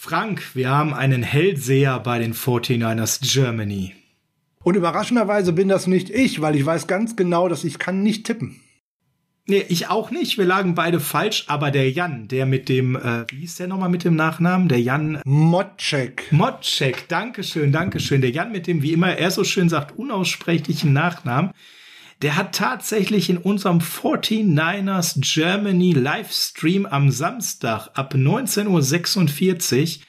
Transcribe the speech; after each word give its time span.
Frank, 0.00 0.54
wir 0.54 0.70
haben 0.70 0.94
einen 0.94 1.24
Hellseher 1.24 1.98
bei 1.98 2.20
den 2.20 2.32
49ers 2.32 3.18
Germany. 3.20 3.96
Und 4.62 4.76
überraschenderweise 4.76 5.52
bin 5.52 5.66
das 5.66 5.88
nicht 5.88 6.08
ich, 6.08 6.40
weil 6.40 6.54
ich 6.54 6.64
weiß 6.64 6.86
ganz 6.86 7.16
genau, 7.16 7.48
dass 7.48 7.64
ich 7.64 7.80
kann 7.80 8.04
nicht 8.04 8.24
tippen. 8.24 8.60
Nee, 9.48 9.64
ich 9.68 9.88
auch 9.88 10.12
nicht. 10.12 10.38
Wir 10.38 10.44
lagen 10.44 10.76
beide 10.76 11.00
falsch, 11.00 11.46
aber 11.48 11.72
der 11.72 11.90
Jan, 11.90 12.28
der 12.28 12.46
mit 12.46 12.68
dem, 12.68 12.94
äh, 12.94 13.24
wie 13.28 13.40
hieß 13.40 13.56
der 13.56 13.66
nochmal 13.66 13.88
mit 13.88 14.04
dem 14.04 14.14
Nachnamen? 14.14 14.68
Der 14.68 14.80
Jan. 14.80 15.20
Motschek. 15.24 16.30
Motschek, 16.30 17.08
Dankeschön, 17.08 17.72
Dankeschön. 17.72 18.20
Der 18.20 18.30
Jan 18.30 18.52
mit 18.52 18.68
dem, 18.68 18.82
wie 18.82 18.92
immer 18.92 19.16
er 19.16 19.32
so 19.32 19.42
schön 19.42 19.68
sagt, 19.68 19.98
unaussprechlichen 19.98 20.92
Nachnamen. 20.92 21.50
Der 22.20 22.34
hat 22.34 22.54
tatsächlich 22.54 23.30
in 23.30 23.38
unserem 23.38 23.78
49ers 23.78 25.20
Germany 25.20 25.92
Livestream 25.92 26.84
am 26.84 27.10
Samstag 27.10 27.90
ab 27.94 28.14
19.46 28.14 30.00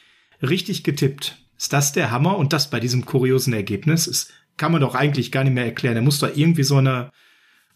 Uhr 0.42 0.50
richtig 0.50 0.84
getippt. 0.84 1.38
Ist 1.56 1.72
das 1.72 1.92
der 1.92 2.10
Hammer? 2.10 2.38
Und 2.38 2.52
das 2.52 2.72
bei 2.72 2.80
diesem 2.80 3.06
kuriosen 3.06 3.54
Ergebnis? 3.54 4.06
Das 4.06 4.30
kann 4.58 4.72
man 4.72 4.82
doch 4.82 4.96
eigentlich 4.96 5.32
gar 5.32 5.44
nicht 5.44 5.54
mehr 5.54 5.66
erklären. 5.66 5.98
Er 5.98 6.02
muss 6.02 6.20
doch 6.20 6.36
irgendwie 6.36 6.64
so 6.64 6.78
eine 6.78 7.12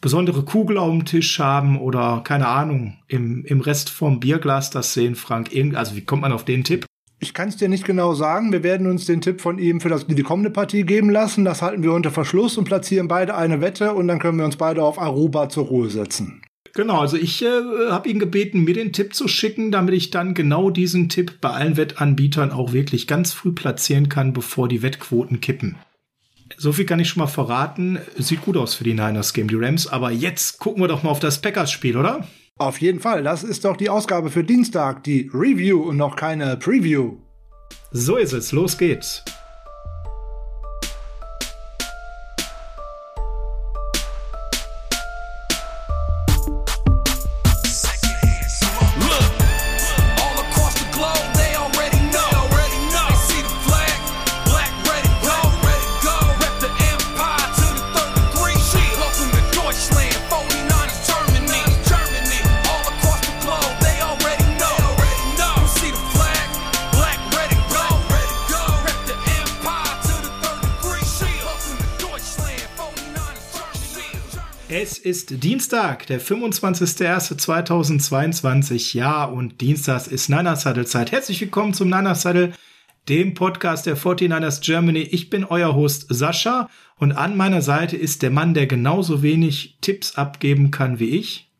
besondere 0.01 0.43
Kugel 0.43 0.79
auf 0.79 0.89
dem 0.89 1.05
Tisch 1.05 1.37
haben 1.39 1.79
oder 1.79 2.21
keine 2.23 2.47
Ahnung, 2.47 2.97
im, 3.07 3.45
im 3.45 3.61
Rest 3.61 3.89
vom 3.89 4.19
Bierglas 4.19 4.71
das 4.71 4.93
sehen, 4.93 5.15
Frank. 5.15 5.53
Irgend, 5.53 5.75
also 5.75 5.95
wie 5.95 6.05
kommt 6.05 6.23
man 6.23 6.33
auf 6.33 6.43
den 6.43 6.63
Tipp? 6.63 6.85
Ich 7.23 7.33
kann 7.33 7.47
es 7.47 7.55
dir 7.55 7.69
nicht 7.69 7.85
genau 7.85 8.13
sagen. 8.13 8.51
Wir 8.51 8.63
werden 8.63 8.85
uns 8.85 9.05
den 9.05 9.21
Tipp 9.21 9.39
von 9.39 9.57
ihm 9.57 9.79
für 9.79 9.87
das, 9.87 10.05
die 10.05 10.23
kommende 10.23 10.49
Partie 10.49 10.83
geben 10.83 11.09
lassen. 11.09 11.45
Das 11.45 11.61
halten 11.61 11.81
wir 11.81 11.93
unter 11.93 12.11
Verschluss 12.11 12.57
und 12.57 12.65
platzieren 12.65 13.07
beide 13.07 13.37
eine 13.37 13.61
Wette 13.61 13.93
und 13.93 14.09
dann 14.09 14.19
können 14.19 14.37
wir 14.37 14.43
uns 14.43 14.57
beide 14.57 14.83
auf 14.83 14.99
Aruba 14.99 15.47
zur 15.47 15.67
Ruhe 15.67 15.89
setzen. 15.89 16.41
Genau, 16.73 16.99
also 16.99 17.15
ich 17.15 17.41
äh, 17.41 17.47
habe 17.89 18.09
ihn 18.09 18.19
gebeten, 18.19 18.65
mir 18.65 18.73
den 18.73 18.91
Tipp 18.91 19.15
zu 19.15 19.29
schicken, 19.29 19.71
damit 19.71 19.95
ich 19.95 20.09
dann 20.11 20.33
genau 20.33 20.69
diesen 20.69 21.07
Tipp 21.07 21.39
bei 21.39 21.51
allen 21.51 21.77
Wettanbietern 21.77 22.51
auch 22.51 22.73
wirklich 22.73 23.07
ganz 23.07 23.31
früh 23.31 23.53
platzieren 23.53 24.09
kann, 24.09 24.33
bevor 24.33 24.67
die 24.67 24.81
Wettquoten 24.81 25.39
kippen. 25.39 25.77
So 26.57 26.73
viel 26.73 26.85
kann 26.85 26.99
ich 26.99 27.07
schon 27.07 27.21
mal 27.21 27.27
verraten. 27.27 27.99
Sieht 28.17 28.41
gut 28.41 28.57
aus 28.57 28.75
für 28.75 28.83
die 28.83 28.95
Niners 28.95 29.33
gegen 29.33 29.47
die 29.47 29.55
Rams. 29.55 29.87
Aber 29.87 30.11
jetzt 30.11 30.59
gucken 30.59 30.83
wir 30.83 30.89
doch 30.89 31.03
mal 31.03 31.09
auf 31.09 31.21
das 31.21 31.41
Packers-Spiel, 31.41 31.95
oder? 31.95 32.27
Auf 32.59 32.79
jeden 32.79 32.99
Fall. 32.99 33.23
Das 33.23 33.43
ist 33.43 33.65
doch 33.65 33.75
die 33.75 33.89
Ausgabe 33.89 34.29
für 34.29 34.43
Dienstag, 34.43 35.03
die 35.03 35.29
Review 35.33 35.81
und 35.81 35.97
noch 35.97 36.15
keine 36.15 36.55
Preview. 36.57 37.17
So 37.91 38.17
ist 38.17 38.33
es. 38.33 38.51
Los 38.51 38.77
geht's. 38.77 39.23
Ist 75.03 75.43
Dienstag, 75.43 76.07
der 76.07 76.21
25.01.2022. 76.21 78.97
Ja, 78.97 79.25
und 79.25 79.59
Dienstags 79.59 80.07
ist 80.07 80.29
Niner 80.29 80.55
Saddle 80.55 80.85
Zeit. 80.85 81.11
Herzlich 81.11 81.41
willkommen 81.41 81.73
zum 81.73 81.89
Niner 81.89 82.15
Saddle, 82.15 82.53
dem 83.09 83.33
Podcast 83.33 83.85
der 83.85 83.97
49ers 83.97 84.63
Germany. 84.63 85.01
Ich 85.01 85.29
bin 85.29 85.43
euer 85.43 85.75
Host 85.75 86.05
Sascha 86.07 86.69
und 86.97 87.11
an 87.11 87.35
meiner 87.35 87.61
Seite 87.61 87.97
ist 87.97 88.21
der 88.21 88.29
Mann, 88.29 88.53
der 88.53 88.65
genauso 88.65 89.21
wenig 89.21 89.79
Tipps 89.81 90.15
abgeben 90.15 90.71
kann 90.71 90.99
wie 90.99 91.09
ich. 91.09 91.51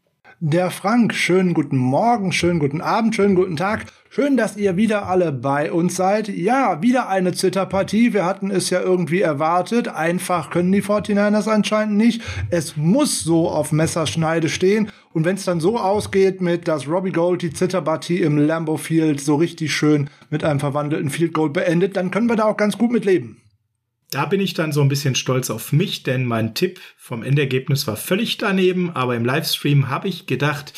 Der 0.45 0.71
Frank, 0.71 1.13
schönen 1.13 1.53
guten 1.53 1.77
Morgen, 1.77 2.33
schönen 2.33 2.59
guten 2.59 2.81
Abend, 2.81 3.15
schönen 3.15 3.33
guten 3.33 3.55
Tag. 3.55 3.85
Schön, 4.09 4.35
dass 4.35 4.57
ihr 4.57 4.75
wieder 4.75 5.07
alle 5.07 5.31
bei 5.31 5.71
uns 5.71 5.95
seid. 5.95 6.27
Ja, 6.27 6.81
wieder 6.81 7.07
eine 7.07 7.31
Zitterpartie. 7.31 8.13
Wir 8.13 8.25
hatten 8.25 8.51
es 8.51 8.69
ja 8.69 8.81
irgendwie 8.81 9.21
erwartet. 9.21 9.87
Einfach 9.87 10.49
können 10.49 10.73
die 10.73 10.83
49ers 10.83 11.47
anscheinend 11.47 11.95
nicht. 11.95 12.21
Es 12.49 12.75
muss 12.75 13.21
so 13.21 13.47
auf 13.47 13.71
Messerschneide 13.71 14.49
stehen. 14.49 14.91
Und 15.13 15.23
wenn 15.23 15.37
es 15.37 15.45
dann 15.45 15.61
so 15.61 15.79
ausgeht 15.79 16.41
mit, 16.41 16.67
dass 16.67 16.89
Robbie 16.89 17.13
Gold 17.13 17.41
die 17.41 17.53
Zitterpartie 17.53 18.21
im 18.21 18.37
Lambeau 18.37 18.75
Field 18.75 19.21
so 19.21 19.35
richtig 19.35 19.73
schön 19.73 20.09
mit 20.29 20.43
einem 20.43 20.59
verwandelten 20.59 21.09
Field 21.09 21.33
Goal 21.33 21.51
beendet, 21.51 21.95
dann 21.95 22.11
können 22.11 22.27
wir 22.27 22.35
da 22.35 22.43
auch 22.43 22.57
ganz 22.57 22.77
gut 22.77 22.91
mit 22.91 23.05
leben. 23.05 23.42
Da 24.13 24.27
bin 24.27 24.39
ich 24.39 24.53
dann 24.53 24.71
so 24.71 24.81
ein 24.81 24.89
bisschen 24.89 25.15
stolz 25.15 25.49
auf 25.49 25.71
mich, 25.71 26.03
denn 26.03 26.23
mein 26.23 26.53
Tipp 26.53 26.79
vom 26.97 27.23
Endergebnis 27.23 27.87
war 27.87 27.97
völlig 27.97 28.37
daneben, 28.37 28.91
aber 28.91 29.15
im 29.15 29.25
Livestream 29.25 29.89
habe 29.89 30.07
ich 30.07 30.27
gedacht, 30.27 30.71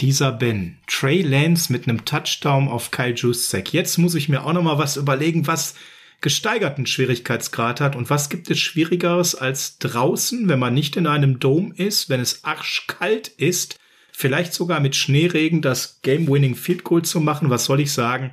dieser 0.00 0.32
Ben, 0.32 0.78
Trey 0.86 1.20
Lance 1.20 1.70
mit 1.70 1.86
einem 1.86 2.06
Touchdown 2.06 2.66
auf 2.66 2.90
Kyle 2.90 3.12
Juszczyk. 3.12 3.74
Jetzt 3.74 3.98
muss 3.98 4.14
ich 4.14 4.30
mir 4.30 4.42
auch 4.42 4.54
noch 4.54 4.62
mal 4.62 4.78
was 4.78 4.96
überlegen, 4.96 5.46
was 5.46 5.74
gesteigerten 6.22 6.86
Schwierigkeitsgrad 6.86 7.82
hat 7.82 7.94
und 7.94 8.08
was 8.08 8.30
gibt 8.30 8.50
es 8.50 8.58
schwierigeres 8.58 9.34
als 9.34 9.76
draußen, 9.76 10.48
wenn 10.48 10.58
man 10.58 10.72
nicht 10.72 10.96
in 10.96 11.06
einem 11.06 11.40
Dom 11.40 11.72
ist, 11.72 12.08
wenn 12.08 12.20
es 12.20 12.42
arschkalt 12.44 13.28
ist, 13.28 13.78
vielleicht 14.12 14.54
sogar 14.54 14.80
mit 14.80 14.96
Schneeregen 14.96 15.60
das 15.60 16.00
Game-Winning 16.00 16.54
Field 16.54 16.84
Goal 16.84 17.02
zu 17.02 17.20
machen, 17.20 17.50
was 17.50 17.66
soll 17.66 17.80
ich 17.80 17.92
sagen? 17.92 18.32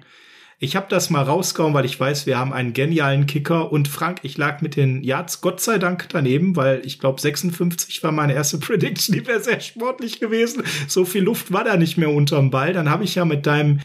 Ich 0.58 0.78
habe 0.78 0.88
das 0.90 1.10
mal 1.10 1.24
rausgehauen, 1.24 1.74
weil 1.74 1.84
ich 1.84 2.00
weiß, 2.00 2.26
wir 2.26 2.38
haben 2.38 2.54
einen 2.54 2.72
genialen 2.72 3.26
Kicker. 3.26 3.72
Und 3.72 3.90
Frank, 3.90 4.20
ich 4.24 4.38
lag 4.38 4.62
mit 4.62 4.78
den 4.78 5.04
Yards 5.04 5.42
Gott 5.42 5.60
sei 5.60 5.78
Dank 5.78 6.08
daneben, 6.10 6.56
weil 6.56 6.82
ich 6.86 7.00
glaube 7.00 7.20
56 7.20 8.02
war 8.04 8.14
meine 8.14 8.34
erste 8.34 8.58
Prediction. 8.60 9.16
Die 9.16 9.28
wäre 9.28 9.42
sehr 9.42 9.60
sportlich 9.60 10.20
gewesen. 10.20 10.64
So 10.88 11.04
viel 11.04 11.24
Luft 11.24 11.52
war 11.52 11.66
da 11.66 11.76
nicht 11.76 11.98
mehr 11.98 12.10
unterm 12.10 12.52
Ball. 12.52 12.72
Dann 12.72 12.90
habe 12.90 13.04
ich 13.04 13.16
ja 13.16 13.26
mit 13.26 13.46
deinem 13.46 13.82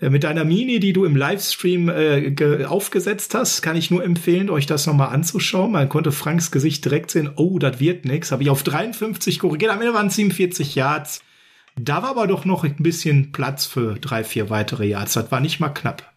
äh, 0.00 0.10
mit 0.10 0.24
deiner 0.24 0.44
Mini, 0.44 0.80
die 0.80 0.92
du 0.92 1.04
im 1.04 1.14
Livestream 1.14 1.88
äh, 1.88 2.64
aufgesetzt 2.64 3.34
hast, 3.34 3.62
kann 3.62 3.76
ich 3.76 3.90
nur 3.90 4.02
empfehlen, 4.02 4.50
euch 4.50 4.66
das 4.66 4.86
nochmal 4.86 5.14
anzuschauen. 5.14 5.72
Man 5.72 5.88
konnte 5.88 6.10
Franks 6.10 6.50
Gesicht 6.50 6.84
direkt 6.84 7.10
sehen, 7.10 7.30
oh, 7.36 7.58
das 7.58 7.78
wird 7.78 8.04
nix. 8.04 8.32
Habe 8.32 8.42
ich 8.42 8.50
auf 8.50 8.62
53 8.62 9.38
korrigiert, 9.38 9.70
am 9.70 9.80
Ende 9.80 9.94
waren 9.94 10.08
es 10.08 10.16
47 10.16 10.74
Yards. 10.74 11.22
Da 11.82 12.02
war 12.02 12.10
aber 12.10 12.26
doch 12.26 12.44
noch 12.44 12.64
ein 12.64 12.76
bisschen 12.76 13.32
Platz 13.32 13.64
für 13.64 13.94
drei, 13.94 14.22
vier 14.22 14.50
weitere 14.50 14.86
Yards. 14.86 15.14
Das 15.14 15.32
war 15.32 15.40
nicht 15.40 15.60
mal 15.60 15.70
knapp. 15.70 16.12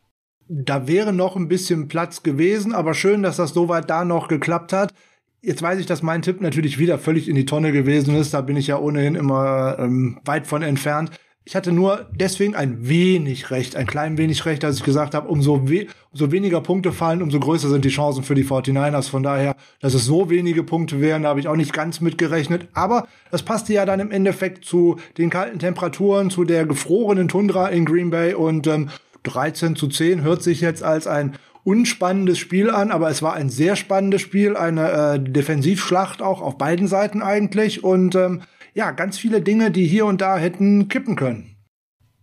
Da 0.49 0.87
wäre 0.87 1.13
noch 1.13 1.37
ein 1.37 1.47
bisschen 1.47 1.87
Platz 1.87 2.21
gewesen, 2.21 2.73
aber 2.73 2.93
schön, 2.93 3.23
dass 3.23 3.37
das 3.37 3.53
soweit 3.53 3.89
da 3.89 4.03
noch 4.03 4.27
geklappt 4.27 4.73
hat. 4.73 4.93
Jetzt 5.41 5.61
weiß 5.61 5.79
ich, 5.79 5.85
dass 5.85 6.01
mein 6.01 6.21
Tipp 6.21 6.41
natürlich 6.41 6.79
wieder 6.79 6.99
völlig 6.99 7.29
in 7.29 7.35
die 7.35 7.45
Tonne 7.45 7.71
gewesen 7.71 8.15
ist. 8.15 8.33
Da 8.33 8.41
bin 8.41 8.57
ich 8.57 8.67
ja 8.67 8.77
ohnehin 8.77 9.15
immer 9.15 9.77
ähm, 9.79 10.19
weit 10.25 10.47
von 10.47 10.63
entfernt. 10.63 11.11
Ich 11.45 11.57
hatte 11.57 11.73
nur 11.73 12.05
deswegen 12.13 12.55
ein 12.55 12.87
wenig 12.87 13.51
recht, 13.51 13.75
ein 13.75 13.85
klein 13.85 14.17
wenig 14.17 14.45
recht, 14.45 14.63
als 14.63 14.77
ich 14.77 14.83
gesagt 14.83 15.13
habe, 15.13 15.27
umso, 15.27 15.67
we 15.69 15.87
umso 16.13 16.31
weniger 16.31 16.61
Punkte 16.61 16.93
fallen, 16.93 17.21
umso 17.21 17.37
größer 17.37 17.67
sind 17.67 17.83
die 17.83 17.89
Chancen 17.89 18.23
für 18.23 18.33
die 18.33 18.45
49ers. 18.45 19.09
Von 19.09 19.23
daher, 19.23 19.57
dass 19.81 19.93
es 19.93 20.05
so 20.05 20.29
wenige 20.29 20.63
Punkte 20.63 21.01
wären, 21.01 21.23
da 21.23 21.29
habe 21.29 21.41
ich 21.41 21.49
auch 21.49 21.57
nicht 21.57 21.73
ganz 21.73 21.99
mitgerechnet. 21.99 22.69
Aber 22.73 23.07
das 23.29 23.43
passte 23.43 23.73
ja 23.73 23.85
dann 23.85 23.99
im 23.99 24.11
Endeffekt 24.11 24.63
zu 24.63 24.97
den 25.17 25.29
kalten 25.29 25.59
Temperaturen, 25.59 26.29
zu 26.29 26.45
der 26.45 26.65
gefrorenen 26.65 27.27
Tundra 27.27 27.67
in 27.67 27.83
Green 27.83 28.09
Bay 28.09 28.33
und 28.33 28.65
ähm, 28.67 28.89
13 29.23 29.75
zu 29.75 29.87
10 29.89 30.21
hört 30.21 30.43
sich 30.43 30.61
jetzt 30.61 30.81
als 30.83 31.07
ein 31.07 31.33
unspannendes 31.65 32.37
Spiel 32.37 32.69
an, 32.69 32.91
aber 32.91 33.09
es 33.09 33.21
war 33.21 33.33
ein 33.33 33.49
sehr 33.49 33.75
spannendes 33.75 34.21
Spiel, 34.21 34.55
eine 34.55 34.91
äh, 34.91 35.19
Defensivschlacht 35.19 36.21
auch 36.21 36.41
auf 36.41 36.57
beiden 36.57 36.87
Seiten 36.87 37.21
eigentlich 37.21 37.83
und 37.83 38.15
ähm, 38.15 38.41
ja, 38.73 38.91
ganz 38.91 39.17
viele 39.17 39.41
Dinge, 39.41 39.71
die 39.71 39.85
hier 39.85 40.05
und 40.05 40.21
da 40.21 40.37
hätten 40.37 40.87
kippen 40.87 41.15
können. 41.15 41.55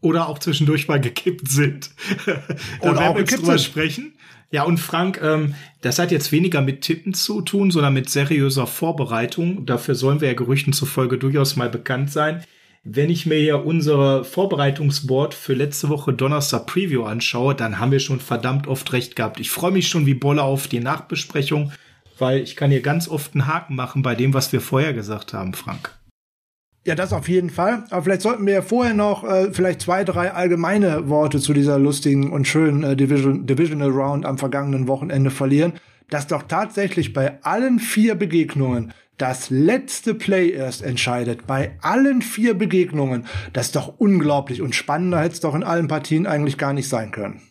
Oder 0.01 0.29
auch 0.29 0.39
zwischendurch 0.39 0.89
mal 0.89 1.01
gekippt 1.01 1.49
sind. 1.49 1.91
da 2.27 2.99
werden 2.99 3.15
wir 3.15 3.21
jetzt 3.21 3.37
drüber 3.39 3.59
sind. 3.59 3.61
sprechen. 3.61 4.13
Ja, 4.51 4.65
und 4.65 4.79
Frank, 4.79 5.21
ähm, 5.23 5.55
das 5.81 5.99
hat 5.99 6.11
jetzt 6.11 6.33
weniger 6.33 6.61
mit 6.61 6.81
Tippen 6.81 7.15
zu 7.15 7.41
tun, 7.43 7.71
sondern 7.71 7.95
mit 7.95 8.11
seriöser 8.11 8.67
Vorbereitung. 8.67 9.65
Dafür 9.65 9.95
sollen 9.95 10.21
wir 10.21 10.29
ja 10.29 10.35
Gerüchten 10.35 10.73
zufolge 10.73 11.19
durchaus 11.19 11.55
mal 11.55 11.69
bekannt 11.69 12.11
sein. 12.11 12.43
Wenn 12.83 13.11
ich 13.11 13.27
mir 13.27 13.39
hier 13.39 13.65
unsere 13.65 14.25
Vorbereitungsboard 14.25 15.35
für 15.35 15.53
letzte 15.53 15.91
Woche 15.91 16.15
Donnerstag 16.15 16.67
Preview 16.67 17.05
anschaue, 17.05 17.55
dann 17.55 17.79
haben 17.79 17.93
wir 17.93 18.01
schon 18.01 18.21
verdammt 18.21 18.67
oft 18.67 18.93
recht 18.93 19.15
gehabt. 19.15 19.39
Ich 19.39 19.51
freue 19.51 19.71
mich 19.71 19.87
schon 19.87 20.07
wie 20.07 20.15
Bolle 20.15 20.43
auf 20.43 20.67
die 20.67 20.81
Nachbesprechung, 20.81 21.73
weil 22.19 22.41
ich 22.41 22.57
kann 22.57 22.71
hier 22.71 22.81
ganz 22.81 23.07
oft 23.07 23.35
einen 23.35 23.47
Haken 23.47 23.77
machen 23.77 24.03
bei 24.03 24.15
dem, 24.15 24.33
was 24.33 24.51
wir 24.53 24.63
vorher 24.63 24.95
gesagt 24.95 25.35
haben, 25.35 25.53
Frank. 25.53 26.00
Ja, 26.87 26.95
das 26.95 27.13
auf 27.13 27.29
jeden 27.29 27.51
Fall. 27.51 27.85
Aber 27.91 28.03
vielleicht 28.03 28.23
sollten 28.23 28.47
wir 28.47 28.63
vorher 28.63 28.95
noch 28.95 29.23
äh, 29.25 29.53
vielleicht 29.53 29.83
zwei, 29.83 30.03
drei 30.03 30.33
allgemeine 30.33 31.09
Worte 31.09 31.39
zu 31.39 31.53
dieser 31.53 31.79
lustigen 31.79 32.33
und 32.33 32.49
schönen 32.49 32.83
äh, 32.83 32.97
Division, 32.97 33.47
Divisional 33.47 33.91
Round 33.91 34.25
am 34.25 34.39
vergangenen 34.39 34.89
Wochenende 34.89 35.31
verlieren. 35.31 35.75
Dass 36.09 36.27
doch 36.27 36.45
tatsächlich 36.45 37.13
bei 37.13 37.43
allen 37.43 37.79
vier 37.79 38.15
Begegnungen 38.15 38.93
das 39.19 39.51
letzte 39.51 40.15
Play 40.15 40.51
erst 40.51 40.83
entscheidet. 40.83 41.47
Bei 41.47 41.77
allen 41.83 42.23
vier 42.23 42.55
Begegnungen. 42.55 43.27
Das 43.53 43.67
ist 43.67 43.77
doch 43.77 43.99
unglaublich 43.99 44.63
und 44.63 44.75
spannender 44.75 45.21
hätte 45.21 45.35
es 45.35 45.41
doch 45.41 45.55
in 45.55 45.63
allen 45.63 45.89
Partien 45.89 46.27
eigentlich 46.27 46.57
gar 46.57 46.73
nicht 46.73 46.89
sein 46.89 47.11
können. 47.11 47.43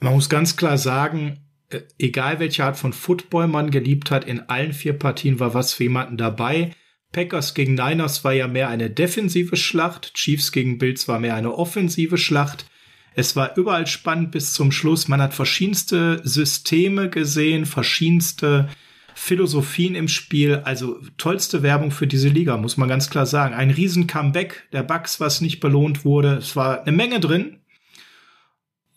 Man 0.00 0.14
muss 0.14 0.30
ganz 0.30 0.56
klar 0.56 0.78
sagen, 0.78 1.40
äh, 1.68 1.80
egal 1.98 2.40
welche 2.40 2.64
Art 2.64 2.78
von 2.78 2.94
Football 2.94 3.48
man 3.48 3.70
geliebt 3.70 4.10
hat, 4.10 4.24
in 4.24 4.48
allen 4.48 4.72
vier 4.72 4.94
Partien 4.94 5.38
war 5.38 5.52
was 5.52 5.74
für 5.74 5.84
jemanden 5.84 6.16
dabei. 6.16 6.70
Packers 7.14 7.54
gegen 7.54 7.74
Niners 7.74 8.24
war 8.24 8.34
ja 8.34 8.46
mehr 8.46 8.68
eine 8.68 8.90
defensive 8.90 9.56
Schlacht, 9.56 10.12
Chiefs 10.12 10.52
gegen 10.52 10.76
Bills 10.76 11.08
war 11.08 11.18
mehr 11.18 11.34
eine 11.34 11.54
offensive 11.54 12.18
Schlacht. 12.18 12.66
Es 13.14 13.36
war 13.36 13.56
überall 13.56 13.86
spannend 13.86 14.32
bis 14.32 14.52
zum 14.52 14.72
Schluss. 14.72 15.08
Man 15.08 15.22
hat 15.22 15.32
verschiedenste 15.32 16.20
Systeme 16.24 17.08
gesehen, 17.08 17.64
verschiedenste 17.64 18.68
Philosophien 19.14 19.94
im 19.94 20.08
Spiel. 20.08 20.56
Also 20.64 21.00
tollste 21.16 21.62
Werbung 21.62 21.92
für 21.92 22.06
diese 22.08 22.28
Liga, 22.28 22.56
muss 22.56 22.76
man 22.76 22.88
ganz 22.88 23.08
klar 23.10 23.26
sagen. 23.26 23.54
Ein 23.54 23.70
riesen 23.70 24.06
Comeback 24.06 24.68
der 24.72 24.82
Bucks, 24.82 25.20
was 25.20 25.40
nicht 25.40 25.60
belohnt 25.60 26.04
wurde. 26.04 26.34
Es 26.34 26.56
war 26.56 26.82
eine 26.82 26.96
Menge 26.96 27.20
drin. 27.20 27.60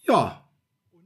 Ja. 0.08 0.44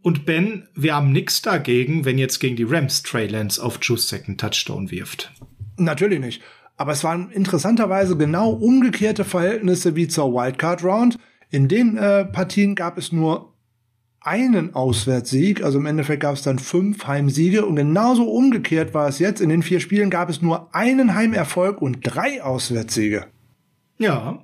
Und 0.01 0.25
Ben, 0.25 0.67
wir 0.73 0.95
haben 0.95 1.11
nichts 1.11 1.43
dagegen, 1.43 2.05
wenn 2.05 2.17
jetzt 2.17 2.39
gegen 2.39 2.55
die 2.55 2.63
Rams 2.63 3.03
Trey 3.03 3.27
Lance 3.27 3.61
auf 3.61 3.77
Juice 3.81 4.07
Second 4.07 4.39
Touchdown 4.39 4.89
wirft. 4.89 5.31
Natürlich 5.77 6.19
nicht. 6.19 6.41
Aber 6.81 6.93
es 6.93 7.03
waren 7.03 7.29
interessanterweise 7.29 8.17
genau 8.17 8.49
umgekehrte 8.49 9.23
Verhältnisse 9.23 9.95
wie 9.95 10.07
zur 10.07 10.33
Wildcard 10.33 10.83
Round. 10.83 11.19
In 11.51 11.67
den 11.67 11.95
äh, 11.95 12.25
Partien 12.25 12.73
gab 12.73 12.97
es 12.97 13.11
nur 13.11 13.53
einen 14.19 14.73
Auswärtssieg, 14.73 15.63
also 15.63 15.77
im 15.77 15.85
Endeffekt 15.85 16.23
gab 16.23 16.33
es 16.33 16.41
dann 16.41 16.57
fünf 16.57 17.05
Heimsiege 17.05 17.67
und 17.67 17.75
genauso 17.75 18.31
umgekehrt 18.31 18.95
war 18.95 19.07
es 19.07 19.19
jetzt. 19.19 19.41
In 19.41 19.49
den 19.49 19.61
vier 19.61 19.79
Spielen 19.79 20.09
gab 20.09 20.31
es 20.31 20.41
nur 20.41 20.73
einen 20.73 21.13
Heimerfolg 21.13 21.83
und 21.83 21.99
drei 22.01 22.41
Auswärtssiege. 22.41 23.27
Ja. 23.99 24.43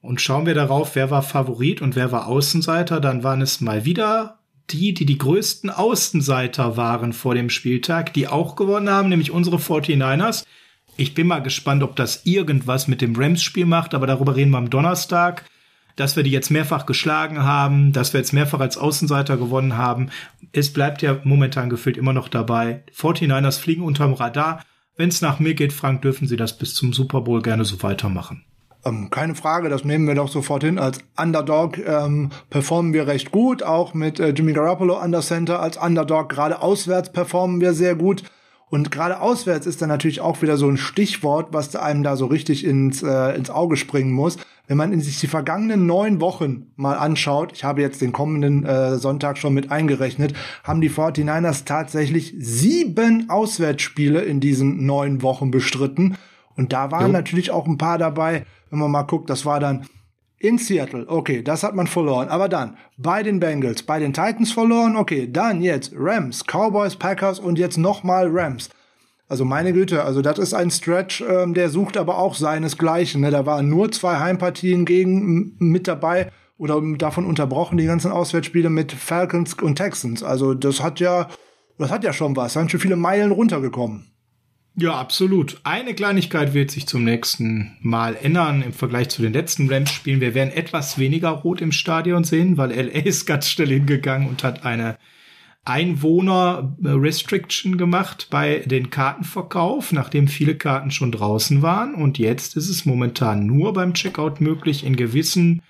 Und 0.00 0.22
schauen 0.22 0.46
wir 0.46 0.54
darauf, 0.54 0.94
wer 0.94 1.10
war 1.10 1.22
Favorit 1.22 1.82
und 1.82 1.96
wer 1.96 2.12
war 2.12 2.28
Außenseiter, 2.28 2.98
dann 2.98 3.24
waren 3.24 3.42
es 3.42 3.60
mal 3.60 3.84
wieder 3.84 4.38
die, 4.70 4.94
die 4.94 5.04
die 5.04 5.18
größten 5.18 5.68
Außenseiter 5.68 6.78
waren 6.78 7.12
vor 7.12 7.34
dem 7.34 7.50
Spieltag, 7.50 8.14
die 8.14 8.26
auch 8.26 8.56
gewonnen 8.56 8.88
haben, 8.88 9.10
nämlich 9.10 9.32
unsere 9.32 9.58
49ers. 9.58 10.46
Ich 10.96 11.14
bin 11.14 11.26
mal 11.26 11.40
gespannt, 11.40 11.82
ob 11.82 11.96
das 11.96 12.24
irgendwas 12.24 12.88
mit 12.88 13.00
dem 13.00 13.16
Rams-Spiel 13.16 13.66
macht, 13.66 13.94
aber 13.94 14.06
darüber 14.06 14.36
reden 14.36 14.50
wir 14.50 14.58
am 14.58 14.70
Donnerstag 14.70 15.44
dass 15.96 16.16
wir 16.16 16.22
die 16.22 16.30
jetzt 16.30 16.50
mehrfach 16.50 16.86
geschlagen 16.86 17.42
haben, 17.42 17.92
dass 17.92 18.12
wir 18.12 18.20
jetzt 18.20 18.32
mehrfach 18.32 18.60
als 18.60 18.76
Außenseiter 18.76 19.36
gewonnen 19.36 19.76
haben. 19.76 20.10
Es 20.52 20.72
bleibt 20.72 21.02
ja 21.02 21.18
momentan 21.24 21.70
gefühlt 21.70 21.96
immer 21.96 22.12
noch 22.12 22.28
dabei. 22.28 22.82
49ers 22.96 23.58
fliegen 23.58 23.82
unterm 23.82 24.14
Radar. 24.14 24.62
Wenn 24.96 25.08
es 25.08 25.22
nach 25.22 25.38
mir 25.38 25.54
geht, 25.54 25.72
Frank, 25.72 26.02
dürfen 26.02 26.28
sie 26.28 26.36
das 26.36 26.58
bis 26.58 26.74
zum 26.74 26.92
Super 26.92 27.22
Bowl 27.22 27.42
gerne 27.42 27.64
so 27.64 27.82
weitermachen. 27.82 28.44
Ähm, 28.84 29.10
keine 29.10 29.34
Frage, 29.34 29.68
das 29.68 29.84
nehmen 29.84 30.06
wir 30.06 30.14
doch 30.14 30.28
sofort 30.28 30.64
hin. 30.64 30.78
Als 30.78 30.98
Underdog 31.16 31.78
ähm, 31.78 32.30
performen 32.50 32.92
wir 32.92 33.06
recht 33.06 33.30
gut, 33.30 33.62
auch 33.62 33.94
mit 33.94 34.18
äh, 34.18 34.30
Jimmy 34.30 34.52
Garoppolo 34.52 34.96
an 34.96 35.12
der 35.12 35.20
Center. 35.20 35.60
Als 35.60 35.76
Underdog 35.76 36.28
gerade 36.28 36.60
auswärts 36.60 37.12
performen 37.12 37.60
wir 37.60 37.74
sehr 37.74 37.94
gut. 37.94 38.24
Und 38.72 38.90
gerade 38.90 39.20
auswärts 39.20 39.66
ist 39.66 39.82
dann 39.82 39.90
natürlich 39.90 40.22
auch 40.22 40.40
wieder 40.40 40.56
so 40.56 40.66
ein 40.66 40.78
Stichwort, 40.78 41.48
was 41.52 41.76
einem 41.76 42.02
da 42.02 42.16
so 42.16 42.24
richtig 42.24 42.64
ins, 42.64 43.02
äh, 43.02 43.36
ins 43.36 43.50
Auge 43.50 43.76
springen 43.76 44.12
muss. 44.12 44.38
Wenn 44.66 44.78
man 44.78 44.98
sich 44.98 45.20
die 45.20 45.26
vergangenen 45.26 45.84
neun 45.84 46.22
Wochen 46.22 46.68
mal 46.76 46.94
anschaut, 46.94 47.52
ich 47.52 47.64
habe 47.64 47.82
jetzt 47.82 48.00
den 48.00 48.12
kommenden 48.12 48.64
äh, 48.64 48.96
Sonntag 48.96 49.36
schon 49.36 49.52
mit 49.52 49.70
eingerechnet, 49.70 50.32
haben 50.64 50.80
die 50.80 50.88
49ers 50.88 51.66
tatsächlich 51.66 52.34
sieben 52.38 53.28
Auswärtsspiele 53.28 54.22
in 54.22 54.40
diesen 54.40 54.86
neun 54.86 55.20
Wochen 55.20 55.50
bestritten. 55.50 56.16
Und 56.56 56.72
da 56.72 56.90
waren 56.90 57.08
jo. 57.08 57.12
natürlich 57.12 57.50
auch 57.50 57.66
ein 57.66 57.76
paar 57.76 57.98
dabei, 57.98 58.46
wenn 58.70 58.78
man 58.78 58.90
mal 58.90 59.02
guckt, 59.02 59.28
das 59.28 59.44
war 59.44 59.60
dann 59.60 59.84
in 60.42 60.58
Seattle, 60.58 61.04
okay, 61.08 61.42
das 61.42 61.62
hat 61.62 61.74
man 61.74 61.86
verloren. 61.86 62.28
Aber 62.28 62.48
dann 62.48 62.76
bei 62.96 63.22
den 63.22 63.38
Bengals, 63.38 63.82
bei 63.82 64.00
den 64.00 64.12
Titans 64.12 64.52
verloren, 64.52 64.96
okay, 64.96 65.30
dann 65.30 65.62
jetzt 65.62 65.92
Rams, 65.96 66.44
Cowboys, 66.44 66.96
Packers 66.96 67.38
und 67.38 67.58
jetzt 67.58 67.78
nochmal 67.78 68.28
Rams. 68.28 68.68
Also 69.28 69.44
meine 69.44 69.72
Güte, 69.72 70.04
also 70.04 70.20
das 70.20 70.38
ist 70.38 70.52
ein 70.52 70.70
Stretch, 70.70 71.22
ähm, 71.22 71.54
der 71.54 71.70
sucht 71.70 71.96
aber 71.96 72.18
auch 72.18 72.34
seinesgleichen. 72.34 73.20
Ne? 73.22 73.30
Da 73.30 73.46
waren 73.46 73.68
nur 73.68 73.90
zwei 73.92 74.18
Heimpartien 74.18 74.84
gegen 74.84 75.54
mit 75.58 75.88
dabei 75.88 76.30
oder 76.58 76.82
davon 76.98 77.24
unterbrochen 77.24 77.78
die 77.78 77.86
ganzen 77.86 78.10
Auswärtsspiele 78.10 78.68
mit 78.68 78.92
Falcons 78.92 79.54
und 79.54 79.76
Texans. 79.76 80.22
Also 80.22 80.54
das 80.54 80.82
hat 80.82 81.00
ja, 81.00 81.28
das 81.78 81.90
hat 81.90 82.04
ja 82.04 82.12
schon 82.12 82.36
was. 82.36 82.54
Da 82.54 82.60
sind 82.60 82.70
schon 82.70 82.80
viele 82.80 82.96
Meilen 82.96 83.30
runtergekommen. 83.30 84.11
Ja, 84.74 84.98
absolut. 84.98 85.60
Eine 85.64 85.94
Kleinigkeit 85.94 86.54
wird 86.54 86.70
sich 86.70 86.86
zum 86.86 87.04
nächsten 87.04 87.76
Mal 87.80 88.16
ändern 88.16 88.62
im 88.62 88.72
Vergleich 88.72 89.10
zu 89.10 89.20
den 89.20 89.34
letzten 89.34 89.68
Rams-Spielen. 89.68 90.22
Wir 90.22 90.34
werden 90.34 90.52
etwas 90.52 90.96
weniger 90.96 91.28
rot 91.28 91.60
im 91.60 91.72
Stadion 91.72 92.24
sehen, 92.24 92.56
weil 92.56 92.70
LA 92.70 93.00
ist 93.04 93.26
ganz 93.26 93.50
schnell 93.50 93.68
hingegangen 93.68 94.28
und 94.28 94.42
hat 94.42 94.64
eine 94.64 94.96
Einwohner-Restriction 95.64 97.76
gemacht 97.76 98.28
bei 98.30 98.60
den 98.60 98.88
Kartenverkauf, 98.88 99.92
nachdem 99.92 100.26
viele 100.26 100.54
Karten 100.56 100.90
schon 100.90 101.12
draußen 101.12 101.60
waren. 101.60 101.94
Und 101.94 102.16
jetzt 102.18 102.56
ist 102.56 102.70
es 102.70 102.86
momentan 102.86 103.44
nur 103.46 103.74
beim 103.74 103.92
Checkout 103.92 104.40
möglich, 104.40 104.84
in 104.84 104.96
gewissen 104.96 105.60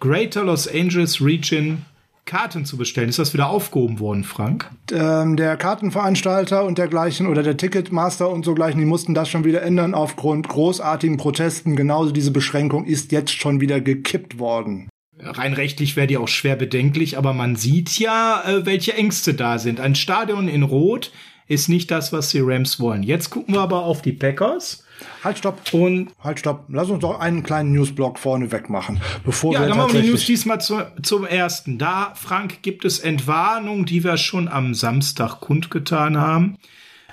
Greater 0.00 0.42
Los 0.44 0.66
Angeles 0.68 1.22
Region 1.22 1.84
Karten 2.28 2.64
zu 2.64 2.76
bestellen. 2.76 3.08
Ist 3.08 3.18
das 3.18 3.34
wieder 3.34 3.48
aufgehoben 3.48 3.98
worden, 3.98 4.22
Frank? 4.22 4.70
Ähm, 4.92 5.36
der 5.36 5.56
Kartenveranstalter 5.56 6.64
und 6.64 6.78
dergleichen 6.78 7.26
oder 7.26 7.42
der 7.42 7.56
Ticketmaster 7.56 8.28
und 8.28 8.44
so 8.44 8.54
gleichen, 8.54 8.78
die 8.78 8.84
mussten 8.84 9.14
das 9.14 9.28
schon 9.28 9.44
wieder 9.44 9.62
ändern 9.62 9.94
aufgrund 9.94 10.46
großartigen 10.46 11.16
Protesten. 11.16 11.74
Genauso 11.74 12.12
diese 12.12 12.30
Beschränkung 12.30 12.84
ist 12.84 13.10
jetzt 13.12 13.32
schon 13.32 13.60
wieder 13.60 13.80
gekippt 13.80 14.38
worden. 14.38 14.88
Rein 15.18 15.54
rechtlich 15.54 15.96
wäre 15.96 16.06
die 16.06 16.18
auch 16.18 16.28
schwer 16.28 16.54
bedenklich, 16.54 17.18
aber 17.18 17.32
man 17.32 17.56
sieht 17.56 17.98
ja, 17.98 18.42
äh, 18.46 18.66
welche 18.66 18.94
Ängste 18.94 19.34
da 19.34 19.58
sind. 19.58 19.80
Ein 19.80 19.94
Stadion 19.94 20.46
in 20.46 20.62
Rot 20.62 21.10
ist 21.48 21.68
nicht 21.68 21.90
das, 21.90 22.12
was 22.12 22.30
die 22.30 22.40
Rams 22.40 22.78
wollen. 22.78 23.02
Jetzt 23.02 23.30
gucken 23.30 23.54
wir 23.54 23.62
aber 23.62 23.84
auf 23.84 24.02
die 24.02 24.12
Packers. 24.12 24.84
Halt, 25.22 25.38
stopp. 25.38 25.60
Und 25.72 26.10
halt, 26.22 26.38
stopp. 26.40 26.64
Lass 26.68 26.90
uns 26.90 27.00
doch 27.00 27.20
einen 27.20 27.42
kleinen 27.42 27.72
Newsblock 27.72 28.18
vorne 28.18 28.52
wegmachen, 28.52 29.00
bevor 29.24 29.54
ja, 29.54 29.60
wir 29.60 29.68
dann 29.68 29.78
machen 29.78 29.92
wir 29.92 30.02
die 30.02 30.08
News 30.08 30.26
diesmal 30.26 30.60
zu, 30.60 30.86
zum 31.02 31.26
ersten. 31.26 31.78
Da, 31.78 32.12
Frank, 32.14 32.62
gibt 32.62 32.84
es 32.84 32.98
Entwarnung, 32.98 33.84
die 33.84 34.04
wir 34.04 34.16
schon 34.16 34.48
am 34.48 34.74
Samstag 34.74 35.40
kundgetan 35.40 36.18
haben. 36.18 36.58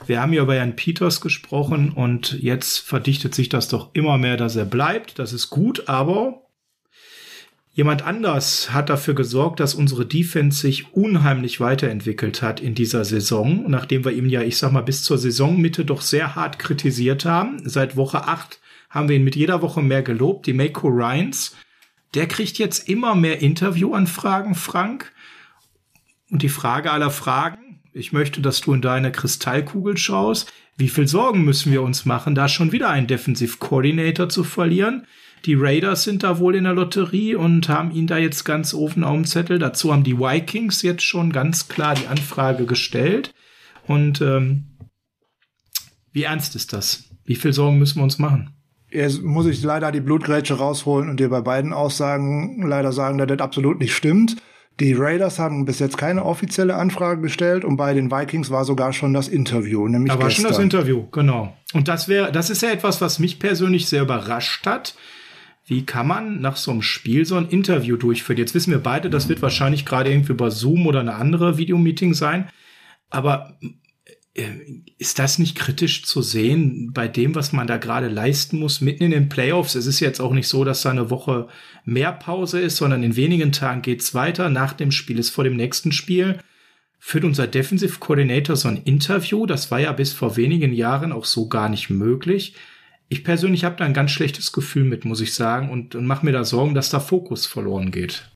Wir 0.05 0.21
haben 0.21 0.33
ja 0.33 0.43
über 0.43 0.55
Jan 0.55 0.75
Peters 0.75 1.21
gesprochen 1.21 1.91
und 1.91 2.33
jetzt 2.41 2.79
verdichtet 2.79 3.33
sich 3.33 3.49
das 3.49 3.69
doch 3.69 3.89
immer 3.93 4.17
mehr, 4.17 4.38
dass 4.38 4.55
er 4.55 4.65
bleibt. 4.65 5.17
Das 5.19 5.33
ist 5.33 5.49
gut, 5.49 5.88
aber 5.88 6.44
Jemand 7.75 8.04
anders 8.04 8.72
hat 8.72 8.89
dafür 8.89 9.16
gesorgt, 9.16 9.60
dass 9.60 9.75
unsere 9.75 10.06
Defense 10.06 10.62
sich 10.62 10.94
unheimlich 10.94 11.60
weiterentwickelt 11.60 12.42
hat 12.42 12.62
in 12.62 12.74
dieser 12.74 13.03
Saison, 13.03 13.70
nachdem 13.70 14.05
wir 14.05 14.13
ihn 14.13 14.29
ja, 14.29 14.41
ich 14.41 14.58
sag 14.58 14.72
mal, 14.72 14.79
bis 14.79 15.03
zur 15.03 15.17
Saisonmitte 15.17 15.84
doch 15.84 16.00
sehr 16.00 16.36
hart 16.36 16.58
kritisiert 16.58 17.25
haben. 17.25 17.67
Seit 17.67 17.98
Woche 17.98 18.29
8 18.29 18.62
haben 18.89 19.10
wir 19.10 19.17
ihn 19.17 19.25
mit 19.25 19.36
jeder 19.36 19.62
Woche 19.62 19.82
mehr 19.82 20.03
gelobt. 20.03 20.46
Die 20.46 20.53
Mako 20.53 20.88
Ryans, 20.88 21.53
der 22.13 22.29
kriegt 22.29 22.60
jetzt 22.60 22.88
immer 22.88 23.13
mehr 23.13 23.41
Interviewanfragen, 23.41 24.55
Frank. 24.55 25.12
Und 26.32 26.44
die 26.44 26.50
Frage 26.50 26.91
aller 26.91 27.12
Fragen, 27.12 27.82
ich 27.91 28.13
möchte, 28.13 28.39
dass 28.39 28.62
du 28.62 28.74
in 28.74 28.82
deine 28.82 29.12
Kristallkugel 29.12 29.98
schaust. 29.98 30.53
Wie 30.77 30.88
viel 30.88 31.10
Sorgen 31.10 31.44
müssen 31.44 31.74
wir 31.74 31.82
uns 31.82 32.05
machen, 32.05 32.36
da 32.36 32.48
schon 32.48 32.72
wieder 32.72 32.89
einen 32.89 33.08
Defensive 33.08 33.58
Coordinator 33.58 34.29
zu 34.29 34.46
verlieren? 34.46 35.05
Die 35.45 35.53
Raiders 35.53 36.03
sind 36.03 36.23
da 36.23 36.39
wohl 36.39 36.55
in 36.55 36.63
der 36.63 36.73
Lotterie 36.73 37.35
und 37.35 37.69
haben 37.69 37.91
ihn 37.91 38.07
da 38.07 38.17
jetzt 38.17 38.45
ganz 38.45 38.73
offen 38.73 39.03
auf 39.03 39.13
dem 39.13 39.25
Zettel. 39.25 39.59
Dazu 39.59 39.93
haben 39.93 40.03
die 40.03 40.17
Vikings 40.17 40.81
jetzt 40.81 41.03
schon 41.03 41.31
ganz 41.31 41.67
klar 41.67 41.93
die 41.93 42.07
Anfrage 42.07 42.65
gestellt. 42.65 43.31
Und 43.85 44.21
ähm, 44.21 44.65
wie 46.11 46.23
ernst 46.23 46.55
ist 46.55 46.73
das? 46.73 47.03
Wie 47.25 47.35
viel 47.35 47.53
Sorgen 47.53 47.77
müssen 47.77 47.99
wir 47.99 48.03
uns 48.03 48.17
machen? 48.17 48.55
Jetzt 48.89 49.21
muss 49.21 49.45
ich 49.45 49.61
leider 49.61 49.91
die 49.91 50.01
Blutgrätsche 50.01 50.55
rausholen 50.55 51.09
und 51.09 51.19
dir 51.19 51.29
bei 51.29 51.41
beiden 51.41 51.73
Aussagen 51.73 52.65
leider 52.67 52.91
sagen, 52.91 53.17
dass 53.19 53.27
das 53.27 53.39
absolut 53.39 53.79
nicht 53.79 53.93
stimmt. 53.93 54.37
Die 54.79 54.93
Raiders 54.93 55.37
haben 55.37 55.65
bis 55.65 55.79
jetzt 55.79 55.97
keine 55.97 56.25
offizielle 56.25 56.75
Anfrage 56.75 57.21
gestellt 57.21 57.63
und 57.63 57.77
bei 57.77 57.93
den 57.93 58.11
Vikings 58.11 58.49
war 58.49 58.65
sogar 58.65 58.93
schon 58.93 59.13
das 59.13 59.27
Interview, 59.27 59.87
nämlich 59.87 60.11
da 60.11 60.19
war 60.19 60.27
gestern. 60.27 60.43
schon 60.43 60.51
das 60.51 60.59
Interview, 60.59 61.07
genau. 61.11 61.55
Und 61.73 61.87
das 61.87 62.07
wäre, 62.07 62.31
das 62.31 62.49
ist 62.49 62.61
ja 62.61 62.71
etwas, 62.71 62.99
was 62.99 63.19
mich 63.19 63.39
persönlich 63.39 63.87
sehr 63.87 64.01
überrascht 64.01 64.65
hat, 64.65 64.95
wie 65.65 65.86
kann 65.86 66.07
man 66.07 66.41
nach 66.41 66.57
so 66.57 66.72
einem 66.72 66.84
Spiel 66.84 67.25
so 67.25 67.36
ein 67.36 67.50
Interview 67.50 67.98
durchführen? 67.98 68.38
Jetzt 68.38 68.53
wissen 68.53 68.72
wir 68.72 68.79
beide, 68.79 69.10
das 69.10 69.29
wird 69.29 69.41
wahrscheinlich 69.41 69.86
gerade 69.86 70.12
irgendwie 70.12 70.34
über 70.34 70.51
Zoom 70.51 70.86
oder 70.86 71.00
eine 71.00 71.15
andere 71.15 71.57
Videomeeting 71.57 72.13
sein. 72.13 72.50
Aber 73.10 73.57
äh, 74.36 74.48
ist 75.00 75.17
das 75.17 75.39
nicht 75.39 75.57
kritisch 75.57 76.03
zu 76.05 76.22
sehen 76.22 76.91
bei 76.93 77.07
dem, 77.07 77.34
was 77.34 77.51
man 77.51 77.65
da 77.65 77.77
gerade 77.77 78.10
leisten 78.10 78.60
muss, 78.60 78.79
mitten 78.79 79.03
in 79.03 79.12
den 79.12 79.27
Playoffs? 79.27 79.74
Es 79.74 79.88
ist 79.88 80.01
jetzt 80.01 80.22
auch 80.22 80.34
nicht 80.34 80.48
so, 80.48 80.63
dass 80.63 80.84
da 80.84 80.91
eine 80.91 81.10
Woche 81.10 81.48
mehr 81.84 82.12
Pause 82.12 82.60
ist, 82.60 82.77
sondern 82.77 83.01
in 83.01 83.15
wenigen 83.15 83.51
Tagen 83.51 83.81
geht's 83.81 84.13
weiter. 84.13 84.50
Nach 84.50 84.74
dem 84.74 84.91
Spiel 84.91 85.17
ist 85.17 85.31
vor 85.31 85.43
dem 85.43 85.55
nächsten 85.55 85.91
Spiel. 85.91 86.38
Führt 87.00 87.24
unser 87.24 87.48
Defensive 87.48 88.00
Coordinator 88.00 88.55
so 88.55 88.67
ein 88.67 88.81
Interview? 88.84 89.48
Das 89.48 89.72
war 89.72 89.79
ja 89.79 89.91
bis 89.93 90.13
vor 90.13 90.38
wenigen 90.38 90.74
Jahren 90.74 91.12
auch 91.12 91.25
so 91.25 91.50
gar 91.50 91.69
nicht 91.69 91.89
möglich 91.89 92.53
ich 93.09 93.24
persönlich 93.24 93.63
habe 93.63 93.75
da 93.77 93.85
ein 93.85 93.93
ganz 93.93 94.12
schlechtes 94.12 94.51
Gefühl 94.51 94.83
mit, 94.83 95.05
muss 95.05 95.21
ich 95.21 95.33
sagen, 95.33 95.69
und, 95.69 95.95
und 95.95 96.07
mache 96.07 96.25
mir 96.25 96.31
da 96.31 96.43
Sorgen, 96.43 96.74
dass 96.74 96.89
da 96.89 97.00
Fokus 97.00 97.45
verloren 97.45 97.91
geht. 97.91 98.31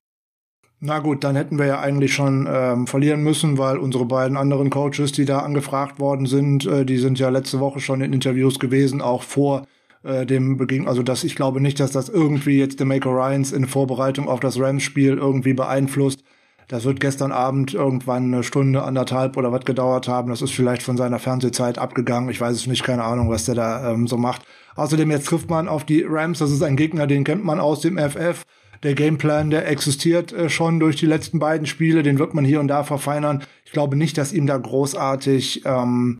Na 0.81 0.99
gut, 0.99 1.25
dann 1.25 1.35
hätten 1.35 1.59
wir 1.59 1.65
ja 1.65 1.81
eigentlich 1.81 2.13
schon 2.13 2.47
ähm, 2.49 2.88
verlieren 2.88 3.21
müssen, 3.21 3.57
weil 3.57 3.77
unsere 3.77 4.05
beiden 4.05 4.38
anderen 4.38 4.69
Coaches, 4.69 5.11
die 5.11 5.25
da 5.25 5.39
angefragt 5.39 5.99
worden 5.99 6.25
sind, 6.25 6.65
äh, 6.65 6.85
die 6.85 6.97
sind 6.97 7.19
ja 7.19 7.27
letzte 7.29 7.59
Woche 7.59 7.81
schon 7.81 7.99
in 7.99 8.13
Interviews 8.13 8.59
gewesen, 8.59 9.01
auch 9.01 9.23
vor 9.23 9.67
äh, 10.03 10.25
dem 10.25 10.55
Beginn. 10.55 10.88
Also 10.88 11.03
dass 11.03 11.25
ich 11.25 11.35
glaube 11.35 11.59
nicht, 11.59 11.81
dass 11.81 11.91
das 11.91 12.07
irgendwie 12.07 12.57
jetzt 12.57 12.79
der 12.79 12.88
Maker 12.88 13.09
Ryans 13.09 13.51
in 13.51 13.67
Vorbereitung 13.67 14.29
auf 14.29 14.39
das 14.39 14.57
Rams-Spiel 14.57 15.17
irgendwie 15.17 15.53
beeinflusst. 15.53 16.23
Das 16.69 16.85
wird 16.85 16.99
gestern 16.99 17.31
Abend 17.31 17.73
irgendwann 17.73 18.31
eine 18.31 18.43
Stunde, 18.43 18.83
anderthalb 18.83 19.38
oder 19.38 19.51
was 19.51 19.65
gedauert 19.65 20.07
haben. 20.07 20.29
Das 20.29 20.43
ist 20.43 20.53
vielleicht 20.53 20.83
von 20.83 20.97
seiner 20.97 21.17
Fernsehzeit 21.17 21.79
abgegangen. 21.79 22.29
Ich 22.29 22.39
weiß 22.39 22.55
es 22.55 22.67
nicht, 22.67 22.83
keine 22.83 23.03
Ahnung, 23.03 23.27
was 23.31 23.45
der 23.45 23.55
da 23.55 23.91
ähm, 23.91 24.05
so 24.05 24.17
macht. 24.17 24.43
Außerdem 24.75 25.09
jetzt 25.09 25.25
trifft 25.25 25.49
man 25.49 25.67
auf 25.67 25.83
die 25.83 26.05
Rams. 26.07 26.38
Das 26.38 26.51
ist 26.51 26.61
ein 26.61 26.77
Gegner, 26.77 27.07
den 27.07 27.23
kennt 27.23 27.43
man 27.43 27.59
aus 27.59 27.81
dem 27.81 27.97
FF 27.97 28.45
der 28.83 28.93
Gameplan, 28.93 29.49
der 29.49 29.67
existiert 29.67 30.31
äh, 30.31 30.47
schon 30.47 30.79
durch 30.79 30.95
die 30.95 31.07
letzten 31.07 31.39
beiden 31.39 31.65
Spiele, 31.65 32.03
den 32.03 32.19
wird 32.19 32.35
man 32.35 32.45
hier 32.45 32.59
und 32.59 32.67
da 32.67 32.83
verfeinern. 32.83 33.43
Ich 33.65 33.71
glaube 33.71 33.95
nicht, 33.95 34.17
dass 34.19 34.31
ihm 34.31 34.45
da 34.45 34.55
großartig 34.55 35.63
ähm, 35.65 36.19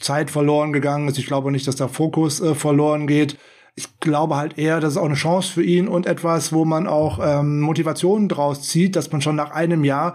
Zeit 0.00 0.30
verloren 0.30 0.74
gegangen 0.74 1.08
ist. 1.08 1.18
Ich 1.18 1.26
glaube 1.26 1.50
nicht, 1.50 1.66
dass 1.66 1.76
der 1.76 1.88
Fokus 1.88 2.42
äh, 2.42 2.54
verloren 2.54 3.06
geht. 3.06 3.38
Ich 3.76 4.00
glaube 4.00 4.36
halt 4.36 4.58
eher, 4.58 4.80
das 4.80 4.92
ist 4.92 4.96
auch 4.96 5.04
eine 5.04 5.14
Chance 5.14 5.52
für 5.52 5.62
ihn 5.62 5.86
und 5.86 6.06
etwas, 6.06 6.52
wo 6.52 6.64
man 6.64 6.86
auch 6.86 7.20
ähm, 7.22 7.60
Motivationen 7.60 8.28
draus 8.28 8.62
zieht, 8.62 8.96
dass 8.96 9.12
man 9.12 9.20
schon 9.20 9.36
nach 9.36 9.50
einem 9.50 9.84
Jahr 9.84 10.14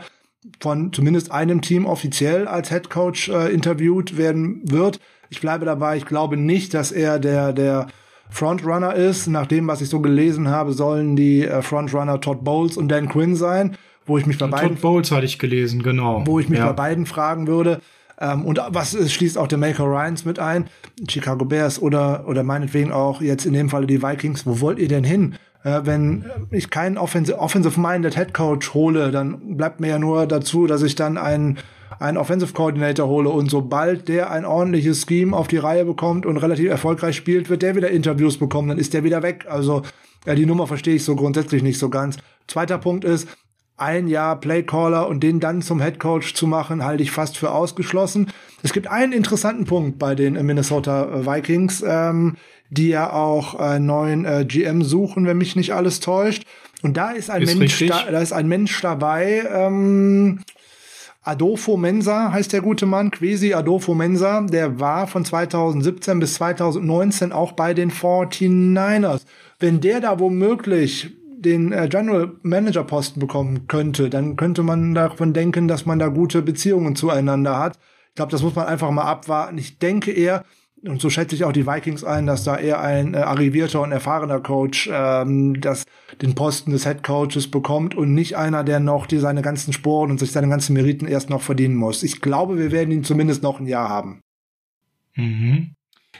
von 0.59 0.91
zumindest 0.91 1.31
einem 1.31 1.61
Team 1.61 1.85
offiziell 1.85 2.47
als 2.47 2.69
Head 2.69 2.89
Coach 2.89 3.29
äh, 3.29 3.53
interviewt 3.53 4.17
werden 4.17 4.61
wird. 4.63 4.99
Ich 5.29 5.41
bleibe 5.41 5.65
dabei, 5.65 5.97
ich 5.97 6.05
glaube 6.05 6.37
nicht, 6.37 6.73
dass 6.73 6.91
er 6.91 7.19
der, 7.19 7.53
der 7.53 7.87
Frontrunner 8.29 8.95
ist. 8.95 9.27
Nach 9.27 9.45
dem, 9.45 9.67
was 9.67 9.81
ich 9.81 9.89
so 9.89 9.99
gelesen 9.99 10.47
habe, 10.47 10.73
sollen 10.73 11.15
die 11.15 11.45
äh, 11.45 11.61
Frontrunner 11.61 12.19
Todd 12.19 12.43
Bowles 12.43 12.77
und 12.77 12.87
Dan 12.87 13.09
Quinn 13.09 13.35
sein, 13.35 13.77
wo 14.05 14.17
ich 14.17 14.25
mich 14.25 14.39
bei 14.39 14.47
beiden 14.47 14.69
Todd 14.69 14.81
Bowles 14.81 15.11
hatte 15.11 15.25
ich 15.25 15.37
gelesen, 15.37 15.83
genau. 15.83 16.23
Wo 16.25 16.39
ich 16.39 16.49
mich 16.49 16.59
ja. 16.59 16.67
bei 16.67 16.73
beiden 16.73 17.05
fragen 17.05 17.47
würde. 17.47 17.81
Ähm, 18.21 18.45
und 18.45 18.61
was 18.69 18.93
ist, 18.93 19.11
schließt 19.11 19.37
auch 19.37 19.47
der 19.47 19.57
Maker 19.57 19.85
Ryans 19.85 20.23
mit 20.23 20.39
ein? 20.39 20.69
Chicago 21.09 21.43
Bears 21.43 21.81
oder 21.81 22.25
oder 22.27 22.43
meinetwegen 22.43 22.91
auch 22.91 23.21
jetzt 23.21 23.45
in 23.45 23.53
dem 23.53 23.69
Falle 23.69 23.87
die 23.87 24.01
Vikings. 24.01 24.45
Wo 24.45 24.61
wollt 24.61 24.79
ihr 24.79 24.87
denn 24.87 25.03
hin? 25.03 25.35
Äh, 25.63 25.81
wenn 25.83 26.25
ich 26.51 26.69
keinen 26.69 26.97
Offensive, 26.97 27.39
Offensive 27.39 27.79
Minded 27.79 28.15
Head 28.15 28.33
Coach 28.33 28.73
hole, 28.73 29.11
dann 29.11 29.57
bleibt 29.57 29.79
mir 29.79 29.89
ja 29.89 29.99
nur 29.99 30.27
dazu, 30.27 30.67
dass 30.67 30.83
ich 30.83 30.95
dann 30.95 31.17
einen 31.17 31.57
einen 31.99 32.17
Offensive 32.17 32.53
Coordinator 32.53 33.07
hole 33.07 33.29
und 33.29 33.51
sobald 33.51 34.07
der 34.07 34.31
ein 34.31 34.45
ordentliches 34.45 35.05
Scheme 35.07 35.35
auf 35.35 35.47
die 35.47 35.57
Reihe 35.57 35.85
bekommt 35.85 36.25
und 36.25 36.37
relativ 36.37 36.69
erfolgreich 36.69 37.15
spielt, 37.15 37.49
wird 37.49 37.61
der 37.61 37.75
wieder 37.75 37.91
Interviews 37.91 38.37
bekommen, 38.37 38.69
dann 38.69 38.79
ist 38.79 38.93
der 38.93 39.03
wieder 39.03 39.21
weg. 39.21 39.45
Also 39.47 39.83
ja, 40.25 40.33
die 40.33 40.47
Nummer 40.47 40.65
verstehe 40.65 40.95
ich 40.95 41.03
so 41.03 41.15
grundsätzlich 41.15 41.61
nicht 41.61 41.77
so 41.77 41.89
ganz. 41.89 42.17
Zweiter 42.47 42.79
Punkt 42.79 43.03
ist, 43.03 43.27
ein 43.81 44.07
Jahr 44.07 44.39
Playcaller 44.39 45.07
und 45.07 45.21
den 45.21 45.39
dann 45.39 45.61
zum 45.61 45.81
Head 45.81 45.99
Coach 45.99 46.35
zu 46.35 46.47
machen, 46.47 46.85
halte 46.85 47.03
ich 47.03 47.11
fast 47.11 47.37
für 47.37 47.51
ausgeschlossen. 47.51 48.31
Es 48.63 48.73
gibt 48.73 48.87
einen 48.87 49.11
interessanten 49.11 49.65
Punkt 49.65 49.97
bei 49.97 50.13
den 50.15 50.33
Minnesota 50.45 51.25
Vikings, 51.25 51.83
ähm, 51.85 52.37
die 52.69 52.89
ja 52.89 53.11
auch 53.11 53.59
äh, 53.59 53.79
neuen 53.79 54.25
äh, 54.25 54.45
GM 54.47 54.83
suchen, 54.83 55.25
wenn 55.25 55.37
mich 55.37 55.55
nicht 55.55 55.73
alles 55.73 55.99
täuscht. 55.99 56.43
Und 56.83 56.95
da 56.95 57.11
ist 57.11 57.29
ein 57.29 57.41
ist 57.41 57.57
Mensch, 57.57 57.85
da, 57.87 58.09
da, 58.09 58.19
ist 58.19 58.33
ein 58.33 58.47
Mensch 58.47 58.79
dabei. 58.81 59.43
Ähm, 59.51 60.39
Adolfo 61.23 61.77
Mensa 61.77 62.31
heißt 62.31 62.53
der 62.53 62.61
gute 62.61 62.85
Mann, 62.85 63.11
Quesi 63.11 63.53
Adolfo 63.53 63.93
Mensa, 63.93 64.41
der 64.41 64.79
war 64.79 65.07
von 65.07 65.25
2017 65.25 66.19
bis 66.19 66.35
2019 66.35 67.31
auch 67.31 67.51
bei 67.51 67.73
den 67.73 67.91
49ers. 67.91 69.21
Wenn 69.59 69.81
der 69.81 69.99
da 69.99 70.19
womöglich 70.19 71.11
den 71.41 71.71
äh, 71.71 71.87
General 71.89 72.31
Manager 72.43 72.83
Posten 72.83 73.19
bekommen 73.19 73.67
könnte, 73.67 74.09
dann 74.09 74.35
könnte 74.35 74.63
man 74.63 74.93
davon 74.93 75.33
denken, 75.33 75.67
dass 75.67 75.85
man 75.85 75.99
da 75.99 76.07
gute 76.07 76.41
Beziehungen 76.41 76.95
zueinander 76.95 77.57
hat. 77.57 77.79
Ich 78.09 78.15
glaube, 78.15 78.31
das 78.31 78.43
muss 78.43 78.55
man 78.55 78.67
einfach 78.67 78.91
mal 78.91 79.03
abwarten. 79.03 79.57
Ich 79.57 79.79
denke 79.79 80.11
eher, 80.11 80.43
und 80.83 80.99
so 80.99 81.09
schätze 81.09 81.35
ich 81.35 81.43
auch 81.43 81.51
die 81.51 81.67
Vikings 81.67 82.03
ein, 82.03 82.25
dass 82.25 82.43
da 82.43 82.57
eher 82.57 82.81
ein 82.81 83.13
äh, 83.13 83.17
arrivierter 83.17 83.81
und 83.81 83.91
erfahrener 83.91 84.39
Coach 84.39 84.89
ähm, 84.91 85.59
das, 85.61 85.85
den 86.21 86.35
Posten 86.35 86.71
des 86.71 86.85
Head 86.85 87.03
Coaches 87.03 87.49
bekommt 87.49 87.95
und 87.95 88.13
nicht 88.13 88.35
einer, 88.35 88.63
der 88.63 88.79
noch 88.79 89.05
die, 89.05 89.17
seine 89.17 89.41
ganzen 89.41 89.73
Sporen 89.73 90.11
und 90.11 90.19
sich 90.19 90.31
seine 90.31 90.49
ganzen 90.49 90.73
Meriten 90.73 91.07
erst 91.07 91.29
noch 91.29 91.41
verdienen 91.41 91.75
muss. 91.75 92.03
Ich 92.03 92.21
glaube, 92.21 92.57
wir 92.57 92.71
werden 92.71 92.91
ihn 92.91 93.03
zumindest 93.03 93.43
noch 93.43 93.59
ein 93.59 93.67
Jahr 93.67 93.89
haben. 93.89 94.21
Mhm. 95.15 95.75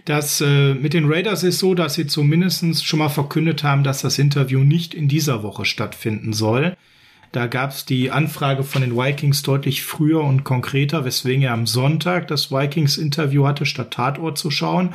Das 0.05 0.41
äh, 0.41 0.73
mit 0.73 0.93
den 0.93 1.11
Raiders 1.11 1.43
ist 1.43 1.59
so, 1.59 1.75
dass 1.75 1.93
sie 1.93 2.07
zumindest 2.07 2.85
schon 2.85 2.99
mal 2.99 3.09
verkündet 3.09 3.63
haben, 3.63 3.83
dass 3.83 4.01
das 4.01 4.17
Interview 4.19 4.59
nicht 4.59 4.93
in 4.93 5.07
dieser 5.07 5.43
Woche 5.43 5.65
stattfinden 5.65 6.33
soll. 6.33 6.75
Da 7.31 7.47
gab 7.47 7.71
es 7.71 7.85
die 7.85 8.11
Anfrage 8.11 8.63
von 8.63 8.81
den 8.81 8.97
Vikings 8.97 9.41
deutlich 9.41 9.83
früher 9.83 10.21
und 10.21 10.43
konkreter, 10.43 11.05
weswegen 11.05 11.43
er 11.43 11.53
am 11.53 11.65
Sonntag 11.65 12.27
das 12.27 12.51
Vikings-Interview 12.51 13.47
hatte, 13.47 13.65
statt 13.65 13.91
Tatort 13.91 14.37
zu 14.37 14.51
schauen. 14.51 14.89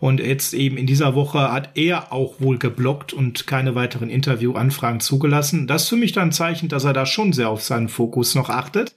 Und 0.00 0.18
jetzt 0.18 0.54
eben 0.54 0.78
in 0.78 0.86
dieser 0.86 1.14
Woche 1.14 1.52
hat 1.52 1.70
er 1.76 2.12
auch 2.12 2.40
wohl 2.40 2.58
geblockt 2.58 3.12
und 3.12 3.46
keine 3.46 3.74
weiteren 3.74 4.10
Interviewanfragen 4.10 5.00
zugelassen. 5.00 5.66
Das 5.66 5.84
ist 5.84 5.88
für 5.90 5.96
mich 5.96 6.12
dann 6.12 6.28
ein 6.28 6.32
Zeichen, 6.32 6.68
dass 6.68 6.84
er 6.84 6.92
da 6.92 7.06
schon 7.06 7.32
sehr 7.32 7.50
auf 7.50 7.62
seinen 7.62 7.88
Fokus 7.88 8.34
noch 8.34 8.48
achtet. 8.48 8.94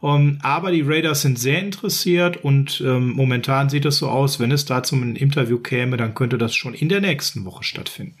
Um, 0.00 0.10
ähm, 0.10 0.38
aber 0.42 0.72
die 0.72 0.82
Raiders 0.82 1.22
sind 1.22 1.38
sehr 1.38 1.60
interessiert 1.60 2.36
und 2.36 2.82
ähm, 2.84 3.12
momentan 3.12 3.68
sieht 3.68 3.86
es 3.86 3.98
so 3.98 4.08
aus, 4.08 4.38
wenn 4.38 4.50
es 4.50 4.64
da 4.64 4.82
zum 4.82 5.16
Interview 5.16 5.58
käme, 5.58 5.96
dann 5.96 6.14
könnte 6.14 6.38
das 6.38 6.54
schon 6.54 6.74
in 6.74 6.88
der 6.88 7.00
nächsten 7.00 7.44
Woche 7.44 7.64
stattfinden. 7.64 8.18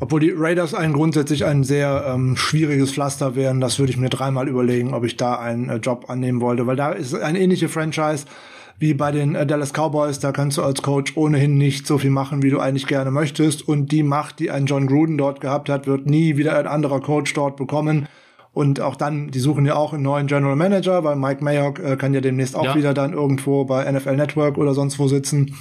Obwohl 0.00 0.20
die 0.20 0.32
Raiders 0.34 0.74
ein 0.74 0.92
grundsätzlich 0.92 1.44
ein 1.44 1.64
sehr 1.64 2.04
ähm, 2.08 2.36
schwieriges 2.36 2.92
Pflaster 2.92 3.36
wären, 3.36 3.60
das 3.60 3.78
würde 3.78 3.92
ich 3.92 3.98
mir 3.98 4.08
dreimal 4.08 4.48
überlegen, 4.48 4.94
ob 4.94 5.04
ich 5.04 5.16
da 5.16 5.38
einen 5.38 5.68
äh, 5.68 5.76
Job 5.76 6.06
annehmen 6.08 6.40
wollte, 6.40 6.66
weil 6.66 6.76
da 6.76 6.92
ist 6.92 7.14
eine 7.14 7.38
ähnliche 7.38 7.68
Franchise 7.68 8.24
wie 8.78 8.94
bei 8.94 9.10
den 9.10 9.34
äh, 9.34 9.46
Dallas 9.46 9.72
Cowboys, 9.72 10.20
da 10.20 10.32
kannst 10.32 10.56
du 10.56 10.62
als 10.62 10.82
Coach 10.82 11.16
ohnehin 11.16 11.58
nicht 11.58 11.86
so 11.86 11.98
viel 11.98 12.10
machen, 12.10 12.42
wie 12.42 12.50
du 12.50 12.60
eigentlich 12.60 12.86
gerne 12.86 13.10
möchtest 13.10 13.66
und 13.66 13.90
die 13.92 14.02
Macht, 14.02 14.38
die 14.38 14.50
ein 14.50 14.66
John 14.66 14.86
Gruden 14.86 15.18
dort 15.18 15.40
gehabt 15.40 15.68
hat, 15.68 15.86
wird 15.86 16.06
nie 16.06 16.36
wieder 16.36 16.56
ein 16.56 16.66
anderer 16.66 17.00
Coach 17.00 17.34
dort 17.34 17.56
bekommen. 17.56 18.08
Und 18.58 18.80
auch 18.80 18.96
dann, 18.96 19.30
die 19.30 19.38
suchen 19.38 19.66
ja 19.66 19.76
auch 19.76 19.92
einen 19.92 20.02
neuen 20.02 20.26
General 20.26 20.56
Manager, 20.56 21.04
weil 21.04 21.14
Mike 21.14 21.44
Mayock 21.44 21.78
äh, 21.78 21.96
kann 21.96 22.12
ja 22.12 22.20
demnächst 22.20 22.56
auch 22.56 22.64
ja. 22.64 22.74
wieder 22.74 22.92
dann 22.92 23.12
irgendwo 23.12 23.64
bei 23.64 23.88
NFL 23.88 24.16
Network 24.16 24.58
oder 24.58 24.74
sonst 24.74 24.98
wo 24.98 25.06
sitzen. 25.06 25.54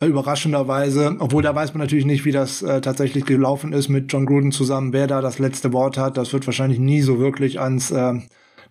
Äh, 0.00 0.06
überraschenderweise, 0.06 1.16
obwohl 1.20 1.44
da 1.44 1.54
weiß 1.54 1.74
man 1.74 1.80
natürlich 1.80 2.04
nicht, 2.04 2.24
wie 2.24 2.32
das 2.32 2.60
äh, 2.62 2.80
tatsächlich 2.80 3.24
gelaufen 3.24 3.72
ist 3.72 3.88
mit 3.88 4.12
John 4.12 4.26
Gruden 4.26 4.50
zusammen, 4.50 4.92
wer 4.92 5.06
da 5.06 5.20
das 5.20 5.38
letzte 5.38 5.72
Wort 5.72 5.96
hat. 5.96 6.16
Das 6.16 6.32
wird 6.32 6.44
wahrscheinlich 6.46 6.80
nie 6.80 7.02
so 7.02 7.20
wirklich 7.20 7.60
ans 7.60 7.92
äh, 7.92 8.14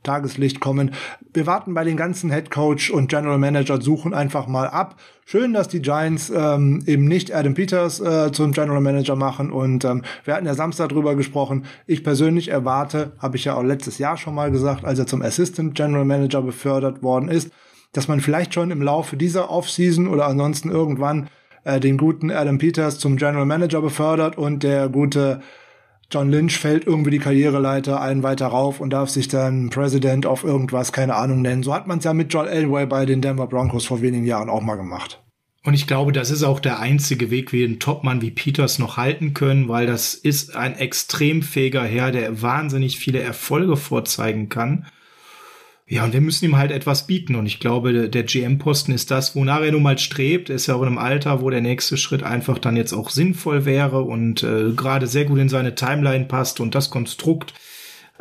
Tageslicht 0.04 0.60
kommen. 0.60 0.92
Wir 1.34 1.46
warten 1.46 1.74
bei 1.74 1.84
den 1.84 1.98
ganzen 1.98 2.32
Head 2.32 2.50
Coach 2.52 2.90
und 2.90 3.10
General 3.10 3.38
Manager 3.38 3.82
suchen 3.82 4.14
einfach 4.14 4.48
mal 4.48 4.68
ab. 4.68 4.96
Schön, 5.26 5.54
dass 5.54 5.68
die 5.68 5.82
Giants 5.82 6.32
ähm, 6.36 6.84
eben 6.88 7.06
nicht 7.06 7.34
Adam 7.34 7.54
Peters 7.54 8.00
äh, 8.00 8.32
zum 8.32 8.52
General 8.52 8.82
Manager 8.82 9.16
machen 9.16 9.52
und 9.52 9.86
ähm, 9.86 10.04
wir 10.26 10.34
hatten 10.34 10.46
ja 10.46 10.56
Samstag 10.56 10.90
drüber 10.90 11.16
gesprochen. 11.16 11.66
Ich 11.88 12.04
persönlich 12.04 12.50
erwarte, 12.50 13.14
habe 13.20 13.38
ich 13.38 13.46
ja 13.46 13.56
auch 13.56 13.64
letztes 13.64 13.98
Jahr 13.98 14.18
schon 14.18 14.36
mal 14.36 14.52
gesagt, 14.52 14.84
als 14.84 15.00
er 15.00 15.08
zum 15.08 15.22
Assistant 15.22 15.76
General 15.76 16.06
Manager 16.06 16.42
befördert 16.42 17.04
worden 17.04 17.30
ist, 17.30 17.52
dass 17.94 18.08
man 18.08 18.22
vielleicht 18.22 18.54
schon 18.54 18.72
im 18.72 18.82
Laufe 18.82 19.18
dieser 19.18 19.50
Offseason 19.50 20.08
oder 20.08 20.26
ansonsten 20.26 20.70
irgendwann 20.70 21.30
äh, 21.64 21.80
den 21.80 21.98
guten 21.98 22.32
Adam 22.32 22.58
Peters 22.58 23.00
zum 23.00 23.18
General 23.18 23.46
Manager 23.46 23.82
befördert 23.82 24.38
und 24.38 24.64
der 24.64 24.90
gute 24.90 25.42
John 26.12 26.30
Lynch 26.30 26.58
fällt 26.58 26.86
irgendwie 26.86 27.12
die 27.12 27.20
Karriereleiter 27.20 28.02
einen 28.02 28.22
weiter 28.22 28.48
rauf 28.48 28.82
und 28.82 28.90
darf 28.90 29.10
sich 29.10 29.30
dann 29.30 29.70
President 29.70 30.26
of 30.26 30.44
irgendwas, 30.44 30.92
keine 30.92 31.16
Ahnung 31.16 31.42
nennen. 31.42 31.64
So 31.64 31.74
hat 31.74 31.88
man 31.88 32.00
es 32.00 32.04
ja 32.04 32.14
mit 32.14 32.34
John 32.34 32.48
Elway 32.48 32.86
bei 32.86 33.06
den 33.06 33.22
Denver 33.22 33.48
Broncos 33.48 33.86
vor 33.86 34.02
wenigen 34.02 34.26
Jahren 34.26 34.50
auch 34.50 34.62
mal 34.62 34.76
gemacht. 34.76 35.22
Und 35.64 35.74
ich 35.74 35.88
glaube, 35.88 36.12
das 36.12 36.32
ist 36.32 36.44
auch 36.44 36.60
der 36.60 36.80
einzige 36.80 37.30
Weg, 37.30 37.54
wie 37.54 37.64
einen 37.64 37.80
Topmann 37.80 38.22
wie 38.22 38.32
Peters 38.32 38.80
noch 38.80 38.98
halten 38.98 39.34
können, 39.34 39.70
weil 39.70 39.86
das 39.86 40.14
ist 40.16 40.56
ein 40.56 40.76
extrem 40.76 41.44
fähiger 41.44 41.84
Herr, 41.84 42.12
der 42.12 42.42
wahnsinnig 42.42 42.98
viele 42.98 43.22
Erfolge 43.22 43.78
vorzeigen 43.78 44.50
kann. 44.50 44.88
Ja, 45.92 46.06
und 46.06 46.14
wir 46.14 46.22
müssen 46.22 46.46
ihm 46.46 46.56
halt 46.56 46.72
etwas 46.72 47.06
bieten. 47.06 47.36
Und 47.36 47.48
ich 47.48 47.60
glaube, 47.60 48.08
der 48.08 48.24
GM-Posten 48.24 48.94
ist 48.94 49.12
das, 49.12 49.36
wonach 49.36 49.60
er 49.60 49.74
nun 49.74 49.84
mal 49.84 49.98
strebt. 49.98 50.50
Er 50.50 50.56
ist 50.56 50.68
ja 50.68 50.76
auch 50.76 50.82
in 50.84 50.88
einem 50.88 50.98
Alter, 50.98 51.42
wo 51.42 51.50
der 51.50 51.60
nächste 51.60 51.98
Schritt 51.98 52.24
einfach 52.24 52.60
dann 52.60 52.78
jetzt 52.78 52.94
auch 52.94 53.10
sinnvoll 53.10 53.66
wäre 53.66 54.02
und 54.04 54.42
äh, 54.42 54.72
gerade 54.72 55.06
sehr 55.06 55.26
gut 55.26 55.40
in 55.40 55.50
seine 55.50 55.76
Timeline 55.76 56.28
passt 56.28 56.62
und 56.62 56.76
das 56.76 56.92
Konstrukt. 56.92 57.54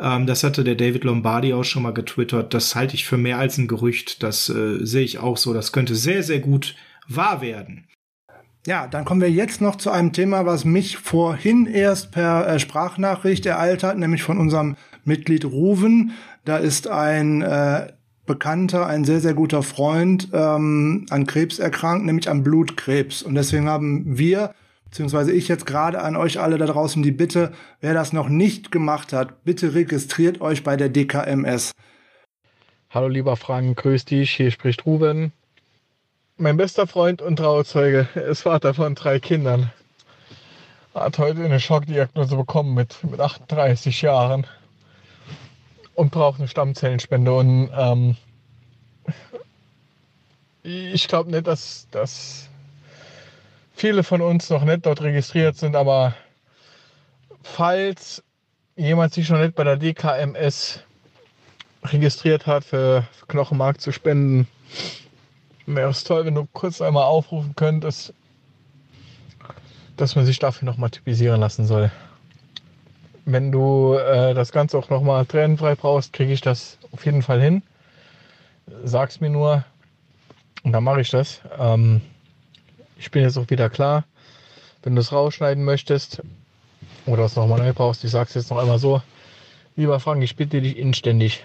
Ähm, 0.01 0.27
das 0.27 0.43
hatte 0.43 0.65
der 0.65 0.75
David 0.75 1.05
Lombardi 1.05 1.53
auch 1.53 1.63
schon 1.63 1.83
mal 1.83 1.93
getwittert. 1.93 2.53
Das 2.53 2.75
halte 2.75 2.95
ich 2.95 3.05
für 3.05 3.15
mehr 3.15 3.37
als 3.37 3.57
ein 3.57 3.69
Gerücht. 3.69 4.21
Das 4.21 4.49
äh, 4.49 4.85
sehe 4.85 5.05
ich 5.05 5.19
auch 5.19 5.37
so. 5.37 5.53
Das 5.53 5.71
könnte 5.71 5.95
sehr, 5.95 6.23
sehr 6.23 6.39
gut 6.39 6.75
wahr 7.07 7.41
werden. 7.41 7.87
Ja, 8.67 8.85
dann 8.85 9.05
kommen 9.05 9.21
wir 9.21 9.31
jetzt 9.31 9.61
noch 9.61 9.77
zu 9.77 9.91
einem 9.91 10.11
Thema, 10.11 10.45
was 10.45 10.65
mich 10.65 10.97
vorhin 10.97 11.67
erst 11.67 12.11
per 12.11 12.49
äh, 12.49 12.59
Sprachnachricht 12.59 13.45
ereilt 13.45 13.81
hat, 13.81 13.97
nämlich 13.97 14.23
von 14.23 14.39
unserem 14.39 14.75
Mitglied 15.03 15.45
Ruven. 15.45 16.11
Da 16.45 16.57
ist 16.57 16.87
ein 16.87 17.41
äh, 17.41 17.91
Bekannter, 18.25 18.87
ein 18.87 19.03
sehr, 19.03 19.19
sehr 19.19 19.33
guter 19.33 19.63
Freund 19.63 20.29
ähm, 20.33 21.05
an 21.09 21.25
Krebs 21.27 21.59
erkrankt, 21.59 22.05
nämlich 22.05 22.29
an 22.29 22.43
Blutkrebs. 22.43 23.23
Und 23.23 23.35
deswegen 23.35 23.67
haben 23.67 24.17
wir 24.17 24.53
beziehungsweise 24.91 25.31
ich 25.31 25.47
jetzt 25.47 25.65
gerade 25.65 26.01
an 26.01 26.17
euch 26.17 26.39
alle 26.39 26.57
da 26.57 26.65
draußen 26.65 27.01
die 27.01 27.11
Bitte, 27.11 27.53
wer 27.79 27.93
das 27.93 28.11
noch 28.11 28.27
nicht 28.27 28.71
gemacht 28.71 29.13
hat, 29.13 29.45
bitte 29.45 29.73
registriert 29.73 30.41
euch 30.41 30.63
bei 30.63 30.75
der 30.75 30.89
DKMS. 30.89 31.71
Hallo 32.89 33.07
lieber 33.07 33.37
Frank, 33.37 33.77
grüß 33.77 34.03
dich, 34.03 34.31
hier 34.31 34.51
spricht 34.51 34.85
Ruben. 34.85 35.31
Mein 36.35 36.57
bester 36.57 36.87
Freund 36.87 37.21
und 37.21 37.37
Trauzeuge 37.37 38.09
ist 38.29 38.41
Vater 38.41 38.73
von 38.73 38.93
drei 38.95 39.19
Kindern. 39.19 39.71
Hat 40.93 41.17
heute 41.17 41.45
eine 41.45 41.61
Schockdiagnose 41.61 42.35
bekommen 42.35 42.73
mit, 42.73 42.97
mit 43.09 43.21
38 43.21 44.01
Jahren 44.01 44.45
und 46.01 46.09
braucht 46.09 46.39
eine 46.39 46.47
Stammzellenspende. 46.47 47.31
Und 47.31 47.69
ähm, 47.77 48.17
ich 50.63 51.07
glaube 51.07 51.29
nicht, 51.29 51.45
dass, 51.45 51.87
dass 51.91 52.49
viele 53.75 54.01
von 54.01 54.21
uns 54.21 54.49
noch 54.49 54.63
nicht 54.63 54.87
dort 54.87 55.03
registriert 55.03 55.57
sind, 55.57 55.75
aber 55.75 56.15
falls 57.43 58.23
jemand 58.75 59.13
sich 59.13 59.29
noch 59.29 59.37
nicht 59.37 59.53
bei 59.53 59.63
der 59.63 59.77
DKMS 59.77 60.79
registriert 61.83 62.47
hat, 62.47 62.63
für 62.63 63.05
Knochenmark 63.27 63.79
zu 63.79 63.91
spenden, 63.91 64.47
wäre 65.67 65.91
es 65.91 66.03
toll, 66.03 66.25
wenn 66.25 66.33
du 66.33 66.47
kurz 66.51 66.81
einmal 66.81 67.03
aufrufen 67.03 67.55
könntest, 67.55 68.11
dass 69.97 70.15
man 70.15 70.25
sich 70.25 70.39
dafür 70.39 70.65
nochmal 70.65 70.89
typisieren 70.89 71.39
lassen 71.39 71.67
soll. 71.67 71.91
Wenn 73.25 73.51
du 73.51 73.93
äh, 73.93 74.33
das 74.33 74.51
Ganze 74.51 74.77
auch 74.77 74.89
nochmal 74.89 75.25
tränenfrei 75.25 75.75
brauchst, 75.75 76.13
kriege 76.13 76.33
ich 76.33 76.41
das 76.41 76.77
auf 76.91 77.05
jeden 77.05 77.21
Fall 77.21 77.41
hin. 77.41 77.61
Sag's 78.83 79.19
mir 79.19 79.29
nur 79.29 79.63
und 80.63 80.71
dann 80.71 80.83
mache 80.83 81.01
ich 81.01 81.09
das. 81.09 81.41
Ähm, 81.57 82.01
ich 82.97 83.11
bin 83.11 83.23
jetzt 83.23 83.37
auch 83.37 83.49
wieder 83.49 83.69
klar. 83.69 84.05
Wenn 84.83 84.95
du 84.95 85.01
es 85.01 85.11
rausschneiden 85.11 85.63
möchtest 85.63 86.21
oder 87.05 87.25
es 87.25 87.35
nochmal 87.35 87.59
neu 87.59 87.73
brauchst, 87.73 88.03
ich 88.03 88.11
sag's 88.11 88.33
jetzt 88.33 88.49
noch 88.49 88.57
einmal 88.57 88.79
so. 88.79 89.01
Lieber 89.75 89.99
Frank, 89.99 90.23
ich 90.23 90.35
bitte 90.35 90.61
dich 90.61 90.77
inständig. 90.77 91.43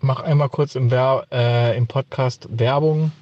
Mach 0.00 0.20
einmal 0.20 0.48
kurz 0.48 0.74
im, 0.74 0.90
Ver 0.90 1.26
äh, 1.32 1.76
im 1.76 1.86
Podcast 1.86 2.46
Werbung 2.50 3.12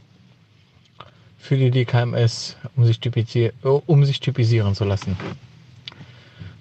für 1.39 1.57
die 1.57 1.71
DKMS, 1.71 2.57
um 2.77 2.85
sich, 2.85 3.01
um 3.87 4.05
sich 4.05 4.21
typisieren 4.21 4.75
zu 4.75 4.85
lassen. 4.85 5.17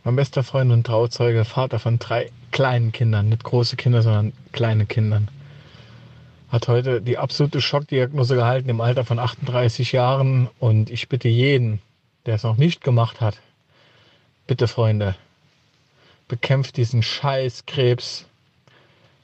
Mein 0.03 0.15
bester 0.15 0.43
Freund 0.43 0.71
und 0.71 0.85
Trauzeuge, 0.85 1.45
Vater 1.45 1.79
von 1.79 1.99
drei 1.99 2.31
kleinen 2.51 2.91
Kindern, 2.91 3.29
nicht 3.29 3.43
große 3.43 3.75
Kinder, 3.75 4.01
sondern 4.01 4.33
kleine 4.51 4.85
Kindern 4.85 5.29
hat 6.51 6.67
heute 6.67 7.01
die 7.01 7.17
absolute 7.17 7.61
Schockdiagnose 7.61 8.35
gehalten 8.35 8.69
im 8.69 8.81
Alter 8.81 9.05
von 9.05 9.19
38 9.19 9.93
Jahren. 9.93 10.49
Und 10.59 10.89
ich 10.89 11.07
bitte 11.07 11.29
jeden, 11.29 11.81
der 12.25 12.35
es 12.35 12.43
noch 12.43 12.57
nicht 12.57 12.83
gemacht 12.83 13.21
hat, 13.21 13.39
bitte 14.47 14.67
Freunde, 14.67 15.15
bekämpft 16.27 16.77
diesen 16.77 17.03
Scheißkrebs, 17.03 18.25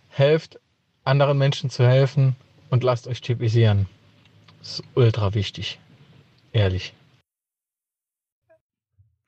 helft 0.10 0.60
anderen 1.04 1.38
Menschen 1.38 1.70
zu 1.70 1.86
helfen 1.86 2.36
und 2.70 2.84
lasst 2.84 3.08
euch 3.08 3.22
typisieren. 3.22 3.88
Das 4.60 4.80
ist 4.80 4.84
ultra 4.96 5.34
wichtig. 5.34 5.80
Ehrlich. 6.54 6.94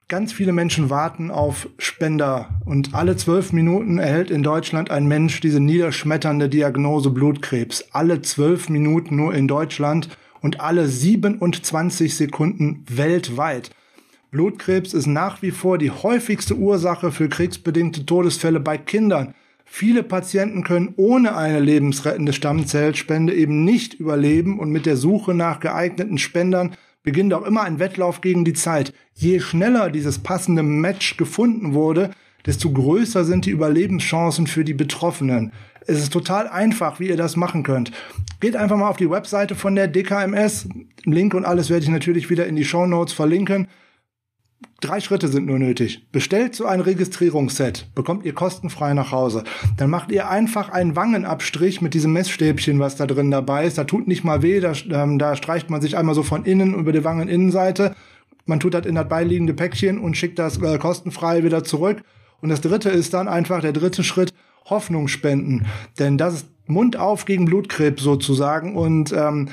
Ganz 0.10 0.34
viele 0.34 0.54
Menschen 0.54 0.89
warten 0.89 1.30
auf 1.30 1.70
Spender 1.78 2.50
und 2.66 2.96
alle 2.96 3.16
zwölf 3.16 3.54
Minuten 3.54 4.00
erhält 4.00 4.32
in 4.32 4.42
Deutschland 4.42 4.89
ein 4.89 5.08
Mensch 5.08 5.39
diese 5.39 5.60
niederschmetternde 5.60 6.50
Diagnose 6.50 7.12
Blutkrebs. 7.12 7.89
Alle 7.92 8.24
zwölf 8.24 8.70
Minuten 8.70 9.18
nur 9.18 9.36
in 9.36 9.48
Deutschland 9.48 10.10
und 10.42 10.62
alle 10.62 10.88
27 10.88 12.18
Sekunden 12.18 12.84
weltweit. 12.89 13.70
Blutkrebs 14.32 14.96
ist 14.96 15.06
nach 15.06 15.44
wie 15.44 15.51
vor 15.51 15.78
die 15.78 15.92
häufigste 15.92 16.56
Ursache 16.56 17.12
für 17.12 17.30
kriegsbedingte 17.30 18.08
Todesfälle 18.08 18.60
bei 18.60 18.80
Kindern. 18.80 19.36
Viele 19.63 20.01
Patienten 20.01 20.63
können 20.63 20.96
ohne 20.98 21.38
eine 21.38 21.60
lebensrettende 21.60 22.34
Stammzellspende 22.34 23.36
eben 23.36 23.63
nicht 23.63 23.93
überleben 23.93 24.58
und 24.58 24.72
mit 24.72 24.88
der 24.88 24.98
Suche 24.98 25.36
nach 25.36 25.60
geeigneten 25.60 26.17
Spendern 26.17 26.76
beginnt 27.10 27.34
auch 27.34 27.43
immer 27.43 27.63
ein 27.63 27.80
Wettlauf 27.80 28.22
gegen 28.22 28.45
die 28.45 28.54
Zeit. 28.54 28.93
Je 29.15 29.39
schneller 29.39 29.89
dieses 29.89 30.19
passende 30.19 30.62
Match 30.62 31.17
gefunden 31.17 31.74
wurde, 31.74 32.12
desto 32.45 32.72
größer 32.72 33.26
sind 33.26 33.48
die 33.48 33.50
Überlebenschancen 33.50 34.45
für 34.45 34.63
die 34.63 34.76
Betroffenen. 34.76 35.52
Es 35.88 35.98
ist 35.98 36.13
total 36.13 36.48
einfach, 36.48 37.00
wie 37.00 37.08
ihr 37.08 37.17
das 37.17 37.36
machen 37.36 37.63
könnt. 37.63 37.91
Geht 38.41 38.56
einfach 38.56 38.78
mal 38.78 38.89
auf 38.89 38.98
die 38.98 39.10
Webseite 39.10 39.56
von 39.56 39.74
der 39.74 39.88
DKMS. 39.88 40.69
Link 41.04 41.34
und 41.34 41.45
alles 41.45 41.72
werde 41.72 41.84
ich 41.84 41.89
natürlich 41.89 42.30
wieder 42.30 42.45
in 42.45 42.56
die 42.56 42.63
Show 42.63 42.86
Notes 42.86 43.15
verlinken. 43.15 43.67
Drei 44.82 45.02
Schritte 45.02 45.28
sind 45.28 45.46
nur 45.46 45.60
nötig. 45.60 46.08
Bestellt 46.13 46.56
so 46.56 46.65
ein 46.65 46.80
Registrierungsset, 46.80 47.94
bekommt 47.96 48.26
ihr 48.26 48.34
kostenfrei 48.34 48.94
nach 48.94 49.12
Hause. 49.12 49.44
Dann 49.76 49.89
macht 49.89 50.10
ihr 50.10 50.30
einfach 50.30 50.70
einen 50.70 50.96
Wangenabstrich 50.96 51.82
mit 51.82 51.94
diesem 51.94 52.13
Messstäbchen, 52.13 52.80
was 52.80 52.96
da 52.96 53.06
drin 53.06 53.30
dabei 53.30 53.65
ist. 53.65 53.78
Da 53.78 53.84
tut 53.84 54.08
nicht 54.08 54.24
mal 54.24 54.42
weh, 54.42 54.62
da, 54.62 54.72
ähm, 54.92 55.20
da 55.20 55.36
streicht 55.36 55.70
man 55.70 55.82
sich 55.82 55.98
einmal 55.98 56.15
so 56.15 56.24
von 56.24 56.46
innen 56.46 56.74
über 56.76 56.94
die 56.94 57.04
Wangeninnenseite. 57.04 57.94
Man 58.46 58.62
tut 58.62 58.74
das 58.74 58.86
in 58.86 58.96
das 58.96 59.10
beiliegende 59.10 59.54
Päckchen 59.54 60.00
und 60.00 60.15
schickt 60.15 60.39
das 60.39 60.62
äh, 60.62 60.78
kostenfrei 60.78 61.44
wieder 61.44 61.65
zurück. 61.65 62.02
Und 62.39 62.48
das 62.48 62.62
dritte 62.62 62.89
ist 62.89 63.13
dann 63.13 63.28
einfach 63.28 63.60
der 63.60 63.74
dritte 63.74 64.06
Schritt, 64.06 64.34
Hoffnung 64.65 65.10
spenden. 65.10 65.65
Denn 66.00 66.18
das 66.18 66.36
ist 66.36 66.48
Mund 66.68 66.96
auf 66.96 67.26
gegen 67.26 67.46
Blutkrebs 67.46 68.02
sozusagen. 68.02 68.78
Und 68.78 69.12
ähm, 69.12 69.50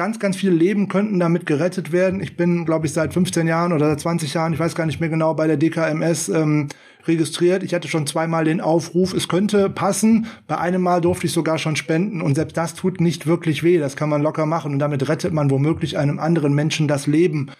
ganz, 0.00 0.18
ganz 0.18 0.38
viele 0.38 0.52
Leben 0.52 0.88
könnten 0.88 1.20
damit 1.20 1.44
gerettet 1.44 1.92
werden. 1.92 2.22
Ich 2.22 2.34
bin, 2.34 2.64
glaube 2.64 2.86
ich, 2.86 2.94
seit 2.94 3.12
15 3.12 3.46
Jahren 3.46 3.74
oder 3.74 3.90
seit 3.90 4.00
20 4.00 4.32
Jahren, 4.32 4.54
ich 4.54 4.58
weiß 4.58 4.74
gar 4.74 4.86
nicht 4.86 4.98
mehr 4.98 5.10
genau, 5.10 5.34
bei 5.34 5.46
der 5.46 5.58
DKMS 5.58 6.30
ähm, 6.30 6.68
registriert. 7.06 7.62
Ich 7.62 7.74
hatte 7.74 7.86
schon 7.86 8.06
zweimal 8.06 8.46
den 8.46 8.62
Aufruf, 8.62 9.12
es 9.12 9.28
könnte 9.28 9.68
passen. 9.68 10.24
Bei 10.46 10.56
einem 10.56 10.80
Mal 10.80 11.02
durfte 11.02 11.26
ich 11.26 11.34
sogar 11.34 11.58
schon 11.58 11.76
spenden 11.76 12.22
und 12.22 12.34
selbst 12.34 12.56
das 12.56 12.72
tut 12.72 12.98
nicht 12.98 13.26
wirklich 13.26 13.62
weh. 13.62 13.76
Das 13.76 13.94
kann 13.94 14.08
man 14.08 14.22
locker 14.22 14.46
machen 14.46 14.72
und 14.72 14.78
damit 14.78 15.06
rettet 15.06 15.34
man 15.34 15.50
womöglich 15.50 15.98
einem 15.98 16.18
anderen 16.18 16.54
Menschen 16.54 16.88
das 16.88 17.06
Leben. 17.06 17.50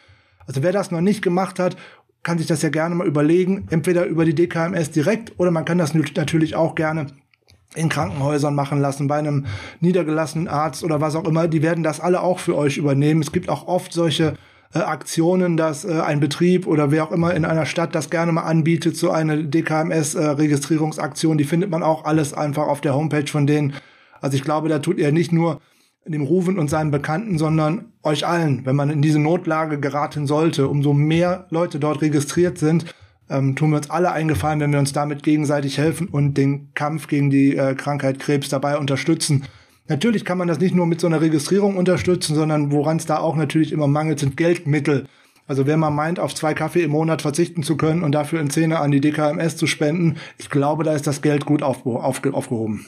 Also 0.47 0.63
wer 0.63 0.73
das 0.73 0.91
noch 0.91 1.03
nicht 1.03 1.21
gemacht 1.21 1.59
hat, 1.59 1.77
kann 2.23 2.39
sich 2.39 2.47
das 2.47 2.63
ja 2.63 2.71
gerne 2.71 2.95
mal 2.95 3.07
überlegen, 3.07 3.67
entweder 3.69 4.07
über 4.07 4.25
die 4.25 4.35
DKMS 4.35 4.91
direkt 4.93 5.39
oder 5.39 5.51
man 5.51 5.67
kann 5.67 5.77
das 5.77 5.93
natürlich 5.93 6.57
auch 6.57 6.75
gerne 6.75 7.09
in 7.75 7.89
Krankenhäusern 7.89 8.55
machen 8.55 8.81
lassen, 8.81 9.07
bei 9.07 9.17
einem 9.17 9.47
niedergelassenen 9.81 10.49
Arzt 10.49 10.83
oder 10.83 11.01
was 11.01 11.15
auch 11.15 11.25
immer, 11.25 11.47
die 11.49 11.63
werden 11.63 11.85
das 11.85 12.01
alle 12.01 12.23
auch 12.23 12.41
für 12.41 12.57
euch 12.57 12.79
übernehmen. 12.79 13.23
Es 13.23 13.33
gibt 13.33 13.49
auch 13.49 13.69
oft 13.69 13.93
solche 13.93 14.35
äh, 14.75 14.79
Aktionen, 14.79 15.57
dass 15.57 15.85
äh, 15.85 16.01
ein 16.01 16.21
Betrieb 16.21 16.67
oder 16.67 16.91
wer 16.91 17.05
auch 17.05 17.13
immer 17.13 17.35
in 17.35 17.45
einer 17.45 17.67
Stadt 17.67 17.95
das 17.95 18.11
gerne 18.11 18.33
mal 18.33 18.43
anbietet, 18.43 18.97
so 18.97 19.11
eine 19.11 19.45
DKMS-Registrierungsaktion, 19.45 21.35
äh, 21.35 21.39
die 21.39 21.45
findet 21.45 21.71
man 21.71 21.83
auch 21.83 22.05
alles 22.05 22.35
einfach 22.35 22.67
auf 22.67 22.81
der 22.81 22.95
Homepage 22.95 23.27
von 23.27 23.47
denen. 23.47 23.75
Also 24.21 24.37
ich 24.37 24.43
glaube, 24.43 24.69
da 24.69 24.81
tut 24.81 24.99
ihr 24.99 25.13
nicht 25.13 25.33
nur 25.33 25.61
dem 26.07 26.23
Rufen 26.23 26.59
und 26.59 26.69
seinen 26.69 26.91
Bekannten, 26.91 27.39
sondern 27.39 27.93
euch 28.03 28.27
allen, 28.27 28.65
wenn 28.65 28.77
man 28.77 28.91
in 28.91 29.03
diese 29.03 29.19
Notlage 29.19 29.79
geraten 29.79 30.27
sollte, 30.27 30.69
umso 30.69 30.93
mehr 30.93 31.47
Leute 31.51 31.79
dort 31.79 32.01
registriert 32.01 32.59
sind, 32.59 32.87
ähm, 33.31 33.57
tun 33.57 33.71
wir 33.71 33.77
uns 33.77 33.91
alle 33.91 34.13
eingefallen, 34.13 34.61
wenn 34.61 34.73
wir 34.73 34.79
uns 34.79 34.93
damit 34.93 35.23
gegenseitig 35.23 35.79
helfen 35.79 36.09
und 36.09 36.35
den 36.35 36.75
Kampf 36.75 37.07
gegen 37.07 37.31
die 37.31 37.57
äh, 37.57 37.75
Krankheit 37.75 38.19
Krebs 38.19 38.49
dabei 38.49 38.77
unterstützen. 38.77 39.45
Natürlich 39.89 40.25
kann 40.25 40.39
man 40.39 40.49
das 40.49 40.61
nicht 40.61 40.75
nur 40.75 40.87
mit 40.87 41.01
so 41.01 41.07
einer 41.07 41.21
Registrierung 41.21 41.77
unterstützen, 41.77 42.35
sondern 42.35 42.71
woran 42.71 42.99
es 42.99 43.07
da 43.07 43.19
auch 43.19 43.37
natürlich 43.37 43.73
immer 43.73 43.89
mangelt, 43.89 44.21
sind 44.21 44.37
Geldmittel. 44.37 45.07
Also 45.47 45.67
wenn 45.67 45.81
man 45.81 45.95
meint, 45.95 46.21
auf 46.21 46.33
zwei 46.35 46.55
Kaffee 46.55 46.83
im 46.83 46.93
Monat 46.93 47.23
verzichten 47.23 47.65
zu 47.65 47.77
können 47.77 48.05
und 48.05 48.13
dafür 48.13 48.41
in 48.41 48.51
Zähne 48.51 48.79
an 48.79 48.93
die 48.93 49.01
DKMS 49.01 49.57
zu 49.57 49.67
spenden, 49.67 50.19
ich 50.39 50.49
glaube, 50.49 50.85
da 50.85 50.95
ist 50.95 51.09
das 51.09 51.23
Geld 51.23 51.45
gut 51.45 51.63
aufge 51.63 51.91
aufge 51.91 52.35
aufgehoben. 52.35 52.87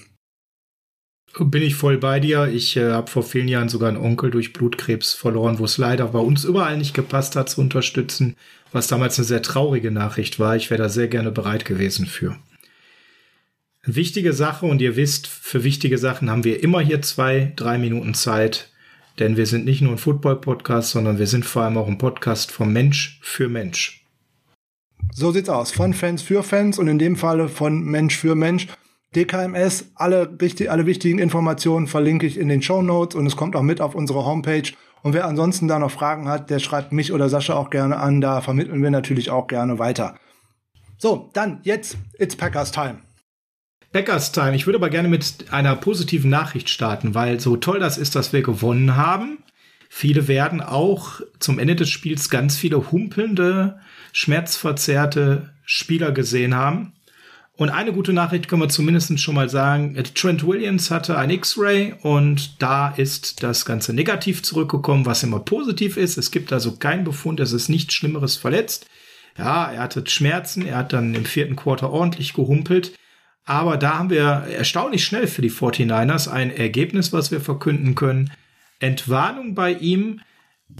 Bin 1.38 1.62
ich 1.62 1.74
voll 1.74 1.98
bei 1.98 2.20
dir. 2.20 2.46
Ich 2.46 2.76
äh, 2.76 2.92
habe 2.92 3.11
vor 3.11 3.22
vielen 3.22 3.48
Jahren 3.48 3.70
sogar 3.70 3.88
einen 3.88 3.98
Onkel 3.98 4.31
durch 4.31 4.52
Blutkrebs 4.52 5.14
verloren, 5.14 5.59
wo 5.59 5.64
es 5.64 5.78
leider 5.78 6.07
bei 6.09 6.18
uns 6.18 6.44
überall 6.44 6.76
nicht 6.76 6.94
gepasst 6.94 7.37
hat 7.37 7.48
zu 7.48 7.61
unterstützen, 7.62 8.37
was 8.73 8.87
damals 8.87 9.19
eine 9.19 9.27
sehr 9.27 9.43
traurige 9.43 9.91
Nachricht 9.91 10.39
war. 10.39 10.57
Ich 10.57 10.71
wäre 10.71 10.83
da 10.83 10.89
sehr 10.89 11.09
gerne 11.09 11.31
bereit 11.31 11.65
gewesen 11.65 12.07
für. 12.07 12.37
Wichtige 13.85 14.33
Sache 14.33 14.67
und 14.67 14.81
ihr 14.81 14.97
wisst, 14.97 15.27
für 15.27 15.65
wichtige 15.65 15.99
Sachen 15.99 16.31
haben 16.31 16.45
wir 16.45 16.63
immer 16.63 16.81
hier 16.81 17.03
zwei, 17.03 17.53
drei 17.57 17.79
Minuten 17.79 18.15
Zeit, 18.15 18.71
denn 19.19 19.37
wir 19.37 19.47
sind 19.47 19.65
nicht 19.65 19.83
nur 19.83 19.93
ein 19.93 19.99
Football-Podcast, 19.99 20.91
sondern 20.91 21.19
wir 21.19 21.27
sind 21.27 21.45
vor 21.45 21.63
allem 21.63 21.77
auch 21.77 21.89
ein 21.89 21.99
Podcast 21.99 22.53
vom 22.53 22.73
Mensch 22.73 23.19
für 23.23 23.49
Mensch. 23.49 24.07
So 25.13 25.33
sieht's 25.33 25.49
aus. 25.49 25.73
Von 25.73 25.95
Fans 25.95 26.23
für 26.23 26.43
Fans 26.43 26.79
und 26.79 26.87
in 26.87 26.99
dem 26.99 27.17
Falle 27.17 27.49
von 27.49 27.83
Mensch 27.83 28.17
für 28.17 28.35
Mensch. 28.35 28.69
DKMS, 29.15 29.91
alle, 29.95 30.39
alle 30.69 30.87
wichtigen 30.87 31.19
Informationen 31.19 31.87
verlinke 31.87 32.27
ich 32.27 32.39
in 32.39 32.49
den 32.49 32.63
Show 32.63 32.83
Notes 32.83 33.15
und 33.15 33.27
es 33.27 33.37
kommt 33.37 33.57
auch 33.57 33.63
mit 33.63 33.81
auf 33.81 33.95
unsere 33.95 34.25
Homepage. 34.25 34.71
Und 35.03 35.15
wer 35.15 35.27
ansonsten 35.27 35.69
da 35.69 35.79
noch 35.79 35.91
Fragen 35.91 36.29
hat, 36.29 36.51
der 36.51 36.59
schreibt 36.59 36.93
mich 36.93 37.12
oder 37.12 37.29
Sascha 37.29 37.55
auch 37.55 37.71
gerne 37.71 37.97
an. 37.97 38.21
Da 38.21 38.41
vermitteln 38.41 38.83
wir 38.83 38.91
natürlich 38.91 39.31
auch 39.31 39.47
gerne 39.47 39.79
weiter. 39.79 40.17
So, 40.99 41.31
dann 41.33 41.61
jetzt, 41.65 41.97
it's 42.19 42.37
Packers 42.37 42.71
Time. 42.71 42.99
Packers 43.93 44.33
Time. 44.33 44.55
Ich 44.55 44.67
würde 44.67 44.79
aber 44.79 44.91
gerne 44.91 45.09
mit 45.09 45.47
einer 45.51 45.77
positiven 45.77 46.31
Nachricht 46.31 46.71
starten, 46.71 47.15
weil 47.15 47.41
so 47.41 47.57
toll 47.57 47.81
das 47.81 47.99
ist, 47.99 48.15
dass 48.15 48.33
wir 48.33 48.43
gewonnen 48.43 48.97
haben, 48.97 49.38
Viele 49.95 50.27
werden 50.27 50.62
auch 50.62 51.21
zum 51.38 51.59
Ende 51.59 51.77
des 51.77 51.91
Spiels 51.91 52.31
ganz 52.31 52.57
viele 52.57 52.91
humpelnde, 52.91 53.79
schmerzverzerrte 54.15 55.51
Spieler 55.67 56.12
gesehen 56.12 56.55
haben. 56.55 56.95
Und 57.62 57.70
eine 57.70 57.92
gute 57.92 58.12
Nachricht 58.12 58.48
können 58.48 58.61
wir 58.62 58.68
zumindest 58.68 59.20
schon 59.20 59.37
mal 59.37 59.48
sagen. 59.48 59.96
Trent 60.16 60.44
Williams 60.44 60.90
hatte 60.90 61.16
ein 61.16 61.31
X-Ray 61.31 61.94
und 62.03 62.61
da 62.61 62.88
ist 62.88 63.44
das 63.44 63.64
Ganze 63.64 63.94
negativ 63.94 64.42
zurückgekommen, 64.42 65.07
was 65.07 65.22
immer 65.22 65.38
positiv 65.38 65.96
ist. 65.96 66.18
Es 66.18 66.33
gibt 66.33 66.53
also 66.53 66.72
keinen 66.72 67.05
Befund, 67.05 67.38
es 67.38 67.53
ist 67.53 67.68
nichts 67.68 67.94
Schlimmeres 67.94 68.35
verletzt. 68.35 68.87
Ja, 69.38 69.70
er 69.70 69.83
hatte 69.83 70.03
Schmerzen, 70.05 70.66
er 70.66 70.79
hat 70.79 70.92
dann 70.92 71.14
im 71.14 71.25
vierten 71.25 71.55
Quarter 71.55 71.90
ordentlich 71.90 72.33
gehumpelt. 72.33 72.98
Aber 73.44 73.77
da 73.77 73.96
haben 73.96 74.11
wir 74.11 74.25
erstaunlich 74.25 75.05
schnell 75.05 75.29
für 75.29 75.42
die 75.42 75.53
49ers 75.53 76.29
ein 76.29 76.51
Ergebnis, 76.51 77.12
was 77.12 77.31
wir 77.31 77.40
verkünden 77.40 77.94
können. 77.94 78.33
Entwarnung 78.81 79.55
bei 79.55 79.72
ihm. 79.72 80.20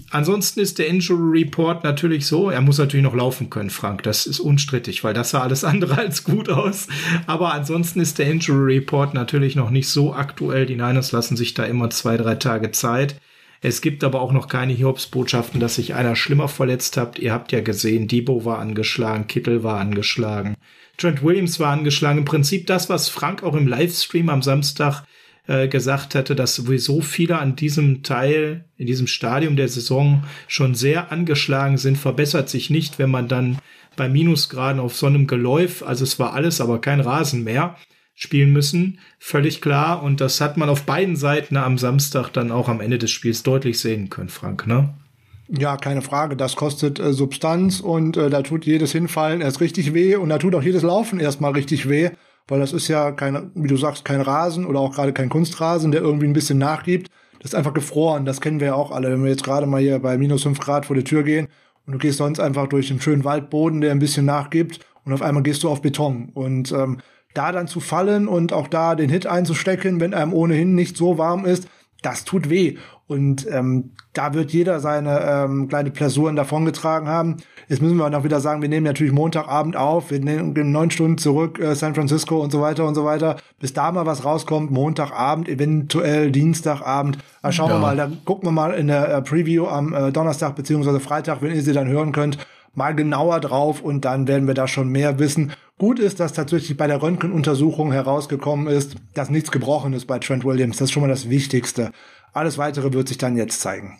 Ansonsten 0.09 0.59
ist 0.59 0.77
der 0.77 0.87
Injury 0.87 1.41
Report 1.41 1.83
natürlich 1.83 2.27
so, 2.27 2.49
er 2.49 2.61
muss 2.61 2.77
natürlich 2.77 3.03
noch 3.03 3.15
laufen 3.15 3.49
können, 3.49 3.71
Frank. 3.71 4.03
Das 4.03 4.27
ist 4.27 4.39
unstrittig, 4.39 5.03
weil 5.03 5.13
das 5.13 5.31
sah 5.31 5.41
alles 5.41 5.63
andere 5.63 5.97
als 5.97 6.23
gut 6.23 6.49
aus. 6.49 6.87
Aber 7.25 7.53
ansonsten 7.53 7.99
ist 7.99 8.19
der 8.19 8.29
Injury 8.29 8.75
Report 8.77 9.13
natürlich 9.13 9.55
noch 9.55 9.71
nicht 9.71 9.87
so 9.87 10.13
aktuell. 10.13 10.65
Die 10.65 10.75
Niners 10.75 11.11
lassen 11.11 11.35
sich 11.35 11.53
da 11.55 11.63
immer 11.63 11.89
zwei, 11.89 12.17
drei 12.17 12.35
Tage 12.35 12.71
Zeit. 12.71 13.19
Es 13.61 13.81
gibt 13.81 14.03
aber 14.03 14.21
auch 14.21 14.33
noch 14.33 14.49
keine 14.49 14.73
Hiobsbotschaften, 14.73 15.59
dass 15.59 15.75
sich 15.75 15.93
einer 15.93 16.15
schlimmer 16.15 16.49
verletzt 16.49 16.97
hat. 16.97 17.17
Ihr 17.17 17.31
habt 17.31 17.51
ja 17.51 17.61
gesehen, 17.61 18.07
Debo 18.07 18.43
war 18.43 18.59
angeschlagen, 18.59 19.27
Kittel 19.27 19.63
war 19.63 19.79
angeschlagen. 19.79 20.55
Trent 20.97 21.23
Williams 21.23 21.59
war 21.59 21.71
angeschlagen. 21.71 22.19
Im 22.19 22.25
Prinzip 22.25 22.67
das, 22.67 22.89
was 22.89 23.09
Frank 23.09 23.41
auch 23.41 23.55
im 23.55 23.67
Livestream 23.67 24.29
am 24.29 24.41
Samstag 24.41 25.05
äh, 25.47 25.67
gesagt 25.67 26.15
hatte, 26.15 26.35
dass 26.35 26.55
sowieso 26.55 27.01
viele 27.01 27.39
an 27.39 27.55
diesem 27.55 28.03
Teil, 28.03 28.65
in 28.77 28.87
diesem 28.87 29.07
Stadium 29.07 29.55
der 29.55 29.67
Saison 29.67 30.23
schon 30.47 30.75
sehr 30.75 31.11
angeschlagen 31.11 31.77
sind, 31.77 31.97
verbessert 31.97 32.49
sich 32.49 32.69
nicht, 32.69 32.99
wenn 32.99 33.11
man 33.11 33.27
dann 33.27 33.59
bei 33.95 34.09
Minusgraden 34.09 34.79
auf 34.79 34.95
so 34.95 35.05
einem 35.05 35.27
Geläuf, 35.27 35.83
also 35.83 36.03
es 36.03 36.17
war 36.19 36.33
alles, 36.33 36.61
aber 36.61 36.81
kein 36.81 36.99
Rasen 36.99 37.43
mehr, 37.43 37.75
spielen 38.15 38.51
müssen. 38.51 38.99
Völlig 39.19 39.61
klar. 39.61 40.03
Und 40.03 40.21
das 40.21 40.39
hat 40.41 40.57
man 40.57 40.69
auf 40.69 40.83
beiden 40.83 41.15
Seiten 41.15 41.57
am 41.57 41.77
Samstag 41.77 42.29
dann 42.29 42.51
auch 42.51 42.69
am 42.69 42.81
Ende 42.81 42.97
des 42.97 43.11
Spiels 43.11 43.43
deutlich 43.43 43.79
sehen 43.79 44.09
können, 44.09 44.29
Frank, 44.29 44.67
ne? 44.67 44.93
Ja, 45.49 45.77
keine 45.77 46.01
Frage. 46.01 46.37
Das 46.37 46.55
kostet 46.55 46.99
äh, 46.99 47.13
Substanz 47.13 47.79
und 47.79 48.17
äh, 48.17 48.29
da 48.29 48.41
tut 48.41 48.65
jedes 48.65 48.91
Hinfallen 48.91 49.41
erst 49.41 49.59
richtig 49.59 49.93
weh 49.93 50.15
und 50.15 50.29
da 50.29 50.37
tut 50.37 50.55
auch 50.55 50.63
jedes 50.63 50.83
Laufen 50.83 51.19
erstmal 51.19 51.51
richtig 51.51 51.89
weh, 51.89 52.11
weil 52.47 52.59
das 52.59 52.73
ist 52.73 52.87
ja 52.87 53.11
kein, 53.11 53.51
wie 53.55 53.67
du 53.67 53.77
sagst, 53.77 54.05
kein 54.05 54.21
Rasen 54.21 54.65
oder 54.65 54.79
auch 54.79 54.93
gerade 54.93 55.13
kein 55.13 55.29
Kunstrasen, 55.29 55.91
der 55.91 56.01
irgendwie 56.01 56.27
ein 56.27 56.33
bisschen 56.33 56.57
nachgibt. 56.57 57.09
Das 57.39 57.51
ist 57.51 57.55
einfach 57.55 57.73
gefroren. 57.73 58.25
Das 58.25 58.41
kennen 58.41 58.59
wir 58.59 58.67
ja 58.67 58.75
auch 58.75 58.91
alle. 58.91 59.11
Wenn 59.11 59.23
wir 59.23 59.31
jetzt 59.31 59.43
gerade 59.43 59.65
mal 59.65 59.81
hier 59.81 59.99
bei 59.99 60.17
minus 60.17 60.43
fünf 60.43 60.59
Grad 60.59 60.85
vor 60.85 60.95
der 60.95 61.05
Tür 61.05 61.23
gehen 61.23 61.47
und 61.85 61.93
du 61.93 61.99
gehst 61.99 62.17
sonst 62.17 62.39
einfach 62.39 62.67
durch 62.67 62.87
den 62.87 63.01
schönen 63.01 63.23
Waldboden, 63.23 63.81
der 63.81 63.91
ein 63.91 63.99
bisschen 63.99 64.25
nachgibt 64.25 64.79
und 65.05 65.13
auf 65.13 65.21
einmal 65.21 65.43
gehst 65.43 65.63
du 65.63 65.69
auf 65.69 65.81
Beton. 65.81 66.29
Und 66.33 66.71
ähm, 66.71 66.99
da 67.33 67.51
dann 67.51 67.67
zu 67.67 67.79
fallen 67.79 68.27
und 68.27 68.53
auch 68.53 68.67
da 68.67 68.95
den 68.95 69.09
Hit 69.09 69.25
einzustecken, 69.25 69.99
wenn 69.99 70.13
einem 70.13 70.33
ohnehin 70.33 70.75
nicht 70.75 70.95
so 70.97 71.17
warm 71.17 71.45
ist, 71.45 71.67
das 72.05 72.23
tut 72.23 72.49
weh. 72.49 72.77
Und 73.07 73.47
ähm, 73.51 73.91
da 74.13 74.33
wird 74.33 74.53
jeder 74.53 74.79
seine 74.79 75.19
ähm, 75.21 75.67
kleine 75.67 75.91
Plasuren 75.91 76.35
davongetragen 76.35 77.07
haben. 77.07 77.37
Jetzt 77.67 77.81
müssen 77.81 77.97
wir 77.97 78.09
noch 78.09 78.23
wieder 78.23 78.39
sagen, 78.39 78.61
wir 78.61 78.69
nehmen 78.69 78.85
natürlich 78.85 79.13
Montagabend 79.13 79.75
auf, 79.75 80.09
wir 80.11 80.19
nehmen 80.19 80.53
neun 80.71 80.89
Stunden 80.89 81.17
zurück, 81.17 81.59
äh, 81.59 81.75
San 81.75 81.95
Francisco 81.95 82.41
und 82.41 82.51
so 82.51 82.61
weiter 82.61 82.85
und 82.85 82.95
so 82.95 83.03
weiter. 83.03 83.37
Bis 83.59 83.73
da 83.73 83.91
mal 83.91 84.05
was 84.05 84.23
rauskommt, 84.23 84.71
Montagabend, 84.71 85.49
eventuell 85.49 86.31
Dienstagabend. 86.31 87.17
Da 87.41 87.51
schauen 87.51 87.69
ja. 87.69 87.75
wir 87.75 87.79
mal, 87.79 87.97
da 87.97 88.09
gucken 88.25 88.47
wir 88.47 88.51
mal 88.51 88.73
in 88.73 88.87
der 88.87 89.09
äh, 89.09 89.21
Preview 89.21 89.67
am 89.67 89.93
äh, 89.93 90.11
Donnerstag 90.11 90.55
beziehungsweise 90.55 90.99
Freitag, 90.99 91.41
wenn 91.41 91.53
ihr 91.53 91.61
sie 91.61 91.73
dann 91.73 91.87
hören 91.87 92.13
könnt, 92.13 92.37
mal 92.73 92.95
genauer 92.95 93.39
drauf 93.39 93.81
und 93.81 94.05
dann 94.05 94.27
werden 94.27 94.47
wir 94.47 94.53
da 94.53 94.67
schon 94.67 94.89
mehr 94.89 95.19
wissen. 95.19 95.53
Gut 95.77 95.99
ist, 95.99 96.19
dass 96.19 96.33
tatsächlich 96.33 96.77
bei 96.77 96.87
der 96.87 97.01
Röntgenuntersuchung 97.01 97.91
herausgekommen 97.91 98.67
ist, 98.67 98.95
dass 99.13 99.29
nichts 99.29 99.51
gebrochen 99.51 99.93
ist 99.93 100.05
bei 100.05 100.19
Trent 100.19 100.43
Williams. 100.43 100.77
Das 100.77 100.85
ist 100.85 100.91
schon 100.91 101.01
mal 101.01 101.09
das 101.09 101.29
Wichtigste. 101.29 101.91
Alles 102.31 102.57
weitere 102.57 102.93
wird 102.93 103.07
sich 103.07 103.17
dann 103.17 103.37
jetzt 103.37 103.61
zeigen. 103.61 103.99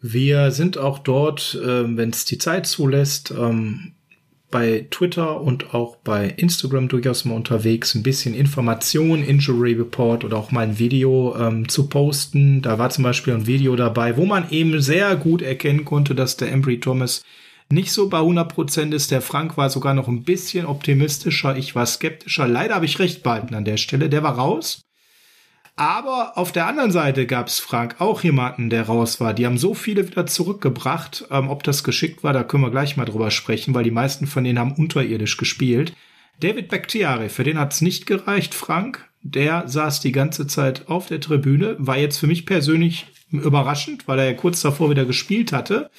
Wir 0.00 0.50
sind 0.50 0.76
auch 0.76 0.98
dort, 0.98 1.58
äh, 1.62 1.96
wenn 1.96 2.10
es 2.10 2.26
die 2.26 2.36
Zeit 2.36 2.66
zulässt, 2.66 3.30
ähm, 3.30 3.94
bei 4.54 4.86
Twitter 4.88 5.40
und 5.40 5.74
auch 5.74 5.96
bei 5.96 6.28
Instagram 6.28 6.86
durchaus 6.86 7.24
mal 7.24 7.34
unterwegs, 7.34 7.96
ein 7.96 8.04
bisschen 8.04 8.36
Information, 8.36 9.24
Injury 9.24 9.72
Report 9.72 10.22
oder 10.22 10.36
auch 10.36 10.52
mal 10.52 10.60
ein 10.60 10.78
Video 10.78 11.34
ähm, 11.36 11.68
zu 11.68 11.88
posten. 11.88 12.62
Da 12.62 12.78
war 12.78 12.88
zum 12.90 13.02
Beispiel 13.02 13.34
ein 13.34 13.48
Video 13.48 13.74
dabei, 13.74 14.16
wo 14.16 14.26
man 14.26 14.48
eben 14.50 14.80
sehr 14.80 15.16
gut 15.16 15.42
erkennen 15.42 15.84
konnte, 15.84 16.14
dass 16.14 16.36
der 16.36 16.52
Embry 16.52 16.78
Thomas 16.78 17.24
nicht 17.68 17.90
so 17.90 18.08
bei 18.08 18.18
100% 18.18 18.94
ist. 18.94 19.10
Der 19.10 19.22
Frank 19.22 19.56
war 19.56 19.70
sogar 19.70 19.92
noch 19.92 20.06
ein 20.06 20.22
bisschen 20.22 20.66
optimistischer. 20.66 21.56
Ich 21.56 21.74
war 21.74 21.84
skeptischer. 21.84 22.46
Leider 22.46 22.76
habe 22.76 22.84
ich 22.84 23.00
recht 23.00 23.24
behalten 23.24 23.56
an 23.56 23.64
der 23.64 23.76
Stelle. 23.76 24.08
Der 24.08 24.22
war 24.22 24.36
raus. 24.36 24.83
Aber 25.76 26.38
auf 26.38 26.52
der 26.52 26.66
anderen 26.66 26.92
Seite 26.92 27.26
gab 27.26 27.48
es, 27.48 27.58
Frank, 27.58 27.96
auch 27.98 28.22
jemanden, 28.22 28.70
der 28.70 28.84
raus 28.84 29.20
war. 29.20 29.34
Die 29.34 29.44
haben 29.44 29.58
so 29.58 29.74
viele 29.74 30.06
wieder 30.08 30.26
zurückgebracht. 30.26 31.26
Ähm, 31.30 31.50
ob 31.50 31.64
das 31.64 31.82
geschickt 31.82 32.22
war, 32.22 32.32
da 32.32 32.44
können 32.44 32.62
wir 32.62 32.70
gleich 32.70 32.96
mal 32.96 33.04
drüber 33.04 33.32
sprechen, 33.32 33.74
weil 33.74 33.82
die 33.82 33.90
meisten 33.90 34.26
von 34.26 34.44
denen 34.44 34.58
haben 34.58 34.74
unterirdisch 34.74 35.36
gespielt. 35.36 35.92
David 36.40 36.68
Bakhtiari, 36.68 37.28
für 37.28 37.44
den 37.44 37.58
hat's 37.58 37.80
nicht 37.80 38.06
gereicht, 38.06 38.54
Frank. 38.54 39.08
Der 39.22 39.66
saß 39.66 40.00
die 40.00 40.12
ganze 40.12 40.46
Zeit 40.46 40.88
auf 40.88 41.06
der 41.06 41.20
Tribüne. 41.20 41.76
War 41.78 41.96
jetzt 41.96 42.18
für 42.18 42.26
mich 42.26 42.46
persönlich 42.46 43.06
überraschend, 43.30 44.06
weil 44.06 44.18
er 44.20 44.26
ja 44.26 44.34
kurz 44.34 44.60
davor 44.60 44.90
wieder 44.90 45.06
gespielt 45.06 45.52
hatte. 45.52 45.90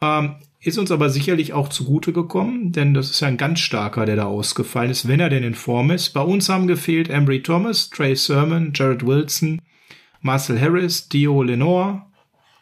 Ähm, 0.00 0.36
ist 0.62 0.78
uns 0.78 0.90
aber 0.92 1.10
sicherlich 1.10 1.52
auch 1.52 1.68
zugute 1.68 2.12
gekommen, 2.12 2.72
denn 2.72 2.94
das 2.94 3.10
ist 3.10 3.20
ja 3.20 3.28
ein 3.28 3.36
ganz 3.36 3.58
starker, 3.58 4.06
der 4.06 4.16
da 4.16 4.24
ausgefallen 4.26 4.90
ist, 4.90 5.08
wenn 5.08 5.20
er 5.20 5.28
denn 5.28 5.42
in 5.42 5.54
Form 5.54 5.90
ist. 5.90 6.10
Bei 6.10 6.20
uns 6.20 6.48
haben 6.48 6.68
gefehlt 6.68 7.10
Embry 7.10 7.42
Thomas, 7.42 7.90
Trey 7.90 8.14
Sermon, 8.14 8.72
Jared 8.72 9.04
Wilson, 9.04 9.60
Marcel 10.20 10.60
Harris, 10.60 11.08
Dio 11.08 11.42
Lenore, 11.42 12.02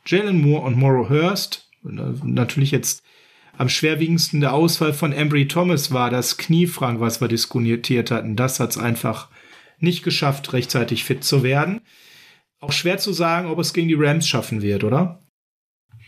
Jalen 0.07 0.41
Moore 0.41 0.67
und 0.67 0.79
Morrow 0.79 1.11
Hurst. 1.11 1.69
Natürlich 1.83 2.71
jetzt 2.71 3.05
am 3.57 3.69
schwerwiegendsten 3.69 4.41
der 4.41 4.55
Ausfall 4.55 4.95
von 4.95 5.13
Embry 5.13 5.47
Thomas 5.47 5.93
war 5.93 6.09
das 6.09 6.39
Kniefrank, 6.39 7.01
was 7.01 7.21
wir 7.21 7.29
diskutiert 7.29 8.11
hatten. 8.11 8.35
Das 8.35 8.59
hat 8.61 8.71
es 8.71 8.79
einfach 8.79 9.29
nicht 9.79 10.03
geschafft, 10.03 10.55
rechtzeitig 10.55 11.05
fit 11.05 11.23
zu 11.23 11.43
werden. 11.43 11.83
Auch 12.61 12.73
schwer 12.73 12.97
zu 12.97 13.13
sagen, 13.13 13.49
ob 13.49 13.59
es 13.59 13.75
gegen 13.75 13.89
die 13.89 13.95
Rams 13.95 14.27
schaffen 14.27 14.63
wird, 14.63 14.85
oder? 14.85 15.23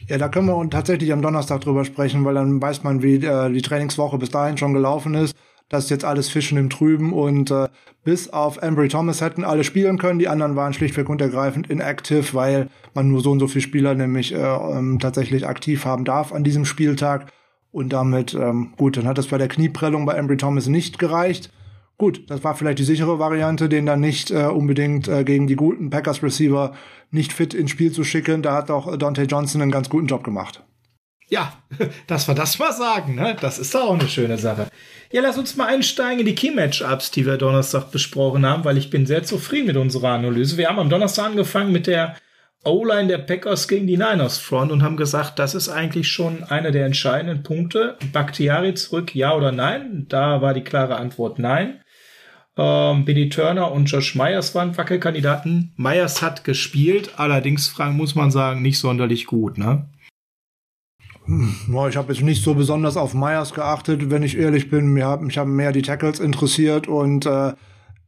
Ja, 0.09 0.19
da 0.19 0.29
können 0.29 0.47
wir 0.47 0.71
tatsächlich 0.71 1.13
am 1.13 1.23
Donnerstag 1.23 1.61
drüber 1.61 1.85
sprechen, 1.85 2.25
weil 2.25 2.35
dann 2.35 2.61
weiß 2.61 2.83
man, 2.83 3.03
wie 3.03 3.17
äh, 3.17 3.53
die 3.53 3.63
Trainingswoche 3.63 4.19
bis 4.19 4.31
dahin 4.31 4.59
schon 4.59 4.73
gelaufen 4.73 5.15
ist. 5.15 5.35
Das 5.69 5.85
ist 5.85 5.91
jetzt 5.91 6.05
alles 6.05 6.29
Fischen 6.29 6.59
im 6.59 6.69
Trüben 6.69 7.15
und 7.15 7.51
äh, 7.51 7.69
bis 8.05 8.29
auf 8.29 8.59
Embry 8.59 8.89
Thomas 8.89 9.23
hätten 9.23 9.43
alle 9.43 9.65
spielen 9.65 9.97
können. 9.97 10.19
Die 10.19 10.29
anderen 10.29 10.55
waren 10.55 10.75
schlichtweg 10.75 11.09
und 11.09 11.21
ergreifend 11.23 11.71
inactive, 11.71 12.35
weil 12.35 12.69
man 12.93 13.09
nur 13.09 13.21
so 13.21 13.31
und 13.31 13.41
so 13.41 13.49
viele 13.49 13.63
Spieler 13.63 13.95
nämlich 13.95 14.35
äh, 14.35 14.37
ähm, 14.37 14.99
tatsächlich 14.99 15.47
aktiv 15.47 15.87
haben 15.87 16.05
darf 16.05 16.33
an 16.33 16.45
diesem 16.45 16.67
Spieltag. 16.67 17.33
Und 17.71 17.95
damit, 17.95 18.35
ähm, 18.35 18.75
gut, 18.77 18.99
dann 18.99 19.07
hat 19.07 19.17
es 19.19 19.29
bei 19.29 19.39
der 19.39 19.49
Knieprellung 19.49 20.05
bei 20.05 20.13
Embry 20.13 20.37
Thomas 20.37 20.67
nicht 20.67 20.99
gereicht. 20.99 21.51
Gut, 22.03 22.29
das 22.29 22.43
war 22.43 22.57
vielleicht 22.57 22.81
die 22.81 22.83
sichere 22.83 23.21
Variante, 23.21 23.69
den 23.69 23.87
dann 23.87 24.01
nicht 24.01 24.33
äh, 24.33 24.47
unbedingt 24.47 25.07
äh, 25.07 25.23
gegen 25.23 25.47
die 25.47 25.55
guten 25.55 25.89
Packers 25.89 26.21
Receiver 26.21 26.75
nicht 27.13 27.33
fit 27.33 27.55
ins 27.55 27.71
Spiel 27.71 27.93
zu 27.93 28.03
schicken. 28.03 28.43
Da 28.43 28.55
hat 28.55 28.73
auch 28.73 28.97
Dante 28.97 29.23
Johnson 29.23 29.63
einen 29.63 29.71
ganz 29.71 29.89
guten 29.89 30.09
Job 30.09 30.25
gemacht. 30.25 30.65
Ja, 31.29 31.53
dass 32.09 32.27
wir 32.29 32.35
das 32.35 32.59
mal 32.59 32.73
sagen, 32.73 33.15
ne? 33.15 33.37
Das 33.41 33.61
ist 33.61 33.77
auch 33.77 33.95
eine 33.95 34.09
schöne 34.09 34.37
Sache. 34.37 34.67
Ja, 35.13 35.23
lass 35.23 35.39
uns 35.39 35.55
mal 35.55 35.69
einsteigen 35.69 36.19
in 36.19 36.27
die 36.27 36.35
Key-Matchups, 36.35 37.13
die 37.13 37.25
wir 37.25 37.37
Donnerstag 37.37 37.93
besprochen 37.93 38.45
haben, 38.45 38.65
weil 38.65 38.79
ich 38.79 38.91
bin 38.91 39.07
sehr 39.07 39.23
zufrieden 39.23 39.69
mit 39.69 39.77
unserer 39.77 40.09
Analyse. 40.09 40.57
Wir 40.57 40.71
haben 40.71 40.81
am 40.81 40.91
Donnerstag 40.91 41.27
angefangen 41.27 41.71
mit 41.71 41.87
der 41.87 42.17
O-Line 42.65 43.07
der 43.07 43.19
Packers 43.19 43.69
gegen 43.69 43.87
die 43.87 43.97
Niners 43.97 44.39
Front 44.39 44.73
und 44.73 44.83
haben 44.83 44.97
gesagt, 44.97 45.39
das 45.39 45.55
ist 45.55 45.69
eigentlich 45.69 46.09
schon 46.09 46.43
einer 46.43 46.73
der 46.73 46.85
entscheidenden 46.85 47.45
Punkte. 47.45 47.97
Bakhtiari 48.13 48.75
zurück, 48.75 49.15
ja 49.15 49.37
oder 49.37 49.53
nein? 49.53 50.07
Da 50.09 50.43
war 50.43 50.53
die 50.53 50.65
klare 50.65 50.97
Antwort 50.97 51.39
nein. 51.39 51.79
Ähm, 52.57 53.05
Billy 53.05 53.29
Turner 53.31 53.73
und 53.73 53.87
Josh 53.87 54.15
Myers 54.15 54.55
waren 54.55 54.77
Wackelkandidaten. 54.77 55.73
Myers 55.77 56.21
hat 56.21 56.45
gespielt, 56.45 57.13
allerdings, 57.17 57.69
Frank, 57.69 57.97
muss 57.97 58.15
man 58.15 58.31
sagen, 58.31 58.61
nicht 58.61 58.79
sonderlich 58.79 59.27
gut, 59.27 59.57
ne? 59.57 59.89
Hm, 61.25 61.55
ich 61.89 61.97
habe 61.97 62.13
jetzt 62.13 62.23
nicht 62.23 62.43
so 62.43 62.55
besonders 62.55 62.97
auf 62.97 63.15
Myers 63.15 63.55
geachtet, 63.55 64.11
wenn 64.11 64.23
ich 64.23 64.37
ehrlich 64.37 64.71
bin. 64.71 64.93
Mich 64.93 65.05
haben, 65.05 65.27
mich 65.27 65.39
haben 65.39 65.55
mehr 65.55 65.73
die 65.73 65.83
Tackles 65.83 66.21
interessiert 66.21 66.89
und 66.89 67.27
äh, 67.27 67.53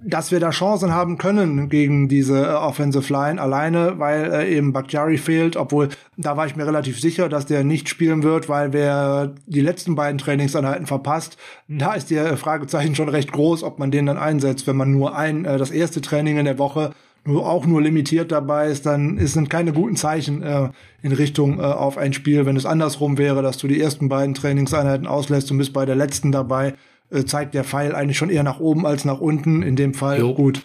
dass 0.01 0.31
wir 0.31 0.41
da 0.41 0.51
Chancen 0.51 0.93
haben 0.93 1.19
können 1.19 1.69
gegen 1.69 2.09
diese 2.09 2.45
äh, 2.45 2.51
Offensive 2.51 3.13
Line 3.13 3.41
alleine, 3.41 3.99
weil 3.99 4.33
äh, 4.33 4.57
eben 4.57 4.73
Bakhtiari 4.73 5.19
fehlt, 5.19 5.57
obwohl 5.57 5.89
da 6.17 6.37
war 6.37 6.47
ich 6.47 6.57
mir 6.57 6.67
relativ 6.67 7.01
sicher, 7.01 7.29
dass 7.29 7.47
der 7.47 7.65
nicht 7.65 7.89
spielen 7.89 8.23
wird, 8.23 8.49
weil 8.49 8.73
wer 8.73 9.35
die 9.47 9.61
letzten 9.61 9.95
beiden 9.95 10.19
Trainingseinheiten 10.19 10.87
verpasst, 10.87 11.39
da 11.69 11.95
ist 11.95 12.11
der 12.11 12.37
Fragezeichen 12.37 12.95
schon 12.95 13.09
recht 13.09 13.33
groß, 13.33 13.63
ob 13.63 13.79
man 13.79 13.91
den 13.91 14.07
dann 14.07 14.19
einsetzt, 14.19 14.67
wenn 14.67 14.77
man 14.77 14.91
nur 14.91 15.17
ein 15.17 15.45
äh, 15.45 15.59
das 15.59 15.71
erste 15.71 16.01
Training 16.01 16.39
in 16.39 16.45
der 16.45 16.59
Woche 16.59 16.93
nur 17.27 17.49
auch 17.49 17.65
nur 17.65 17.81
limitiert 17.81 18.33
dabei 18.33 18.69
ist, 18.69 18.85
dann 18.87 19.19
sind 19.27 19.49
keine 19.49 19.73
guten 19.73 19.97
Zeichen 19.97 20.43
äh, 20.43 20.69
in 21.03 21.13
Richtung 21.13 21.59
äh, 21.59 21.63
auf 21.63 21.97
ein 21.97 22.13
Spiel. 22.13 22.45
Wenn 22.45 22.57
es 22.57 22.67
andersrum 22.67 23.17
wäre, 23.17 23.43
dass 23.43 23.57
du 23.57 23.67
die 23.67 23.81
ersten 23.81 24.09
beiden 24.09 24.35
Trainingseinheiten 24.35 25.07
auslässt 25.07 25.51
und 25.51 25.59
bist 25.59 25.73
bei 25.73 25.87
der 25.87 25.97
letzten 25.97 26.33
dabei, 26.33 26.75
äh, 27.15 27.25
zeigt 27.25 27.55
der 27.55 27.65
Pfeil 27.65 27.95
eigentlich 27.95 28.19
schon 28.19 28.31
eher 28.31 28.43
nach 28.43 28.61
oben 28.61 28.87
als 28.87 29.05
nach 29.05 29.21
unten. 29.21 29.63
In 29.63 29.77
dem 29.77 29.95
Fall 29.95 30.19
jo. 30.19 30.35
gut. 30.35 30.65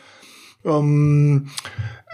Ähm, 0.65 1.47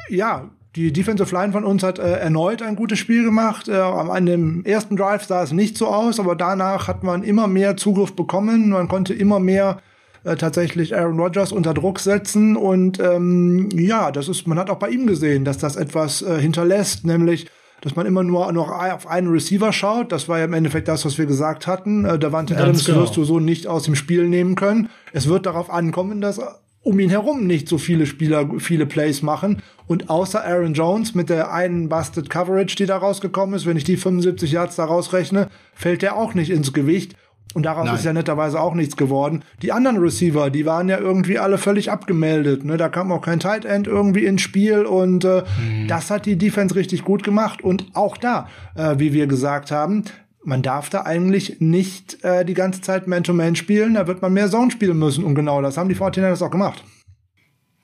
ja, 0.10 0.50
die 0.76 0.92
Defensive 0.92 1.34
Line 1.34 1.54
von 1.54 1.64
uns 1.64 1.84
hat 1.84 2.00
äh, 2.00 2.20
erneut 2.20 2.62
ein 2.62 2.76
gutes 2.76 3.00
Spiel 3.00 3.24
gemacht. 3.24 3.70
Äh, 3.70 3.76
an 3.76 4.26
dem 4.26 4.66
ersten 4.66 4.98
Drive 4.98 5.24
sah 5.24 5.44
es 5.44 5.52
nicht 5.52 5.78
so 5.78 5.88
aus, 5.88 6.20
aber 6.20 6.36
danach 6.36 6.88
hat 6.88 7.04
man 7.04 7.24
immer 7.24 7.48
mehr 7.48 7.78
Zugriff 7.78 8.14
bekommen. 8.14 8.70
Man 8.70 8.90
konnte 8.90 9.14
immer 9.14 9.40
mehr 9.40 9.80
äh, 10.26 10.36
tatsächlich 10.36 10.96
Aaron 10.96 11.20
Rodgers 11.20 11.54
unter 11.54 11.74
Druck 11.74 12.00
setzen. 12.00 12.58
Und 12.58 13.00
ähm, 13.00 13.70
ja, 13.74 14.12
das 14.12 14.28
ist, 14.28 14.48
man 14.48 14.60
hat 14.60 14.70
auch 14.70 14.80
bei 14.80 14.90
ihm 14.90 15.08
gesehen, 15.08 15.46
dass 15.46 15.58
das 15.58 15.78
etwas 15.78 16.22
äh, 16.22 16.42
hinterlässt, 16.42 17.06
nämlich 17.06 17.48
dass 17.82 17.96
man 17.96 18.06
immer 18.06 18.24
nur 18.24 18.52
noch 18.52 18.70
auf 18.70 19.08
einen 19.08 19.28
Receiver 19.28 19.72
schaut. 19.72 20.12
Das 20.12 20.28
war 20.28 20.40
ja 20.40 20.46
im 20.46 20.54
Endeffekt 20.54 20.88
das, 20.88 21.06
was 21.06 21.18
wir 21.18 21.26
gesagt 21.26 21.68
hatten. 21.68 22.06
Äh, 22.06 22.20
Davante 22.20 22.58
Adams 22.58 22.86
genau. 22.86 23.02
wirst 23.02 23.18
du 23.18 23.24
so 23.24 23.40
nicht 23.40 23.68
aus 23.68 23.84
dem 23.84 23.96
Spiel 23.96 24.28
nehmen 24.28 24.56
können. 24.56 24.90
Es 25.14 25.28
wird 25.28 25.46
darauf 25.46 25.70
ankommen, 25.70 26.22
dass 26.22 26.40
um 26.86 27.00
ihn 27.00 27.10
herum 27.10 27.48
nicht 27.48 27.68
so 27.68 27.80
viele 27.80 28.06
Spieler 28.06 28.48
viele 28.60 28.86
Plays 28.86 29.24
machen. 29.24 29.62
Und 29.88 30.10
außer 30.10 30.46
Aaron 30.46 30.76
Jones 30.76 31.16
mit 31.16 31.30
der 31.30 31.52
einen 31.52 31.90
Busted 31.90 32.30
Coverage, 32.30 32.76
die 32.76 32.86
da 32.86 32.98
rausgekommen 32.98 33.56
ist, 33.56 33.66
wenn 33.66 33.76
ich 33.76 33.84
die 33.84 33.98
75 33.98 34.52
Yards 34.52 34.76
da 34.76 34.86
rausrechne, 34.86 35.50
fällt 35.74 36.04
der 36.04 36.16
auch 36.16 36.36
nicht 36.36 36.52
ins 36.52 36.74
Gewicht. 36.74 37.16
Und 37.54 37.64
daraus 37.64 37.86
Nein. 37.86 37.96
ist 37.96 38.04
ja 38.04 38.12
netterweise 38.12 38.60
auch 38.60 38.74
nichts 38.74 38.98
geworden. 38.98 39.44
Die 39.62 39.72
anderen 39.72 39.98
Receiver, 39.98 40.50
die 40.50 40.66
waren 40.66 40.90
ja 40.90 40.98
irgendwie 40.98 41.40
alle 41.40 41.58
völlig 41.58 41.90
abgemeldet. 41.90 42.66
Ne? 42.66 42.76
Da 42.76 42.90
kam 42.90 43.12
auch 43.14 43.22
kein 43.22 43.40
Tight 43.40 43.64
End 43.64 43.88
irgendwie 43.88 44.26
ins 44.26 44.42
Spiel 44.42 44.86
und 44.86 45.24
äh, 45.24 45.44
mhm. 45.58 45.88
das 45.88 46.12
hat 46.12 46.26
die 46.26 46.38
Defense 46.38 46.76
richtig 46.76 47.06
gut 47.06 47.24
gemacht. 47.24 47.64
Und 47.64 47.86
auch 47.94 48.18
da, 48.18 48.50
äh, 48.76 48.96
wie 48.98 49.14
wir 49.14 49.28
gesagt 49.28 49.72
haben, 49.72 50.04
man 50.44 50.62
darf 50.62 50.90
da 50.90 51.04
eigentlich 51.04 51.60
nicht 51.60 52.24
äh, 52.24 52.44
die 52.44 52.54
ganze 52.54 52.82
Zeit 52.82 53.08
Man-to-Man 53.08 53.56
spielen, 53.56 53.94
da 53.96 54.06
wird 54.06 54.22
man 54.22 54.34
mehr 54.34 54.50
Zone 54.50 54.72
spielen 54.72 55.00
müssen. 55.00 55.24
Und 55.24 55.36
genau 55.36 55.62
das 55.62 55.78
haben 55.78 55.90
die 55.90 55.96
49ers 55.96 56.46
auch 56.46 56.52
gemacht. 56.52 56.84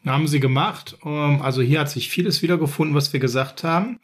Haben 0.06 0.28
sie 0.28 0.40
gemacht. 0.40 0.98
Ähm, 1.06 1.42
also 1.42 1.62
hier 1.62 1.80
hat 1.80 1.90
sich 1.90 2.10
vieles 2.10 2.42
wiedergefunden, 2.42 2.96
was 2.96 3.14
wir 3.14 3.20
gesagt 3.20 3.64
haben. 3.64 4.00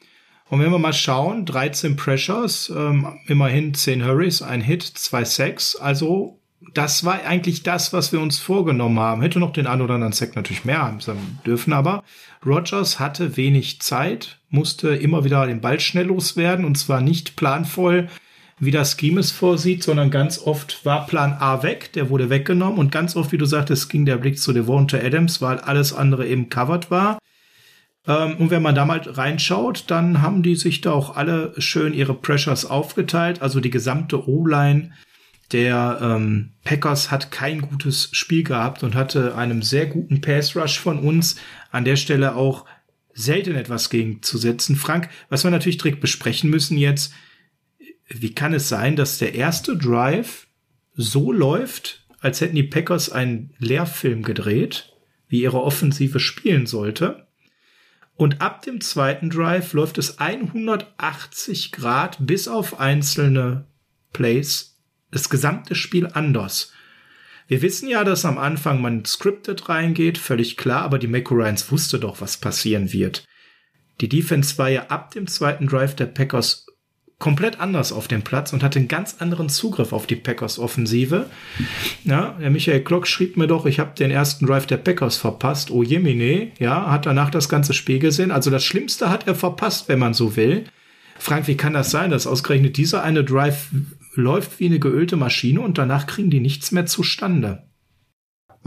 Und 0.49 0.59
wenn 0.61 0.71
wir 0.71 0.79
mal 0.79 0.93
schauen, 0.93 1.45
13 1.45 1.95
Pressures, 1.95 2.71
ähm, 2.75 3.19
immerhin 3.27 3.73
10 3.73 4.05
Hurries, 4.05 4.41
ein 4.41 4.61
Hit, 4.61 4.83
zwei 4.83 5.25
Sacks. 5.25 5.75
Also 5.75 6.39
das 6.73 7.03
war 7.03 7.23
eigentlich 7.25 7.63
das, 7.63 7.93
was 7.93 8.11
wir 8.13 8.21
uns 8.21 8.39
vorgenommen 8.39 8.99
haben. 8.99 9.21
Hätte 9.21 9.39
noch 9.39 9.51
den 9.51 9.67
einen 9.67 9.81
oder 9.81 9.95
anderen 9.95 10.13
Sack 10.13 10.35
natürlich 10.35 10.65
mehr 10.65 10.79
haben 10.79 10.99
dürfen, 11.45 11.73
aber 11.73 12.03
Rogers 12.45 12.99
hatte 12.99 13.35
wenig 13.35 13.81
Zeit, 13.81 14.39
musste 14.49 14.89
immer 14.89 15.23
wieder 15.23 15.45
den 15.47 15.61
Ball 15.61 15.79
schnell 15.79 16.05
loswerden 16.05 16.65
und 16.65 16.77
zwar 16.77 17.01
nicht 17.01 17.35
planvoll 17.35 18.07
wie 18.59 18.71
das 18.71 18.97
Scheme 18.99 19.19
es 19.19 19.31
vorsieht, 19.31 19.83
sondern 19.83 20.09
ganz 20.09 20.39
oft 20.39 20.83
war 20.83 21.05
Plan 21.05 21.33
A 21.39 21.61
weg, 21.63 21.93
der 21.93 22.09
wurde 22.09 22.29
weggenommen 22.29 22.79
und 22.79 22.91
ganz 22.91 23.15
oft, 23.15 23.31
wie 23.31 23.37
du 23.37 23.45
sagtest, 23.45 23.89
ging 23.89 24.05
der 24.05 24.17
Blick 24.17 24.39
zu 24.39 24.51
Devonta 24.51 24.97
Adams, 24.97 25.41
weil 25.41 25.59
alles 25.59 25.93
andere 25.93 26.27
eben 26.27 26.49
covered 26.49 26.89
war. 26.89 27.19
Ähm, 28.07 28.37
und 28.37 28.49
wenn 28.49 28.61
man 28.61 28.75
da 28.75 28.85
mal 28.85 28.99
reinschaut, 28.99 29.85
dann 29.87 30.21
haben 30.21 30.43
die 30.43 30.55
sich 30.55 30.81
da 30.81 30.91
auch 30.91 31.15
alle 31.15 31.53
schön 31.57 31.93
ihre 31.93 32.13
Pressures 32.13 32.65
aufgeteilt. 32.65 33.41
Also 33.41 33.59
die 33.59 33.69
gesamte 33.69 34.27
O-Line 34.27 34.91
der 35.51 35.99
ähm, 36.01 36.51
Packers 36.63 37.09
hat 37.09 37.31
kein 37.31 37.61
gutes 37.61 38.09
Spiel 38.11 38.43
gehabt 38.43 38.83
und 38.83 38.95
hatte 38.95 39.35
einem 39.35 39.61
sehr 39.61 39.85
guten 39.85 40.19
Pass 40.19 40.55
Rush 40.55 40.79
von 40.79 40.99
uns 40.99 41.37
an 41.71 41.85
der 41.85 41.95
Stelle 41.95 42.35
auch 42.35 42.65
selten 43.13 43.55
etwas 43.55 43.89
gegenzusetzen. 43.89 44.75
Frank, 44.75 45.09
was 45.29 45.43
wir 45.43 45.51
natürlich 45.51 45.77
direkt 45.77 46.01
besprechen 46.01 46.49
müssen 46.49 46.77
jetzt, 46.77 47.13
wie 48.09 48.33
kann 48.33 48.53
es 48.53 48.69
sein, 48.69 48.95
dass 48.95 49.17
der 49.17 49.35
erste 49.35 49.77
Drive 49.77 50.47
so 50.93 51.31
läuft, 51.31 52.05
als 52.19 52.41
hätten 52.41 52.55
die 52.55 52.63
Packers 52.63 53.09
einen 53.09 53.53
Lehrfilm 53.57 54.23
gedreht, 54.23 54.93
wie 55.29 55.41
ihre 55.41 55.61
Offensive 55.61 56.19
spielen 56.19 56.65
sollte? 56.65 57.26
Und 58.17 58.41
ab 58.41 58.63
dem 58.63 58.81
zweiten 58.81 59.29
Drive 59.29 59.73
läuft 59.73 59.99
es 59.99 60.19
180 60.19 61.71
Grad 61.71 62.17
bis 62.19 62.47
auf 62.47 62.79
einzelne 62.79 63.65
Plays 64.11 64.75
das 65.11 65.29
gesamte 65.29 65.75
Spiel 65.75 66.07
anders. 66.07 66.73
Wir 67.47 67.61
wissen 67.61 67.87
ja, 67.87 68.03
dass 68.03 68.25
am 68.25 68.37
Anfang 68.37 68.81
man 68.81 69.05
scripted 69.05 69.69
reingeht, 69.69 70.17
völlig 70.17 70.57
klar, 70.57 70.81
aber 70.81 70.99
die 70.99 71.07
Mako 71.07 71.35
Ryans 71.35 71.71
wusste 71.71 71.99
doch, 71.99 72.19
was 72.19 72.37
passieren 72.37 72.91
wird. 72.91 73.23
Die 74.01 74.09
Defense 74.09 74.57
war 74.57 74.69
ja 74.69 74.87
ab 74.87 75.11
dem 75.11 75.27
zweiten 75.27 75.67
Drive 75.67 75.95
der 75.95 76.07
Packers 76.07 76.66
komplett 77.19 77.59
anders 77.59 77.91
auf 77.91 78.07
dem 78.07 78.21
Platz 78.21 78.53
und 78.53 78.61
hatte 78.61 78.77
einen 78.77 78.87
ganz 78.87 79.15
anderen 79.19 79.49
Zugriff 79.49 79.91
auf 79.91 80.05
die 80.05 80.15
Packers 80.15 80.59
Offensive. 80.59 81.25
Ja, 82.03 82.37
der 82.39 82.51
Michael 82.51 82.83
Klock 82.83 83.07
schrieb 83.07 83.37
mir 83.37 83.47
doch, 83.47 83.65
ich 83.65 83.79
habe 83.79 83.95
den 83.97 84.11
ersten 84.11 84.45
Drive 84.45 84.67
der 84.67 84.77
Packers 84.77 85.17
verpasst. 85.17 85.71
Oh 85.71 85.81
Jemine, 85.81 86.51
ja, 86.59 86.91
hat 86.91 87.07
danach 87.07 87.31
das 87.31 87.49
ganze 87.49 87.73
Spiel 87.73 87.99
gesehen. 87.99 88.31
Also 88.31 88.51
das 88.51 88.63
Schlimmste 88.63 89.09
hat 89.09 89.27
er 89.27 89.35
verpasst, 89.35 89.89
wenn 89.89 89.99
man 89.99 90.13
so 90.13 90.35
will. 90.35 90.65
Frank, 91.17 91.47
wie 91.47 91.57
kann 91.57 91.73
das 91.73 91.89
sein, 91.89 92.11
dass 92.11 92.27
ausgerechnet 92.27 92.77
dieser 92.77 93.01
eine 93.01 93.23
Drive 93.23 93.69
läuft 94.13 94.59
wie 94.59 94.67
eine 94.67 94.79
geölte 94.79 95.15
Maschine 95.15 95.61
und 95.61 95.79
danach 95.79 96.05
kriegen 96.05 96.29
die 96.29 96.39
nichts 96.39 96.71
mehr 96.71 96.85
zustande? 96.85 97.63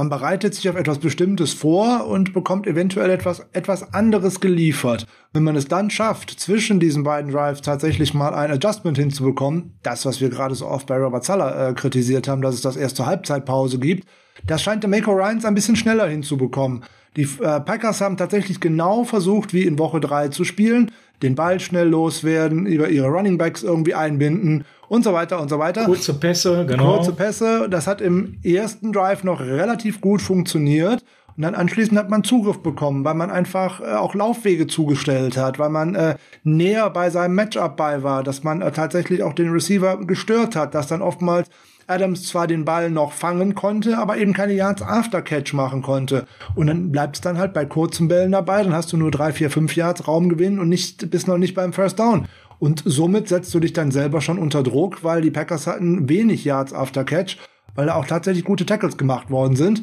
Man 0.01 0.09
bereitet 0.09 0.55
sich 0.55 0.67
auf 0.67 0.77
etwas 0.77 0.99
Bestimmtes 0.99 1.53
vor 1.53 2.07
und 2.07 2.33
bekommt 2.33 2.67
eventuell 2.67 3.11
etwas, 3.11 3.47
etwas 3.53 3.93
anderes 3.93 4.41
geliefert. 4.41 5.07
Wenn 5.35 5.43
man 5.43 5.57
es 5.57 5.69
dann 5.69 5.91
schafft, 5.91 6.31
zwischen 6.41 6.81
diesen 6.81 7.03
beiden 7.03 7.31
Drives 7.31 7.61
tatsächlich 7.61 8.15
mal 8.15 8.33
ein 8.33 8.51
Adjustment 8.51 8.97
hinzubekommen, 8.97 9.75
das, 9.83 10.07
was 10.07 10.23
wir 10.23 10.31
gerade 10.31 10.55
so 10.55 10.67
oft 10.67 10.87
bei 10.87 10.97
Robert 10.97 11.25
Sala 11.25 11.69
äh, 11.69 11.75
kritisiert 11.75 12.29
haben, 12.29 12.41
dass 12.41 12.55
es 12.55 12.63
das 12.63 12.77
erst 12.77 12.97
zur 12.97 13.05
Halbzeitpause 13.05 13.79
gibt, 13.79 14.09
das 14.47 14.63
scheint 14.63 14.85
der 14.85 14.89
Mako 14.89 15.13
Ryans 15.13 15.45
ein 15.45 15.55
bisschen 15.55 15.77
schneller 15.77 16.09
hinzubekommen. 16.09 16.83
Die 17.19 17.29
äh, 17.43 17.61
Packers 17.61 18.01
haben 18.01 18.17
tatsächlich 18.17 18.59
genau 18.59 19.05
versucht, 19.05 19.53
wie 19.53 19.67
in 19.67 19.79
Woche 19.79 20.01
3 20.01 20.29
zu 20.29 20.45
spielen, 20.45 20.93
den 21.23 21.35
Ball 21.35 21.61
schnell 21.61 21.89
loswerden, 21.89 22.65
über 22.65 22.89
ihre 22.89 23.09
Running 23.09 23.37
Backs 23.37 23.63
irgendwie 23.63 23.95
einbinden 23.95 24.65
und 24.91 25.05
so 25.05 25.13
weiter 25.13 25.41
und 25.41 25.49
so 25.49 25.61
weiter. 25.61 25.85
Kurze 25.85 26.15
Pässe, 26.15 26.67
genau. 26.67 26.97
Kurze 26.97 27.13
Pässe. 27.13 27.69
Das 27.71 27.87
hat 27.87 28.01
im 28.01 28.41
ersten 28.43 28.93
Drive 28.93 29.23
noch 29.23 29.41
relativ 29.41 30.01
gut 30.01 30.21
funktioniert. 30.21 31.05
Und 31.37 31.45
dann 31.45 31.55
anschließend 31.55 31.97
hat 31.97 32.11
man 32.11 32.25
Zugriff 32.25 32.59
bekommen, 32.59 33.05
weil 33.05 33.15
man 33.15 33.31
einfach 33.31 33.81
äh, 33.81 33.95
auch 33.95 34.17
Laufwege 34.17 34.67
zugestellt 34.67 35.37
hat, 35.37 35.61
weil 35.61 35.71
man 35.71 35.95
äh, 35.95 36.17
näher 36.43 36.91
bei 36.91 37.09
seinem 37.09 37.37
Matchup 37.37 37.77
bei 37.77 38.03
war, 38.03 38.25
dass 38.25 38.43
man 38.43 38.63
äh, 38.63 38.73
tatsächlich 38.73 39.23
auch 39.23 39.33
den 39.33 39.53
Receiver 39.53 39.97
gestört 40.05 40.57
hat, 40.57 40.75
dass 40.75 40.89
dann 40.89 41.03
oftmals 41.03 41.49
Adams 41.87 42.27
zwar 42.27 42.49
den 42.49 42.65
Ball 42.65 42.91
noch 42.91 43.13
fangen 43.13 43.55
konnte, 43.55 43.97
aber 43.97 44.17
eben 44.17 44.33
keine 44.33 44.55
Yards 44.55 44.83
After 44.83 45.23
Catch 45.23 45.55
machen 45.55 45.83
konnte. 45.83 46.27
Und 46.57 46.67
dann 46.67 46.91
bleibt 46.91 47.17
es 47.17 47.21
dann 47.21 47.39
halt 47.39 47.53
bei 47.53 47.65
kurzen 47.65 48.09
Bällen 48.09 48.33
dabei, 48.33 48.65
dann 48.65 48.75
hast 48.75 48.93
du 48.93 48.97
nur 48.97 49.13
drei, 49.13 49.33
vier, 49.33 49.51
fünf 49.51 49.77
Yards 49.77 50.09
Raumgewinn 50.09 50.59
und 50.59 50.69
nicht, 50.69 51.11
bist 51.13 51.29
noch 51.29 51.39
nicht 51.39 51.55
beim 51.55 51.73
First 51.73 52.01
Down. 52.01 52.27
Und 52.61 52.83
somit 52.85 53.27
setzt 53.27 53.53
du 53.55 53.59
dich 53.59 53.73
dann 53.73 53.91
selber 53.91 54.21
schon 54.21 54.39
unter 54.39 54.63
Druck, 54.63 55.03
weil 55.03 55.23
die 55.23 55.31
Packers 55.31 55.67
hatten 55.67 56.09
wenig 56.11 56.45
Yards 56.45 56.75
after 56.75 57.05
Catch, 57.05 57.39
weil 57.75 57.87
da 57.87 57.95
auch 57.95 58.07
tatsächlich 58.07 58.45
gute 58.45 58.67
Tackles 58.67 58.99
gemacht 58.99 59.31
worden 59.31 59.57
sind. 59.57 59.83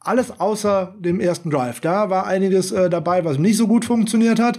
Alles 0.00 0.38
außer 0.38 0.94
dem 0.98 1.18
ersten 1.18 1.50
Drive. 1.50 1.80
Da 1.80 2.10
war 2.10 2.26
einiges 2.26 2.72
äh, 2.72 2.90
dabei, 2.90 3.24
was 3.24 3.38
nicht 3.38 3.56
so 3.56 3.66
gut 3.66 3.86
funktioniert 3.86 4.38
hat. 4.38 4.58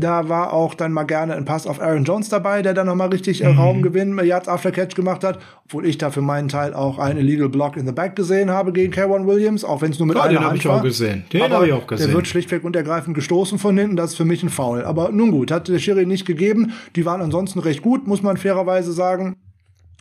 Da 0.00 0.28
war 0.28 0.52
auch 0.52 0.74
dann 0.74 0.92
mal 0.92 1.04
gerne 1.04 1.34
ein 1.34 1.44
Pass 1.44 1.66
auf 1.66 1.80
Aaron 1.80 2.04
Jones 2.04 2.28
dabei, 2.28 2.62
der 2.62 2.74
dann 2.74 2.86
nochmal 2.86 3.08
richtig 3.08 3.42
äh, 3.42 3.48
mhm. 3.52 3.58
Raumgewinn, 3.58 4.18
Yards 4.24 4.48
After 4.48 4.70
Catch 4.70 4.94
gemacht 4.94 5.24
hat. 5.24 5.38
Obwohl 5.64 5.86
ich 5.86 5.98
da 5.98 6.10
für 6.10 6.20
meinen 6.20 6.48
Teil 6.48 6.72
auch 6.72 6.98
einen 6.98 7.18
Illegal 7.18 7.48
Block 7.48 7.76
in 7.76 7.86
the 7.86 7.92
Back 7.92 8.14
gesehen 8.14 8.50
habe 8.50 8.72
gegen 8.72 8.92
K1 8.92 9.26
Williams, 9.26 9.64
auch 9.64 9.82
wenn 9.82 9.90
es 9.90 9.98
nur 9.98 10.06
mit 10.06 10.14
Klar, 10.14 10.28
einer 10.28 10.38
den 10.38 10.46
Hand 10.46 10.58
ich 10.58 10.66
war. 10.66 10.78
Auch 10.78 10.82
gesehen. 10.82 11.24
Den 11.32 11.52
habe 11.52 11.66
ich 11.66 11.72
auch 11.72 11.86
gesehen. 11.86 12.06
Der 12.06 12.14
wird 12.14 12.26
schlichtweg 12.26 12.64
und 12.64 12.76
ergreifend 12.76 13.14
gestoßen 13.14 13.58
von 13.58 13.76
hinten. 13.76 13.96
Das 13.96 14.12
ist 14.12 14.16
für 14.16 14.24
mich 14.24 14.42
ein 14.42 14.50
Foul. 14.50 14.84
Aber 14.84 15.10
nun 15.10 15.32
gut, 15.32 15.50
hat 15.50 15.68
der 15.68 15.78
Schiri 15.78 16.06
nicht 16.06 16.26
gegeben. 16.26 16.72
Die 16.94 17.04
waren 17.04 17.20
ansonsten 17.20 17.58
recht 17.58 17.82
gut, 17.82 18.06
muss 18.06 18.22
man 18.22 18.36
fairerweise 18.36 18.92
sagen. 18.92 19.36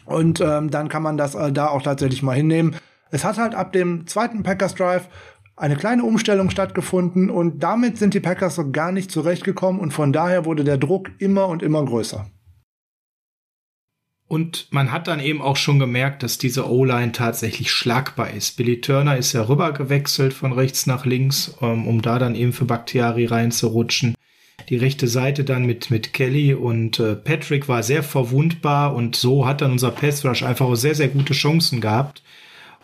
Und 0.06 0.40
ähm, 0.42 0.70
dann 0.70 0.90
kann 0.90 1.04
man 1.04 1.18
das 1.18 1.36
äh, 1.36 1.52
da 1.52 1.68
auch 1.68 1.82
tatsächlich 1.82 2.24
mal 2.24 2.36
hinnehmen. 2.36 2.76
Es 3.10 3.24
hat 3.24 3.38
halt 3.38 3.56
ab 3.56 3.74
dem 3.74 4.06
zweiten 4.08 4.44
Packers 4.44 4.76
Drive 4.76 5.08
eine 5.58 5.76
kleine 5.76 6.04
Umstellung 6.04 6.52
stattgefunden 6.52 7.30
und 7.30 7.62
damit 7.63 7.98
sind 7.98 8.13
die 8.13 8.20
Packers 8.20 8.56
so 8.56 8.72
gar 8.72 8.91
nicht 8.91 9.12
zurechtgekommen 9.12 9.82
und 9.82 9.91
von 9.91 10.13
daher 10.13 10.46
wurde 10.46 10.63
der 10.63 10.78
Druck 10.78 11.10
immer 11.17 11.48
und 11.48 11.63
immer 11.63 11.84
größer. 11.84 12.28
Und 14.28 14.67
man 14.72 14.91
hat 14.91 15.08
dann 15.08 15.22
eben 15.22 15.41
auch 15.41 15.56
schon 15.56 15.80
gemerkt, 15.80 16.22
dass 16.22 16.38
diese 16.38 16.70
O-Line 16.70 17.13
tatsächlich 17.13 17.72
schlagbar 17.72 18.32
ist. 18.32 18.58
Billy 18.58 18.82
Turner 18.82 19.15
ist 19.17 19.32
ja 19.34 19.48
rüber 19.48 19.72
gewechselt 19.72 20.34
von 20.34 20.52
rechts 20.52 20.86
nach 20.86 21.06
links, 21.06 21.56
ähm, 21.62 21.88
um 21.88 22.02
da 22.02 22.20
dann 22.20 22.36
eben 22.36 22.52
für 22.52 22.65
Bakhtiari 22.65 23.26
reinzurutschen. 23.26 24.15
Die 24.70 24.76
rechte 24.76 25.08
Seite 25.08 25.46
dann 25.46 25.65
mit, 25.65 25.89
mit 25.91 26.12
Kelly 26.12 26.54
und 26.54 27.00
äh, 27.00 27.15
Patrick 27.15 27.70
war 27.70 27.84
sehr 27.84 28.04
verwundbar 28.04 28.93
und 28.93 29.15
so 29.15 29.48
hat 29.48 29.62
dann 29.62 29.72
unser 29.72 29.91
Pass 29.91 30.26
Rush 30.26 30.43
einfach 30.43 30.65
auch 30.65 30.76
sehr, 30.76 30.96
sehr 30.96 31.08
gute 31.08 31.34
Chancen 31.34 31.80
gehabt. 31.80 32.22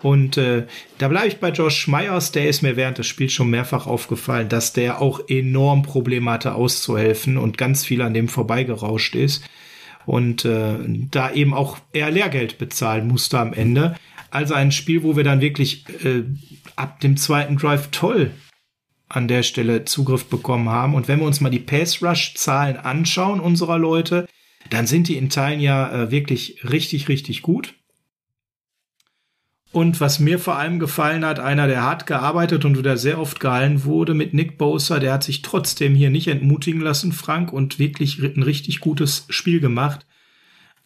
Und 0.03 0.35
äh, 0.35 0.67
da 0.97 1.07
bleibe 1.07 1.29
ich 1.29 1.37
bei 1.37 1.49
Josh 1.49 1.87
Myers, 1.87 2.33
der 2.33 2.49
ist 2.49 2.61
mir 2.61 2.75
während 2.75 2.97
des 2.97 3.07
Spiels 3.07 3.31
schon 3.31 3.49
mehrfach 3.49 3.87
aufgefallen, 3.87 4.49
dass 4.49 4.73
der 4.73 5.01
auch 5.01 5.21
enorm 5.29 5.81
Probleme 5.81 6.29
hatte 6.29 6.55
auszuhelfen 6.55 7.37
und 7.37 7.57
ganz 7.57 7.85
viel 7.85 8.01
an 8.01 8.13
dem 8.13 8.27
vorbeigerauscht 8.27 9.15
ist. 9.15 9.49
Und 10.05 10.43
äh, 10.43 10.75
da 11.09 11.31
eben 11.31 11.53
auch 11.53 11.77
eher 11.93 12.11
Lehrgeld 12.11 12.57
bezahlen 12.57 13.07
musste 13.07 13.39
am 13.39 13.53
Ende. 13.53 13.95
Also 14.29 14.53
ein 14.53 14.73
Spiel, 14.73 15.03
wo 15.03 15.15
wir 15.15 15.23
dann 15.23 15.39
wirklich 15.39 15.85
äh, 16.03 16.23
ab 16.75 16.99
dem 16.99 17.15
zweiten 17.15 17.55
Drive 17.55 17.87
toll 17.91 18.31
an 19.07 19.29
der 19.29 19.43
Stelle 19.43 19.85
Zugriff 19.85 20.25
bekommen 20.25 20.67
haben. 20.67 20.95
Und 20.95 21.07
wenn 21.07 21.19
wir 21.19 21.27
uns 21.27 21.39
mal 21.39 21.49
die 21.49 21.59
Pass-Rush-Zahlen 21.59 22.75
anschauen 22.75 23.39
unserer 23.39 23.77
Leute, 23.77 24.27
dann 24.69 24.85
sind 24.85 25.07
die 25.07 25.15
in 25.15 25.29
Teilen 25.29 25.61
ja 25.61 25.93
äh, 25.93 26.11
wirklich 26.11 26.59
richtig, 26.69 27.07
richtig 27.07 27.41
gut. 27.41 27.75
Und 29.73 29.99
was 29.99 30.19
mir 30.19 30.37
vor 30.37 30.55
allem 30.55 30.77
gefallen 30.77 31.25
hat, 31.25 31.39
einer, 31.39 31.67
der 31.67 31.81
hart 31.81 32.05
gearbeitet 32.05 32.63
und 32.63 32.77
wieder 32.77 32.95
sehr 32.95 33.19
oft 33.19 33.39
gehalten 33.39 33.85
wurde 33.85 34.13
mit 34.13 34.35
Nick 34.35 34.59
Bosa, 34.59 34.99
der 34.99 35.13
hat 35.13 35.23
sich 35.23 35.41
trotzdem 35.41 35.95
hier 35.95 36.11
nicht 36.11 36.27
entmutigen 36.27 36.79
lassen, 36.79 37.11
Frank, 37.11 37.51
und 37.51 37.79
wirklich 37.79 38.19
ein 38.19 38.43
richtig 38.43 38.81
gutes 38.81 39.25
Spiel 39.29 39.59
gemacht. 39.59 40.05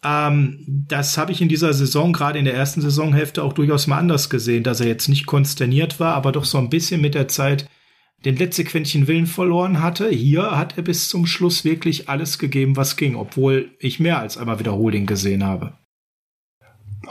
Ähm, 0.02 0.64
das 0.66 1.18
habe 1.18 1.32
ich 1.32 1.42
in 1.42 1.50
dieser 1.50 1.74
Saison, 1.74 2.14
gerade 2.14 2.38
in 2.38 2.46
der 2.46 2.54
ersten 2.54 2.80
Saisonhälfte, 2.80 3.42
auch 3.42 3.52
durchaus 3.52 3.88
mal 3.88 3.98
anders 3.98 4.30
gesehen, 4.30 4.62
dass 4.62 4.80
er 4.80 4.86
jetzt 4.86 5.08
nicht 5.08 5.26
konsterniert 5.26 6.00
war, 6.00 6.14
aber 6.14 6.32
doch 6.32 6.46
so 6.46 6.56
ein 6.56 6.70
bisschen 6.70 7.02
mit 7.02 7.14
der 7.14 7.28
Zeit 7.28 7.68
den 8.24 8.36
letzte 8.36 8.64
Quäntchen 8.64 9.06
Willen 9.06 9.26
verloren 9.26 9.82
hatte. 9.82 10.08
Hier 10.08 10.56
hat 10.56 10.78
er 10.78 10.82
bis 10.82 11.10
zum 11.10 11.26
Schluss 11.26 11.62
wirklich 11.62 12.08
alles 12.08 12.38
gegeben, 12.38 12.76
was 12.76 12.96
ging, 12.96 13.16
obwohl 13.16 13.70
ich 13.80 14.00
mehr 14.00 14.18
als 14.18 14.38
einmal 14.38 14.58
Wiederholing 14.58 15.04
gesehen 15.04 15.44
habe. 15.44 15.74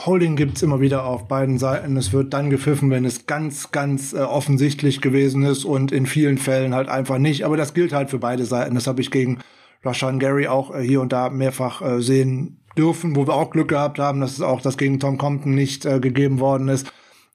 Holding 0.05 0.35
gibt's 0.35 0.61
immer 0.61 0.79
wieder 0.79 1.05
auf 1.05 1.27
beiden 1.27 1.57
Seiten. 1.57 1.97
Es 1.97 2.13
wird 2.13 2.33
dann 2.33 2.49
gepfiffen, 2.49 2.91
wenn 2.91 3.05
es 3.05 3.25
ganz, 3.25 3.71
ganz 3.71 4.13
äh, 4.13 4.17
offensichtlich 4.17 5.01
gewesen 5.01 5.43
ist 5.43 5.65
und 5.65 5.91
in 5.91 6.05
vielen 6.05 6.37
Fällen 6.37 6.75
halt 6.75 6.87
einfach 6.87 7.17
nicht. 7.17 7.43
Aber 7.43 7.57
das 7.57 7.73
gilt 7.73 7.93
halt 7.93 8.09
für 8.09 8.19
beide 8.19 8.45
Seiten. 8.45 8.75
Das 8.75 8.87
habe 8.87 9.01
ich 9.01 9.09
gegen 9.09 9.39
Rashan 9.83 10.19
Gary 10.19 10.47
auch 10.47 10.75
äh, 10.75 10.81
hier 10.81 11.01
und 11.01 11.11
da 11.13 11.29
mehrfach 11.29 11.81
äh, 11.81 12.01
sehen 12.01 12.59
dürfen, 12.77 13.15
wo 13.15 13.25
wir 13.25 13.33
auch 13.33 13.49
Glück 13.49 13.69
gehabt 13.69 13.97
haben, 13.97 14.21
dass 14.21 14.33
es 14.33 14.41
auch 14.41 14.61
das 14.61 14.77
gegen 14.77 14.99
Tom 14.99 15.17
Compton 15.17 15.55
nicht 15.55 15.85
äh, 15.85 15.99
gegeben 15.99 16.39
worden 16.39 16.67
ist. 16.67 16.91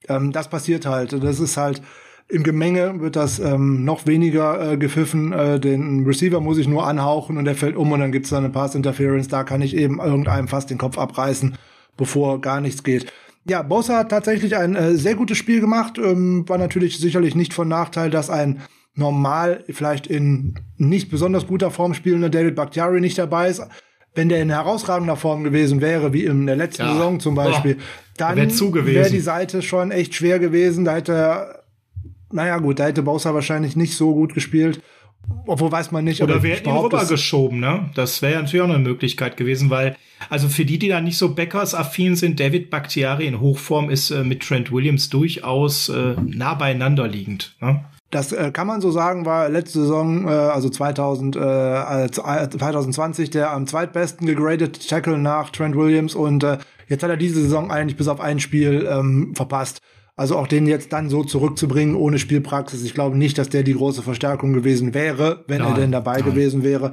Ähm, 0.07 0.31
das 0.31 0.49
passiert 0.49 0.85
halt. 0.85 1.11
Das 1.21 1.39
ist 1.39 1.57
halt 1.57 1.81
im 2.29 2.43
Gemenge 2.43 3.01
wird 3.01 3.17
das 3.17 3.39
ähm, 3.39 3.83
noch 3.83 4.07
weniger 4.07 4.71
äh, 4.71 4.77
gepfiffen. 4.77 5.33
Äh, 5.33 5.59
den 5.59 6.05
Receiver 6.05 6.39
muss 6.39 6.57
ich 6.57 6.67
nur 6.69 6.87
anhauchen 6.87 7.37
und 7.37 7.43
der 7.43 7.55
fällt 7.55 7.75
um 7.75 7.91
und 7.91 7.99
dann 7.99 8.13
gibt's 8.13 8.29
da 8.29 8.37
eine 8.37 8.49
Pass 8.49 8.73
Interference. 8.75 9.27
Da 9.27 9.43
kann 9.43 9.61
ich 9.61 9.75
eben 9.75 9.99
irgendeinem 9.99 10.47
fast 10.47 10.69
den 10.69 10.77
Kopf 10.77 10.97
abreißen 10.97 11.57
bevor 11.97 12.41
gar 12.41 12.61
nichts 12.61 12.83
geht. 12.83 13.11
Ja, 13.45 13.61
Bosa 13.61 13.97
hat 13.97 14.09
tatsächlich 14.09 14.55
ein 14.55 14.75
äh, 14.75 14.95
sehr 14.95 15.15
gutes 15.15 15.37
Spiel 15.37 15.59
gemacht. 15.59 15.97
Ähm, 15.97 16.47
war 16.47 16.57
natürlich 16.57 16.97
sicherlich 16.99 17.35
nicht 17.35 17.53
von 17.53 17.67
Nachteil, 17.67 18.09
dass 18.09 18.29
ein 18.29 18.61
normal, 18.95 19.63
vielleicht 19.69 20.07
in 20.07 20.55
nicht 20.77 21.09
besonders 21.09 21.47
guter 21.47 21.71
Form 21.71 21.93
spielender 21.93 22.29
David 22.29 22.55
Bakhtiari 22.55 23.01
nicht 23.01 23.17
dabei 23.17 23.49
ist. 23.49 23.61
Wenn 24.15 24.29
der 24.29 24.41
in 24.41 24.51
herausragender 24.51 25.15
Form 25.15 25.43
gewesen 25.43 25.81
wäre, 25.81 26.13
wie 26.13 26.25
in 26.25 26.45
der 26.45 26.55
letzten 26.55 26.83
ja. 26.83 26.93
Saison 26.93 27.19
zum 27.19 27.33
Beispiel, 27.33 27.77
oh, 27.79 27.83
dann 28.17 28.37
wäre 28.37 29.09
die 29.09 29.19
Seite 29.19 29.63
schon 29.63 29.89
echt 29.89 30.13
schwer 30.13 30.37
gewesen. 30.37 30.85
Da 30.85 30.95
hätte, 30.95 31.63
naja 32.31 32.59
gut, 32.59 32.79
da 32.79 32.85
hätte 32.85 33.01
Bosa 33.01 33.33
wahrscheinlich 33.33 33.75
nicht 33.75 33.97
so 33.97 34.13
gut 34.13 34.35
gespielt. 34.35 34.81
Obwohl 35.45 35.71
weiß 35.71 35.91
man 35.91 36.03
nicht. 36.03 36.21
Oder 36.21 36.43
wir 36.43 36.55
hätten 36.55 36.69
ihn 36.69 36.75
rübergeschoben, 36.75 37.59
ne? 37.59 37.89
Das 37.95 38.21
wäre 38.21 38.33
ja 38.33 38.41
natürlich 38.41 38.61
auch 38.61 38.69
eine 38.69 38.79
Möglichkeit 38.79 39.37
gewesen, 39.37 39.69
weil, 39.69 39.95
also 40.29 40.47
für 40.47 40.65
die, 40.65 40.79
die 40.79 40.87
da 40.87 41.01
nicht 41.01 41.17
so 41.17 41.35
Backers-affin 41.35 42.15
sind, 42.15 42.39
David 42.39 42.69
Bakhtiari 42.69 43.27
in 43.27 43.39
Hochform 43.39 43.89
ist 43.89 44.11
äh, 44.11 44.23
mit 44.23 44.43
Trent 44.43 44.71
Williams 44.71 45.09
durchaus 45.09 45.89
äh, 45.89 46.15
nah 46.25 46.53
beieinander 46.53 47.07
liegend. 47.07 47.55
Ne? 47.59 47.83
Das 48.13 48.31
äh, 48.31 48.51
kann 48.51 48.67
man 48.67 48.79
so 48.79 48.91
sagen, 48.91 49.25
war 49.25 49.49
letzte 49.49 49.79
Saison, 49.79 50.27
äh, 50.27 50.31
also 50.31 50.69
2000, 50.69 51.35
äh, 51.35 52.11
2020, 52.11 53.31
der 53.31 53.51
am 53.51 53.65
zweitbesten 53.65 54.27
gegradete 54.27 54.79
Tackle 54.79 55.17
nach 55.17 55.49
Trent 55.49 55.75
Williams 55.75 56.13
und 56.13 56.43
äh, 56.43 56.59
jetzt 56.87 57.01
hat 57.01 57.09
er 57.09 57.17
diese 57.17 57.41
Saison 57.41 57.71
eigentlich 57.71 57.97
bis 57.97 58.07
auf 58.07 58.19
ein 58.21 58.39
Spiel 58.39 58.87
ähm, 58.89 59.33
verpasst. 59.35 59.81
Also 60.15 60.37
auch 60.37 60.47
den 60.47 60.67
jetzt 60.67 60.93
dann 60.93 61.09
so 61.09 61.23
zurückzubringen 61.23 61.95
ohne 61.95 62.19
Spielpraxis. 62.19 62.83
Ich 62.83 62.93
glaube 62.93 63.17
nicht, 63.17 63.37
dass 63.37 63.49
der 63.49 63.63
die 63.63 63.73
große 63.73 64.03
Verstärkung 64.03 64.53
gewesen 64.53 64.93
wäre, 64.93 65.43
wenn 65.47 65.61
nein, 65.61 65.71
er 65.71 65.75
denn 65.75 65.91
dabei 65.91 66.17
nein. 66.17 66.25
gewesen 66.25 66.63
wäre. 66.63 66.91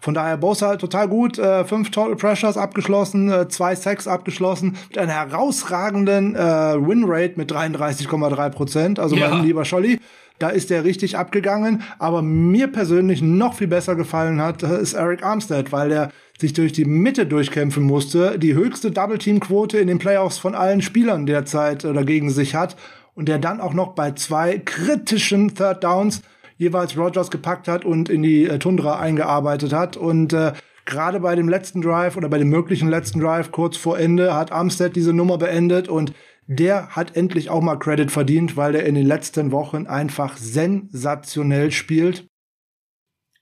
Von 0.00 0.14
daher 0.14 0.36
Bosa 0.36 0.76
total 0.76 1.06
gut, 1.06 1.38
äh, 1.38 1.64
fünf 1.64 1.92
Total 1.92 2.16
Pressures 2.16 2.56
abgeschlossen, 2.56 3.30
äh, 3.30 3.46
zwei 3.48 3.76
Sacks 3.76 4.08
abgeschlossen, 4.08 4.76
mit 4.88 4.98
einer 4.98 5.12
herausragenden 5.12 6.34
äh, 6.34 6.38
Winrate 6.40 7.34
mit 7.36 7.52
33,3 7.52 8.50
Prozent. 8.50 8.98
Also 8.98 9.14
ja. 9.14 9.28
mein 9.28 9.44
lieber 9.44 9.64
Scholli, 9.64 10.00
da 10.42 10.48
ist 10.48 10.70
der 10.70 10.84
richtig 10.84 11.16
abgegangen. 11.16 11.82
Aber 11.98 12.22
mir 12.22 12.66
persönlich 12.66 13.22
noch 13.22 13.54
viel 13.54 13.68
besser 13.68 13.94
gefallen 13.94 14.40
hat, 14.40 14.62
äh, 14.62 14.80
ist 14.80 14.94
Eric 14.94 15.22
Armstead, 15.22 15.72
weil 15.72 15.88
der 15.88 16.10
sich 16.38 16.52
durch 16.52 16.72
die 16.72 16.84
Mitte 16.84 17.26
durchkämpfen 17.26 17.84
musste, 17.84 18.38
die 18.38 18.54
höchste 18.54 18.90
Double-Team-Quote 18.90 19.78
in 19.78 19.86
den 19.86 19.98
Playoffs 19.98 20.38
von 20.38 20.54
allen 20.54 20.82
Spielern 20.82 21.26
derzeit 21.26 21.84
oder 21.84 22.04
gegen 22.04 22.30
sich 22.30 22.54
hat 22.54 22.76
und 23.14 23.28
der 23.28 23.38
dann 23.38 23.60
auch 23.60 23.74
noch 23.74 23.94
bei 23.94 24.12
zwei 24.12 24.58
kritischen 24.58 25.54
Third 25.54 25.84
Downs 25.84 26.22
jeweils 26.56 26.96
Rogers 26.96 27.30
gepackt 27.30 27.68
hat 27.68 27.84
und 27.84 28.08
in 28.08 28.22
die 28.22 28.46
äh, 28.46 28.58
Tundra 28.58 28.98
eingearbeitet 28.98 29.72
hat 29.72 29.96
und 29.96 30.32
äh, 30.32 30.52
gerade 30.84 31.20
bei 31.20 31.36
dem 31.36 31.48
letzten 31.48 31.80
Drive 31.80 32.16
oder 32.16 32.28
bei 32.28 32.38
dem 32.38 32.48
möglichen 32.48 32.88
letzten 32.88 33.20
Drive 33.20 33.52
kurz 33.52 33.76
vor 33.76 33.98
Ende 33.98 34.34
hat 34.34 34.52
Armstead 34.52 34.96
diese 34.96 35.12
Nummer 35.12 35.38
beendet 35.38 35.88
und 35.88 36.12
der 36.46 36.88
hat 36.88 37.16
endlich 37.16 37.50
auch 37.50 37.62
mal 37.62 37.76
Credit 37.76 38.10
verdient, 38.10 38.56
weil 38.56 38.74
er 38.74 38.84
in 38.84 38.94
den 38.94 39.06
letzten 39.06 39.52
Wochen 39.52 39.86
einfach 39.86 40.36
sensationell 40.36 41.70
spielt. 41.70 42.26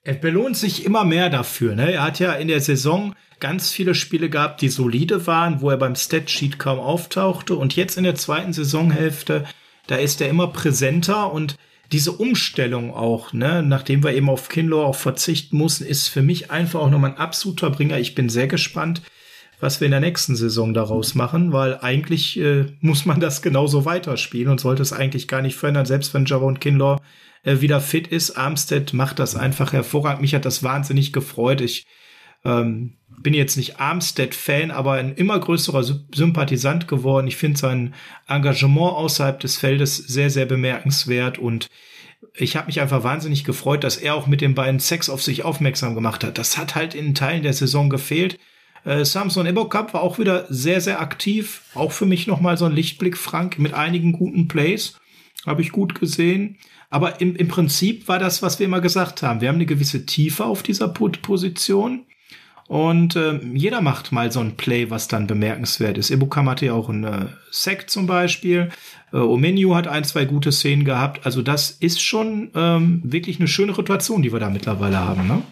Er 0.02 0.14
belohnt 0.14 0.56
sich 0.56 0.84
immer 0.84 1.04
mehr 1.04 1.28
dafür. 1.28 1.74
Ne? 1.74 1.92
Er 1.92 2.02
hat 2.02 2.18
ja 2.18 2.32
in 2.32 2.48
der 2.48 2.60
Saison 2.60 3.14
ganz 3.38 3.70
viele 3.70 3.94
Spiele 3.94 4.30
gehabt, 4.30 4.60
die 4.62 4.68
solide 4.68 5.26
waren, 5.26 5.60
wo 5.60 5.70
er 5.70 5.76
beim 5.76 5.94
Statsheet 5.94 6.58
kaum 6.58 6.78
auftauchte. 6.78 7.54
Und 7.54 7.76
jetzt 7.76 7.98
in 7.98 8.04
der 8.04 8.14
zweiten 8.14 8.52
Saisonhälfte, 8.52 9.44
da 9.86 9.96
ist 9.96 10.20
er 10.20 10.28
immer 10.28 10.48
präsenter 10.48 11.32
und 11.32 11.56
diese 11.92 12.12
Umstellung 12.12 12.94
auch, 12.94 13.32
ne, 13.32 13.62
nachdem 13.62 14.04
wir 14.04 14.14
eben 14.14 14.30
auf 14.30 14.48
Kinlaw 14.48 14.84
auch 14.84 14.94
verzichten 14.94 15.56
mussten, 15.56 15.84
ist 15.84 16.08
für 16.08 16.22
mich 16.22 16.50
einfach 16.50 16.80
auch 16.80 16.90
nochmal 16.90 17.10
ein 17.10 17.18
absoluter 17.18 17.70
Bringer. 17.70 17.98
Ich 17.98 18.14
bin 18.14 18.28
sehr 18.28 18.46
gespannt, 18.46 19.02
was 19.60 19.80
wir 19.80 19.86
in 19.86 19.92
der 19.92 20.00
nächsten 20.00 20.36
Saison 20.36 20.74
daraus 20.74 21.14
machen, 21.14 21.52
weil 21.52 21.78
eigentlich 21.78 22.38
äh, 22.40 22.66
muss 22.80 23.04
man 23.04 23.20
das 23.20 23.42
genauso 23.42 23.84
weiterspielen 23.84 24.50
und 24.50 24.60
sollte 24.60 24.82
es 24.82 24.92
eigentlich 24.92 25.28
gar 25.28 25.42
nicht 25.42 25.56
verändern, 25.56 25.86
selbst 25.86 26.14
wenn 26.14 26.24
Javon 26.24 26.58
Kinlaw 26.60 27.00
äh, 27.42 27.60
wieder 27.60 27.80
fit 27.80 28.08
ist. 28.08 28.32
Armstead 28.32 28.92
macht 28.92 29.18
das 29.18 29.36
einfach 29.36 29.72
hervorragend. 29.72 30.22
Mich 30.22 30.34
hat 30.34 30.44
das 30.44 30.62
wahnsinnig 30.62 31.12
gefreut. 31.12 31.60
Ich 31.60 31.86
ähm, 32.44 32.96
bin 33.22 33.34
jetzt 33.34 33.56
nicht 33.56 33.78
Armstead-Fan, 33.78 34.70
aber 34.70 34.92
ein 34.92 35.14
immer 35.14 35.38
größerer 35.38 35.84
Sympathisant 36.14 36.88
geworden. 36.88 37.26
Ich 37.26 37.36
finde 37.36 37.58
sein 37.58 37.94
Engagement 38.26 38.94
außerhalb 38.94 39.38
des 39.40 39.58
Feldes 39.58 39.96
sehr, 39.96 40.30
sehr 40.30 40.46
bemerkenswert 40.46 41.38
und 41.38 41.68
ich 42.34 42.56
habe 42.56 42.66
mich 42.66 42.80
einfach 42.80 43.02
wahnsinnig 43.02 43.44
gefreut, 43.44 43.84
dass 43.84 43.96
er 43.96 44.14
auch 44.14 44.26
mit 44.26 44.40
den 44.40 44.54
beiden 44.54 44.80
Sex 44.80 45.10
auf 45.10 45.22
sich 45.22 45.44
aufmerksam 45.44 45.94
gemacht 45.94 46.22
hat. 46.24 46.38
Das 46.38 46.56
hat 46.56 46.74
halt 46.74 46.94
in 46.94 47.14
Teilen 47.14 47.42
der 47.42 47.52
Saison 47.52 47.90
gefehlt. 47.90 48.38
Äh, 48.84 49.04
Samson 49.04 49.46
Ebokap 49.46 49.94
war 49.94 50.02
auch 50.02 50.18
wieder 50.18 50.46
sehr, 50.48 50.80
sehr 50.80 51.00
aktiv. 51.00 51.62
Auch 51.74 51.92
für 51.92 52.06
mich 52.06 52.26
nochmal 52.26 52.56
so 52.56 52.64
ein 52.64 52.72
Lichtblick, 52.72 53.16
Frank, 53.16 53.58
mit 53.58 53.74
einigen 53.74 54.12
guten 54.12 54.48
Plays. 54.48 54.98
Habe 55.46 55.62
ich 55.62 55.72
gut 55.72 55.98
gesehen. 55.98 56.58
Aber 56.90 57.20
im, 57.20 57.36
im 57.36 57.48
Prinzip 57.48 58.08
war 58.08 58.18
das, 58.18 58.42
was 58.42 58.58
wir 58.58 58.66
immer 58.66 58.80
gesagt 58.80 59.22
haben. 59.22 59.40
Wir 59.40 59.48
haben 59.48 59.56
eine 59.56 59.66
gewisse 59.66 60.06
Tiefe 60.06 60.44
auf 60.44 60.62
dieser 60.62 60.88
Position. 60.88 62.04
Und 62.66 63.16
äh, 63.16 63.40
jeder 63.52 63.80
macht 63.80 64.12
mal 64.12 64.30
so 64.30 64.38
ein 64.38 64.56
Play, 64.56 64.90
was 64.90 65.08
dann 65.08 65.26
bemerkenswert 65.26 65.98
ist. 65.98 66.10
Ebukam 66.10 66.48
hatte 66.48 66.66
ja 66.66 66.72
auch 66.72 66.88
einen 66.88 67.04
äh, 67.04 67.26
Sack 67.50 67.90
zum 67.90 68.06
Beispiel. 68.06 68.68
Äh, 69.12 69.16
Omenu 69.16 69.74
hat 69.74 69.88
ein, 69.88 70.04
zwei 70.04 70.24
gute 70.24 70.52
Szenen 70.52 70.84
gehabt. 70.84 71.26
Also 71.26 71.42
das 71.42 71.72
ist 71.72 72.00
schon 72.00 72.50
ähm, 72.54 73.00
wirklich 73.04 73.40
eine 73.40 73.48
schöne 73.48 73.72
Rotation, 73.72 74.22
die 74.22 74.32
wir 74.32 74.38
da 74.38 74.50
mittlerweile 74.50 75.00
haben. 75.00 75.26
Ne? 75.26 75.42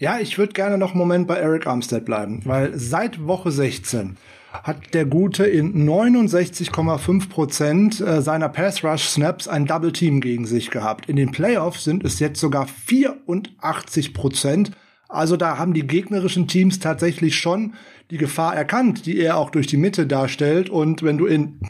Ja, 0.00 0.18
ich 0.18 0.38
würde 0.38 0.54
gerne 0.54 0.78
noch 0.78 0.92
einen 0.92 0.98
Moment 0.98 1.28
bei 1.28 1.36
Eric 1.36 1.66
Armstead 1.66 2.06
bleiben, 2.06 2.40
weil 2.46 2.72
seit 2.78 3.26
Woche 3.26 3.50
16 3.50 4.16
hat 4.50 4.94
der 4.94 5.04
Gute 5.04 5.44
in 5.44 5.86
69,5 5.86 7.28
Prozent 7.28 8.00
äh, 8.00 8.22
seiner 8.22 8.48
Pass 8.48 8.82
Rush 8.82 9.04
Snaps 9.04 9.46
ein 9.46 9.66
Double 9.66 9.92
Team 9.92 10.22
gegen 10.22 10.46
sich 10.46 10.70
gehabt. 10.70 11.06
In 11.10 11.16
den 11.16 11.32
Playoffs 11.32 11.84
sind 11.84 12.02
es 12.02 12.18
jetzt 12.18 12.40
sogar 12.40 12.66
84 12.66 14.14
Prozent. 14.14 14.70
Also 15.06 15.36
da 15.36 15.58
haben 15.58 15.74
die 15.74 15.86
gegnerischen 15.86 16.48
Teams 16.48 16.78
tatsächlich 16.78 17.36
schon 17.36 17.74
die 18.10 18.16
Gefahr 18.16 18.56
erkannt, 18.56 19.04
die 19.04 19.18
er 19.18 19.36
auch 19.36 19.50
durch 19.50 19.66
die 19.66 19.76
Mitte 19.76 20.06
darstellt. 20.06 20.70
Und 20.70 21.02
wenn 21.02 21.18
du 21.18 21.26
in 21.26 21.60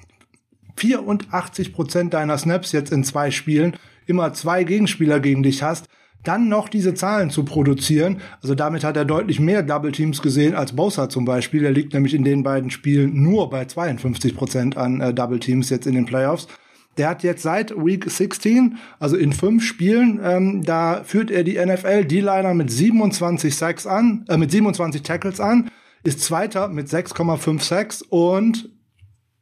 84 0.76 1.72
Prozent 1.72 2.14
deiner 2.14 2.38
Snaps 2.38 2.70
jetzt 2.70 2.92
in 2.92 3.02
zwei 3.02 3.32
Spielen 3.32 3.76
immer 4.06 4.32
zwei 4.34 4.62
Gegenspieler 4.62 5.18
gegen 5.18 5.42
dich 5.42 5.64
hast, 5.64 5.88
dann 6.24 6.48
noch 6.48 6.68
diese 6.68 6.94
Zahlen 6.94 7.30
zu 7.30 7.44
produzieren. 7.44 8.20
Also 8.42 8.54
damit 8.54 8.84
hat 8.84 8.96
er 8.96 9.04
deutlich 9.04 9.40
mehr 9.40 9.62
Double 9.62 9.92
Teams 9.92 10.22
gesehen 10.22 10.54
als 10.54 10.74
Bosa 10.74 11.08
zum 11.08 11.24
Beispiel. 11.24 11.64
Er 11.64 11.72
liegt 11.72 11.94
nämlich 11.94 12.14
in 12.14 12.24
den 12.24 12.42
beiden 12.42 12.70
Spielen 12.70 13.22
nur 13.22 13.50
bei 13.50 13.64
52 13.64 14.36
Prozent 14.36 14.76
an 14.76 15.00
äh, 15.00 15.14
Double 15.14 15.40
Teams 15.40 15.70
jetzt 15.70 15.86
in 15.86 15.94
den 15.94 16.06
Playoffs. 16.06 16.46
Der 16.98 17.08
hat 17.08 17.22
jetzt 17.22 17.42
seit 17.42 17.74
Week 17.76 18.04
16, 18.10 18.76
also 18.98 19.16
in 19.16 19.32
fünf 19.32 19.64
Spielen, 19.64 20.20
ähm, 20.22 20.62
da 20.64 21.02
führt 21.04 21.30
er 21.30 21.44
die 21.44 21.64
NFL 21.64 22.04
D-Liner 22.04 22.52
mit 22.52 22.70
27 22.70 23.54
Sacks 23.54 23.86
an, 23.86 24.24
äh, 24.28 24.36
mit 24.36 24.50
27 24.50 25.02
Tackles 25.02 25.40
an, 25.40 25.70
ist 26.02 26.20
Zweiter 26.20 26.68
mit 26.68 26.88
6,5 26.88 27.62
Sacks 27.62 28.02
und 28.02 28.70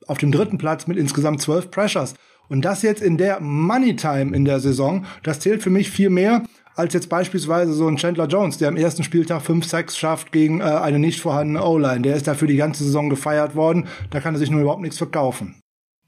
auf 0.07 0.19
dem 0.19 0.31
dritten 0.31 0.59
Platz 0.59 0.87
mit 0.87 0.99
insgesamt 0.99 1.41
12 1.41 1.71
Pressures. 1.71 2.15
Und 2.49 2.65
das 2.65 2.83
jetzt 2.83 3.03
in 3.03 3.19
der 3.19 3.41
Money 3.41 3.97
Time 3.97 4.35
in 4.35 4.45
der 4.45 4.61
Saison, 4.61 5.05
das 5.23 5.41
zählt 5.41 5.63
für 5.63 5.71
mich 5.71 5.91
viel 5.91 6.11
mehr 6.11 6.45
als 6.79 6.95
jetzt 6.95 7.09
beispielsweise 7.09 7.73
so 7.73 7.89
ein 7.89 7.97
Chandler 7.97 8.27
Jones, 8.27 8.59
der 8.59 8.69
am 8.69 8.77
ersten 8.77 9.03
Spieltag 9.03 9.43
5 9.43 9.67
Sacks 9.67 9.99
schafft 9.99 10.31
gegen 10.31 10.61
äh, 10.61 10.65
eine 10.65 10.99
nicht 11.01 11.21
vorhandene 11.21 11.65
O-Line. 11.65 12.03
Der 12.03 12.15
ist 12.15 12.29
dafür 12.29 12.47
die 12.47 12.57
ganze 12.57 12.85
Saison 12.85 13.11
gefeiert 13.11 13.57
worden. 13.57 13.89
Da 14.11 14.21
kann 14.21 14.35
er 14.35 14.39
sich 14.39 14.51
nur 14.51 14.61
überhaupt 14.61 14.83
nichts 14.83 14.99
verkaufen. 14.99 15.57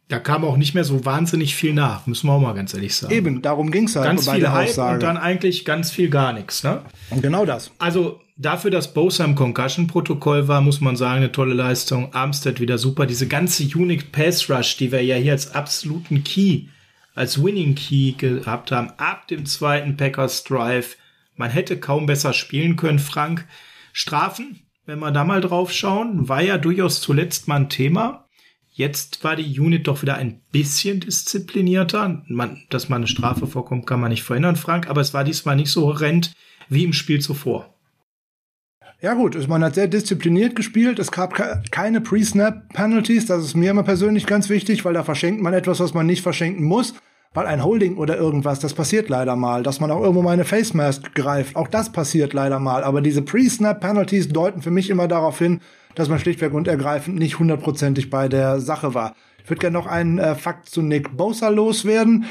Da 0.08 0.18
kam 0.18 0.44
auch 0.44 0.56
nicht 0.56 0.74
mehr 0.74 0.84
so 0.84 1.04
wahnsinnig 1.04 1.54
viel 1.54 1.72
nach, 1.72 2.06
müssen 2.06 2.26
wir 2.26 2.32
auch 2.32 2.40
mal 2.40 2.54
ganz 2.54 2.74
ehrlich 2.74 2.96
sagen. 2.96 3.14
Eben, 3.14 3.42
darum 3.42 3.70
ging's 3.70 3.94
halt 3.94 4.06
ganz 4.06 4.26
bei 4.26 4.32
viel 4.32 4.40
der 4.40 4.52
Hype 4.52 4.68
Aussage. 4.68 4.94
und 4.94 5.02
dann 5.02 5.16
eigentlich 5.16 5.64
ganz 5.64 5.90
viel 5.90 6.08
gar 6.08 6.32
nichts. 6.32 6.64
Ne? 6.64 6.82
Und 7.10 7.22
genau 7.22 7.44
das. 7.44 7.70
Also 7.78 8.20
dafür, 8.36 8.70
dass 8.70 8.92
Bosa 8.92 9.24
im 9.24 9.34
Concussion-Protokoll 9.34 10.48
war, 10.48 10.60
muss 10.60 10.80
man 10.80 10.96
sagen, 10.96 11.18
eine 11.18 11.32
tolle 11.32 11.54
Leistung. 11.54 12.12
Armstead 12.12 12.60
wieder 12.60 12.78
super. 12.78 13.06
Diese 13.06 13.28
ganze 13.28 13.64
Unique 13.64 14.10
Pass 14.10 14.50
Rush, 14.50 14.76
die 14.76 14.90
wir 14.90 15.02
ja 15.02 15.16
hier 15.16 15.32
als 15.32 15.54
absoluten 15.54 16.24
Key, 16.24 16.66
als 17.20 17.44
Winning 17.44 17.74
Key 17.74 18.12
gehabt 18.12 18.72
haben, 18.72 18.90
ab 18.96 19.28
dem 19.28 19.44
zweiten 19.44 19.98
Packers 19.98 20.42
Drive. 20.42 20.96
Man 21.36 21.50
hätte 21.50 21.78
kaum 21.78 22.06
besser 22.06 22.32
spielen 22.32 22.76
können, 22.76 22.98
Frank. 22.98 23.46
Strafen, 23.92 24.60
wenn 24.86 25.00
wir 25.00 25.10
da 25.10 25.24
mal 25.24 25.42
drauf 25.42 25.70
schauen, 25.70 26.30
war 26.30 26.40
ja 26.40 26.56
durchaus 26.56 27.02
zuletzt 27.02 27.46
mal 27.46 27.56
ein 27.56 27.68
Thema. 27.68 28.26
Jetzt 28.72 29.22
war 29.22 29.36
die 29.36 29.60
Unit 29.60 29.86
doch 29.86 30.00
wieder 30.00 30.14
ein 30.14 30.40
bisschen 30.50 31.00
disziplinierter. 31.00 32.22
Man, 32.26 32.62
dass 32.70 32.88
mal 32.88 32.96
eine 32.96 33.06
Strafe 33.06 33.46
vorkommt, 33.46 33.86
kann 33.86 34.00
man 34.00 34.10
nicht 34.10 34.22
verhindern, 34.22 34.56
Frank, 34.56 34.88
aber 34.88 35.02
es 35.02 35.12
war 35.12 35.22
diesmal 35.22 35.56
nicht 35.56 35.70
so 35.70 35.82
horrend 35.82 36.32
wie 36.70 36.84
im 36.84 36.94
Spiel 36.94 37.20
zuvor. 37.20 37.74
Ja 39.02 39.12
gut, 39.12 39.36
man 39.46 39.62
hat 39.62 39.74
sehr 39.74 39.88
diszipliniert 39.88 40.56
gespielt. 40.56 40.98
Es 40.98 41.10
gab 41.10 41.34
keine 41.70 42.00
Pre-Snap-Penalties. 42.00 43.26
Das 43.26 43.44
ist 43.44 43.56
mir 43.56 43.72
immer 43.72 43.82
persönlich 43.82 44.26
ganz 44.26 44.48
wichtig, 44.48 44.86
weil 44.86 44.94
da 44.94 45.04
verschenkt 45.04 45.42
man 45.42 45.52
etwas, 45.52 45.80
was 45.80 45.92
man 45.92 46.06
nicht 46.06 46.22
verschenken 46.22 46.64
muss. 46.64 46.94
Weil 47.32 47.46
ein 47.46 47.64
Holding 47.64 47.96
oder 47.96 48.16
irgendwas, 48.16 48.58
das 48.58 48.74
passiert 48.74 49.08
leider 49.08 49.36
mal. 49.36 49.62
Dass 49.62 49.78
man 49.78 49.92
auch 49.92 50.00
irgendwo 50.00 50.22
mal 50.22 50.32
eine 50.32 50.44
Face 50.44 50.74
Mask 50.74 51.14
greift, 51.14 51.54
auch 51.54 51.68
das 51.68 51.92
passiert 51.92 52.32
leider 52.32 52.58
mal. 52.58 52.82
Aber 52.82 53.00
diese 53.00 53.22
Pre-Snap-Penalties 53.22 54.30
deuten 54.30 54.62
für 54.62 54.72
mich 54.72 54.90
immer 54.90 55.06
darauf 55.06 55.38
hin, 55.38 55.60
dass 55.94 56.08
man 56.08 56.18
schlichtweg 56.18 56.52
und 56.52 56.66
ergreifend 56.66 57.18
nicht 57.18 57.38
hundertprozentig 57.38 58.10
bei 58.10 58.28
der 58.28 58.60
Sache 58.60 58.94
war. 58.94 59.14
Ich 59.44 59.48
würde 59.48 59.60
gerne 59.60 59.78
noch 59.78 59.86
einen 59.86 60.18
äh, 60.18 60.34
Fakt 60.34 60.68
zu 60.68 60.82
Nick 60.82 61.16
Bosa 61.16 61.50
loswerden. 61.50 62.24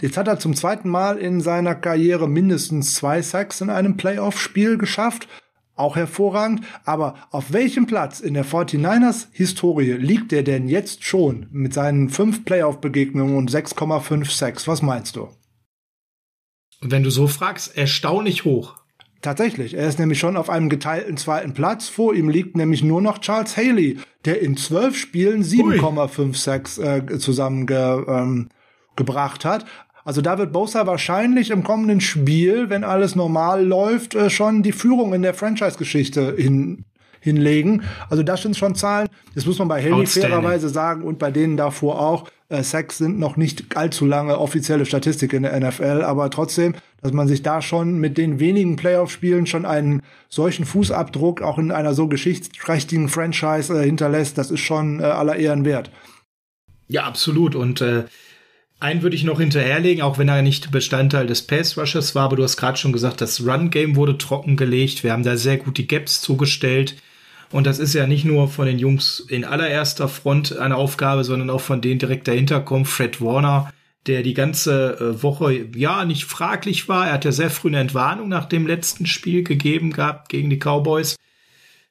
Jetzt 0.00 0.16
hat 0.16 0.28
er 0.28 0.38
zum 0.38 0.54
zweiten 0.54 0.88
Mal 0.88 1.18
in 1.18 1.42
seiner 1.42 1.74
Karriere 1.74 2.26
mindestens 2.26 2.94
zwei 2.94 3.20
Sacks 3.20 3.60
in 3.60 3.68
einem 3.68 3.98
Playoff-Spiel 3.98 4.78
geschafft. 4.78 5.28
Auch 5.78 5.96
hervorragend. 5.96 6.62
Aber 6.84 7.14
auf 7.30 7.52
welchem 7.52 7.86
Platz 7.86 8.20
in 8.20 8.34
der 8.34 8.44
49ers 8.44 9.28
Historie 9.32 9.92
liegt 9.92 10.32
er 10.32 10.42
denn 10.42 10.68
jetzt 10.68 11.04
schon 11.04 11.46
mit 11.50 11.72
seinen 11.72 12.10
fünf 12.10 12.44
Playoff-Begegnungen 12.44 13.36
und 13.36 13.50
6,5 13.50 14.30
Sacks? 14.30 14.68
Was 14.68 14.82
meinst 14.82 15.16
du? 15.16 15.28
Wenn 16.80 17.02
du 17.02 17.10
so 17.10 17.26
fragst, 17.26 17.76
erstaunlich 17.76 18.44
hoch. 18.44 18.76
Tatsächlich, 19.20 19.74
er 19.74 19.88
ist 19.88 19.98
nämlich 19.98 20.20
schon 20.20 20.36
auf 20.36 20.48
einem 20.48 20.68
geteilten 20.68 21.16
zweiten 21.16 21.52
Platz. 21.52 21.88
Vor 21.88 22.14
ihm 22.14 22.28
liegt 22.28 22.56
nämlich 22.56 22.84
nur 22.84 23.02
noch 23.02 23.18
Charles 23.18 23.56
Haley, 23.56 23.98
der 24.24 24.40
in 24.40 24.56
zwölf 24.56 24.96
Spielen 24.96 25.42
7,5 25.42 26.36
Sacks 26.36 26.78
äh, 26.78 27.18
zusammengebracht 27.18 29.44
ähm, 29.44 29.50
hat. 29.50 29.66
Also 30.08 30.22
da 30.22 30.38
wird 30.38 30.54
Bosa 30.54 30.86
wahrscheinlich 30.86 31.50
im 31.50 31.62
kommenden 31.62 32.00
Spiel, 32.00 32.70
wenn 32.70 32.82
alles 32.82 33.14
normal 33.14 33.62
läuft, 33.62 34.14
äh, 34.14 34.30
schon 34.30 34.62
die 34.62 34.72
Führung 34.72 35.12
in 35.12 35.20
der 35.20 35.34
Franchise-Geschichte 35.34 36.34
hin, 36.34 36.86
hinlegen. 37.20 37.82
Also 38.08 38.22
das 38.22 38.40
sind 38.40 38.56
schon 38.56 38.74
Zahlen. 38.74 39.10
Das 39.34 39.44
muss 39.44 39.58
man 39.58 39.68
bei 39.68 39.82
Haley 39.82 40.06
fairerweise 40.06 40.70
sagen 40.70 41.02
und 41.02 41.18
bei 41.18 41.30
denen 41.30 41.58
davor 41.58 42.00
auch. 42.00 42.26
Äh, 42.48 42.62
Sacks 42.62 42.96
sind 42.96 43.18
noch 43.18 43.36
nicht 43.36 43.76
allzu 43.76 44.06
lange 44.06 44.38
offizielle 44.38 44.86
Statistik 44.86 45.34
in 45.34 45.42
der 45.42 45.60
NFL, 45.60 46.00
aber 46.00 46.30
trotzdem, 46.30 46.74
dass 47.02 47.12
man 47.12 47.28
sich 47.28 47.42
da 47.42 47.60
schon 47.60 47.98
mit 47.98 48.16
den 48.16 48.40
wenigen 48.40 48.76
Playoff-Spielen 48.76 49.44
schon 49.44 49.66
einen 49.66 50.00
solchen 50.30 50.64
Fußabdruck 50.64 51.42
auch 51.42 51.58
in 51.58 51.70
einer 51.70 51.92
so 51.92 52.08
geschichtsträchtigen 52.08 53.10
Franchise 53.10 53.78
äh, 53.78 53.84
hinterlässt, 53.84 54.38
das 54.38 54.50
ist 54.50 54.60
schon 54.60 55.00
äh, 55.00 55.02
aller 55.02 55.36
Ehren 55.36 55.66
wert. 55.66 55.90
Ja, 56.88 57.04
absolut. 57.04 57.54
Und 57.54 57.82
äh, 57.82 58.04
einen 58.80 59.02
würde 59.02 59.16
ich 59.16 59.24
noch 59.24 59.40
hinterherlegen, 59.40 60.02
auch 60.02 60.18
wenn 60.18 60.28
er 60.28 60.42
nicht 60.42 60.70
Bestandteil 60.70 61.26
des 61.26 61.42
Pass 61.42 61.76
Rushers 61.76 62.14
war, 62.14 62.24
aber 62.24 62.36
du 62.36 62.44
hast 62.44 62.56
gerade 62.56 62.78
schon 62.78 62.92
gesagt, 62.92 63.20
das 63.20 63.44
Run 63.44 63.70
Game 63.70 63.96
wurde 63.96 64.18
trockengelegt. 64.18 65.02
Wir 65.02 65.12
haben 65.12 65.24
da 65.24 65.36
sehr 65.36 65.56
gut 65.56 65.78
die 65.78 65.88
Gaps 65.88 66.20
zugestellt. 66.20 66.96
Und 67.50 67.66
das 67.66 67.78
ist 67.78 67.94
ja 67.94 68.06
nicht 68.06 68.24
nur 68.24 68.48
von 68.48 68.66
den 68.66 68.78
Jungs 68.78 69.20
in 69.20 69.44
allererster 69.44 70.08
Front 70.08 70.56
eine 70.58 70.76
Aufgabe, 70.76 71.24
sondern 71.24 71.50
auch 71.50 71.62
von 71.62 71.80
denen 71.80 71.98
direkt 71.98 72.28
dahinter 72.28 72.60
kommt. 72.60 72.88
Fred 72.88 73.20
Warner, 73.20 73.72
der 74.06 74.22
die 74.22 74.34
ganze 74.34 74.98
äh, 75.00 75.22
Woche 75.22 75.66
ja 75.74 76.04
nicht 76.04 76.24
fraglich 76.24 76.88
war. 76.88 77.06
Er 77.06 77.14
hat 77.14 77.24
ja 77.24 77.32
sehr 77.32 77.50
früh 77.50 77.68
eine 77.68 77.80
Entwarnung 77.80 78.28
nach 78.28 78.44
dem 78.44 78.66
letzten 78.66 79.06
Spiel 79.06 79.44
gegeben 79.44 79.92
gehabt 79.92 80.28
gegen 80.28 80.50
die 80.50 80.58
Cowboys. 80.58 81.16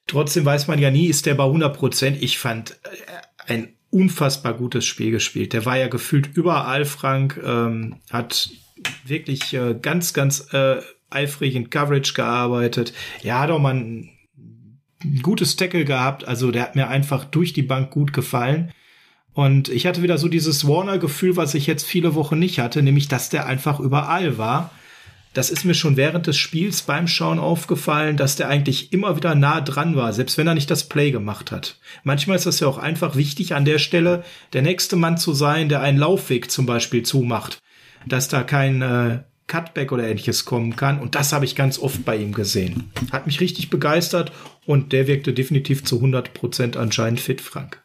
Trotzdem 0.06 0.44
weiß 0.44 0.68
man 0.68 0.78
ja 0.78 0.90
nie, 0.90 1.06
ist 1.06 1.26
der 1.26 1.34
bei 1.34 1.44
100 1.44 1.76
Prozent. 1.76 2.22
Ich 2.22 2.38
fand 2.38 2.70
äh, 2.70 3.52
ein 3.52 3.77
unfassbar 3.90 4.54
gutes 4.54 4.84
Spiel 4.84 5.10
gespielt. 5.10 5.52
Der 5.52 5.64
war 5.64 5.78
ja 5.78 5.88
gefühlt 5.88 6.36
überall, 6.36 6.84
Frank, 6.84 7.40
ähm, 7.44 7.96
hat 8.10 8.50
wirklich 9.04 9.54
äh, 9.54 9.74
ganz, 9.80 10.12
ganz 10.12 10.52
äh, 10.52 10.80
eifrig 11.10 11.54
in 11.54 11.70
Coverage 11.70 12.14
gearbeitet. 12.14 12.92
Ja, 13.22 13.40
hat 13.40 13.50
auch 13.50 13.58
mal 13.58 13.74
ein, 13.74 14.10
ein 15.02 15.22
gutes 15.22 15.56
Tackle 15.56 15.84
gehabt. 15.84 16.26
Also 16.26 16.50
der 16.50 16.62
hat 16.62 16.76
mir 16.76 16.88
einfach 16.88 17.24
durch 17.24 17.52
die 17.52 17.62
Bank 17.62 17.90
gut 17.90 18.12
gefallen. 18.12 18.72
Und 19.32 19.68
ich 19.68 19.86
hatte 19.86 20.02
wieder 20.02 20.18
so 20.18 20.28
dieses 20.28 20.66
Warner-Gefühl, 20.66 21.36
was 21.36 21.54
ich 21.54 21.66
jetzt 21.66 21.86
viele 21.86 22.14
Wochen 22.14 22.38
nicht 22.38 22.58
hatte, 22.58 22.82
nämlich, 22.82 23.08
dass 23.08 23.30
der 23.30 23.46
einfach 23.46 23.78
überall 23.78 24.36
war. 24.36 24.72
Das 25.38 25.50
ist 25.50 25.64
mir 25.64 25.74
schon 25.74 25.96
während 25.96 26.26
des 26.26 26.36
Spiels 26.36 26.82
beim 26.82 27.06
Schauen 27.06 27.38
aufgefallen, 27.38 28.16
dass 28.16 28.34
der 28.34 28.48
eigentlich 28.48 28.92
immer 28.92 29.16
wieder 29.16 29.36
nah 29.36 29.60
dran 29.60 29.94
war, 29.94 30.12
selbst 30.12 30.36
wenn 30.36 30.48
er 30.48 30.54
nicht 30.54 30.68
das 30.68 30.88
Play 30.88 31.12
gemacht 31.12 31.52
hat. 31.52 31.78
Manchmal 32.02 32.34
ist 32.34 32.46
das 32.46 32.58
ja 32.58 32.66
auch 32.66 32.76
einfach 32.76 33.14
wichtig, 33.14 33.54
an 33.54 33.64
der 33.64 33.78
Stelle 33.78 34.24
der 34.52 34.62
nächste 34.62 34.96
Mann 34.96 35.16
zu 35.16 35.34
sein, 35.34 35.68
der 35.68 35.80
einen 35.80 35.96
Laufweg 35.96 36.50
zum 36.50 36.66
Beispiel 36.66 37.04
zumacht, 37.04 37.60
dass 38.04 38.26
da 38.26 38.42
kein 38.42 38.82
äh, 38.82 39.20
Cutback 39.46 39.92
oder 39.92 40.08
ähnliches 40.08 40.44
kommen 40.44 40.74
kann. 40.74 40.98
Und 40.98 41.14
das 41.14 41.32
habe 41.32 41.44
ich 41.44 41.54
ganz 41.54 41.78
oft 41.78 42.04
bei 42.04 42.16
ihm 42.16 42.32
gesehen. 42.32 42.90
Hat 43.12 43.28
mich 43.28 43.40
richtig 43.40 43.70
begeistert 43.70 44.32
und 44.66 44.92
der 44.92 45.06
wirkte 45.06 45.32
definitiv 45.32 45.84
zu 45.84 45.98
100 45.98 46.34
Prozent 46.34 46.76
anscheinend 46.76 47.20
fit, 47.20 47.40
Frank. 47.40 47.80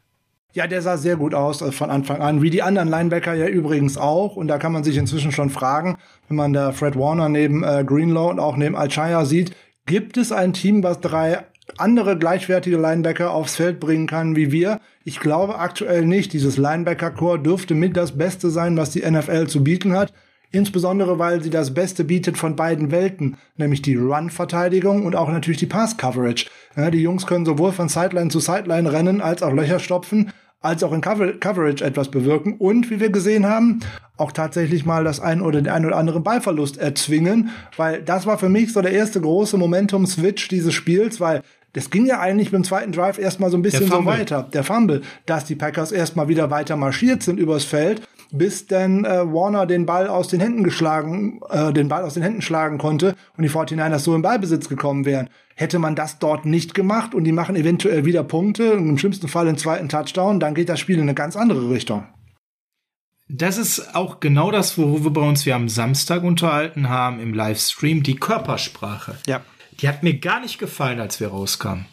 Ja, 0.56 0.68
der 0.68 0.84
sah 0.84 0.98
sehr 0.98 1.16
gut 1.16 1.34
aus 1.34 1.62
äh, 1.64 1.72
von 1.72 1.90
Anfang 1.90 2.22
an, 2.22 2.44
wie 2.44 2.52
die 2.52 2.62
anderen 2.62 2.88
Linebacker 2.88 3.34
ja 3.34 3.48
übrigens 3.48 3.98
auch. 3.98 4.36
Und 4.36 4.48
da 4.48 4.60
kann 4.60 4.72
man 4.72 4.84
sich 4.84 4.98
inzwischen 4.98 5.32
schon 5.32 5.50
fragen, 5.50 5.98
wenn 6.28 6.38
man 6.38 6.54
da 6.54 6.72
Fred 6.72 6.96
Warner 6.96 7.28
neben 7.28 7.64
äh, 7.64 7.84
Greenlaw 7.84 8.30
und 8.30 8.40
auch 8.40 8.56
neben 8.56 8.76
Alshaya 8.76 9.26
sieht, 9.26 9.56
gibt 9.88 10.16
es 10.16 10.32
ein 10.32 10.54
Team, 10.54 10.84
was 10.84 11.02
drei 11.02 11.40
andere 11.78 12.20
gleichwertige 12.20 12.78
Linebacker 12.78 13.32
aufs 13.32 13.56
Feld 13.56 13.80
bringen 13.80 14.06
kann 14.06 14.36
wie 14.36 14.52
wir? 14.52 14.80
Ich 15.04 15.20
glaube 15.20 15.58
aktuell 15.58 16.06
nicht. 16.06 16.34
Dieses 16.34 16.58
Linebacker-Core 16.58 17.40
dürfte 17.40 17.74
mit 17.74 17.98
das 17.98 18.16
Beste 18.16 18.52
sein, 18.52 18.78
was 18.78 18.92
die 18.92 19.10
NFL 19.10 19.48
zu 19.48 19.64
bieten 19.64 19.94
hat. 19.94 20.14
Insbesondere, 20.52 21.18
weil 21.18 21.42
sie 21.42 21.50
das 21.50 21.74
Beste 21.74 22.04
bietet 22.04 22.38
von 22.38 22.56
beiden 22.56 22.92
Welten, 22.92 23.38
nämlich 23.58 23.82
die 23.82 23.96
Run-Verteidigung 23.96 25.04
und 25.04 25.16
auch 25.16 25.30
natürlich 25.30 25.58
die 25.58 25.66
Pass-Coverage. 25.66 26.46
Ja, 26.78 26.92
die 26.92 27.02
Jungs 27.02 27.26
können 27.26 27.46
sowohl 27.46 27.72
von 27.72 27.90
Sideline 27.90 28.30
zu 28.30 28.40
Sideline 28.40 28.92
rennen, 28.92 29.20
als 29.20 29.42
auch 29.42 29.52
Löcher 29.52 29.80
stopfen 29.80 30.32
als 30.64 30.82
auch 30.82 30.94
in 30.94 31.02
Cover 31.02 31.34
Coverage 31.34 31.84
etwas 31.84 32.10
bewirken 32.10 32.56
und, 32.58 32.90
wie 32.90 33.00
wir 33.00 33.10
gesehen 33.10 33.46
haben, 33.46 33.82
auch 34.18 34.32
tatsächlich 34.32 34.86
mal 34.86 35.04
das 35.04 35.20
ein 35.20 35.42
oder 35.42 35.62
den 35.62 35.72
ein 35.72 35.86
oder 35.86 35.98
anderen 35.98 36.24
Ballverlust 36.24 36.78
erzwingen, 36.78 37.50
weil 37.78 38.02
das 38.02 38.26
war 38.26 38.38
für 38.38 38.50
mich 38.50 38.74
so 38.74 38.82
der 38.82 38.94
erste 38.94 39.22
große 39.22 39.58
Momentum-Switch 39.58 40.48
dieses 40.48 40.74
Spiels, 40.74 41.20
weil 41.20 41.42
das 41.74 41.90
ging 41.90 42.06
ja 42.06 42.20
eigentlich 42.20 42.52
beim 42.52 42.64
zweiten 42.64 42.92
Drive 42.92 43.18
erstmal 43.18 43.50
so 43.50 43.58
ein 43.58 43.64
bisschen 43.64 43.88
so 43.88 44.06
weiter, 44.06 44.48
der 44.54 44.64
Fumble, 44.64 45.02
dass 45.26 45.46
die 45.46 45.56
Packers 45.56 45.92
erstmal 45.92 46.28
wieder 46.28 46.50
weiter 46.50 46.78
marschiert 46.78 47.24
sind 47.24 47.40
übers 47.40 47.66
Feld, 47.66 48.02
bis 48.32 48.68
dann 48.68 49.06
äh, 49.06 49.26
Warner 49.26 49.66
den 49.66 49.86
Ball 49.86 50.08
aus 50.08 50.28
den 50.28 50.40
Händen 50.40 50.64
geschlagen, 50.64 51.42
äh, 51.50 51.74
den 51.74 51.88
Ball 51.90 52.04
aus 52.04 52.14
den 52.14 52.24
Händen 52.24 52.42
schlagen 52.42 52.78
konnte 52.78 53.16
und 53.38 53.44
die 53.44 53.50
49ers 53.50 54.00
so 54.00 54.16
im 54.16 54.22
Ballbesitz 54.22 54.70
gekommen 54.70 55.06
wären. 55.06 55.30
Hätte 55.56 55.80
man 55.80 55.96
das 55.96 56.20
dort 56.20 56.46
nicht 56.46 56.74
gemacht 56.74 57.14
und 57.14 57.26
die 57.26 57.32
machen 57.32 57.56
eventuell 57.56 58.06
wieder 58.06 58.24
Punkte, 58.24 58.64
im 58.64 58.98
schlimmsten 58.98 59.28
Fall 59.28 59.46
den 59.46 59.58
zweiten 59.58 59.90
Touchdown, 59.90 60.40
dann 60.40 60.56
geht 60.56 60.70
das 60.70 60.80
Spiel 60.80 60.96
in 60.96 61.04
eine 61.04 61.14
ganz 61.14 61.36
andere 61.36 61.70
Richtung. 61.70 62.06
Das 63.30 63.58
ist 63.58 63.96
auch 63.96 64.20
genau 64.20 64.52
das, 64.52 64.78
worüber 64.78 65.22
wir 65.22 65.28
uns 65.28 65.46
wir 65.46 65.56
am 65.56 65.70
Samstag 65.70 66.24
unterhalten 66.24 66.90
haben 66.90 67.20
im 67.20 67.34
Livestream, 67.34 68.04
die 68.04 68.16
Körpersprache. 68.16 69.18
Ja. 69.28 69.42
Die 69.80 69.88
hat 69.88 70.04
mir 70.04 70.20
gar 70.20 70.40
nicht 70.40 70.60
gefallen, 70.60 71.00
als 71.00 71.20
wir 71.20 71.30
rauskamen. 71.30 71.86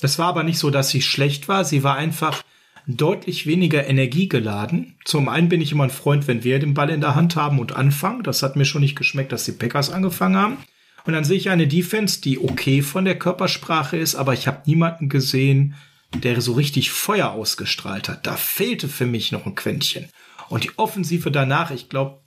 Das 0.00 0.18
war 0.18 0.26
aber 0.26 0.42
nicht 0.42 0.58
so, 0.58 0.70
dass 0.70 0.90
sie 0.90 1.02
schlecht 1.02 1.48
war. 1.48 1.64
Sie 1.64 1.82
war 1.82 1.96
einfach 1.96 2.42
deutlich 2.86 3.46
weniger 3.46 3.86
energiegeladen. 3.86 4.96
Zum 5.04 5.28
einen 5.28 5.48
bin 5.48 5.60
ich 5.60 5.72
immer 5.72 5.84
ein 5.84 5.90
Freund, 5.90 6.26
wenn 6.26 6.44
wir 6.44 6.58
den 6.58 6.74
Ball 6.74 6.90
in 6.90 7.00
der 7.00 7.14
Hand 7.14 7.36
haben 7.36 7.58
und 7.58 7.74
anfangen. 7.74 8.22
Das 8.22 8.42
hat 8.42 8.56
mir 8.56 8.64
schon 8.64 8.82
nicht 8.82 8.96
geschmeckt, 8.96 9.32
dass 9.32 9.44
die 9.44 9.52
Packers 9.52 9.90
angefangen 9.90 10.36
haben. 10.36 10.56
Und 11.04 11.14
dann 11.14 11.24
sehe 11.24 11.36
ich 11.36 11.50
eine 11.50 11.66
Defense, 11.66 12.20
die 12.20 12.38
okay 12.38 12.82
von 12.82 13.04
der 13.04 13.18
Körpersprache 13.18 13.96
ist, 13.96 14.14
aber 14.14 14.34
ich 14.34 14.46
habe 14.46 14.62
niemanden 14.66 15.08
gesehen, 15.08 15.74
der 16.14 16.40
so 16.40 16.52
richtig 16.52 16.90
Feuer 16.90 17.30
ausgestrahlt 17.30 18.08
hat. 18.08 18.26
Da 18.26 18.36
fehlte 18.36 18.88
für 18.88 19.06
mich 19.06 19.32
noch 19.32 19.46
ein 19.46 19.54
Quäntchen. 19.54 20.08
Und 20.48 20.64
die 20.64 20.70
Offensive 20.76 21.30
danach, 21.30 21.70
ich 21.70 21.88
glaube, 21.88 22.20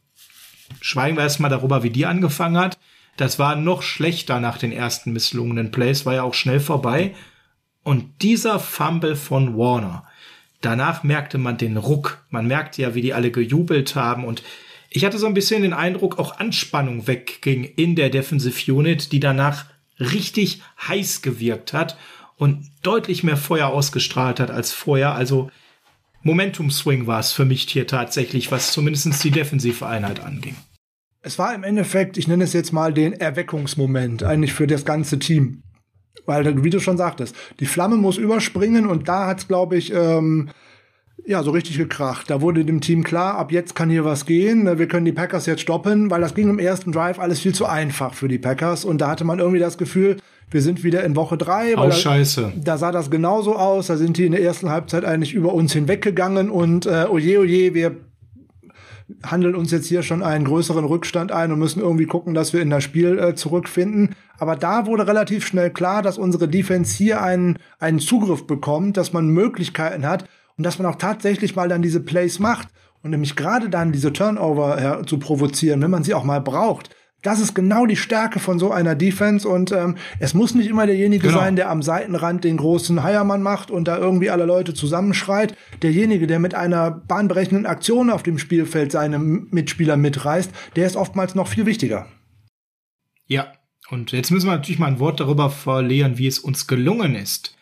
schweigen 0.82 1.18
wir 1.18 1.24
erstmal 1.24 1.50
darüber, 1.50 1.84
wie 1.84 1.92
die 1.92 2.06
angefangen 2.06 2.58
hat. 2.58 2.78
Das 3.18 3.40
war 3.40 3.56
noch 3.56 3.82
schlechter 3.82 4.40
nach 4.40 4.58
den 4.58 4.72
ersten 4.72 5.14
misslungenen 5.14 5.72
Plays, 5.72 6.06
war 6.06 6.16
ja 6.16 6.24
auch 6.24 6.34
schnell 6.34 6.60
vorbei. 6.60 7.16
Und 7.84 8.24
dieser 8.24 8.60
Fumble 8.60 9.16
von 9.16 9.56
Warner, 9.58 10.06
danach 10.62 11.04
merkte 11.04 11.38
man 11.38 11.58
den 11.58 11.78
Ruck. 11.78 12.26
Man 12.30 12.48
merkte 12.48 12.82
ja, 12.82 12.96
wie 12.96 13.02
die 13.02 13.14
alle 13.14 13.32
gejubelt 13.32 13.96
haben. 13.96 14.26
Und 14.26 14.44
ich 14.96 15.04
hatte 15.04 15.18
so 15.18 15.28
ein 15.28 15.34
bisschen 15.34 15.62
den 15.62 15.74
Eindruck, 15.74 16.20
auch 16.20 16.40
Anspannung 16.40 17.06
wegging 17.06 17.66
in 17.66 17.98
der 17.98 18.10
Defensive 18.10 18.72
Unit, 18.72 19.12
die 19.12 19.20
danach 19.20 19.66
richtig 20.00 20.62
heiß 20.88 21.22
gewirkt 21.22 21.74
hat 21.74 21.98
und 22.38 22.66
deutlich 22.82 23.22
mehr 23.22 23.36
Feuer 23.36 23.68
ausgestrahlt 23.68 24.40
hat 24.40 24.52
als 24.52 24.72
vorher. 24.72 25.14
Also 25.14 25.52
Momentum 26.24 26.72
Swing 26.72 27.08
war 27.08 27.20
es 27.20 27.34
für 27.34 27.44
mich 27.44 27.64
hier 27.64 27.88
tatsächlich, 27.88 28.52
was 28.52 28.72
zumindest 28.72 29.22
die 29.26 29.32
defensive 29.32 29.86
Einheit 29.86 30.22
anging. 30.22 30.56
Es 31.22 31.38
war 31.38 31.54
im 31.54 31.66
Endeffekt, 31.66 32.18
ich 32.18 32.30
nenne 32.30 32.46
es 32.46 32.54
jetzt 32.54 32.72
mal 32.72 32.94
den 32.94 33.12
Erweckungsmoment, 33.12 34.24
eigentlich 34.24 34.54
für 34.54 34.66
das 34.66 34.86
ganze 34.86 35.20
Team. 35.20 35.62
Weil, 36.26 36.64
wie 36.64 36.70
du 36.70 36.80
schon 36.80 36.98
sagtest, 36.98 37.36
die 37.60 37.66
Flamme 37.66 37.98
muss 37.98 38.16
überspringen 38.16 38.88
und 38.88 39.10
da 39.10 39.28
hat's, 39.28 39.50
glaube 39.50 39.76
ich, 39.76 39.92
ähm, 39.94 40.52
ja, 41.24 41.42
so 41.44 41.52
richtig 41.52 41.78
gekracht. 41.78 42.30
Da 42.30 42.42
wurde 42.42 42.66
dem 42.66 42.82
Team 42.82 43.04
klar, 43.04 43.36
ab 43.36 43.52
jetzt 43.52 43.76
kann 43.76 43.90
hier 43.90 44.06
was 44.06 44.26
gehen. 44.26 44.78
Wir 44.78 44.88
können 44.88 45.06
die 45.06 45.12
Packers 45.12 45.46
jetzt 45.46 45.62
stoppen, 45.62 46.12
weil 46.12 46.22
das 46.22 46.36
ging 46.36 46.50
im 46.50 46.60
ersten 46.60 46.92
Drive 46.92 47.20
alles 47.20 47.40
viel 47.40 47.54
zu 47.54 47.66
einfach 47.66 48.14
für 48.14 48.28
die 48.28 48.38
Packers. 48.38 48.86
Und 48.86 49.00
da 49.00 49.10
hatte 49.10 49.24
man 49.24 49.40
irgendwie 49.40 49.60
das 49.60 49.78
Gefühl, 49.78 50.18
wir 50.52 50.62
sind 50.62 50.84
wieder 50.84 51.04
in 51.04 51.16
Woche 51.16 51.38
drei. 51.38 51.76
Weil 51.76 51.90
oh, 51.90 51.92
scheiße. 51.92 52.54
Da, 52.56 52.62
da, 52.64 52.78
sah 52.78 52.92
das 52.92 53.10
genauso 53.10 53.56
aus. 53.56 53.88
Da 53.88 53.98
sind 53.98 54.18
die 54.18 54.26
in 54.26 54.34
der 54.34 54.44
ersten 54.44 54.70
Halbzeit 54.70 55.06
eigentlich 55.06 55.34
über 55.34 55.54
uns 55.54 55.74
hinweggegangen 55.74 56.50
und 56.50 56.86
äh, 56.86 57.06
oje, 57.10 57.40
oje, 57.40 57.74
wir 57.74 57.96
handeln 59.24 59.56
uns 59.56 59.72
jetzt 59.72 59.88
hier 59.88 60.04
schon 60.04 60.24
einen 60.24 60.46
größeren 60.46 60.86
Rückstand 60.86 61.32
ein 61.32 61.52
und 61.52 61.60
müssen 61.60 61.80
irgendwie 61.80 62.08
gucken, 62.08 62.34
dass 62.34 62.54
wir 62.54 62.62
in 62.62 62.72
das 62.72 62.84
Spiel 62.84 63.20
äh, 63.20 63.36
zurückfinden. 63.36 64.16
Aber 64.38 64.56
da 64.56 64.86
wurde 64.86 65.08
relativ 65.08 65.46
schnell 65.46 65.70
klar, 65.70 66.02
dass 66.02 66.18
unsere 66.18 66.48
Defense 66.48 66.96
hier 66.96 67.22
einen, 67.22 67.58
einen 67.80 68.00
Zugriff 68.00 68.48
bekommt, 68.48 68.98
dass 68.98 69.14
man 69.14 69.28
Möglichkeiten 69.28 70.08
hat 70.08 70.26
und 70.58 70.64
dass 70.64 70.80
man 70.80 70.88
auch 70.88 70.96
tatsächlich 70.96 71.56
mal 71.56 71.70
dann 71.70 71.82
diese 71.82 72.00
Plays 72.00 72.40
macht 72.40 72.70
und 73.02 73.12
nämlich 73.12 73.36
gerade 73.36 73.70
dann 73.70 73.92
diese 73.92 74.14
Turnover 74.14 75.00
äh, 75.02 75.06
zu 75.06 75.20
provozieren, 75.20 75.82
wenn 75.82 75.92
man 75.92 76.04
sie 76.04 76.14
auch 76.14 76.24
mal 76.24 76.42
braucht. 76.42 76.90
Das 77.22 77.40
ist 77.40 77.56
genau 77.56 77.88
die 77.88 77.96
Stärke 77.96 78.40
von 78.40 78.60
so 78.60 78.72
einer 78.72 78.94
Defense 78.94 79.50
und 79.50 79.72
ähm, 79.72 79.96
es 80.20 80.36
muss 80.36 80.54
nicht 80.54 80.70
immer 80.70 80.86
derjenige 80.86 81.28
genau. 81.28 81.40
sein, 81.40 81.56
der 81.56 81.72
am 81.72 81.82
Seitenrand 81.82 82.44
den 82.44 82.58
großen 82.58 83.02
Heiermann 83.02 83.42
macht 83.42 83.72
und 83.72 83.88
da 83.88 83.98
irgendwie 83.98 84.30
alle 84.30 84.46
Leute 84.46 84.76
zusammenschreit. 84.76 85.56
Derjenige, 85.82 86.28
der 86.28 86.38
mit 86.38 86.54
einer 86.54 86.92
bahnbrechenden 86.92 87.66
Aktion 87.66 88.12
auf 88.12 88.22
dem 88.22 88.38
Spielfeld 88.38 88.92
seine 88.92 89.18
Mitspieler 89.18 89.98
mitreißt, 89.98 90.52
der 90.76 90.86
ist 90.86 90.96
oftmals 90.96 91.34
noch 91.34 91.48
viel 91.48 91.66
wichtiger. 91.66 92.06
Ja, 93.26 93.54
und 93.90 94.12
jetzt 94.12 94.30
müssen 94.30 94.48
wir 94.48 94.56
natürlich 94.56 94.80
mal 94.80 94.88
ein 94.88 95.00
Wort 95.00 95.20
darüber 95.20 95.50
verlieren, 95.50 96.20
wie 96.20 96.28
es 96.28 96.38
uns 96.38 96.68
gelungen 96.68 97.16
ist. 97.16 97.56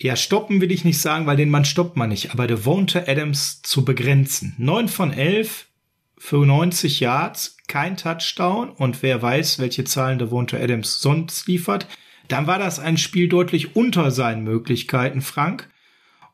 Ja, 0.00 0.14
stoppen 0.14 0.60
will 0.60 0.70
ich 0.70 0.84
nicht 0.84 1.00
sagen, 1.00 1.26
weil 1.26 1.36
den 1.36 1.50
Mann 1.50 1.64
stoppt 1.64 1.96
man 1.96 2.10
nicht, 2.10 2.30
aber 2.30 2.46
Devonta 2.46 3.04
Adams 3.08 3.62
zu 3.62 3.84
begrenzen. 3.84 4.54
Neun 4.56 4.86
von 4.86 5.12
elf 5.12 5.66
für 6.16 6.46
90 6.46 7.00
Yards, 7.00 7.56
kein 7.66 7.96
Touchdown 7.96 8.70
und 8.70 9.02
wer 9.02 9.22
weiß, 9.22 9.58
welche 9.58 9.84
Zahlen 9.84 10.18
Devonta 10.18 10.56
Adams 10.56 11.00
sonst 11.00 11.48
liefert, 11.48 11.88
dann 12.28 12.46
war 12.46 12.60
das 12.60 12.78
ein 12.78 12.96
Spiel 12.96 13.28
deutlich 13.28 13.74
unter 13.74 14.10
seinen 14.12 14.44
Möglichkeiten, 14.44 15.20
Frank. 15.20 15.68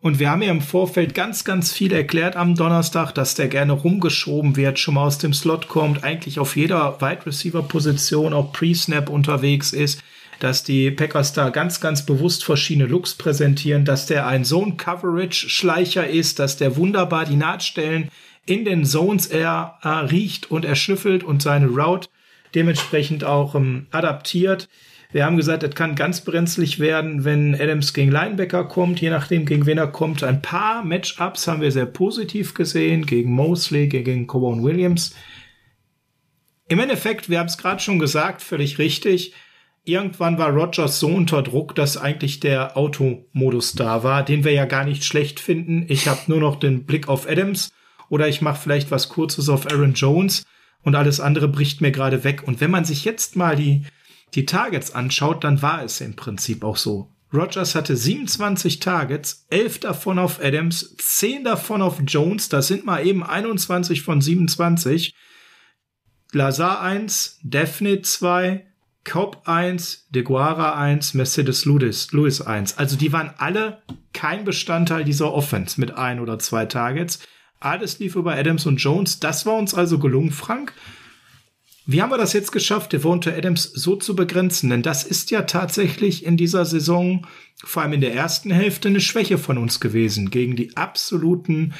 Und 0.00 0.18
wir 0.18 0.30
haben 0.30 0.42
ja 0.42 0.50
im 0.50 0.60
Vorfeld 0.60 1.14
ganz, 1.14 1.44
ganz 1.44 1.72
viel 1.72 1.92
erklärt 1.92 2.36
am 2.36 2.56
Donnerstag, 2.56 3.12
dass 3.12 3.34
der 3.34 3.48
gerne 3.48 3.72
rumgeschoben 3.72 4.56
wird, 4.56 4.78
schon 4.78 4.94
mal 4.94 5.06
aus 5.06 5.16
dem 5.16 5.32
Slot 5.32 5.68
kommt, 5.68 6.04
eigentlich 6.04 6.38
auf 6.38 6.56
jeder 6.56 7.00
Wide 7.00 7.24
Receiver 7.24 7.62
Position 7.62 8.34
auch 8.34 8.52
Pre-Snap 8.52 9.08
unterwegs 9.08 9.72
ist, 9.72 10.02
dass 10.40 10.64
die 10.64 10.90
Packers 10.90 11.32
da 11.32 11.50
ganz, 11.50 11.80
ganz 11.80 12.04
bewusst 12.04 12.44
verschiedene 12.44 12.86
Looks 12.86 13.14
präsentieren, 13.14 13.84
dass 13.84 14.06
der 14.06 14.26
ein 14.26 14.44
Zone 14.44 14.76
Coverage 14.76 15.48
Schleicher 15.48 16.08
ist, 16.08 16.38
dass 16.38 16.56
der 16.56 16.76
wunderbar 16.76 17.24
die 17.24 17.36
Nahtstellen 17.36 18.10
in 18.46 18.64
den 18.64 18.84
Zones 18.84 19.26
er 19.26 19.78
äh, 19.82 19.88
riecht 19.88 20.50
und 20.50 20.64
erschnüffelt 20.64 21.24
und 21.24 21.42
seine 21.42 21.68
Route 21.68 22.08
dementsprechend 22.54 23.24
auch 23.24 23.54
ähm, 23.54 23.86
adaptiert. 23.90 24.68
Wir 25.12 25.24
haben 25.24 25.36
gesagt, 25.36 25.62
es 25.62 25.74
kann 25.76 25.94
ganz 25.94 26.22
brenzlig 26.22 26.80
werden, 26.80 27.24
wenn 27.24 27.54
Adams 27.54 27.94
gegen 27.94 28.10
Linebacker 28.10 28.64
kommt, 28.64 29.00
je 29.00 29.10
nachdem, 29.10 29.46
gegen 29.46 29.64
wen 29.64 29.78
er 29.78 29.86
kommt. 29.86 30.24
Ein 30.24 30.42
paar 30.42 30.84
Matchups 30.84 31.46
haben 31.46 31.60
wir 31.60 31.70
sehr 31.70 31.86
positiv 31.86 32.54
gesehen, 32.54 33.06
gegen 33.06 33.32
Mosley, 33.32 33.86
gegen 33.86 34.26
Cowan 34.26 34.64
Williams. 34.64 35.14
Im 36.66 36.80
Endeffekt, 36.80 37.30
wir 37.30 37.38
haben 37.38 37.46
es 37.46 37.58
gerade 37.58 37.80
schon 37.80 38.00
gesagt, 38.00 38.42
völlig 38.42 38.78
richtig. 38.78 39.34
Irgendwann 39.86 40.38
war 40.38 40.50
Rogers 40.50 40.98
so 40.98 41.08
unter 41.08 41.42
Druck, 41.42 41.74
dass 41.74 41.98
eigentlich 41.98 42.40
der 42.40 42.76
Automodus 42.76 43.74
da 43.74 44.02
war, 44.02 44.24
den 44.24 44.42
wir 44.42 44.52
ja 44.52 44.64
gar 44.64 44.84
nicht 44.84 45.04
schlecht 45.04 45.40
finden. 45.40 45.84
Ich 45.88 46.08
habe 46.08 46.20
nur 46.26 46.40
noch 46.40 46.56
den 46.56 46.86
Blick 46.86 47.08
auf 47.08 47.28
Adams 47.28 47.70
oder 48.08 48.26
ich 48.26 48.40
mache 48.40 48.60
vielleicht 48.60 48.90
was 48.90 49.10
Kurzes 49.10 49.50
auf 49.50 49.70
Aaron 49.70 49.92
Jones 49.92 50.44
und 50.82 50.94
alles 50.94 51.20
andere 51.20 51.48
bricht 51.48 51.82
mir 51.82 51.90
gerade 51.90 52.24
weg. 52.24 52.44
Und 52.46 52.62
wenn 52.62 52.70
man 52.70 52.86
sich 52.86 53.04
jetzt 53.04 53.36
mal 53.36 53.56
die, 53.56 53.84
die 54.34 54.46
Targets 54.46 54.94
anschaut, 54.94 55.44
dann 55.44 55.60
war 55.60 55.84
es 55.84 56.00
im 56.00 56.16
Prinzip 56.16 56.64
auch 56.64 56.78
so. 56.78 57.10
Rogers 57.34 57.74
hatte 57.74 57.96
27 57.96 58.78
Targets, 58.78 59.46
11 59.50 59.80
davon 59.80 60.18
auf 60.18 60.42
Adams, 60.42 60.96
10 60.96 61.44
davon 61.44 61.82
auf 61.82 62.00
Jones, 62.06 62.48
das 62.48 62.68
sind 62.68 62.86
mal 62.86 63.04
eben 63.04 63.22
21 63.24 64.02
von 64.02 64.20
27. 64.20 65.14
Lazar 66.32 66.80
1, 66.80 67.40
Daphne 67.42 68.02
2, 68.02 68.64
Cobb 69.04 69.42
1, 69.44 70.08
DeGuara 70.10 70.74
1, 70.74 71.14
Mercedes 71.14 71.66
Lewis, 71.66 72.10
Lewis 72.12 72.40
1. 72.40 72.78
Also 72.78 72.96
die 72.96 73.12
waren 73.12 73.30
alle 73.38 73.82
kein 74.12 74.44
Bestandteil 74.44 75.04
dieser 75.04 75.32
Offense 75.32 75.78
mit 75.78 75.96
ein 75.96 76.20
oder 76.20 76.38
zwei 76.38 76.64
Targets. 76.66 77.20
Alles 77.60 77.98
lief 77.98 78.16
über 78.16 78.34
Adams 78.34 78.66
und 78.66 78.78
Jones. 78.78 79.20
Das 79.20 79.46
war 79.46 79.56
uns 79.56 79.74
also 79.74 79.98
gelungen, 79.98 80.30
Frank. 80.30 80.72
Wie 81.86 82.00
haben 82.00 82.10
wir 82.10 82.18
das 82.18 82.32
jetzt 82.32 82.50
geschafft, 82.50 82.94
Devonta 82.94 83.30
Adams 83.30 83.64
so 83.64 83.96
zu 83.96 84.16
begrenzen? 84.16 84.70
Denn 84.70 84.82
das 84.82 85.04
ist 85.04 85.30
ja 85.30 85.42
tatsächlich 85.42 86.24
in 86.24 86.38
dieser 86.38 86.64
Saison, 86.64 87.26
vor 87.62 87.82
allem 87.82 87.92
in 87.92 88.00
der 88.00 88.14
ersten 88.14 88.50
Hälfte, 88.50 88.88
eine 88.88 89.00
Schwäche 89.00 89.36
von 89.36 89.58
uns 89.58 89.80
gewesen. 89.80 90.30
Gegen 90.30 90.56
die 90.56 90.78
absoluten 90.78 91.74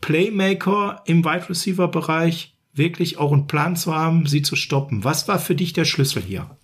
Playmaker 0.00 1.02
im 1.06 1.24
Wide 1.24 1.48
Receiver 1.48 1.88
Bereich 1.88 2.56
wirklich 2.72 3.18
auch 3.18 3.32
einen 3.32 3.48
Plan 3.48 3.74
zu 3.74 3.92
haben, 3.92 4.26
sie 4.26 4.42
zu 4.42 4.54
stoppen. 4.54 5.02
Was 5.02 5.26
war 5.26 5.40
für 5.40 5.56
dich 5.56 5.72
der 5.72 5.84
Schlüssel 5.84 6.22
hier? 6.22 6.56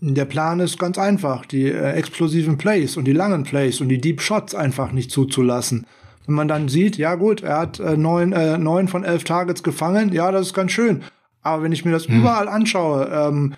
Der 0.00 0.24
Plan 0.26 0.60
ist 0.60 0.78
ganz 0.78 0.96
einfach, 0.96 1.44
die 1.44 1.66
äh, 1.66 1.92
explosiven 1.92 2.56
Plays 2.56 2.96
und 2.96 3.04
die 3.04 3.12
langen 3.12 3.42
Plays 3.42 3.80
und 3.80 3.88
die 3.88 4.00
Deep 4.00 4.20
Shots 4.20 4.54
einfach 4.54 4.92
nicht 4.92 5.10
zuzulassen. 5.10 5.86
Wenn 6.26 6.34
man 6.36 6.46
dann 6.46 6.68
sieht, 6.68 6.96
ja 6.96 7.16
gut, 7.16 7.42
er 7.42 7.58
hat 7.58 7.80
äh, 7.80 7.96
neun, 7.96 8.32
äh, 8.32 8.58
neun 8.58 8.86
von 8.86 9.02
elf 9.02 9.24
Targets 9.24 9.62
gefangen, 9.62 10.12
ja, 10.12 10.30
das 10.30 10.48
ist 10.48 10.54
ganz 10.54 10.72
schön. 10.72 11.02
Aber 11.42 11.62
wenn 11.62 11.72
ich 11.72 11.84
mir 11.84 11.92
das 11.92 12.06
hm. 12.06 12.20
überall 12.20 12.48
anschaue, 12.48 13.08
ähm, 13.12 13.54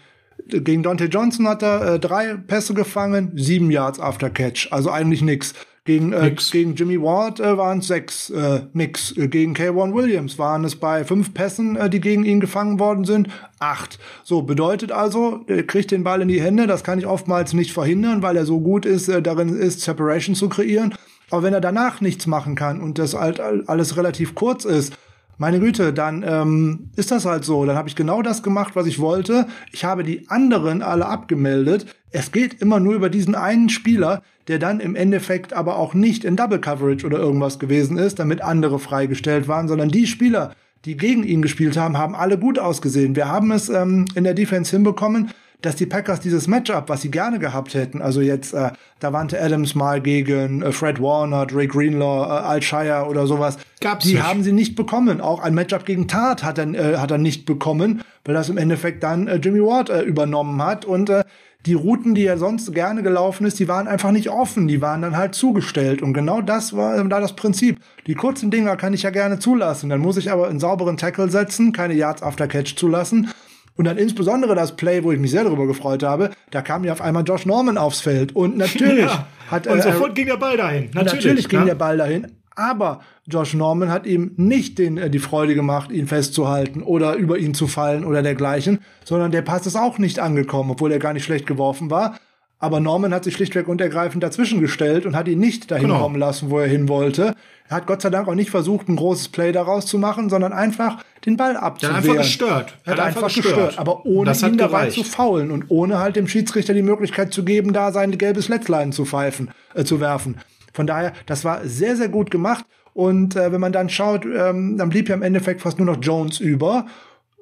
gegen 0.49 0.82
Dante 0.82 1.05
Johnson 1.05 1.49
hat 1.49 1.62
er 1.62 1.95
äh, 1.95 1.99
drei 1.99 2.34
Pässe 2.34 2.74
gefangen, 2.74 3.32
sieben 3.34 3.70
Yards 3.70 4.01
after 4.01 4.30
Catch, 4.30 4.68
also 4.70 4.91
eigentlich 4.91 5.22
nix. 5.22 5.55
Gegen, 5.85 6.12
äh, 6.12 6.35
gegen 6.53 6.74
Jimmy 6.74 7.01
Ward 7.01 7.41
äh, 7.41 7.57
waren 7.57 7.78
es 7.78 7.87
sechs, 7.87 8.28
äh, 8.28 8.66
nix. 8.74 9.16
Äh, 9.16 9.28
gegen 9.28 9.55
K1 9.55 9.95
Williams 9.95 10.39
waren 10.39 10.62
es 10.64 10.76
bei 10.76 11.05
fünf 11.05 11.33
Pässen, 11.33 11.76
äh, 11.76 11.89
die 11.89 12.01
gegen 12.01 12.24
ihn 12.24 12.39
gefangen 12.39 12.78
worden 12.78 13.07
sind, 13.07 13.28
acht. 13.61 13.99
So, 14.22 14.43
bedeutet 14.43 14.93
also, 14.93 15.41
er 15.47 15.62
kriegt 15.62 15.91
den 15.91 16.05
Ball 16.05 16.20
in 16.20 16.28
die 16.28 16.43
Hände, 16.43 16.66
das 16.66 16.85
kann 16.85 16.99
ich 16.99 17.07
oftmals 17.07 17.55
nicht 17.55 17.72
verhindern, 17.72 18.20
weil 18.20 18.37
er 18.37 18.45
so 18.45 18.61
gut 18.61 18.85
ist, 18.85 19.09
äh, 19.09 19.22
darin 19.22 19.57
ist, 19.57 19.81
Separation 19.81 20.35
zu 20.35 20.51
kreieren. 20.51 20.95
Aber 21.31 21.45
wenn 21.45 21.55
er 21.55 21.62
danach 21.62 22.03
nichts 22.03 22.26
machen 22.26 22.57
kann 22.57 22.83
und 22.83 22.99
das 22.99 23.14
halt 23.14 23.41
alles 23.41 23.97
relativ 23.97 24.35
kurz 24.35 24.66
ist, 24.66 24.93
meine 25.41 25.59
Güte, 25.59 25.95
dann 25.95 26.22
ähm, 26.22 26.91
ist 26.97 27.11
das 27.11 27.24
halt 27.24 27.47
so. 27.47 27.64
Dann 27.64 27.74
habe 27.74 27.88
ich 27.88 27.97
genau 27.97 28.20
das 28.20 28.43
gemacht, 28.43 28.76
was 28.76 28.86
ich 28.86 28.99
wollte. 28.99 29.47
Ich 29.72 29.86
habe 29.86 30.05
die 30.05 30.28
anderen 30.28 30.82
alle 30.82 31.07
abgemeldet. 31.07 31.86
Es 32.11 32.30
geht 32.30 32.61
immer 32.61 32.78
nur 32.78 32.93
über 32.93 33.09
diesen 33.09 33.34
einen 33.34 33.70
Spieler, 33.70 34.20
der 34.49 34.59
dann 34.59 34.80
im 34.80 34.95
Endeffekt 34.95 35.55
aber 35.55 35.78
auch 35.78 35.95
nicht 35.95 36.24
in 36.24 36.36
Double 36.36 36.61
Coverage 36.61 37.07
oder 37.07 37.18
irgendwas 37.18 37.59
gewesen 37.59 37.97
ist, 37.97 38.18
damit 38.18 38.43
andere 38.43 38.78
freigestellt 38.78 39.49
waren, 39.49 39.66
sondern 39.66 39.88
die 39.88 40.07
Spieler, 40.07 40.55
die 40.84 40.99
gegen 40.99 41.24
ihn 41.24 41.41
gespielt 41.41 41.78
haben, 41.78 41.97
haben 41.97 42.14
alle 42.14 42.36
gut 42.36 42.59
ausgesehen. 42.59 43.16
Wir 43.16 43.28
haben 43.28 43.51
es 43.51 43.70
ähm, 43.70 44.05
in 44.14 44.24
der 44.24 44.34
Defense 44.34 44.76
hinbekommen, 44.76 45.30
dass 45.62 45.76
die 45.76 45.86
Packers 45.86 46.20
dieses 46.20 46.46
Matchup, 46.46 46.88
was 46.88 47.02
sie 47.02 47.11
gerne 47.11 47.38
gehabt 47.38 47.74
hätten, 47.74 48.02
also 48.02 48.20
jetzt 48.20 48.54
äh, 48.54 48.70
Davante 48.98 49.40
Adams 49.40 49.74
mal 49.74 50.00
gegen 50.00 50.62
äh, 50.62 50.72
Fred 50.72 51.00
Warner, 51.00 51.46
Drake 51.46 51.68
Greenlaw, 51.68 52.26
äh, 52.26 52.46
Al 52.46 52.62
Shire 52.62 53.06
oder 53.08 53.26
sowas, 53.26 53.58
Gab's 53.80 54.04
die 54.04 54.14
nicht. 54.14 54.22
haben 54.22 54.42
sie 54.42 54.52
nicht 54.52 54.74
bekommen. 54.76 55.20
Auch 55.20 55.40
ein 55.40 55.54
Matchup 55.54 55.84
gegen 55.84 56.08
Tart 56.08 56.42
hat 56.42 56.58
er, 56.58 56.74
äh, 56.74 56.96
hat 56.96 57.11
er 57.11 57.18
nicht 57.18 57.46
bekommen, 57.46 58.02
weil 58.24 58.34
das 58.34 58.48
im 58.48 58.58
Endeffekt 58.58 59.02
dann 59.02 59.28
äh, 59.28 59.36
Jimmy 59.36 59.61
Ward 59.61 59.90
äh, 59.90 60.02
übernommen 60.02 60.62
hat 60.62 60.84
und 60.84 61.11
äh, 61.11 61.24
die 61.66 61.74
Routen, 61.74 62.14
die 62.14 62.24
er 62.24 62.38
sonst 62.38 62.72
gerne 62.72 63.02
gelaufen 63.02 63.44
ist, 63.46 63.58
die 63.58 63.68
waren 63.68 63.86
einfach 63.86 64.12
nicht 64.12 64.30
offen, 64.30 64.66
die 64.66 64.80
waren 64.80 65.02
dann 65.02 65.16
halt 65.16 65.34
zugestellt. 65.34 66.00
Und 66.00 66.14
genau 66.14 66.40
das 66.40 66.74
war 66.74 66.96
äh, 66.96 67.08
da 67.08 67.20
das 67.20 67.36
Prinzip. 67.36 67.78
Die 68.06 68.14
kurzen 68.14 68.50
Dinger 68.50 68.76
kann 68.76 68.94
ich 68.94 69.02
ja 69.02 69.11
gerne 69.11 69.38
zulassen. 69.38 69.90
Dann 69.90 70.00
muss 70.00 70.16
ich 70.16 70.30
aber 70.30 70.48
einen 70.48 70.58
sauberen 70.61 70.96
Tackle 70.96 71.28
setzen, 71.28 71.72
keine 71.72 71.94
Yards 71.94 72.22
after 72.22 72.48
Catch 72.48 72.76
zulassen. 72.76 73.28
Und 73.76 73.84
dann 73.86 73.96
insbesondere 73.96 74.54
das 74.54 74.76
Play, 74.76 75.02
wo 75.04 75.12
ich 75.12 75.18
mich 75.18 75.30
sehr 75.30 75.44
darüber 75.44 75.66
gefreut 75.66 76.02
habe, 76.02 76.30
da 76.50 76.60
kam 76.60 76.84
ja 76.84 76.92
auf 76.92 77.00
einmal 77.00 77.24
Josh 77.24 77.46
Norman 77.46 77.78
aufs 77.78 78.00
Feld. 78.00 78.34
Und 78.36 78.56
natürlich 78.58 79.04
Ja. 79.10 79.26
hat 79.50 79.66
Und 79.66 79.78
äh, 79.78 79.82
sofort 79.82 80.14
ging 80.14 80.26
der 80.26 80.36
Ball 80.36 80.56
dahin. 80.56 80.90
Natürlich, 80.92 81.24
Natürlich, 81.24 81.48
ging 81.48 81.60
ne? 81.60 81.66
der 81.66 81.74
Ball 81.76 81.96
dahin. 81.96 82.26
Aber 82.56 83.00
Josh 83.26 83.54
Norman 83.54 83.90
hat 83.90 84.04
ihm 84.06 84.32
nicht 84.36 84.78
den, 84.78 84.98
äh, 84.98 85.08
die 85.08 85.18
Freude 85.20 85.54
gemacht, 85.54 85.90
ihn 85.90 86.06
festzuhalten 86.08 86.82
oder 86.82 87.14
über 87.14 87.38
ihn 87.38 87.54
zu 87.54 87.68
fallen 87.68 88.04
oder 88.04 88.22
dergleichen, 88.22 88.80
sondern 89.04 89.30
der 89.30 89.42
Pass 89.42 89.66
ist 89.66 89.76
auch 89.76 89.96
nicht 89.98 90.18
angekommen, 90.18 90.70
obwohl 90.72 90.92
er 90.92 90.98
gar 90.98 91.14
nicht 91.14 91.24
schlecht 91.24 91.46
geworfen 91.46 91.90
war. 91.90 92.18
Aber 92.58 92.80
Norman 92.80 93.14
hat 93.14 93.24
sich 93.24 93.32
schlichtweg 93.34 93.68
und 93.68 93.80
ergreifend 93.80 94.22
dazwischen 94.22 94.60
gestellt 94.60 95.06
und 95.06 95.16
hat 95.16 95.28
ihn 95.28 95.38
nicht 95.38 95.70
dahin 95.70 95.86
Genau. 95.86 96.00
kommen 96.00 96.16
lassen, 96.16 96.50
wo 96.50 96.58
er 96.58 96.66
hin 96.68 96.88
wollte. 96.90 97.34
Er 97.70 97.76
hat 97.76 97.86
Gott 97.86 98.02
sei 98.02 98.10
Dank 98.10 98.26
auch 98.26 98.34
nicht 98.34 98.50
versucht, 98.50 98.88
ein 98.88 98.96
großes 98.96 99.28
Play 99.28 99.52
daraus 99.52 99.86
zu 99.86 99.96
machen, 99.96 100.28
sondern 100.28 100.52
einfach 100.52 101.04
den 101.24 101.36
Ball 101.36 101.56
abzuwehren. 101.56 101.96
hat 101.98 102.04
einfach 102.04 102.22
gestört. 102.22 102.78
Er 102.84 102.92
hat 102.92 103.00
einfach 103.00 103.32
gestört, 103.32 103.78
aber 103.78 104.04
ohne 104.04 104.30
hat 104.30 104.42
ihn 104.42 104.56
dabei 104.56 104.80
gereicht. 104.80 104.96
zu 104.96 105.04
faulen 105.04 105.52
und 105.52 105.66
ohne 105.68 106.00
halt 106.00 106.16
dem 106.16 106.26
Schiedsrichter 106.26 106.74
die 106.74 106.82
Möglichkeit 106.82 107.32
zu 107.32 107.44
geben, 107.44 107.72
da 107.72 107.92
sein 107.92 108.18
gelbes 108.18 108.48
Letzlein 108.48 108.90
zu 108.90 109.04
pfeifen, 109.04 109.52
äh, 109.74 109.84
zu 109.84 110.00
werfen. 110.00 110.38
Von 110.72 110.88
daher, 110.88 111.12
das 111.26 111.44
war 111.44 111.64
sehr, 111.64 111.96
sehr 111.96 112.08
gut 112.08 112.32
gemacht. 112.32 112.64
Und 112.92 113.36
äh, 113.36 113.52
wenn 113.52 113.60
man 113.60 113.70
dann 113.70 113.88
schaut, 113.88 114.24
ähm, 114.24 114.76
dann 114.76 114.88
blieb 114.88 115.08
ja 115.08 115.14
im 115.14 115.22
Endeffekt 115.22 115.60
fast 115.60 115.78
nur 115.78 115.86
noch 115.86 115.98
Jones 116.02 116.40
über. 116.40 116.86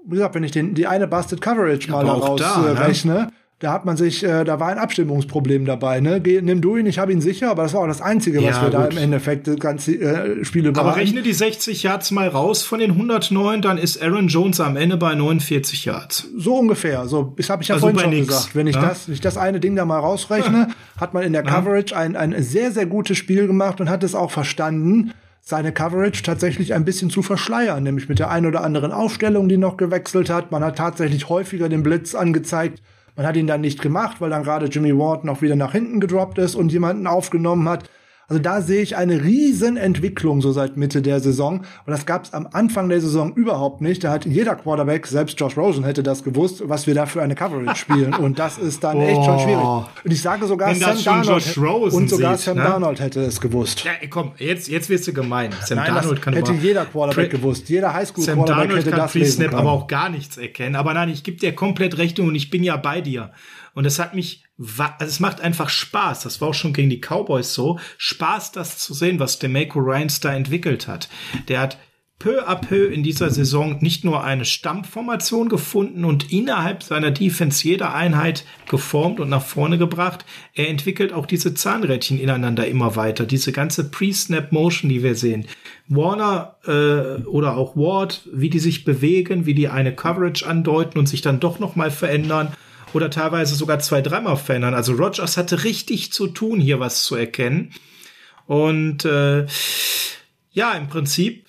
Wie 0.05 0.17
gesagt, 0.17 0.35
wenn 0.35 0.45
ich 0.45 0.53
den, 0.53 0.75
die 0.75 0.87
eine 0.87 1.09
Busted 1.09 1.41
Coverage 1.41 1.91
mal 1.91 2.05
daraus 2.05 2.39
da, 2.39 2.87
äh, 2.87 3.07
ne? 3.07 3.29
Da 3.61 3.73
hat 3.73 3.85
man 3.85 3.97
sich, 3.97 4.23
äh, 4.23 4.45
da 4.45 4.61
war 4.61 4.69
ein 4.69 4.79
Abstimmungsproblem 4.79 5.65
dabei. 5.65 5.99
Ne? 6.01 6.21
Geh, 6.21 6.41
nimm 6.41 6.61
du 6.61 6.77
ihn, 6.77 6.87
ich 6.87 7.01
habe 7.01 7.13
ihn 7.13 7.21
sicher, 7.21 7.51
aber 7.51 7.65
das 7.65 7.75
war 7.75 7.81
auch 7.81 7.89
das 7.89 8.01
Einzige, 8.01 8.39
was 8.39 8.57
Ja, 8.57 8.63
wir 8.63 8.71
da 8.71 8.85
gut. 8.85 8.93
im 8.93 8.99
Endeffekt 8.99 9.49
das 9.49 9.59
ganze 9.59 9.95
äh, 9.95 10.45
Spiel 10.45 10.67
über 10.67 10.81
Aber 10.81 10.95
rechne 10.95 11.23
die 11.23 11.33
60 11.33 11.83
Yards 11.83 12.13
mal 12.13 12.29
raus 12.29 12.63
von 12.63 12.79
den 12.79 12.93
109, 12.93 13.61
dann 13.61 13.77
ist 13.77 14.01
Aaron 14.01 14.29
Jones 14.29 14.61
am 14.61 14.77
Ende 14.77 14.97
bei 14.97 15.15
49 15.17 15.85
Yards. 15.87 16.29
So 16.37 16.57
ungefähr. 16.57 17.07
So, 17.07 17.35
das 17.37 17.51
habe 17.51 17.63
ich 17.63 17.69
ja 17.69 17.75
Also 17.75 17.89
vorhin 17.89 18.01
schon 18.01 18.11
nix, 18.11 18.29
gesagt. 18.29 18.55
Wenn 18.55 18.69
ich 18.69 18.77
ja? 18.77 18.83
das, 18.83 19.09
wenn 19.09 19.15
ich 19.15 19.21
das 19.21 19.37
eine 19.37 19.59
Ding 19.59 19.75
da 19.75 19.85
mal 19.85 19.99
rausrechne, 19.99 20.69
hat 21.01 21.13
man 21.13 21.25
in 21.25 21.33
der 21.33 21.43
Coverage 21.43 21.97
ein, 21.97 22.15
ein 22.15 22.41
sehr, 22.45 22.71
sehr 22.71 22.87
gutes 22.87 23.19
Spiel 23.19 23.49
gemacht 23.49 23.81
und 23.81 23.91
hat 23.91 24.05
es 24.05 24.15
auch 24.15 24.31
verstanden, 24.31 25.13
seine 25.41 25.73
Coverage 25.73 26.23
tatsächlich 26.23 26.75
ein 26.75 26.85
bisschen 26.85 27.11
zu 27.11 27.23
verschleiern, 27.23 27.83
nämlich 27.83 28.09
mit 28.09 28.21
der 28.21 28.31
ein 28.31 28.47
oder 28.47 28.63
anderen 28.63 28.93
Aufstellung, 28.93 29.49
die 29.49 29.57
noch 29.57 29.77
gewechselt 29.79 30.31
hat. 30.31 30.53
Man 30.53 30.63
hat 30.63 30.77
tatsächlich 30.77 31.29
häufiger 31.29 31.69
den 31.69 31.83
Blitz 31.83 32.15
angezeigt. 32.15 32.81
Man 33.19 33.27
hat 33.27 33.37
ihn 33.37 33.49
dann 33.49 33.63
nicht 33.63 33.83
gemacht, 33.83 34.21
weil 34.21 34.31
dann 34.31 34.45
gerade 34.45 34.67
Jimmy 34.67 34.97
Ward 34.97 35.25
noch 35.25 35.43
wieder 35.43 35.57
nach 35.57 35.73
hinten 35.73 35.99
gedroppt 35.99 36.39
ist 36.39 36.55
und 36.55 36.71
jemanden 36.71 37.09
aufgenommen 37.09 37.69
hat. 37.69 37.91
Also 38.31 38.43
da 38.43 38.61
sehe 38.61 38.83
ich 38.83 38.95
eine 38.95 39.25
riesen 39.25 39.79
Entwicklung 39.79 40.43
so 40.43 40.53
seit 40.53 40.77
Mitte 40.77 41.01
der 41.01 41.21
Saison. 41.21 41.61
Und 41.61 41.91
das 41.91 42.05
gab 42.05 42.25
es 42.25 42.35
am 42.35 42.47
Anfang 42.53 42.91
der 42.91 43.01
Saison 43.01 43.33
überhaupt 43.33 43.81
nicht. 43.81 44.05
Da 44.05 44.11
hat 44.11 44.27
jeder 44.27 44.55
Quarterback, 44.55 45.07
selbst 45.07 45.41
Josh 45.41 45.57
Rosen 45.57 45.83
hätte 45.83 46.03
das 46.03 46.23
gewusst, 46.23 46.63
was 46.67 46.87
wir 46.87 46.95
da 46.95 47.07
für 47.07 47.23
eine 47.23 47.35
Coverage 47.35 47.75
spielen. 47.81 48.13
Und 48.13 48.39
das 48.39 48.59
ist 48.59 48.85
dann 48.85 49.01
echt 49.01 49.25
schon 49.25 49.39
schwierig. 49.39 49.65
Und 50.05 50.13
ich 50.13 50.21
sage 50.21 50.47
sogar, 50.47 50.75
Sam 50.75 51.03
Darnold 51.03 51.57
und 51.95 52.11
sogar 52.11 52.37
sieht, 52.37 52.45
Sam 52.45 52.59
ne? 52.59 52.65
Darnold 52.65 53.01
hätte 53.01 53.21
es 53.23 53.41
gewusst. 53.41 53.85
Ja, 53.85 53.93
komm, 54.11 54.33
jetzt, 54.37 54.69
jetzt 54.69 54.91
wirst 54.91 55.07
du 55.07 55.15
gemein. 55.15 55.51
Sam 55.65 55.79
Nein, 55.79 55.95
Darnold 55.95 56.21
kann 56.21 56.35
hätte 56.35 56.53
jeder 56.53 56.85
Quarterback 56.85 57.31
gewusst. 57.31 57.71
Jeder 57.71 57.95
Highschool-Quarterback 57.95 58.47
Darnold 58.47 58.77
hätte 58.77 58.91
kann 58.91 58.99
das 58.99 59.13
Pre-Snap 59.13 59.49
können. 59.49 59.59
aber 59.59 59.73
auch 59.73 59.87
gar 59.87 60.11
nichts 60.11 60.37
erkennen. 60.37 60.77
Aber 60.77 60.93
nein, 60.93 61.09
ich 61.09 61.25
gebe 61.25 61.39
dir 61.39 61.55
komplett 61.55 61.97
recht 61.97 62.21
und 62.21 62.35
ich 62.35 62.51
bin 62.51 62.63
ja 62.63 62.77
bei 62.77 63.01
dir. 63.01 63.31
Und 63.79 63.85
es 63.85 64.01
hat 64.01 64.13
mich, 64.13 64.43
also 64.59 65.05
es 65.07 65.21
macht 65.21 65.41
einfach 65.41 65.69
Spaß. 65.69 66.25
Das 66.25 66.41
war 66.41 66.49
auch 66.49 66.55
schon 66.55 66.73
gegen 66.73 66.91
die 66.91 67.01
Cowboys 67.01 67.55
so. 67.55 67.79
Spaß, 67.97 68.51
das 68.51 68.79
zu 68.79 68.93
sehen, 68.93 69.21
was 69.21 69.39
Demeco 69.39 69.79
Ryans 69.79 70.19
da 70.19 70.35
entwickelt 70.35 70.89
hat. 70.89 71.09
Der 71.47 71.61
hat 71.61 71.79
peu 72.19 72.45
à 72.49 72.57
peu 72.57 72.87
in 72.87 73.05
dieser 73.05 73.31
Saison 73.31 73.79
nicht 73.81 74.05
nur 74.05 74.25
eine 74.25 74.45
Stammformation 74.45 75.49
gefunden 75.49 76.05
und 76.05 76.33
innerhalb 76.33 76.83
seiner 76.83 77.13
Defense 77.13 77.63
jede 77.63 77.93
Einheit 77.93 78.45
geformt 78.69 79.21
und 79.21 79.29
nach 79.29 79.45
vorne 79.45 79.79
gebracht. 79.79 80.25
Er 80.55 80.69
entwickelt 80.69 81.13
auch 81.13 81.27
diese 81.27 81.55
Zahnrädchen 81.55 82.19
ineinander 82.19 82.67
immer 82.67 82.97
weiter. 82.97 83.27
Diese 83.27 83.53
ganze 83.53 83.89
Pre-Snap-Motion, 83.89 84.89
die 84.91 85.05
wir 85.05 85.15
sehen. 85.15 85.47
Warner 85.87 86.57
äh, 86.67 87.23
oder 87.29 87.57
auch 87.57 87.77
Ward, 87.77 88.29
wie 88.33 88.51
die 88.51 88.59
sich 88.59 88.85
bewegen, 88.85 89.47
wie 89.47 89.55
die 89.55 89.69
eine 89.69 89.95
Coverage 89.95 90.45
andeuten 90.45 90.99
und 90.99 91.09
sich 91.09 91.21
dann 91.21 91.39
doch 91.39 91.61
noch 91.61 91.77
mal 91.77 91.93
verändern 91.93 92.53
oder 92.95 93.11
teilweise 93.11 93.55
sogar 93.55 93.79
zwei, 93.79 94.03
dreimal 94.03 94.37
verändern. 94.37 94.75
Also 94.75 94.93
Rogers 94.93 95.37
hatte 95.37 95.65
richtig 95.65 96.13
zu 96.13 96.29
tun, 96.29 96.61
hier 96.61 96.81
was 96.81 97.05
zu 97.05 97.15
erkennen. 97.17 97.73
Und 98.47 99.05
äh, 99.05 99.47
ja, 100.53 100.73
im 100.73 100.89
Prinzip 100.89 101.47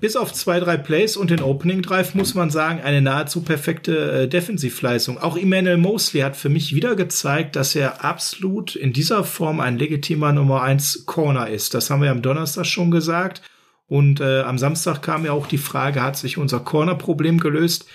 bis 0.00 0.16
auf 0.16 0.32
zwei, 0.32 0.60
drei 0.60 0.76
Plays 0.76 1.16
und 1.16 1.30
den 1.30 1.42
Opening 1.42 1.82
Drive 1.82 2.14
muss 2.14 2.34
man 2.34 2.50
sagen, 2.50 2.80
eine 2.80 3.00
nahezu 3.00 3.42
perfekte 3.42 4.22
äh, 4.22 4.28
Defensivleistung. 4.28 5.18
Auch 5.18 5.36
Emmanuel 5.36 5.78
Mosley 5.78 6.20
hat 6.20 6.36
für 6.36 6.48
mich 6.48 6.74
wieder 6.74 6.94
gezeigt, 6.94 7.56
dass 7.56 7.74
er 7.74 8.04
absolut 8.04 8.76
in 8.76 8.92
dieser 8.92 9.24
Form 9.24 9.60
ein 9.60 9.78
legitimer 9.78 10.32
Nummer 10.32 10.62
eins 10.62 11.06
Corner 11.06 11.48
ist. 11.48 11.74
Das 11.74 11.90
haben 11.90 12.02
wir 12.02 12.10
am 12.10 12.22
Donnerstag 12.22 12.66
schon 12.66 12.90
gesagt. 12.90 13.42
Und 13.86 14.20
äh, 14.20 14.40
am 14.42 14.58
Samstag 14.58 15.02
kam 15.02 15.24
ja 15.24 15.32
auch 15.32 15.46
die 15.46 15.58
Frage, 15.58 16.02
hat 16.02 16.16
sich 16.16 16.38
unser 16.38 16.60
Corner-Problem 16.60 17.38
gelöst? 17.40 17.86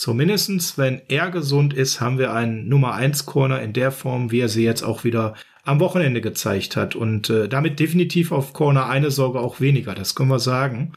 Zumindestens, 0.00 0.78
wenn 0.78 1.02
er 1.08 1.30
gesund 1.30 1.74
ist, 1.74 2.00
haben 2.00 2.18
wir 2.18 2.32
einen 2.32 2.68
Nummer 2.68 2.94
eins 2.94 3.26
Corner 3.26 3.60
in 3.60 3.72
der 3.72 3.92
Form, 3.92 4.30
wie 4.30 4.40
er 4.40 4.48
sie 4.48 4.64
jetzt 4.64 4.82
auch 4.82 5.04
wieder 5.04 5.34
am 5.62 5.78
Wochenende 5.78 6.20
gezeigt 6.20 6.76
hat. 6.76 6.96
Und 6.96 7.28
äh, 7.28 7.48
damit 7.48 7.78
definitiv 7.78 8.32
auf 8.32 8.52
Corner 8.52 8.86
eine 8.86 9.10
Sorge 9.10 9.40
auch 9.40 9.60
weniger, 9.60 9.94
das 9.94 10.14
können 10.14 10.30
wir 10.30 10.38
sagen 10.38 10.92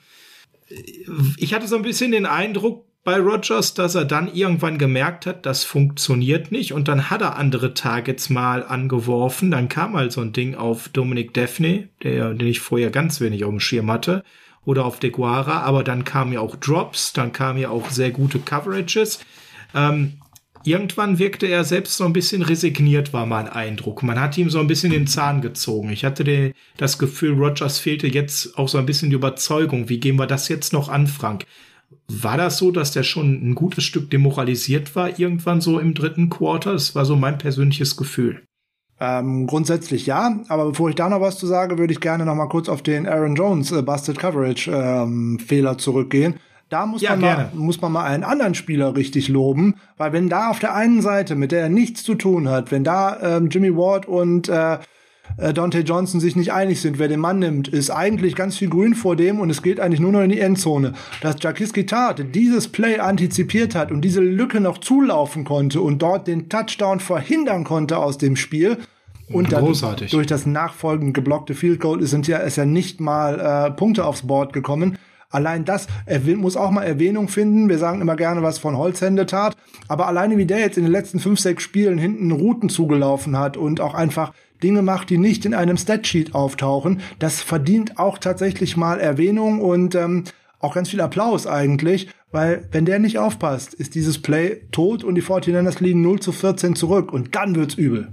ich 1.37 1.53
hatte 1.53 1.67
so 1.67 1.75
ein 1.75 1.81
bisschen 1.81 2.11
den 2.11 2.25
Eindruck 2.25 2.85
bei 3.03 3.17
Rogers, 3.17 3.73
dass 3.73 3.95
er 3.95 4.05
dann 4.05 4.33
irgendwann 4.33 4.77
gemerkt 4.77 5.25
hat, 5.25 5.45
das 5.45 5.65
funktioniert 5.65 6.51
nicht 6.53 6.71
und 6.71 6.87
dann 6.87 7.09
hat 7.09 7.21
er 7.21 7.35
andere 7.35 7.73
Targets 7.73 8.29
mal 8.29 8.63
angeworfen. 8.63 9.51
Dann 9.51 9.67
kam 9.67 9.93
halt 9.93 10.13
so 10.13 10.21
ein 10.21 10.31
Ding 10.31 10.55
auf 10.55 10.87
Dominic 10.87 11.33
Daphne, 11.33 11.89
der, 12.01 12.33
den 12.33 12.47
ich 12.47 12.61
vorher 12.61 12.91
ganz 12.91 13.19
wenig 13.19 13.43
auf 13.43 13.49
dem 13.49 13.59
Schirm 13.59 13.91
hatte, 13.91 14.23
oder 14.65 14.85
auf 14.85 14.99
Deguara, 14.99 15.61
aber 15.61 15.83
dann 15.83 16.03
kamen 16.03 16.33
ja 16.33 16.39
auch 16.39 16.55
Drops, 16.55 17.13
dann 17.13 17.31
kamen 17.31 17.59
ja 17.59 17.69
auch 17.69 17.89
sehr 17.89 18.11
gute 18.11 18.39
Coverages. 18.39 19.19
Ähm, 19.75 20.13
irgendwann 20.63 21.19
wirkte 21.19 21.47
er 21.47 21.63
selbst 21.63 21.97
so 21.97 22.05
ein 22.05 22.13
bisschen 22.13 22.41
resigniert, 22.41 23.13
war 23.13 23.25
mein 23.25 23.47
Eindruck. 23.47 24.03
Man 24.03 24.19
hat 24.19 24.37
ihm 24.37 24.49
so 24.49 24.59
ein 24.59 24.67
bisschen 24.67 24.91
den 24.91 25.07
Zahn 25.07 25.41
gezogen. 25.41 25.89
Ich 25.89 26.05
hatte 26.05 26.23
die, 26.23 26.53
das 26.77 26.97
Gefühl, 26.97 27.33
Rogers 27.33 27.79
fehlte 27.79 28.07
jetzt 28.07 28.57
auch 28.57 28.69
so 28.69 28.77
ein 28.77 28.85
bisschen 28.85 29.09
die 29.09 29.15
Überzeugung. 29.15 29.89
Wie 29.89 29.99
gehen 29.99 30.17
wir 30.17 30.27
das 30.27 30.47
jetzt 30.47 30.73
noch 30.73 30.89
an, 30.89 31.07
Frank? 31.07 31.45
War 32.07 32.37
das 32.37 32.57
so, 32.57 32.71
dass 32.71 32.91
der 32.91 33.03
schon 33.03 33.49
ein 33.49 33.55
gutes 33.55 33.83
Stück 33.83 34.09
demoralisiert 34.09 34.95
war, 34.95 35.19
irgendwann 35.19 35.61
so 35.61 35.79
im 35.79 35.93
dritten 35.93 36.29
Quarter? 36.29 36.73
Das 36.73 36.95
war 36.95 37.05
so 37.05 37.15
mein 37.15 37.37
persönliches 37.37 37.95
Gefühl. 37.97 38.43
Ähm, 38.99 39.47
grundsätzlich 39.47 40.05
ja, 40.05 40.39
aber 40.47 40.65
bevor 40.67 40.89
ich 40.89 40.95
da 40.95 41.09
noch 41.09 41.19
was 41.19 41.37
zu 41.37 41.47
sage, 41.47 41.77
würde 41.77 41.93
ich 41.93 41.99
gerne 41.99 42.25
noch 42.25 42.35
mal 42.35 42.47
kurz 42.47 42.69
auf 42.69 42.81
den 42.81 43.07
Aaron 43.07 43.35
Jones 43.35 43.71
äh, 43.71 43.81
Busted 43.81 44.17
Coverage 44.17 44.71
ähm, 44.71 45.39
Fehler 45.39 45.77
zurückgehen. 45.77 46.35
Da 46.69 46.85
muss, 46.85 47.01
Ja, 47.01 47.11
man 47.11 47.19
mal, 47.19 47.51
muss 47.53 47.81
man 47.81 47.91
mal 47.91 48.05
einen 48.05 48.23
anderen 48.23 48.55
Spieler 48.55 48.95
richtig 48.95 49.27
loben, 49.27 49.75
weil 49.97 50.13
wenn 50.13 50.29
da 50.29 50.49
auf 50.49 50.59
der 50.59 50.73
einen 50.73 51.01
Seite, 51.01 51.35
mit 51.35 51.51
der 51.51 51.61
er 51.61 51.69
nichts 51.69 52.03
zu 52.03 52.15
tun 52.15 52.49
hat, 52.49 52.71
wenn 52.71 52.83
da 52.83 53.37
ähm, 53.37 53.49
Jimmy 53.49 53.75
Ward 53.75 54.07
und 54.07 54.49
äh, 54.49 54.79
äh, 55.37 55.53
Dante 55.53 55.79
Johnson 55.79 56.19
sich 56.19 56.35
nicht 56.35 56.53
einig 56.53 56.81
sind, 56.81 56.99
wer 56.99 57.07
den 57.07 57.19
Mann 57.19 57.39
nimmt, 57.39 57.67
ist 57.67 57.89
eigentlich 57.89 58.35
ganz 58.35 58.57
viel 58.57 58.69
Grün 58.69 58.95
vor 58.95 59.15
dem 59.15 59.39
und 59.39 59.49
es 59.49 59.61
geht 59.61 59.79
eigentlich 59.79 59.99
nur 59.99 60.11
noch 60.11 60.21
in 60.21 60.29
die 60.29 60.39
Endzone. 60.39 60.93
Dass 61.21 61.35
Jakiski 61.39 61.85
Tat 61.85 62.23
dieses 62.33 62.67
Play 62.67 62.99
antizipiert 62.99 63.75
hat 63.75 63.91
und 63.91 64.01
diese 64.01 64.21
Lücke 64.21 64.59
noch 64.59 64.77
zulaufen 64.77 65.43
konnte 65.43 65.81
und 65.81 66.01
dort 66.01 66.27
den 66.27 66.49
Touchdown 66.49 66.99
verhindern 66.99 67.63
konnte 67.63 67.97
aus 67.97 68.17
dem 68.17 68.35
Spiel, 68.35 68.77
und 69.31 69.51
dann 69.51 69.63
Großartig. 69.63 70.11
durch 70.11 70.27
das 70.27 70.45
nachfolgend 70.45 71.13
geblockte 71.13 71.55
Field 71.55 71.79
Goal 71.79 72.03
sind 72.03 72.27
ja, 72.27 72.39
ist 72.39 72.57
ja 72.57 72.65
nicht 72.65 72.99
mal 72.99 73.39
äh, 73.39 73.71
Punkte 73.71 74.05
aufs 74.05 74.27
Board 74.27 74.53
gekommen. 74.53 74.97
Allein 75.29 75.65
das 75.65 75.87
muss 76.35 76.55
auch 76.55 76.69
mal 76.69 76.83
Erwähnung 76.83 77.27
finden. 77.27 77.67
Wir 77.67 77.79
sagen 77.79 78.01
immer 78.01 78.15
gerne 78.15 78.43
was 78.43 78.59
von 78.59 78.77
Holzhändetat. 78.77 79.57
Aber 79.87 80.07
alleine 80.07 80.37
wie 80.37 80.45
der 80.45 80.59
jetzt 80.59 80.77
in 80.77 80.83
den 80.83 80.91
letzten 80.91 81.19
fünf, 81.19 81.39
sechs 81.39 81.63
Spielen 81.63 81.97
hinten 81.97 82.31
Routen 82.31 82.69
zugelaufen 82.69 83.39
hat 83.39 83.57
und 83.57 83.81
auch 83.81 83.95
einfach 83.95 84.31
Dinge 84.63 84.81
macht, 84.81 85.09
die 85.09 85.17
nicht 85.17 85.45
in 85.45 85.53
einem 85.53 85.77
Statsheet 85.77 86.33
auftauchen, 86.33 87.01
das 87.19 87.41
verdient 87.41 87.99
auch 87.99 88.17
tatsächlich 88.17 88.77
mal 88.77 88.99
Erwähnung 88.99 89.61
und 89.61 89.95
ähm, 89.95 90.23
auch 90.59 90.73
ganz 90.73 90.89
viel 90.89 91.01
Applaus 91.01 91.45
eigentlich, 91.45 92.07
weil 92.31 92.67
wenn 92.71 92.85
der 92.85 92.99
nicht 92.99 93.19
aufpasst, 93.19 93.73
ist 93.73 93.95
dieses 93.95 94.21
Play 94.21 94.61
tot 94.71 95.03
und 95.03 95.15
die 95.15 95.21
49ers 95.21 95.83
liegen 95.83 96.01
0 96.01 96.19
zu 96.19 96.31
14 96.31 96.75
zurück 96.75 97.11
und 97.11 97.35
dann 97.35 97.55
wird's 97.55 97.75
übel. 97.75 98.11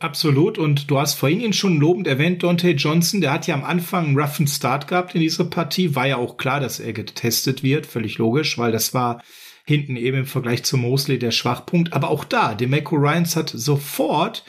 Absolut. 0.00 0.56
Und 0.56 0.90
du 0.90 0.98
hast 0.98 1.14
vorhin 1.14 1.40
ihn 1.40 1.52
schon 1.52 1.78
lobend 1.78 2.06
erwähnt, 2.06 2.42
Dante 2.42 2.70
Johnson. 2.70 3.20
Der 3.20 3.32
hat 3.32 3.46
ja 3.46 3.54
am 3.54 3.64
Anfang 3.64 4.06
einen 4.06 4.18
roughen 4.18 4.46
Start 4.46 4.88
gehabt 4.88 5.14
in 5.14 5.20
dieser 5.20 5.44
Partie. 5.44 5.94
War 5.94 6.06
ja 6.06 6.16
auch 6.16 6.38
klar, 6.38 6.58
dass 6.58 6.80
er 6.80 6.94
getestet 6.94 7.62
wird. 7.62 7.84
Völlig 7.84 8.16
logisch, 8.16 8.56
weil 8.56 8.72
das 8.72 8.94
war 8.94 9.22
hinten 9.66 9.96
eben 9.96 10.18
im 10.18 10.26
Vergleich 10.26 10.62
zu 10.62 10.78
Mosley 10.78 11.18
der 11.18 11.32
Schwachpunkt. 11.32 11.92
Aber 11.92 12.08
auch 12.08 12.24
da, 12.24 12.54
Demeco 12.54 12.96
Ryans 12.96 13.36
hat 13.36 13.50
sofort 13.50 14.42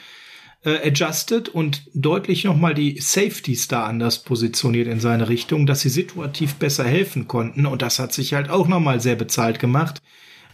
äh, 0.64 0.88
adjusted 0.88 1.48
und 1.48 1.82
deutlich 1.94 2.44
nochmal 2.44 2.74
die 2.74 3.00
Safeties 3.00 3.68
da 3.68 3.84
anders 3.84 4.22
positioniert 4.22 4.88
in 4.88 5.00
seine 5.00 5.28
Richtung, 5.28 5.66
dass 5.66 5.80
sie 5.80 5.88
situativ 5.88 6.54
besser 6.54 6.84
helfen 6.84 7.28
konnten. 7.28 7.66
Und 7.66 7.82
das 7.82 7.98
hat 7.98 8.12
sich 8.12 8.34
halt 8.34 8.50
auch 8.50 8.68
nochmal 8.68 9.00
sehr 9.00 9.16
bezahlt 9.16 9.58
gemacht 9.58 10.02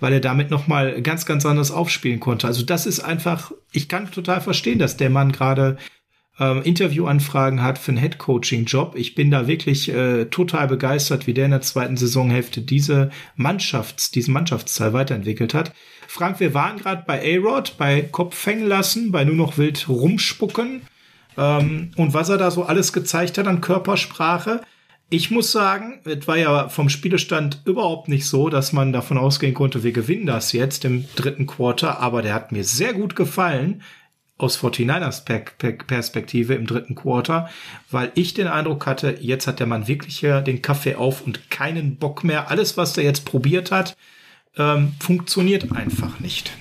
weil 0.00 0.12
er 0.12 0.20
damit 0.20 0.50
nochmal 0.50 1.02
ganz, 1.02 1.26
ganz 1.26 1.44
anders 1.44 1.70
aufspielen 1.70 2.20
konnte. 2.20 2.46
Also 2.46 2.64
das 2.64 2.86
ist 2.86 3.00
einfach, 3.00 3.52
ich 3.72 3.88
kann 3.88 4.10
total 4.10 4.40
verstehen, 4.40 4.78
dass 4.78 4.96
der 4.96 5.10
Mann 5.10 5.32
gerade 5.32 5.76
ähm, 6.40 6.62
Interviewanfragen 6.62 7.62
hat 7.62 7.78
für 7.78 7.92
einen 7.92 8.00
Head-Coaching-Job. 8.00 8.94
Ich 8.96 9.14
bin 9.14 9.30
da 9.30 9.46
wirklich 9.46 9.92
äh, 9.92 10.26
total 10.26 10.68
begeistert, 10.68 11.26
wie 11.26 11.34
der 11.34 11.46
in 11.46 11.50
der 11.50 11.60
zweiten 11.60 11.96
Saisonhälfte 11.96 12.60
diese 12.60 13.10
Mannschafts-, 13.36 14.12
diesen 14.12 14.34
Mannschaftsteil 14.34 14.92
weiterentwickelt 14.92 15.54
hat. 15.54 15.72
Frank, 16.06 16.40
wir 16.40 16.54
waren 16.54 16.78
gerade 16.78 17.04
bei 17.06 17.20
A-Rod, 17.36 17.76
bei 17.76 18.02
Kopf 18.02 18.46
hängen 18.46 18.66
lassen, 18.66 19.10
bei 19.12 19.24
nur 19.24 19.34
noch 19.34 19.58
wild 19.58 19.88
rumspucken. 19.88 20.82
Ähm, 21.36 21.90
und 21.96 22.14
was 22.14 22.28
er 22.28 22.38
da 22.38 22.50
so 22.50 22.64
alles 22.64 22.92
gezeigt 22.92 23.38
hat 23.38 23.46
an 23.46 23.60
Körpersprache, 23.60 24.62
ich 25.10 25.30
muss 25.30 25.52
sagen, 25.52 26.00
es 26.04 26.28
war 26.28 26.36
ja 26.36 26.68
vom 26.68 26.90
Spielestand 26.90 27.62
überhaupt 27.64 28.08
nicht 28.08 28.26
so, 28.26 28.50
dass 28.50 28.74
man 28.74 28.92
davon 28.92 29.16
ausgehen 29.16 29.54
konnte, 29.54 29.82
wir 29.82 29.92
gewinnen 29.92 30.26
das 30.26 30.52
jetzt 30.52 30.84
im 30.84 31.06
dritten 31.16 31.46
Quarter, 31.46 31.98
aber 32.00 32.20
der 32.20 32.34
hat 32.34 32.52
mir 32.52 32.62
sehr 32.62 32.92
gut 32.92 33.16
gefallen 33.16 33.82
aus 34.38 34.58
49ers 34.58 35.24
Perspektive 35.86 36.54
im 36.54 36.66
dritten 36.66 36.94
Quarter, 36.94 37.50
weil 37.90 38.12
ich 38.14 38.34
den 38.34 38.46
Eindruck 38.46 38.86
hatte, 38.86 39.18
jetzt 39.20 39.46
hat 39.48 39.58
der 39.58 39.66
Mann 39.66 39.88
wirklich 39.88 40.20
den 40.20 40.62
Kaffee 40.62 40.94
auf 40.94 41.26
und 41.26 41.50
keinen 41.50 41.96
Bock 41.96 42.22
mehr. 42.22 42.50
Alles, 42.50 42.76
was 42.76 42.96
er 42.96 43.04
jetzt 43.04 43.24
probiert 43.24 43.72
hat, 43.72 43.96
ähm, 44.56 44.92
funktioniert 45.00 45.72
einfach 45.72 46.20
nicht. 46.20 46.52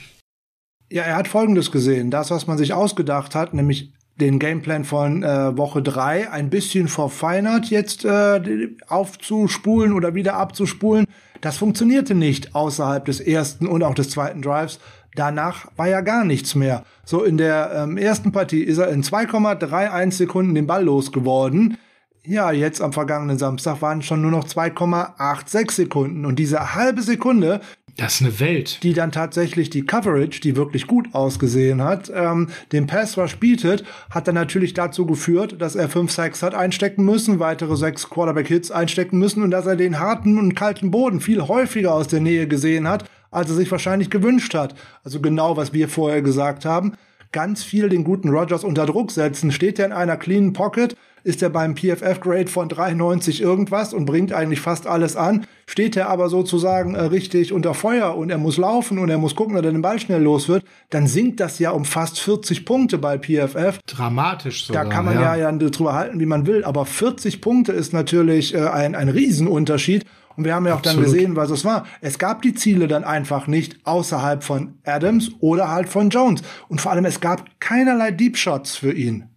Ja, 0.89 1.03
er 1.03 1.17
hat 1.17 1.27
Folgendes 1.27 1.71
gesehen. 1.71 2.11
Das, 2.11 2.31
was 2.31 2.47
man 2.47 2.57
sich 2.57 2.73
ausgedacht 2.73 3.35
hat, 3.35 3.53
nämlich 3.53 3.93
den 4.19 4.39
Gameplan 4.39 4.83
von 4.83 5.23
äh, 5.23 5.55
Woche 5.57 5.81
drei 5.81 6.31
ein 6.31 6.49
bisschen 6.49 6.87
verfeinert 6.87 7.69
jetzt 7.69 8.05
äh, 8.05 8.69
aufzuspulen 8.87 9.93
oder 9.93 10.15
wieder 10.15 10.35
abzuspulen. 10.35 11.05
Das 11.41 11.57
funktionierte 11.57 12.15
nicht 12.15 12.55
außerhalb 12.55 13.05
des 13.05 13.19
ersten 13.19 13.67
und 13.67 13.83
auch 13.83 13.93
des 13.93 14.09
zweiten 14.09 14.41
Drives. 14.41 14.79
Danach 15.17 15.65
war 15.75 15.87
ja 15.87 16.01
gar 16.01 16.23
nichts 16.23 16.53
mehr. 16.53 16.83
So 17.03 17.23
in 17.23 17.37
der 17.37 17.71
ähm, 17.73 17.97
ersten 17.97 18.31
Partie 18.31 18.61
ist 18.61 18.77
er 18.77 18.89
in 18.89 19.01
2,31 19.01 20.11
Sekunden 20.11 20.53
den 20.53 20.67
Ball 20.67 20.83
losgeworden. 20.83 21.77
Ja, 22.23 22.51
jetzt 22.51 22.81
am 22.81 22.93
vergangenen 22.93 23.39
Samstag 23.39 23.81
waren 23.81 24.03
schon 24.03 24.21
nur 24.21 24.29
noch 24.29 24.45
2,86 24.45 25.71
Sekunden. 25.71 26.25
Und 26.25 26.37
diese 26.37 26.75
halbe 26.75 27.01
Sekunde, 27.01 27.61
das 27.97 28.15
ist 28.15 28.21
eine 28.21 28.39
Welt. 28.39 28.83
Die 28.83 28.93
dann 28.93 29.11
tatsächlich 29.11 29.71
die 29.71 29.87
Coverage, 29.87 30.39
die 30.39 30.55
wirklich 30.55 30.85
gut 30.85 31.15
ausgesehen 31.15 31.83
hat, 31.83 32.11
ähm, 32.13 32.49
den 32.71 32.85
Pass 32.85 33.17
bietet, 33.39 33.83
hat 34.11 34.27
dann 34.27 34.35
natürlich 34.35 34.75
dazu 34.75 35.07
geführt, 35.07 35.59
dass 35.59 35.75
er 35.75 35.89
fünf 35.89 36.11
Sacks 36.11 36.43
hat 36.43 36.53
einstecken 36.53 37.05
müssen, 37.05 37.39
weitere 37.39 37.75
sechs 37.75 38.07
Quarterback-Hits 38.07 38.69
einstecken 38.69 39.17
müssen 39.17 39.41
und 39.41 39.49
dass 39.49 39.65
er 39.65 39.77
den 39.77 39.99
harten 39.99 40.37
und 40.37 40.53
kalten 40.53 40.91
Boden 40.91 41.21
viel 41.21 41.41
häufiger 41.47 41.95
aus 41.95 42.07
der 42.07 42.19
Nähe 42.19 42.47
gesehen 42.47 42.87
hat, 42.87 43.05
als 43.31 43.49
er 43.49 43.55
sich 43.55 43.71
wahrscheinlich 43.71 44.09
gewünscht 44.09 44.53
hat. 44.53 44.75
Also 45.03 45.19
genau, 45.19 45.57
was 45.57 45.73
wir 45.73 45.89
vorher 45.89 46.21
gesagt 46.21 46.65
haben. 46.65 46.93
Ganz 47.31 47.63
viel 47.63 47.89
den 47.89 48.03
guten 48.03 48.29
Rogers 48.29 48.63
unter 48.63 48.85
Druck 48.85 49.11
setzen. 49.11 49.51
Steht 49.51 49.79
er 49.79 49.85
in 49.85 49.91
einer 49.91 50.15
cleanen 50.15 50.53
Pocket, 50.53 50.95
ist 51.27 51.41
er 51.41 51.49
beim 51.49 51.75
PFF-Grade 51.75 52.47
von 52.47 52.69
93 52.69 53.41
irgendwas 53.41 53.93
und 53.93 54.05
bringt 54.05 54.31
eigentlich 54.31 54.61
fast 54.61 54.87
alles 54.87 55.17
an. 55.17 55.45
Steht 55.65 55.97
er 55.97 56.09
aber 56.09 56.29
sozusagen 56.29 56.95
äh, 56.95 57.01
richtig 57.01 57.51
unter 57.51 57.73
Feuer 57.73 58.15
und 58.15 58.29
er 58.29 58.37
muss 58.37 58.55
laufen 58.55 58.97
und 58.97 59.09
er 59.09 59.17
muss 59.17 59.35
gucken, 59.35 59.55
dass 59.55 59.65
er 59.65 59.73
den 59.73 59.81
Ball 59.81 59.99
schnell 59.99 60.21
los 60.21 60.47
wird, 60.47 60.63
dann 60.89 61.05
sinkt 61.05 61.41
das 61.41 61.59
ja 61.59 61.71
um 61.71 61.83
fast 61.83 62.21
40 62.21 62.65
Punkte 62.65 62.97
bei 62.97 63.17
PFF. 63.17 63.79
Dramatisch 63.85 64.67
sogar. 64.67 64.85
Da 64.85 64.89
kann 64.89 65.03
man 65.03 65.15
ja, 65.15 65.35
ja, 65.35 65.51
ja 65.51 65.51
drüber 65.51 65.95
halten, 65.95 66.21
wie 66.21 66.25
man 66.25 66.47
will. 66.47 66.63
Aber 66.63 66.85
40 66.85 67.41
Punkte 67.41 67.73
ist 67.73 67.91
natürlich 67.91 68.55
äh, 68.55 68.59
ein, 68.59 68.95
ein 68.95 69.09
Riesenunterschied. 69.09 70.05
Und 70.37 70.45
wir 70.45 70.55
haben 70.55 70.65
ja 70.67 70.75
auch 70.75 70.77
Absolut. 70.77 71.05
dann 71.05 71.11
gesehen, 71.11 71.35
was 71.35 71.49
es 71.49 71.65
war. 71.65 71.85
Es 71.99 72.19
gab 72.19 72.43
die 72.43 72.53
Ziele 72.53 72.87
dann 72.87 73.03
einfach 73.03 73.47
nicht 73.47 73.85
außerhalb 73.85 74.43
von 74.43 74.75
Adams 74.85 75.31
oder 75.39 75.69
halt 75.69 75.89
von 75.89 76.09
Jones. 76.09 76.43
Und 76.69 76.79
vor 76.79 76.91
allem, 76.91 77.05
es 77.05 77.19
gab 77.19 77.59
keinerlei 77.59 78.11
Deep 78.11 78.37
Shots 78.37 78.75
für 78.75 78.93
ihn. 78.93 79.29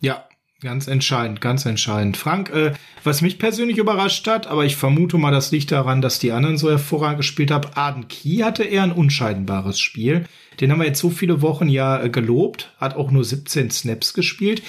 Ja, 0.00 0.24
Ganz 0.60 0.88
entscheidend, 0.88 1.40
ganz 1.40 1.66
entscheidend. 1.66 2.16
Frank, 2.16 2.50
äh, 2.50 2.72
was 3.04 3.22
mich 3.22 3.38
persönlich 3.38 3.78
überrascht 3.78 4.26
hat, 4.26 4.48
aber 4.48 4.64
ich 4.64 4.74
vermute 4.74 5.16
mal, 5.16 5.30
das 5.30 5.52
liegt 5.52 5.70
daran, 5.70 6.02
dass 6.02 6.18
die 6.18 6.32
anderen 6.32 6.58
so 6.58 6.68
hervorragend 6.68 7.18
gespielt 7.18 7.52
haben. 7.52 7.70
Aden 7.76 8.08
Key 8.08 8.38
hatte 8.38 8.64
eher 8.64 8.82
ein 8.82 8.90
unscheinbares 8.90 9.78
Spiel. 9.78 10.24
Den 10.60 10.72
haben 10.72 10.80
wir 10.80 10.88
jetzt 10.88 10.98
so 10.98 11.10
viele 11.10 11.42
Wochen 11.42 11.68
ja 11.68 12.02
äh, 12.02 12.10
gelobt, 12.10 12.72
hat 12.78 12.96
auch 12.96 13.12
nur 13.12 13.22
17 13.22 13.70
Snaps 13.70 14.14
gespielt. 14.14 14.64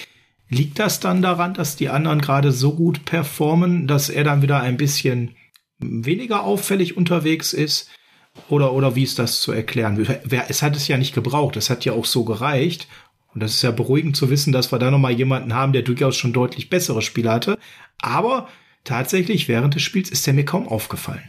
Liegt 0.50 0.80
das 0.80 0.98
dann 1.00 1.22
daran, 1.22 1.54
dass 1.54 1.76
die 1.76 1.88
anderen 1.88 2.20
gerade 2.20 2.50
so 2.50 2.74
gut 2.74 3.04
performen, 3.04 3.86
dass 3.86 4.10
er 4.10 4.24
dann 4.24 4.42
wieder 4.42 4.60
ein 4.60 4.76
bisschen 4.76 5.36
weniger 5.78 6.42
auffällig 6.42 6.96
unterwegs 6.96 7.52
ist? 7.52 7.88
Oder, 8.48 8.72
oder 8.72 8.96
wie 8.96 9.04
ist 9.04 9.18
das 9.18 9.40
zu 9.40 9.52
erklären? 9.52 10.06
Es 10.48 10.62
hat 10.62 10.76
es 10.76 10.88
ja 10.88 10.98
nicht 10.98 11.14
gebraucht, 11.14 11.56
es 11.56 11.70
hat 11.70 11.84
ja 11.84 11.92
auch 11.92 12.04
so 12.04 12.24
gereicht. 12.24 12.88
Und 13.32 13.42
das 13.42 13.54
ist 13.54 13.62
ja 13.62 13.70
beruhigend 13.70 14.16
zu 14.16 14.28
wissen, 14.28 14.52
dass 14.52 14.72
wir 14.72 14.80
da 14.80 14.90
nochmal 14.90 15.12
jemanden 15.12 15.54
haben, 15.54 15.72
der 15.72 15.82
durchaus 15.82 16.16
schon 16.16 16.32
deutlich 16.32 16.68
bessere 16.68 17.00
Spiele 17.00 17.30
hatte. 17.30 17.58
Aber 18.00 18.48
tatsächlich 18.82 19.46
während 19.46 19.76
des 19.76 19.82
Spiels 19.82 20.10
ist 20.10 20.26
er 20.26 20.34
mir 20.34 20.44
kaum 20.44 20.66
aufgefallen. 20.66 21.22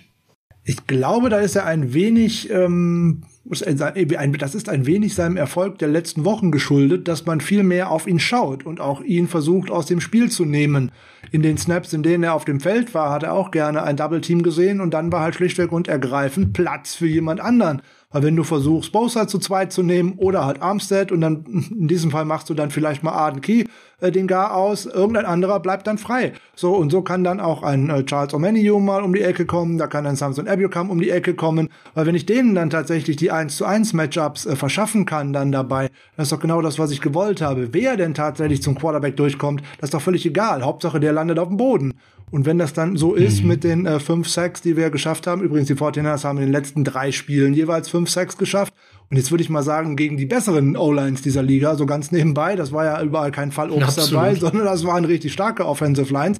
Ich 0.63 0.87
glaube, 0.87 1.29
da 1.29 1.39
ist 1.39 1.55
er 1.55 1.65
ein 1.65 1.93
wenig, 1.93 2.49
ähm, 2.49 3.23
das 3.43 4.55
ist 4.55 4.69
ein 4.69 4.85
wenig 4.85 5.15
seinem 5.15 5.35
Erfolg 5.35 5.79
der 5.79 5.87
letzten 5.87 6.25
Wochen 6.25 6.51
geschuldet, 6.51 7.07
dass 7.07 7.25
man 7.25 7.41
viel 7.41 7.63
mehr 7.63 7.89
auf 7.89 8.05
ihn 8.05 8.19
schaut 8.19 8.65
und 8.65 8.79
auch 8.79 9.01
ihn 9.01 9.27
versucht 9.27 9.71
aus 9.71 9.87
dem 9.87 9.99
Spiel 9.99 10.29
zu 10.29 10.45
nehmen. 10.45 10.91
In 11.31 11.41
den 11.41 11.57
Snaps, 11.57 11.93
in 11.93 12.03
denen 12.03 12.23
er 12.23 12.35
auf 12.35 12.45
dem 12.45 12.59
Feld 12.59 12.93
war, 12.93 13.11
hat 13.11 13.23
er 13.23 13.33
auch 13.33 13.51
gerne 13.51 13.83
ein 13.83 13.97
Double 13.97 14.21
Team 14.21 14.43
gesehen 14.43 14.79
und 14.79 14.93
dann 14.93 15.11
war 15.11 15.21
halt 15.21 15.35
schlichtweg 15.35 15.71
und 15.71 15.87
ergreifend 15.87 16.53
Platz 16.53 16.93
für 16.93 17.07
jemand 17.07 17.39
anderen. 17.39 17.81
Weil 18.11 18.23
wenn 18.23 18.35
du 18.35 18.43
versuchst, 18.43 18.91
Bosa 18.91 19.27
zu 19.27 19.39
zweit 19.39 19.71
zu 19.71 19.83
nehmen 19.83 20.15
oder 20.17 20.45
halt 20.45 20.61
Armstead 20.61 21.11
und 21.11 21.21
dann 21.21 21.45
in 21.71 21.87
diesem 21.87 22.11
Fall 22.11 22.25
machst 22.25 22.49
du 22.49 22.53
dann 22.53 22.69
vielleicht 22.69 23.03
mal 23.03 23.13
Arden 23.13 23.41
Key 23.41 23.65
äh, 24.01 24.11
den 24.11 24.27
Gar 24.27 24.53
aus, 24.55 24.85
irgendein 24.85 25.25
anderer 25.25 25.59
bleibt 25.59 25.87
dann 25.87 25.97
frei. 25.97 26.33
So 26.55 26.75
und 26.75 26.91
so 26.91 27.01
kann 27.01 27.23
dann 27.23 27.39
auch 27.39 27.63
ein 27.63 27.89
äh, 27.89 28.03
Charles 28.03 28.33
Omenihu 28.33 28.79
mal 28.79 29.03
um 29.03 29.13
die 29.13 29.21
Ecke 29.21 29.45
kommen, 29.45 29.77
da 29.77 29.87
kann 29.87 30.05
ein 30.05 30.17
Samson 30.17 30.47
Abucam 30.47 30.89
um 30.89 30.99
die 30.99 31.09
Ecke 31.09 31.35
kommen, 31.35 31.69
weil 31.93 32.05
wenn 32.05 32.15
ich 32.15 32.25
denen 32.25 32.53
dann 32.55 32.69
tatsächlich 32.69 33.15
die 33.15 33.30
1 33.31 33.55
zu 33.55 33.65
1 33.65 33.93
Matchups 33.93 34.45
äh, 34.45 34.55
verschaffen 34.55 35.05
kann 35.05 35.33
dann 35.33 35.51
dabei, 35.51 35.89
das 36.15 36.27
ist 36.27 36.31
doch 36.31 36.39
genau 36.39 36.61
das, 36.61 36.77
was 36.77 36.91
ich 36.91 37.01
gewollt 37.01 37.41
habe. 37.41 37.73
Wer 37.73 37.97
denn 37.97 38.13
tatsächlich 38.13 38.61
zum 38.61 38.75
Quarterback 38.75 39.17
durchkommt, 39.17 39.61
das 39.79 39.87
ist 39.87 39.93
doch 39.93 40.01
völlig 40.01 40.25
egal. 40.25 40.63
Hauptsache, 40.63 40.99
der 40.99 41.13
landet 41.13 41.39
auf 41.39 41.47
dem 41.47 41.57
Boden. 41.57 41.93
Und 42.31 42.45
wenn 42.45 42.57
das 42.57 42.73
dann 42.73 42.95
so 42.95 43.13
ist 43.13 43.41
mhm. 43.41 43.47
mit 43.47 43.63
den 43.63 43.85
äh, 43.85 43.99
fünf 43.99 44.29
Sacks, 44.29 44.61
die 44.61 44.77
wir 44.77 44.89
geschafft 44.89 45.27
haben, 45.27 45.41
übrigens 45.41 45.67
die 45.67 45.75
49ers 45.75 46.23
haben 46.23 46.37
in 46.37 46.45
den 46.45 46.53
letzten 46.53 46.83
drei 46.83 47.11
Spielen 47.11 47.53
jeweils 47.53 47.89
fünf 47.89 48.09
Sacks 48.09 48.37
geschafft. 48.37 48.73
Und 49.09 49.17
jetzt 49.17 49.31
würde 49.31 49.43
ich 49.43 49.49
mal 49.49 49.63
sagen, 49.63 49.97
gegen 49.97 50.15
die 50.15 50.25
besseren 50.25 50.77
O-Lines 50.77 51.21
dieser 51.21 51.43
Liga, 51.43 51.75
so 51.75 51.85
ganz 51.85 52.11
nebenbei, 52.11 52.55
das 52.55 52.71
war 52.71 52.85
ja 52.85 53.01
überall 53.03 53.31
kein 53.31 53.51
Fall 53.51 53.69
Obst 53.69 53.97
dabei, 53.97 54.35
sondern 54.35 54.65
das 54.65 54.85
waren 54.85 55.03
richtig 55.03 55.33
starke 55.33 55.65
Offensive 55.65 56.13
Lines. 56.13 56.37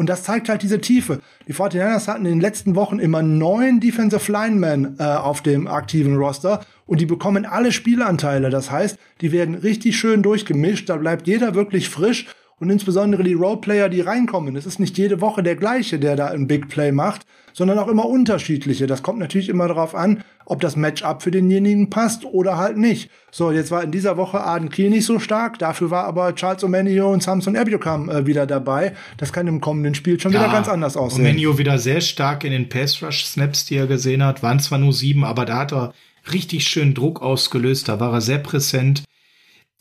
Und 0.00 0.08
das 0.08 0.22
zeigt 0.22 0.48
halt 0.48 0.62
diese 0.62 0.80
Tiefe. 0.80 1.20
Die 1.46 1.52
49ers 1.52 2.06
hatten 2.06 2.24
in 2.24 2.32
den 2.32 2.40
letzten 2.40 2.74
Wochen 2.74 2.98
immer 2.98 3.20
neun 3.20 3.80
Defensive 3.80 4.32
Linemen 4.32 4.96
äh, 4.98 5.02
auf 5.02 5.42
dem 5.42 5.66
aktiven 5.66 6.16
Roster 6.16 6.64
und 6.86 7.02
die 7.02 7.04
bekommen 7.04 7.44
alle 7.44 7.70
Spielanteile. 7.70 8.48
Das 8.48 8.70
heißt, 8.70 8.98
die 9.20 9.30
werden 9.30 9.56
richtig 9.56 9.98
schön 9.98 10.22
durchgemischt, 10.22 10.88
da 10.88 10.96
bleibt 10.96 11.26
jeder 11.26 11.54
wirklich 11.54 11.90
frisch 11.90 12.28
und 12.60 12.68
insbesondere 12.68 13.24
die 13.24 13.32
Roleplayer, 13.32 13.88
die 13.88 14.02
reinkommen. 14.02 14.54
Es 14.54 14.66
ist 14.66 14.78
nicht 14.78 14.98
jede 14.98 15.20
Woche 15.22 15.42
der 15.42 15.56
gleiche, 15.56 15.98
der 15.98 16.14
da 16.14 16.26
ein 16.26 16.46
Big 16.46 16.68
Play 16.68 16.92
macht, 16.92 17.22
sondern 17.54 17.78
auch 17.78 17.88
immer 17.88 18.04
unterschiedliche. 18.04 18.86
Das 18.86 19.02
kommt 19.02 19.18
natürlich 19.18 19.48
immer 19.48 19.66
darauf 19.66 19.94
an, 19.94 20.22
ob 20.44 20.60
das 20.60 20.76
Matchup 20.76 21.22
für 21.22 21.30
denjenigen 21.30 21.88
passt 21.88 22.24
oder 22.24 22.58
halt 22.58 22.76
nicht. 22.76 23.10
So, 23.30 23.50
jetzt 23.50 23.70
war 23.70 23.82
in 23.82 23.90
dieser 23.90 24.18
Woche 24.18 24.40
Arden 24.40 24.68
Kiel 24.68 24.90
nicht 24.90 25.06
so 25.06 25.18
stark, 25.18 25.58
dafür 25.58 25.90
war 25.90 26.04
aber 26.04 26.34
Charles 26.34 26.62
Omenio 26.62 27.10
und 27.10 27.22
Samson 27.22 27.54
Ebukam 27.54 28.10
äh, 28.10 28.26
wieder 28.26 28.46
dabei. 28.46 28.94
Das 29.16 29.32
kann 29.32 29.46
im 29.46 29.62
kommenden 29.62 29.94
Spiel 29.94 30.20
schon 30.20 30.32
ja, 30.32 30.40
wieder 30.40 30.52
ganz 30.52 30.68
anders 30.68 30.98
aussehen. 30.98 31.24
Omenio 31.24 31.56
wieder 31.56 31.78
sehr 31.78 32.02
stark 32.02 32.44
in 32.44 32.52
den 32.52 32.68
Pass-Rush-Snaps, 32.68 33.64
die 33.66 33.76
er 33.76 33.86
gesehen 33.86 34.22
hat, 34.22 34.42
waren 34.42 34.60
zwar 34.60 34.78
nur 34.78 34.92
sieben, 34.92 35.24
aber 35.24 35.46
da 35.46 35.60
hat 35.60 35.72
er 35.72 35.94
richtig 36.30 36.66
schön 36.66 36.92
Druck 36.92 37.22
ausgelöst, 37.22 37.88
da 37.88 38.00
war 38.00 38.12
er 38.12 38.20
sehr 38.20 38.38
präsent. 38.38 39.04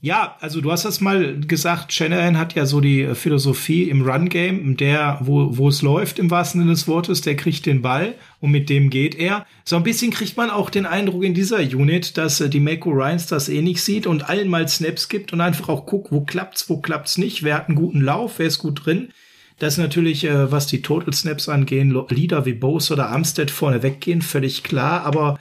Ja, 0.02 0.38
also 0.40 0.62
du 0.62 0.72
hast 0.72 0.86
das 0.86 1.02
mal 1.02 1.42
gesagt, 1.42 1.92
Shanahan 1.92 2.38
hat 2.38 2.56
ja 2.56 2.66
so 2.66 2.80
die 2.80 3.14
Philosophie 3.16 3.90
im 3.90 4.02
Run-Game, 4.02 4.78
der, 4.78 5.18
wo, 5.22 5.58
wo 5.58 5.68
es 5.68 5.82
läuft 5.82 6.20
im 6.20 6.32
wahrsten 6.32 6.62
Sinne 6.62 6.72
des 6.72 6.88
Wortes, 6.88 7.20
der 7.20 7.36
kriegt 7.36 7.66
den 7.66 7.82
Ball 7.82 8.16
und 8.40 8.52
mit 8.52 8.70
dem 8.70 8.90
geht 8.90 9.14
er. 9.14 9.46
So 9.66 9.76
ein 9.76 9.84
bisschen 9.84 10.12
kriegt 10.12 10.38
man 10.38 10.52
auch 10.52 10.70
den 10.70 10.86
Eindruck 10.86 11.26
in 11.26 11.34
dieser 11.34 11.60
Unit, 11.60 12.16
dass 12.16 12.40
äh, 12.40 12.48
die 12.48 12.62
Mako 12.62 12.92
Ryans 12.92 13.28
das 13.28 13.50
eh 13.50 13.74
sieht 13.74 14.08
und 14.08 14.30
allen 14.30 14.48
mal 14.48 14.70
Snaps 14.70 15.10
gibt 15.10 15.34
und 15.34 15.42
einfach 15.42 15.68
auch 15.68 15.86
guckt, 15.86 16.14
wo 16.14 16.22
klappt's, 16.22 16.70
wo 16.70 16.78
klappt's 16.78 17.18
nicht, 17.18 17.44
wer 17.44 17.56
hat 17.56 17.68
einen 17.68 17.76
guten 17.76 18.00
Lauf, 18.00 18.36
wer 18.38 18.48
ist 18.48 18.60
gut 18.60 18.86
drin. 18.86 19.10
Das 19.58 19.74
ist 19.74 19.80
natürlich, 19.80 20.24
äh, 20.24 20.50
was 20.50 20.68
die 20.68 20.82
Total 20.82 21.14
Snaps 21.14 21.50
angehen, 21.50 22.06
Leader 22.08 22.46
wie 22.46 22.54
Bose 22.54 22.94
oder 22.94 23.10
Armstead 23.10 23.52
vorne 23.52 23.84
weggehen, 23.84 24.22
völlig 24.22 24.64
klar, 24.64 25.04
aber 25.04 25.38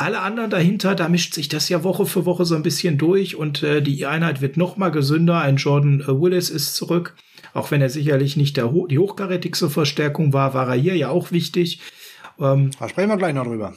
alle 0.00 0.20
anderen 0.20 0.50
dahinter, 0.50 0.94
da 0.94 1.08
mischt 1.08 1.34
sich 1.34 1.48
das 1.48 1.68
ja 1.68 1.84
Woche 1.84 2.06
für 2.06 2.24
Woche 2.24 2.44
so 2.44 2.54
ein 2.54 2.62
bisschen 2.62 2.98
durch 2.98 3.36
und 3.36 3.62
äh, 3.62 3.82
die 3.82 4.06
Einheit 4.06 4.40
wird 4.40 4.56
noch 4.56 4.76
mal 4.76 4.90
gesünder. 4.90 5.40
Ein 5.40 5.56
Jordan 5.56 6.00
äh, 6.00 6.08
Willis 6.08 6.50
ist 6.50 6.74
zurück, 6.74 7.14
auch 7.52 7.70
wenn 7.70 7.82
er 7.82 7.90
sicherlich 7.90 8.36
nicht 8.36 8.56
der, 8.56 8.72
die 8.88 8.98
hochkarätigste 8.98 9.68
Verstärkung 9.68 10.32
war, 10.32 10.54
war 10.54 10.68
er 10.68 10.80
hier 10.80 10.96
ja 10.96 11.10
auch 11.10 11.32
wichtig. 11.32 11.80
Ähm, 12.38 12.70
da 12.78 12.88
sprechen 12.88 13.10
wir 13.10 13.18
gleich 13.18 13.34
noch 13.34 13.44
drüber. 13.44 13.74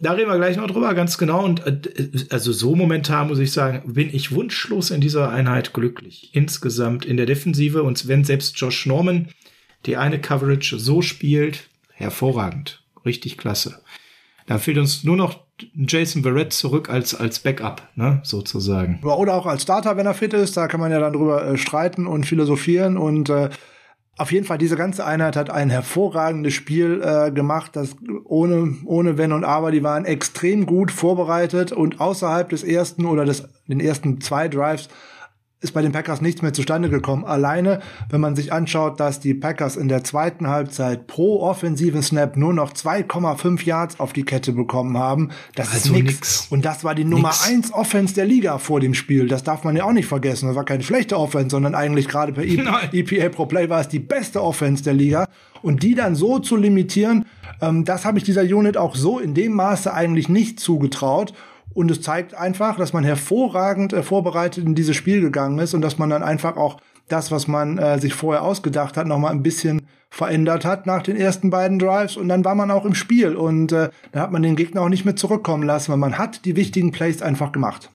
Da 0.00 0.12
reden 0.12 0.28
wir 0.28 0.38
gleich 0.38 0.56
noch 0.56 0.66
drüber, 0.66 0.92
ganz 0.94 1.18
genau. 1.18 1.44
Und 1.44 1.64
äh, 1.66 2.10
also 2.30 2.52
so 2.52 2.74
momentan 2.74 3.28
muss 3.28 3.38
ich 3.38 3.52
sagen, 3.52 3.94
bin 3.94 4.12
ich 4.12 4.32
wunschlos 4.32 4.90
in 4.90 5.00
dieser 5.00 5.30
Einheit 5.30 5.72
glücklich. 5.72 6.30
Insgesamt 6.32 7.04
in 7.04 7.16
der 7.16 7.26
Defensive 7.26 7.84
und 7.84 8.08
wenn 8.08 8.24
selbst 8.24 8.58
Josh 8.58 8.86
Norman 8.86 9.28
die 9.86 9.96
eine 9.96 10.20
Coverage 10.20 10.78
so 10.78 11.00
spielt, 11.00 11.68
hervorragend. 11.92 12.82
Richtig 13.04 13.36
klasse. 13.36 13.82
Da 14.46 14.58
fehlt 14.58 14.78
uns 14.78 15.04
nur 15.04 15.16
noch 15.16 15.43
Jason 15.74 16.22
Barrett 16.22 16.52
zurück 16.52 16.90
als, 16.90 17.14
als 17.14 17.38
Backup, 17.38 17.82
ne, 17.94 18.20
sozusagen. 18.24 19.00
Oder 19.02 19.34
auch 19.34 19.46
als 19.46 19.62
Starter, 19.62 19.96
wenn 19.96 20.06
er 20.06 20.14
fit 20.14 20.32
ist. 20.32 20.56
Da 20.56 20.66
kann 20.66 20.80
man 20.80 20.90
ja 20.90 20.98
dann 20.98 21.12
drüber 21.12 21.46
äh, 21.46 21.56
streiten 21.56 22.06
und 22.06 22.26
philosophieren. 22.26 22.96
Und 22.96 23.28
äh, 23.30 23.50
auf 24.16 24.32
jeden 24.32 24.46
Fall, 24.46 24.58
diese 24.58 24.76
ganze 24.76 25.04
Einheit 25.04 25.36
hat 25.36 25.50
ein 25.50 25.70
hervorragendes 25.70 26.54
Spiel 26.54 27.00
äh, 27.02 27.30
gemacht, 27.30 27.76
das 27.76 27.96
ohne, 28.24 28.76
ohne 28.84 29.16
Wenn 29.16 29.32
und 29.32 29.44
Aber, 29.44 29.70
die 29.70 29.82
waren 29.82 30.04
extrem 30.04 30.66
gut 30.66 30.90
vorbereitet 30.90 31.72
und 31.72 32.00
außerhalb 32.00 32.48
des 32.48 32.64
ersten 32.64 33.06
oder 33.06 33.24
des, 33.24 33.48
den 33.68 33.80
ersten 33.80 34.20
zwei 34.20 34.48
Drives 34.48 34.88
ist 35.64 35.72
bei 35.72 35.82
den 35.82 35.92
Packers 35.92 36.20
nichts 36.20 36.42
mehr 36.42 36.52
zustande 36.52 36.88
gekommen. 36.88 37.24
Alleine, 37.24 37.80
wenn 38.10 38.20
man 38.20 38.36
sich 38.36 38.52
anschaut, 38.52 39.00
dass 39.00 39.18
die 39.18 39.34
Packers 39.34 39.76
in 39.76 39.88
der 39.88 40.04
zweiten 40.04 40.48
Halbzeit 40.48 41.06
pro 41.06 41.40
offensiven 41.40 42.02
Snap 42.02 42.36
nur 42.36 42.52
noch 42.52 42.72
2,5 42.72 43.64
Yards 43.64 43.98
auf 43.98 44.12
die 44.12 44.24
Kette 44.24 44.52
bekommen 44.52 44.98
haben, 44.98 45.30
das 45.54 45.72
also 45.72 45.94
ist 45.94 46.02
nix. 46.02 46.46
Und 46.50 46.64
das 46.64 46.84
war 46.84 46.94
die 46.94 47.04
Nummer 47.04 47.28
nix. 47.28 47.48
1 47.48 47.72
Offense 47.72 48.14
der 48.14 48.26
Liga 48.26 48.58
vor 48.58 48.80
dem 48.80 48.94
Spiel. 48.94 49.26
Das 49.26 49.42
darf 49.42 49.64
man 49.64 49.74
ja 49.74 49.84
auch 49.84 49.92
nicht 49.92 50.06
vergessen. 50.06 50.46
Das 50.46 50.56
war 50.56 50.64
keine 50.64 50.82
schlechte 50.82 51.18
Offense, 51.18 51.50
sondern 51.50 51.74
eigentlich 51.74 52.06
gerade 52.06 52.32
per 52.32 52.44
EPA 52.44 53.28
Pro 53.30 53.46
Play 53.46 53.68
war 53.68 53.80
es 53.80 53.88
die 53.88 53.98
beste 53.98 54.42
Offense 54.42 54.84
der 54.84 54.94
Liga. 54.94 55.26
Und 55.62 55.82
die 55.82 55.94
dann 55.94 56.14
so 56.14 56.38
zu 56.40 56.56
limitieren, 56.56 57.24
ähm, 57.62 57.86
das 57.86 58.04
habe 58.04 58.18
ich 58.18 58.24
dieser 58.24 58.42
Unit 58.42 58.76
auch 58.76 58.94
so 58.94 59.18
in 59.18 59.32
dem 59.32 59.54
Maße 59.54 59.92
eigentlich 59.92 60.28
nicht 60.28 60.60
zugetraut. 60.60 61.32
Und 61.74 61.90
es 61.90 62.00
zeigt 62.00 62.34
einfach, 62.34 62.76
dass 62.76 62.92
man 62.92 63.04
hervorragend 63.04 63.92
äh, 63.92 64.02
vorbereitet 64.02 64.64
in 64.64 64.74
dieses 64.74 64.96
Spiel 64.96 65.20
gegangen 65.20 65.58
ist 65.58 65.74
und 65.74 65.82
dass 65.82 65.98
man 65.98 66.10
dann 66.10 66.22
einfach 66.22 66.56
auch 66.56 66.80
das, 67.08 67.30
was 67.30 67.48
man 67.48 67.78
äh, 67.78 67.98
sich 67.98 68.14
vorher 68.14 68.42
ausgedacht 68.42 68.96
hat, 68.96 69.06
nochmal 69.06 69.32
ein 69.32 69.42
bisschen 69.42 69.86
verändert 70.08 70.64
hat 70.64 70.86
nach 70.86 71.02
den 71.02 71.16
ersten 71.16 71.50
beiden 71.50 71.78
Drives 71.78 72.16
und 72.16 72.28
dann 72.28 72.44
war 72.44 72.54
man 72.54 72.70
auch 72.70 72.84
im 72.84 72.94
Spiel 72.94 73.34
und 73.34 73.72
äh, 73.72 73.90
da 74.12 74.20
hat 74.20 74.32
man 74.32 74.42
den 74.42 74.56
Gegner 74.56 74.82
auch 74.82 74.88
nicht 74.88 75.04
mehr 75.04 75.16
zurückkommen 75.16 75.64
lassen, 75.64 75.90
weil 75.90 75.98
man 75.98 76.16
hat 76.16 76.44
die 76.44 76.56
wichtigen 76.56 76.92
Plays 76.92 77.20
einfach 77.20 77.52
gemacht. 77.52 77.90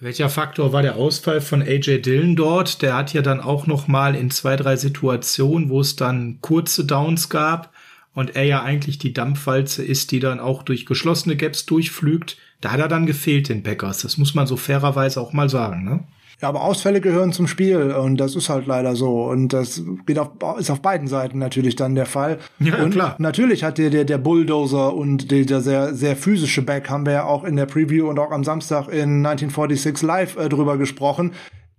Welcher 0.00 0.28
Faktor 0.28 0.72
war 0.72 0.82
der 0.82 0.96
Ausfall 0.96 1.40
von 1.40 1.62
AJ 1.62 2.02
Dillon 2.02 2.36
dort? 2.36 2.82
Der 2.82 2.94
hat 2.94 3.14
ja 3.14 3.22
dann 3.22 3.40
auch 3.40 3.66
noch 3.66 3.88
mal 3.88 4.14
in 4.14 4.30
zwei, 4.30 4.54
drei 4.56 4.76
Situationen, 4.76 5.70
wo 5.70 5.80
es 5.80 5.96
dann 5.96 6.38
kurze 6.42 6.84
Downs 6.84 7.30
gab, 7.30 7.72
und 8.16 8.34
er 8.34 8.44
ja 8.44 8.62
eigentlich 8.62 8.98
die 8.98 9.12
Dampfwalze 9.12 9.84
ist, 9.84 10.10
die 10.10 10.20
dann 10.20 10.40
auch 10.40 10.62
durch 10.62 10.86
geschlossene 10.86 11.36
Gaps 11.36 11.66
durchflügt, 11.66 12.38
da 12.62 12.72
hat 12.72 12.80
er 12.80 12.88
dann 12.88 13.04
gefehlt, 13.04 13.50
den 13.50 13.62
Packers. 13.62 13.98
Das 13.98 14.16
muss 14.16 14.34
man 14.34 14.46
so 14.46 14.56
fairerweise 14.56 15.20
auch 15.20 15.34
mal 15.34 15.50
sagen, 15.50 15.84
ne? 15.84 16.04
Ja, 16.40 16.48
aber 16.48 16.62
Ausfälle 16.62 17.00
gehören 17.00 17.32
zum 17.32 17.46
Spiel 17.46 17.92
und 17.92 18.18
das 18.18 18.36
ist 18.36 18.50
halt 18.50 18.66
leider 18.66 18.94
so 18.94 19.24
und 19.24 19.54
das 19.54 19.82
geht 20.04 20.18
auf, 20.18 20.32
ist 20.58 20.70
auf 20.70 20.82
beiden 20.82 21.08
Seiten 21.08 21.38
natürlich 21.38 21.76
dann 21.76 21.94
der 21.94 22.04
Fall. 22.04 22.38
Ja, 22.58 22.82
und 22.82 22.90
klar. 22.90 23.16
Natürlich 23.18 23.64
hat 23.64 23.78
der, 23.78 23.88
der, 23.88 24.04
der 24.04 24.18
Bulldozer 24.18 24.94
und 24.94 25.30
der, 25.30 25.44
der 25.44 25.60
sehr, 25.62 25.94
sehr 25.94 26.14
physische 26.14 26.60
Back 26.60 26.90
haben 26.90 27.06
wir 27.06 27.12
ja 27.12 27.24
auch 27.24 27.44
in 27.44 27.56
der 27.56 27.64
Preview 27.64 28.08
und 28.08 28.18
auch 28.18 28.32
am 28.32 28.44
Samstag 28.44 28.88
in 28.88 29.24
1946 29.24 30.02
live 30.02 30.36
äh, 30.36 30.48
drüber 30.48 30.76
gesprochen 30.76 31.32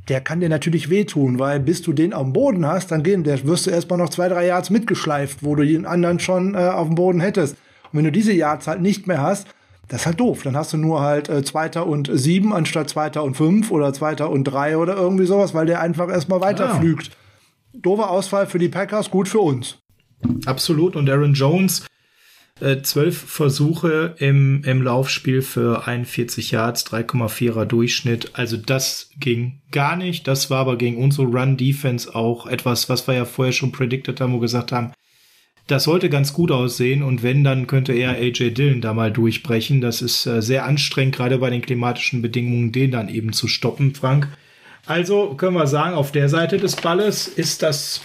der 0.07 0.21
kann 0.21 0.39
dir 0.39 0.49
natürlich 0.49 0.89
wehtun, 0.89 1.39
weil 1.39 1.59
bis 1.59 1.81
du 1.81 1.93
den 1.93 2.13
am 2.13 2.33
Boden 2.33 2.65
hast, 2.65 2.91
dann 2.91 3.03
gehen, 3.03 3.23
der 3.23 3.45
wirst 3.45 3.67
du 3.67 3.71
erstmal 3.71 3.99
noch 3.99 4.09
zwei, 4.09 4.29
drei 4.29 4.47
Yards 4.47 4.69
mitgeschleift, 4.69 5.43
wo 5.43 5.55
du 5.55 5.63
jeden 5.63 5.85
anderen 5.85 6.19
schon 6.19 6.55
äh, 6.55 6.59
auf 6.59 6.87
dem 6.87 6.95
Boden 6.95 7.19
hättest. 7.19 7.55
Und 7.91 7.97
wenn 7.97 8.05
du 8.05 8.11
diese 8.11 8.33
Yards 8.33 8.67
halt 8.67 8.81
nicht 8.81 9.07
mehr 9.07 9.21
hast, 9.21 9.47
das 9.87 10.01
ist 10.01 10.05
halt 10.05 10.19
doof. 10.19 10.43
Dann 10.43 10.55
hast 10.55 10.73
du 10.73 10.77
nur 10.77 11.01
halt 11.01 11.29
äh, 11.29 11.43
Zweiter 11.43 11.87
und 11.87 12.09
sieben 12.13 12.53
anstatt 12.53 12.89
Zweiter 12.89 13.23
und 13.23 13.35
fünf 13.35 13.71
oder 13.71 13.93
Zweiter 13.93 14.29
und 14.29 14.43
drei 14.45 14.77
oder 14.77 14.95
irgendwie 14.95 15.25
sowas, 15.25 15.53
weil 15.53 15.65
der 15.65 15.81
einfach 15.81 16.09
erstmal 16.09 16.41
weiterflügt. 16.41 17.07
Ja. 17.07 17.79
Doofer 17.81 18.09
Ausfall 18.09 18.47
für 18.47 18.59
die 18.59 18.69
Packers, 18.69 19.11
gut 19.11 19.27
für 19.27 19.39
uns. 19.39 19.77
Absolut. 20.45 20.95
Und 20.95 21.09
Aaron 21.09 21.33
Jones 21.33 21.85
zwölf 22.81 23.17
Versuche 23.17 24.15
im, 24.17 24.63
im 24.63 24.81
Laufspiel 24.81 25.41
für 25.41 25.87
41 25.87 26.51
Yards, 26.51 26.85
3,4er 26.87 27.65
Durchschnitt. 27.65 28.31
Also 28.33 28.57
das 28.57 29.11
ging 29.19 29.61
gar 29.71 29.95
nicht. 29.95 30.27
Das 30.27 30.49
war 30.49 30.59
aber 30.59 30.77
gegen 30.77 30.97
unsere 30.97 31.27
Run-Defense 31.27 32.13
auch 32.15 32.47
etwas, 32.47 32.89
was 32.89 33.07
wir 33.07 33.15
ja 33.15 33.25
vorher 33.25 33.53
schon 33.53 33.71
predicted 33.71 34.19
haben, 34.19 34.33
wo 34.33 34.37
wir 34.37 34.41
gesagt 34.41 34.71
haben, 34.71 34.91
das 35.67 35.83
sollte 35.83 36.09
ganz 36.09 36.31
gut 36.31 36.49
aussehen 36.49 37.03
und 37.03 37.23
wenn, 37.23 37.43
dann 37.43 37.67
könnte 37.67 37.93
eher 37.93 38.11
AJ 38.11 38.51
Dillon 38.51 38.79
da 38.79 38.93
mal 38.93 39.11
durchbrechen. 39.11 39.81
Das 39.81 40.01
ist 40.01 40.25
äh, 40.25 40.41
sehr 40.41 40.65
anstrengend, 40.65 41.15
gerade 41.15 41.37
bei 41.39 41.49
den 41.49 41.61
klimatischen 41.61 42.21
Bedingungen, 42.21 42.71
den 42.71 42.91
dann 42.91 43.09
eben 43.09 43.33
zu 43.33 43.49
stoppen, 43.49 43.93
Frank. 43.93 44.29
Also 44.85 45.35
können 45.35 45.57
wir 45.57 45.67
sagen, 45.67 45.93
auf 45.93 46.13
der 46.13 46.29
Seite 46.29 46.57
des 46.57 46.77
Balles 46.77 47.27
ist 47.27 47.61
das, 47.63 48.01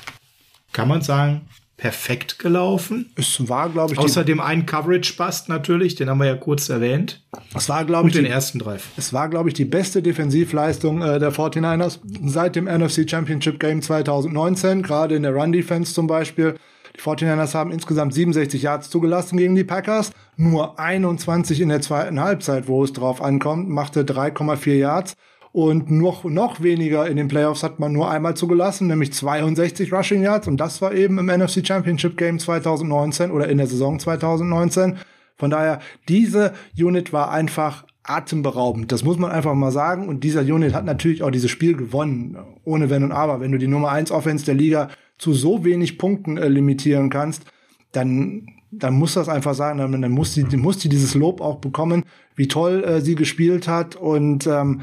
kann 0.72 0.88
man 0.88 1.02
sagen, 1.02 1.42
perfekt 1.82 2.38
gelaufen. 2.38 3.10
Es 3.16 3.48
war, 3.48 3.68
glaube 3.68 3.94
ich, 3.94 3.98
außerdem 3.98 4.38
ein 4.38 4.66
Coverage 4.66 5.14
Bust 5.16 5.48
natürlich, 5.48 5.96
den 5.96 6.08
haben 6.08 6.18
wir 6.18 6.28
ja 6.28 6.36
kurz 6.36 6.68
erwähnt. 6.68 7.20
Es 7.56 7.68
war, 7.68 7.84
glaube 7.84 8.06
ich, 8.06 8.14
den 8.14 8.24
die, 8.24 8.30
ersten 8.30 8.60
Drive. 8.60 8.90
Es 8.96 9.12
war, 9.12 9.28
glaube 9.28 9.48
ich, 9.48 9.54
die 9.54 9.64
beste 9.64 10.00
Defensivleistung 10.00 11.02
äh, 11.02 11.18
der 11.18 11.32
49ers 11.32 11.98
seit 12.24 12.54
dem 12.54 12.66
NFC 12.66 13.10
Championship 13.10 13.58
Game 13.58 13.82
2019, 13.82 14.82
gerade 14.82 15.16
in 15.16 15.24
der 15.24 15.34
Run 15.34 15.50
Defense 15.50 15.92
zum 15.92 16.06
Beispiel. 16.06 16.54
Die 16.96 17.00
49ers 17.00 17.52
haben 17.54 17.72
insgesamt 17.72 18.14
67 18.14 18.62
Yards 18.62 18.88
zugelassen 18.88 19.36
gegen 19.36 19.56
die 19.56 19.64
Packers, 19.64 20.12
nur 20.36 20.78
21 20.78 21.60
in 21.60 21.68
der 21.68 21.80
zweiten 21.80 22.20
Halbzeit, 22.20 22.68
wo 22.68 22.84
es 22.84 22.92
drauf 22.92 23.20
ankommt, 23.20 23.68
machte 23.68 24.04
3,4 24.04 24.74
Yards. 24.74 25.16
Und 25.52 25.90
noch, 25.90 26.24
noch 26.24 26.62
weniger 26.62 27.06
in 27.06 27.18
den 27.18 27.28
Playoffs 27.28 27.62
hat 27.62 27.78
man 27.78 27.92
nur 27.92 28.10
einmal 28.10 28.34
zugelassen, 28.34 28.86
nämlich 28.86 29.12
62 29.12 29.92
Rushing 29.92 30.22
Yards. 30.22 30.48
Und 30.48 30.56
das 30.56 30.80
war 30.80 30.94
eben 30.94 31.18
im 31.18 31.26
NFC 31.26 31.66
Championship 31.66 32.16
Game 32.16 32.38
2019 32.38 33.30
oder 33.30 33.48
in 33.48 33.58
der 33.58 33.66
Saison 33.66 33.98
2019. 33.98 34.96
Von 35.36 35.50
daher, 35.50 35.80
diese 36.08 36.54
Unit 36.78 37.12
war 37.12 37.30
einfach 37.30 37.84
atemberaubend. 38.02 38.92
Das 38.92 39.04
muss 39.04 39.18
man 39.18 39.30
einfach 39.30 39.54
mal 39.54 39.70
sagen. 39.70 40.08
Und 40.08 40.24
dieser 40.24 40.40
Unit 40.40 40.72
hat 40.72 40.86
natürlich 40.86 41.22
auch 41.22 41.30
dieses 41.30 41.50
Spiel 41.50 41.76
gewonnen. 41.76 42.38
Ohne 42.64 42.88
Wenn 42.88 43.04
und 43.04 43.12
Aber. 43.12 43.40
Wenn 43.40 43.52
du 43.52 43.58
die 43.58 43.68
Nummer 43.68 43.90
1 43.90 44.10
Offense 44.10 44.46
der 44.46 44.54
Liga 44.54 44.88
zu 45.18 45.34
so 45.34 45.64
wenig 45.64 45.98
Punkten 45.98 46.38
äh, 46.38 46.48
limitieren 46.48 47.10
kannst, 47.10 47.44
dann, 47.92 48.46
dann 48.70 48.94
muss 48.94 49.14
das 49.14 49.28
einfach 49.28 49.54
sagen. 49.54 49.78
Dann, 49.78 50.00
dann 50.00 50.10
muss 50.12 50.32
die, 50.32 50.44
muss 50.56 50.78
die 50.78 50.88
dieses 50.88 51.14
Lob 51.14 51.42
auch 51.42 51.58
bekommen, 51.58 52.04
wie 52.34 52.48
toll 52.48 52.82
äh, 52.84 53.00
sie 53.02 53.14
gespielt 53.14 53.68
hat. 53.68 53.96
Und 53.96 54.46
ähm, 54.46 54.80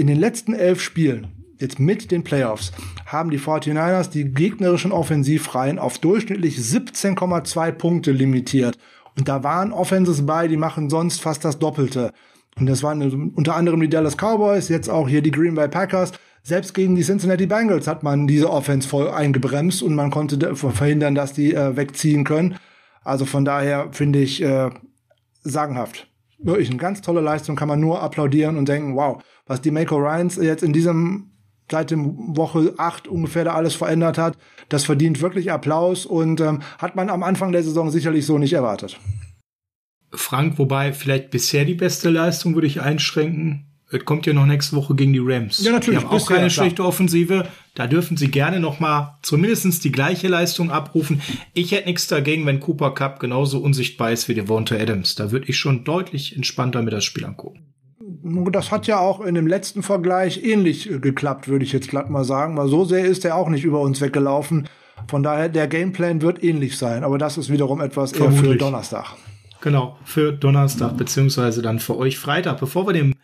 in 0.00 0.06
den 0.06 0.18
letzten 0.18 0.54
elf 0.54 0.80
Spielen, 0.80 1.28
jetzt 1.58 1.78
mit 1.78 2.10
den 2.10 2.24
Playoffs, 2.24 2.72
haben 3.04 3.30
die 3.30 3.38
49ers 3.38 4.08
die 4.08 4.24
gegnerischen 4.24 4.92
Offensivreihen 4.92 5.78
auf 5.78 5.98
durchschnittlich 5.98 6.56
17,2 6.56 7.72
Punkte 7.72 8.12
limitiert. 8.12 8.78
Und 9.18 9.28
da 9.28 9.44
waren 9.44 9.72
Offenses 9.72 10.24
bei, 10.24 10.48
die 10.48 10.56
machen 10.56 10.88
sonst 10.88 11.20
fast 11.20 11.44
das 11.44 11.58
Doppelte. 11.58 12.12
Und 12.58 12.66
das 12.66 12.82
waren 12.82 13.30
unter 13.34 13.56
anderem 13.56 13.80
die 13.80 13.90
Dallas 13.90 14.16
Cowboys, 14.16 14.70
jetzt 14.70 14.88
auch 14.88 15.06
hier 15.06 15.20
die 15.20 15.30
Green 15.30 15.54
Bay 15.54 15.68
Packers. 15.68 16.12
selbst 16.42 16.72
gegen 16.72 16.96
die 16.96 17.02
Cincinnati 17.02 17.44
Bengals 17.44 17.86
hat 17.86 18.02
man 18.02 18.26
diese 18.26 18.50
Offense 18.50 18.88
voll 18.88 19.10
eingebremst 19.10 19.82
und 19.82 19.94
man 19.94 20.10
konnte 20.10 20.56
verhindern, 20.56 21.14
dass 21.14 21.34
die 21.34 21.52
äh, 21.52 21.76
wegziehen 21.76 22.24
können. 22.24 22.56
Also 23.04 23.26
von 23.26 23.44
daher 23.44 23.88
finde 23.92 24.20
ich 24.20 24.42
äh, 24.42 24.70
sagenhaft. 25.42 26.09
Wirklich 26.42 26.70
eine 26.70 26.78
ganz 26.78 27.02
tolle 27.02 27.20
Leistung, 27.20 27.56
kann 27.56 27.68
man 27.68 27.80
nur 27.80 28.02
applaudieren 28.02 28.56
und 28.56 28.68
denken, 28.68 28.96
wow, 28.96 29.22
was 29.46 29.60
die 29.60 29.70
Mako 29.70 29.96
Ryans 29.96 30.36
jetzt 30.36 30.62
in 30.62 30.72
diesem 30.72 31.30
seit 31.70 31.90
dem 31.90 32.36
Woche 32.36 32.74
8 32.76 33.08
ungefähr 33.08 33.44
da 33.44 33.54
alles 33.54 33.74
verändert 33.74 34.18
hat, 34.18 34.36
das 34.68 34.84
verdient 34.84 35.20
wirklich 35.20 35.52
Applaus 35.52 36.04
und 36.04 36.40
ähm, 36.40 36.62
hat 36.78 36.96
man 36.96 37.10
am 37.10 37.22
Anfang 37.22 37.52
der 37.52 37.62
Saison 37.62 37.90
sicherlich 37.90 38.26
so 38.26 38.38
nicht 38.38 38.52
erwartet. 38.52 38.98
Frank, 40.12 40.58
wobei 40.58 40.92
vielleicht 40.92 41.30
bisher 41.30 41.64
die 41.64 41.74
beste 41.74 42.10
Leistung 42.10 42.54
würde 42.54 42.66
ich 42.66 42.80
einschränken. 42.80 43.69
Es 43.92 44.04
kommt 44.04 44.24
ja 44.26 44.32
noch 44.32 44.46
nächste 44.46 44.76
Woche 44.76 44.94
gegen 44.94 45.12
die 45.12 45.20
Rams. 45.22 45.64
Ja, 45.64 45.72
natürlich. 45.72 46.00
Die 46.00 46.06
haben 46.06 46.14
auch 46.14 46.26
keine 46.26 46.40
klar. 46.40 46.50
schlechte 46.50 46.84
Offensive. 46.84 47.48
Da 47.74 47.88
dürfen 47.88 48.16
sie 48.16 48.30
gerne 48.30 48.60
noch 48.60 48.78
mal 48.78 49.18
zumindest 49.22 49.82
die 49.82 49.90
gleiche 49.90 50.28
Leistung 50.28 50.70
abrufen. 50.70 51.20
Ich 51.54 51.72
hätte 51.72 51.88
nichts 51.88 52.06
dagegen, 52.06 52.46
wenn 52.46 52.60
Cooper 52.60 52.92
Cup 52.94 53.18
genauso 53.18 53.58
unsichtbar 53.58 54.12
ist 54.12 54.28
wie 54.28 54.34
Devonta 54.34 54.76
Adams. 54.76 55.16
Da 55.16 55.32
würde 55.32 55.48
ich 55.48 55.58
schon 55.58 55.84
deutlich 55.84 56.36
entspannter 56.36 56.82
mit 56.82 56.92
das 56.92 57.04
Spiel 57.04 57.24
angucken. 57.24 57.74
Das 58.52 58.70
hat 58.70 58.86
ja 58.86 58.98
auch 59.00 59.20
in 59.20 59.34
dem 59.34 59.46
letzten 59.46 59.82
Vergleich 59.82 60.44
ähnlich 60.44 60.88
geklappt, 61.00 61.48
würde 61.48 61.64
ich 61.64 61.72
jetzt 61.72 61.88
glatt 61.88 62.10
mal 62.10 62.24
sagen. 62.24 62.56
Weil 62.56 62.68
so 62.68 62.84
sehr 62.84 63.04
ist 63.04 63.24
er 63.24 63.34
auch 63.34 63.48
nicht 63.48 63.64
über 63.64 63.80
uns 63.80 64.00
weggelaufen. 64.00 64.68
Von 65.08 65.22
daher, 65.24 65.48
der 65.48 65.66
Gameplan 65.66 66.22
wird 66.22 66.44
ähnlich 66.44 66.78
sein. 66.78 67.02
Aber 67.02 67.18
das 67.18 67.38
ist 67.38 67.50
wiederum 67.50 67.80
etwas 67.80 68.12
eher 68.12 68.30
für 68.30 68.54
Donnerstag. 68.54 69.16
Genau, 69.62 69.98
für 70.04 70.32
Donnerstag, 70.32 70.96
beziehungsweise 70.96 71.60
dann 71.60 71.80
für 71.80 71.96
euch 71.96 72.18
Freitag. 72.18 72.60
Bevor 72.60 72.86
wir 72.86 72.92
den 72.92 73.14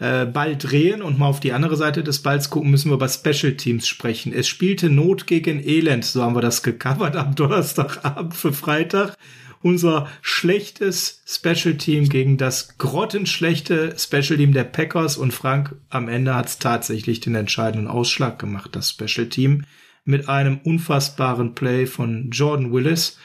äh, 0.00 0.26
Ball 0.26 0.56
drehen 0.56 1.02
und 1.02 1.18
mal 1.18 1.28
auf 1.28 1.40
die 1.40 1.52
andere 1.52 1.76
Seite 1.76 2.02
des 2.02 2.20
Balls 2.20 2.50
gucken, 2.50 2.70
müssen 2.70 2.90
wir 2.90 2.94
über 2.94 3.08
Special 3.08 3.54
Teams 3.54 3.86
sprechen. 3.86 4.32
Es 4.32 4.48
spielte 4.48 4.90
Not 4.90 5.26
gegen 5.26 5.62
Elend, 5.62 6.04
so 6.04 6.22
haben 6.22 6.34
wir 6.34 6.40
das 6.40 6.62
gecovert 6.62 7.16
am 7.16 7.34
Donnerstagabend 7.34 8.34
für 8.34 8.52
Freitag. 8.52 9.14
Unser 9.62 10.08
schlechtes 10.22 11.22
Special 11.26 11.76
Team 11.76 12.08
gegen 12.08 12.38
das 12.38 12.78
grottenschlechte 12.78 13.94
Special 13.98 14.38
Team 14.38 14.54
der 14.54 14.64
Packers 14.64 15.18
und 15.18 15.34
Frank 15.34 15.76
am 15.90 16.08
Ende 16.08 16.34
hat 16.34 16.46
es 16.46 16.58
tatsächlich 16.58 17.20
den 17.20 17.34
entscheidenden 17.34 17.86
Ausschlag 17.86 18.38
gemacht, 18.38 18.70
das 18.72 18.88
Special 18.88 19.28
Team 19.28 19.64
mit 20.06 20.30
einem 20.30 20.60
unfassbaren 20.64 21.54
Play 21.54 21.84
von 21.84 22.30
Jordan 22.30 22.72
Willis 22.72 23.18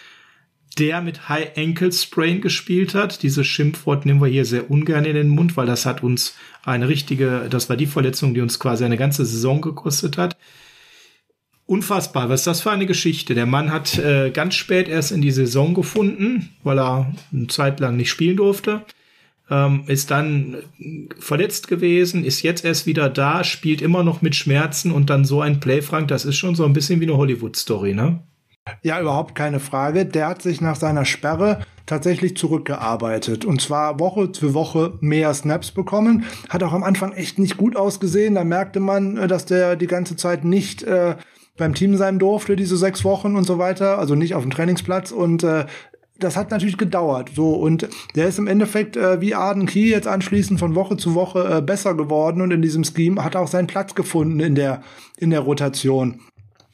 der 0.78 1.02
mit 1.02 1.30
High 1.30 1.58
Ankle 1.58 1.92
Sprain 1.92 2.42
gespielt 2.42 2.96
hat. 2.96 3.24
Dieses 3.24 3.48
Schimpfwort 3.48 4.06
nehmen 4.06 4.22
wir 4.22 4.28
hier 4.28 4.46
sehr 4.46 4.70
ungern 4.70 5.06
in 5.06 5.16
den 5.16 5.30
Mund, 5.30 5.56
weil 5.56 5.66
das 5.66 5.86
hat 5.86 6.04
uns 6.04 6.36
eine 6.64 6.88
richtige, 6.88 7.48
das 7.50 7.70
war 7.70 7.78
die 7.78 7.86
Verletzung, 7.86 8.34
die 8.34 8.42
uns 8.42 8.60
quasi 8.60 8.84
eine 8.84 8.98
ganze 8.98 9.26
Saison 9.26 9.62
gekostet 9.62 10.18
hat. 10.18 10.38
Unfassbar, 11.68 12.30
was 12.30 12.42
ist 12.42 12.48
das 12.48 12.62
für 12.62 12.72
eine 12.72 12.86
Geschichte? 12.86 13.34
Der 13.34 13.48
Mann 13.48 13.72
hat 13.72 13.98
äh, 13.98 14.30
ganz 14.30 14.54
spät 14.54 14.88
erst 14.88 15.12
in 15.12 15.22
die 15.22 15.32
Saison 15.32 15.74
gefunden, 15.74 16.50
weil 16.64 16.78
er 16.78 17.12
eine 17.34 17.48
Zeit 17.48 17.80
lang 17.80 17.98
nicht 17.98 18.12
spielen 18.12 18.38
durfte. 18.38 18.82
Ähm, 19.50 19.84
ist 19.88 20.12
dann 20.12 20.58
verletzt 21.20 21.68
gewesen, 21.68 22.24
ist 22.24 22.42
jetzt 22.42 22.66
erst 22.66 22.86
wieder 22.86 23.10
da, 23.10 23.44
spielt 23.44 23.82
immer 23.82 24.04
noch 24.04 24.22
mit 24.22 24.36
Schmerzen 24.36 24.92
und 24.92 25.10
dann 25.10 25.24
so 25.26 25.42
ein 25.42 25.60
Play, 25.60 25.82
Frank, 25.82 26.08
das 26.08 26.26
ist 26.26 26.36
schon 26.36 26.56
so 26.56 26.66
ein 26.66 26.74
bisschen 26.74 27.00
wie 27.00 27.06
eine 27.06 27.18
Hollywood-Story, 27.18 27.94
ne? 27.94 28.22
Ja, 28.82 29.00
überhaupt 29.00 29.36
keine 29.36 29.60
Frage. 29.60 30.06
Der 30.06 30.28
hat 30.28 30.42
sich 30.42 30.62
nach 30.62 30.76
seiner 30.76 31.06
Sperre 31.06 31.62
tatsächlich 31.86 32.36
zurückgearbeitet. 32.36 33.46
Und 33.46 33.62
zwar 33.62 34.00
Woche 34.00 34.32
für 34.34 34.54
Woche 34.54 34.98
mehr 35.02 35.34
Snaps 35.34 35.72
bekommen. 35.72 36.26
Hat 36.50 36.64
auch 36.64 36.74
am 36.74 36.84
Anfang 36.84 37.14
echt 37.14 37.38
nicht 37.38 37.58
gut 37.58 37.76
ausgesehen. 37.76 38.36
Da 38.36 38.44
merkte 38.44 38.80
man, 38.80 39.18
äh, 39.18 39.28
dass 39.28 39.46
der 39.46 39.76
die 39.76 39.88
ganze 39.88 40.16
Zeit 40.16 40.46
nicht 40.46 40.84
äh, 40.84 41.16
beim 41.58 41.74
Team 41.74 41.96
sein 41.96 42.20
durfte, 42.20 42.56
diese 42.56 42.78
sechs 42.78 43.04
Wochen 43.04 43.36
und 43.36 43.46
so 43.46 43.60
weiter. 43.60 44.00
Also 44.00 44.16
nicht 44.16 44.34
auf 44.34 44.42
dem 44.42 44.52
Trainingsplatz. 44.52 45.12
Und 45.12 45.44
äh, 45.44 45.66
das 46.18 46.36
hat 46.38 46.50
natürlich 46.52 46.78
gedauert. 46.78 47.32
So 47.36 47.54
und 47.54 47.88
der 48.16 48.28
ist 48.28 48.40
im 48.40 48.48
Endeffekt 48.48 48.98
äh, 48.98 49.22
wie 49.22 49.36
Arden 49.36 49.66
Key 49.68 49.90
jetzt 49.90 50.08
anschließend 50.08 50.60
von 50.60 50.74
Woche 50.74 50.98
zu 50.98 51.14
Woche 51.14 51.58
äh, 51.58 51.62
besser 51.62 51.94
geworden 51.94 52.42
und 52.42 52.52
in 52.52 52.62
diesem 52.62 52.84
Scheme 52.84 53.24
hat 53.24 53.36
auch 53.36 53.48
seinen 53.48 53.68
Platz 53.68 53.96
gefunden 53.96 54.40
in 54.40 54.56
der 54.56 54.82
in 55.18 55.30
der 55.30 55.42
Rotation. 55.42 56.22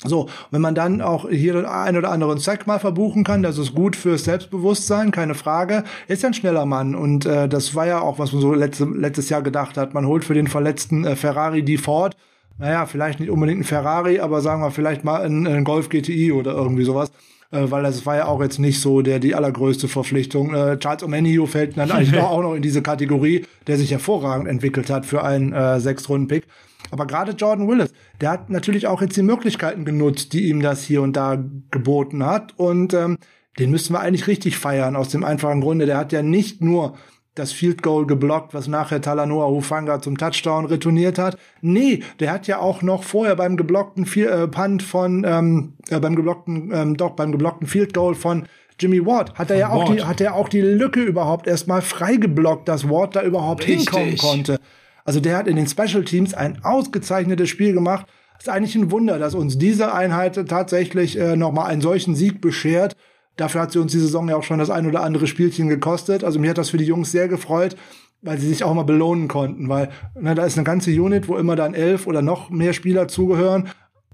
So, 0.03 0.27
wenn 0.49 0.61
man 0.61 0.73
dann 0.73 0.99
auch 1.01 1.29
hier 1.29 1.71
ein 1.71 1.95
oder 1.95 2.11
anderen 2.11 2.39
Sack 2.39 2.65
mal 2.65 2.79
verbuchen 2.79 3.23
kann, 3.23 3.43
das 3.43 3.59
ist 3.59 3.75
gut 3.75 3.95
fürs 3.95 4.23
Selbstbewusstsein, 4.23 5.11
keine 5.11 5.35
Frage. 5.35 5.83
Ist 6.07 6.25
ein 6.25 6.33
schneller 6.33 6.65
Mann 6.65 6.95
und 6.95 7.27
äh, 7.27 7.47
das 7.47 7.75
war 7.75 7.85
ja 7.85 8.01
auch, 8.01 8.17
was 8.17 8.31
man 8.31 8.41
so 8.41 8.53
letzte, 8.53 8.85
letztes 8.85 9.29
Jahr 9.29 9.43
gedacht 9.43 9.77
hat. 9.77 9.93
Man 9.93 10.07
holt 10.07 10.25
für 10.25 10.33
den 10.33 10.47
verletzten 10.47 11.05
äh, 11.05 11.15
Ferrari 11.15 11.61
die 11.61 11.77
Ford. 11.77 12.17
Naja, 12.57 12.85
vielleicht 12.87 13.19
nicht 13.19 13.29
unbedingt 13.29 13.61
ein 13.61 13.63
Ferrari, 13.63 14.19
aber 14.19 14.41
sagen 14.41 14.61
wir 14.61 14.71
vielleicht 14.71 15.03
mal 15.03 15.23
ein, 15.23 15.45
ein 15.47 15.63
Golf 15.63 15.89
GTI 15.89 16.31
oder 16.31 16.53
irgendwie 16.53 16.83
sowas. 16.83 17.11
Äh, 17.51 17.69
weil 17.69 17.83
das 17.83 18.05
war 18.05 18.15
ja 18.15 18.25
auch 18.25 18.41
jetzt 18.41 18.59
nicht 18.59 18.79
so 18.79 19.01
der 19.01 19.19
die 19.19 19.35
allergrößte 19.35 19.87
Verpflichtung. 19.87 20.53
Äh, 20.55 20.79
Charles 20.79 21.03
O'Manio 21.03 21.45
fällt 21.45 21.77
dann 21.77 21.91
eigentlich 21.91 22.19
auch 22.19 22.41
noch 22.41 22.55
in 22.55 22.61
diese 22.61 22.81
Kategorie, 22.81 23.45
der 23.67 23.77
sich 23.77 23.91
hervorragend 23.91 24.47
entwickelt 24.47 24.89
hat 24.89 25.05
für 25.05 25.23
einen 25.23 25.53
äh, 25.53 25.79
Sechs-Runden-Pick. 25.79 26.45
Aber 26.91 27.07
gerade 27.07 27.31
Jordan 27.31 27.67
Willis, 27.67 27.91
der 28.19 28.31
hat 28.31 28.49
natürlich 28.49 28.87
auch 28.87 29.01
jetzt 29.01 29.17
die 29.17 29.23
Möglichkeiten 29.23 29.85
genutzt, 29.85 30.33
die 30.33 30.49
ihm 30.49 30.61
das 30.61 30.83
hier 30.83 31.01
und 31.01 31.15
da 31.15 31.43
geboten 31.71 32.25
hat. 32.25 32.57
Und 32.57 32.93
ähm, 32.93 33.17
den 33.59 33.71
müssen 33.71 33.93
wir 33.93 33.99
eigentlich 33.99 34.27
richtig 34.27 34.57
feiern, 34.57 34.95
aus 34.95 35.09
dem 35.09 35.23
einfachen 35.23 35.61
Grunde. 35.61 35.85
Der 35.85 35.97
hat 35.97 36.11
ja 36.11 36.21
nicht 36.21 36.61
nur 36.61 36.95
das 37.35 37.53
Field 37.53 37.81
Goal 37.81 38.05
geblockt, 38.07 38.53
was 38.53 38.67
nachher 38.67 39.01
Talanoa 39.01 39.47
Hufanga 39.47 40.01
zum 40.01 40.17
Touchdown 40.17 40.65
retourniert 40.65 41.17
hat. 41.17 41.37
Nee, 41.61 42.03
der 42.19 42.31
hat 42.31 42.47
ja 42.47 42.59
auch 42.59 42.81
noch 42.81 43.03
vorher 43.03 43.37
beim 43.37 43.55
geblockten 43.55 44.05
äh, 44.15 44.47
Punt 44.47 44.83
von, 44.83 45.23
ähm, 45.25 45.73
äh, 45.89 45.99
beim 45.99 46.15
geblockten, 46.15 46.71
ähm, 46.73 46.97
doch, 46.97 47.11
beim 47.11 47.31
geblockten 47.31 47.67
Field 47.67 47.93
Goal 47.93 48.15
von 48.15 48.47
Jimmy 48.79 49.05
Ward 49.05 49.35
hat 49.35 49.51
er 49.51 49.57
ja 49.57 49.69
auch 49.69 49.93
die, 49.93 50.03
hat 50.03 50.19
er 50.21 50.33
auch 50.33 50.49
die 50.49 50.61
Lücke 50.61 51.01
überhaupt 51.03 51.45
erstmal 51.45 51.81
frei 51.81 52.15
geblockt, 52.15 52.67
dass 52.67 52.89
Ward 52.89 53.15
da 53.15 53.21
überhaupt 53.21 53.61
Richtig. 53.61 53.89
hinkommen 53.89 54.17
konnte. 54.17 54.59
Also 55.05 55.19
der 55.19 55.37
hat 55.37 55.47
in 55.47 55.55
den 55.55 55.67
Special 55.67 56.03
Teams 56.03 56.33
ein 56.33 56.63
ausgezeichnetes 56.63 57.49
Spiel 57.49 57.73
gemacht. 57.73 58.05
ist 58.37 58.49
eigentlich 58.49 58.75
ein 58.75 58.91
Wunder, 58.91 59.19
dass 59.19 59.35
uns 59.35 59.57
diese 59.57 59.93
Einheit 59.93 60.35
tatsächlich 60.47 61.17
äh, 61.17 61.35
nochmal 61.35 61.67
einen 61.67 61.81
solchen 61.81 62.15
Sieg 62.15 62.41
beschert. 62.41 62.95
Dafür 63.37 63.61
hat 63.61 63.71
sie 63.71 63.79
uns 63.79 63.91
die 63.91 63.99
Saison 63.99 64.27
ja 64.29 64.35
auch 64.35 64.43
schon 64.43 64.59
das 64.59 64.69
ein 64.69 64.87
oder 64.87 65.03
andere 65.03 65.27
Spielchen 65.27 65.67
gekostet. 65.67 66.23
Also 66.23 66.39
mir 66.39 66.49
hat 66.49 66.57
das 66.57 66.69
für 66.69 66.77
die 66.77 66.85
Jungs 66.85 67.11
sehr 67.11 67.27
gefreut, 67.27 67.75
weil 68.21 68.37
sie 68.37 68.47
sich 68.47 68.63
auch 68.63 68.73
mal 68.73 68.83
belohnen 68.83 69.27
konnten. 69.27 69.69
Weil 69.69 69.89
ne, 70.19 70.35
da 70.35 70.45
ist 70.45 70.57
eine 70.57 70.65
ganze 70.65 70.91
Unit, 70.91 71.27
wo 71.27 71.37
immer 71.37 71.55
dann 71.55 71.73
elf 71.73 72.07
oder 72.07 72.21
noch 72.21 72.49
mehr 72.49 72.73
Spieler 72.73 73.07
zugehören. 73.07 73.69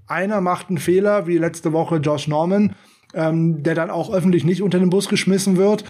Einer 0.06 0.40
macht 0.40 0.68
einen 0.68 0.78
Fehler, 0.78 1.26
wie 1.26 1.36
letzte 1.36 1.72
Woche 1.72 1.96
Josh 1.96 2.28
Norman, 2.28 2.74
ähm, 3.12 3.62
der 3.62 3.74
dann 3.74 3.90
auch 3.90 4.12
öffentlich 4.12 4.44
nicht 4.44 4.62
unter 4.62 4.78
den 4.78 4.90
Bus 4.90 5.08
geschmissen 5.08 5.56
wird. 5.56 5.84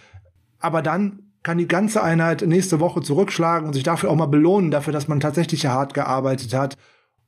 Aber 0.59 0.82
dann 0.82 1.28
kann 1.49 1.57
die 1.57 1.66
ganze 1.66 2.03
Einheit 2.03 2.46
nächste 2.46 2.78
Woche 2.78 3.01
zurückschlagen 3.01 3.66
und 3.66 3.72
sich 3.72 3.82
dafür 3.82 4.11
auch 4.11 4.16
mal 4.16 4.26
belohnen, 4.26 4.70
dafür, 4.70 4.92
dass 4.92 5.09
man 5.09 5.18
tatsächlich 5.18 5.64
hart 5.64 5.94
gearbeitet 5.94 6.53
hat. 6.53 6.76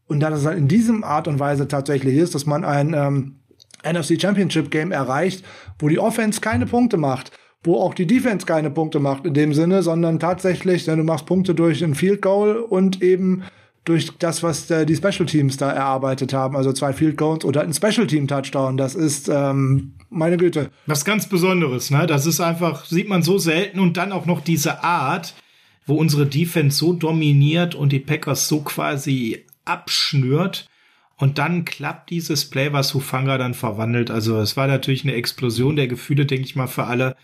Und 0.08 0.20
dann 0.20 0.34
es 0.34 0.44
in 0.44 0.68
diesem 0.68 1.04
Art 1.04 1.26
und 1.26 1.38
Weise 1.40 1.68
tatsächlich 1.68 2.18
ist, 2.18 2.34
dass 2.34 2.44
man 2.44 2.62
ein 2.62 2.92
ähm, 2.92 3.36
NFC 3.82 4.20
Championship 4.20 4.70
Game 4.70 4.92
erreicht, 4.92 5.42
wo 5.78 5.88
die 5.88 5.98
Offense 5.98 6.42
keine 6.42 6.66
Punkte 6.66 6.98
macht, 6.98 7.32
wo 7.64 7.80
auch 7.80 7.94
die 7.94 8.06
Defense 8.06 8.44
keine 8.44 8.68
Punkte 8.68 9.00
macht 9.00 9.24
in 9.24 9.32
dem 9.32 9.54
Sinne, 9.54 9.82
sondern 9.82 10.18
tatsächlich, 10.18 10.84
denn 10.84 10.98
du 10.98 11.04
machst 11.04 11.24
Punkte 11.24 11.54
durch 11.54 11.82
ein 11.82 11.94
Field 11.94 12.20
Goal 12.20 12.56
und 12.58 13.00
eben 13.00 13.44
durch 13.86 14.18
das, 14.18 14.42
was 14.42 14.70
äh, 14.70 14.84
die 14.84 14.96
Special 14.96 15.24
Teams 15.24 15.56
da 15.56 15.72
erarbeitet 15.72 16.34
haben, 16.34 16.56
also 16.56 16.74
zwei 16.74 16.92
Field 16.92 17.16
Goals 17.16 17.42
oder 17.46 17.62
ein 17.62 17.72
Special 17.72 18.06
Team 18.06 18.28
Touchdown. 18.28 18.76
Das 18.76 18.94
ist 18.94 19.30
ähm, 19.32 19.94
meine 20.10 20.36
Güte. 20.36 20.70
Was 20.86 21.04
ganz 21.04 21.28
Besonderes, 21.28 21.90
ne? 21.90 22.06
Das 22.06 22.26
ist 22.26 22.40
einfach 22.40 22.84
sieht 22.84 23.08
man 23.08 23.22
so 23.22 23.38
selten 23.38 23.80
und 23.80 23.96
dann 23.96 24.12
auch 24.12 24.26
noch 24.26 24.40
diese 24.42 24.82
Art, 24.82 25.34
wo 25.86 25.94
unsere 25.94 26.26
Defense 26.26 26.76
so 26.76 26.92
dominiert 26.92 27.74
und 27.74 27.92
die 27.92 28.00
Packers 28.00 28.48
so 28.48 28.60
quasi 28.60 29.44
abschnürt. 29.64 30.66
Und 31.16 31.38
dann 31.38 31.64
klappt 31.64 32.10
dieses 32.10 32.48
Play, 32.48 32.72
was 32.72 32.94
Hufanga 32.94 33.38
dann 33.38 33.54
verwandelt. 33.54 34.10
Also 34.10 34.38
es 34.38 34.56
war 34.56 34.66
natürlich 34.66 35.04
eine 35.04 35.14
Explosion 35.14 35.76
der 35.76 35.86
Gefühle, 35.86 36.26
denke 36.26 36.46
ich 36.46 36.56
mal, 36.56 36.66
für 36.66 36.84
alle. 36.84 37.14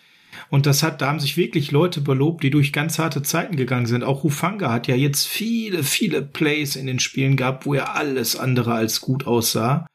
Und 0.51 0.66
das 0.66 0.82
hat, 0.82 1.01
da 1.01 1.09
haben 1.09 1.20
sich 1.20 1.39
wirklich 1.39 1.70
Leute 1.70 2.03
belobt, 2.03 2.43
die 2.43 2.51
durch 2.51 2.72
ganz 2.72 2.99
harte 2.99 3.22
Zeiten 3.22 3.57
gegangen 3.57 3.87
sind. 3.87 4.05
Auch 4.05 4.22
Hufanga 4.22 4.70
hat 4.70 4.87
ja 4.87 4.95
jetzt 4.95 5.26
viele, 5.26 5.82
viele 5.82 6.20
Plays 6.20 6.76
in 6.76 6.87
den 6.87 6.99
Spielen 6.99 7.37
gehabt, 7.37 7.64
wo 7.64 7.72
er 7.72 7.97
alles 7.97 8.37
andere 8.37 8.74
als 8.74 9.01
gut 9.01 9.26
aussah. 9.26 9.87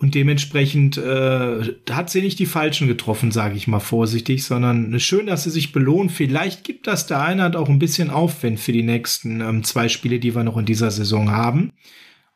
Und 0.00 0.14
dementsprechend 0.14 0.96
äh, 0.96 1.74
hat 1.90 2.08
sie 2.08 2.22
nicht 2.22 2.38
die 2.38 2.46
Falschen 2.46 2.88
getroffen, 2.88 3.30
sage 3.32 3.56
ich 3.56 3.68
mal 3.68 3.80
vorsichtig, 3.80 4.44
sondern 4.44 4.98
schön, 4.98 5.26
dass 5.26 5.44
sie 5.44 5.50
sich 5.50 5.72
belohnt. 5.72 6.10
Vielleicht 6.10 6.64
gibt 6.64 6.86
das 6.86 7.06
der 7.06 7.22
Einheit 7.22 7.54
auch 7.54 7.68
ein 7.68 7.78
bisschen 7.78 8.08
Aufwand 8.08 8.58
für 8.58 8.72
die 8.72 8.82
nächsten 8.82 9.42
ähm, 9.42 9.62
zwei 9.62 9.90
Spiele, 9.90 10.18
die 10.18 10.34
wir 10.34 10.42
noch 10.42 10.56
in 10.56 10.64
dieser 10.64 10.90
Saison 10.90 11.30
haben, 11.30 11.72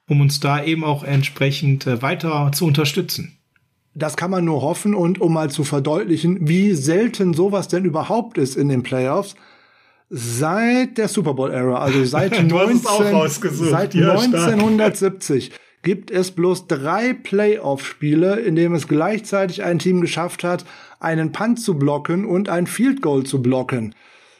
um 0.07 0.21
uns 0.21 0.41
da 0.41 0.63
eben 0.63 0.85
auch 0.85 1.05
entsprechend 1.05 1.87
äh, 1.87 2.03
weiter 2.03 2.51
zu 2.53 2.67
unterstützen. 2.67 3.39
Das 3.95 4.19
kann 4.19 4.31
man 4.31 4.45
nur 4.45 4.61
hoffen 4.61 4.95
und 4.95 5.23
um 5.23 5.33
mal 5.33 5.49
zu 5.49 5.65
verdeutlichen, 5.65 6.47
wie 6.47 6.73
selten 6.73 7.33
sowas 7.33 7.69
denn 7.69 7.87
überhaupt 7.87 8.37
ist 8.37 8.57
in 8.57 8.69
den 8.69 8.83
Playoffs. 8.83 9.37
Seit 10.11 10.99
der 10.99 11.09
Super 11.09 11.33
Bowl 11.33 11.51
Era, 11.51 11.79
also 11.79 12.05
seit, 12.05 12.33
Du 12.51 12.59
hast 12.59 12.75
es 12.75 12.87
auch 12.87 12.99
19, 13.01 13.17
rausgesucht. 13.17 13.71
seit 13.71 13.95
Ja, 13.95 14.19
stark. 14.19 14.53
1970 14.53 15.53
gibt 15.85 16.11
es 16.11 16.33
bloß 16.33 16.67
drei 16.67 17.13
Playoff-Spiele, 17.13 18.41
in 18.41 18.57
denen 18.57 18.75
es 18.75 18.89
gleichzeitig 18.89 19.63
ein 19.63 19.79
Team 19.79 20.01
geschafft 20.01 20.43
hat, 20.43 20.65
einen 20.99 21.31
Punt 21.31 21.61
zu 21.61 21.79
blocken 21.79 22.25
und 22.25 22.49
ein 22.49 22.67
Field 22.67 23.03
Goal 23.03 23.23
zu 23.23 23.41
blocken. 23.41 23.95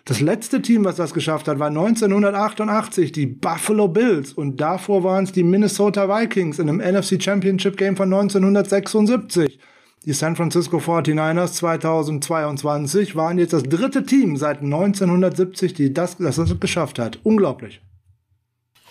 Das 0.07 0.21
letzte 0.21 0.61
Team, 0.61 0.85
was 0.85 0.97
das 0.97 1.15
geschafft 1.15 1.49
hat, 1.49 1.59
war 1.59 1.69
1988 1.69 3.13
die 3.13 3.27
Buffalo 3.27 3.89
Bills 3.89 4.33
und 4.33 4.61
davor 4.61 5.05
waren 5.05 5.25
es 5.25 5.33
die 5.33 5.45
Minnesota 5.45 6.09
Vikings 6.09 6.59
in 6.59 6.69
einem 6.69 6.79
NFC 6.79 7.23
Championship 7.23 7.77
Game 7.77 7.97
von 7.97 8.13
1976. 8.13 9.59
Die 10.05 10.13
San 10.13 10.37
Francisco 10.37 10.77
49ers 10.77 11.53
2022 11.53 13.17
waren 13.17 13.39
jetzt 13.39 13.55
das 13.55 13.63
dritte 13.63 14.05
Team 14.05 14.37
seit 14.37 14.61
1970, 14.61 15.73
die 15.73 15.95
das, 15.95 16.19
das 16.19 16.37
das 16.37 16.61
geschafft 16.61 16.99
hat. 16.99 17.19
Unglaublich. 17.23 17.81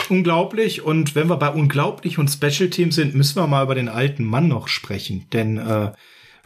Unglaublich. 0.10 0.82
Und 0.82 1.16
wenn 1.16 1.30
wir 1.30 1.38
bei 1.38 1.50
unglaublich 1.50 2.18
und 2.18 2.30
Special 2.30 2.70
Team 2.70 2.92
sind, 2.92 3.16
müssen 3.16 3.36
wir 3.38 3.48
mal 3.48 3.64
über 3.64 3.76
den 3.76 3.90
alten 3.90 4.26
Mann 4.26 4.48
noch 4.48 4.68
sprechen. 4.68 5.26
Denn 5.32 5.58
äh, 5.58 5.92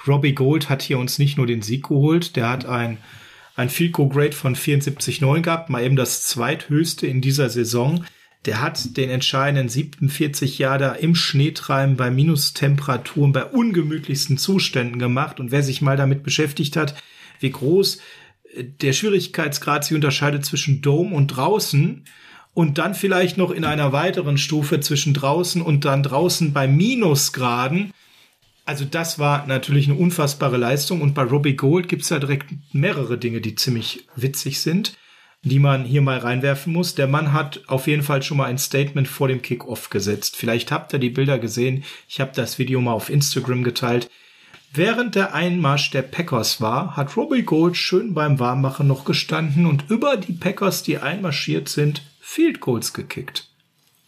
Robbie 0.06 0.34
Gold 0.34 0.70
hat 0.70 0.82
hier 0.82 1.00
uns 1.00 1.20
nicht 1.20 1.38
nur 1.38 1.48
den 1.48 1.62
Sieg 1.62 1.88
geholt, 1.88 2.36
der 2.36 2.50
hat 2.50 2.66
ein, 2.66 2.98
ein 3.56 3.70
Field 3.70 3.94
Goal 3.94 4.10
Grade 4.10 4.34
von 4.34 4.56
74,9 4.56 5.42
gehabt, 5.42 5.70
mal 5.70 5.84
eben 5.84 5.96
das 5.96 6.24
zweithöchste 6.24 7.08
in 7.08 7.22
dieser 7.22 7.50
Saison. 7.50 8.06
Der 8.46 8.62
hat 8.62 8.96
den 8.96 9.10
entscheidenden 9.10 9.68
47 9.68 10.60
Jahre 10.60 10.98
im 11.00 11.16
Schneetreiben 11.16 11.98
bei 11.98 12.10
Minustemperaturen, 12.12 13.34
bei 13.34 13.44
ungemütlichsten 13.44 14.38
Zuständen 14.38 15.00
gemacht. 15.00 15.40
Und 15.40 15.52
wer 15.52 15.64
sich 15.64 15.82
mal 15.82 15.98
damit 15.98 16.24
beschäftigt 16.24 16.78
hat, 16.78 16.96
wie 17.40 17.52
groß 17.52 17.98
äh, 18.56 18.64
der 18.64 18.94
Schwierigkeitsgrad 18.94 19.84
sich 19.84 19.96
unterscheidet 19.96 20.46
zwischen 20.46 20.82
Dome 20.82 21.14
und 21.16 21.28
draußen, 21.28 22.06
und 22.58 22.80
dann 22.80 22.96
vielleicht 22.96 23.38
noch 23.38 23.52
in 23.52 23.64
einer 23.64 23.94
weiteren 23.94 24.40
Stufe 24.40 24.80
zwischen 24.80 25.14
draußen 25.14 25.62
und 25.62 25.86
dann 25.86 26.02
draußen 26.02 26.54
bei 26.54 26.68
Minusgraden. 26.68 27.94
Also 28.66 28.84
das 28.84 29.20
war 29.20 29.46
natürlich 29.46 29.88
eine 29.88 30.00
unfassbare 30.00 30.58
Leistung 30.58 31.02
und 31.02 31.14
bei 31.14 31.22
Robbie 31.22 31.56
Gold 31.56 31.88
gibt's 31.88 32.10
ja 32.10 32.18
direkt 32.18 32.46
mehrere 32.74 33.20
Dinge, 33.20 33.42
die 33.42 33.54
ziemlich 33.54 34.08
witzig 34.16 34.60
sind, 34.60 34.98
die 35.44 35.60
man 35.60 35.86
hier 35.86 36.02
mal 36.02 36.18
reinwerfen 36.18 36.74
muss. 36.74 36.96
Der 36.96 37.06
Mann 37.06 37.32
hat 37.32 37.62
auf 37.68 37.86
jeden 37.86 38.02
Fall 38.02 38.24
schon 38.24 38.38
mal 38.38 38.46
ein 38.46 38.58
Statement 38.58 39.08
vor 39.08 39.28
dem 39.28 39.44
Kickoff 39.44 39.92
gesetzt. 39.92 40.36
Vielleicht 40.36 40.72
habt 40.72 40.92
ihr 40.94 41.00
die 41.00 41.12
Bilder 41.12 41.38
gesehen. 41.38 41.84
Ich 42.10 42.20
habe 42.20 42.32
das 42.34 42.58
Video 42.58 42.82
mal 42.82 42.94
auf 42.94 43.12
Instagram 43.12 43.64
geteilt. 43.64 44.10
Während 44.74 45.14
der 45.14 45.36
Einmarsch 45.36 45.92
der 45.92 46.02
Packers 46.02 46.60
war, 46.60 46.98
hat 46.98 47.18
Robbie 47.18 47.44
Gold 47.44 47.78
schön 47.78 48.16
beim 48.16 48.40
Warmmachen 48.40 48.88
noch 48.88 49.06
gestanden 49.06 49.68
und 49.68 49.92
über 49.92 50.18
die 50.18 50.34
Packers, 50.34 50.82
die 50.82 50.98
einmarschiert 50.98 51.70
sind, 51.70 52.02
Field 52.30 52.60
Goals 52.60 52.92
gekickt. 52.92 53.48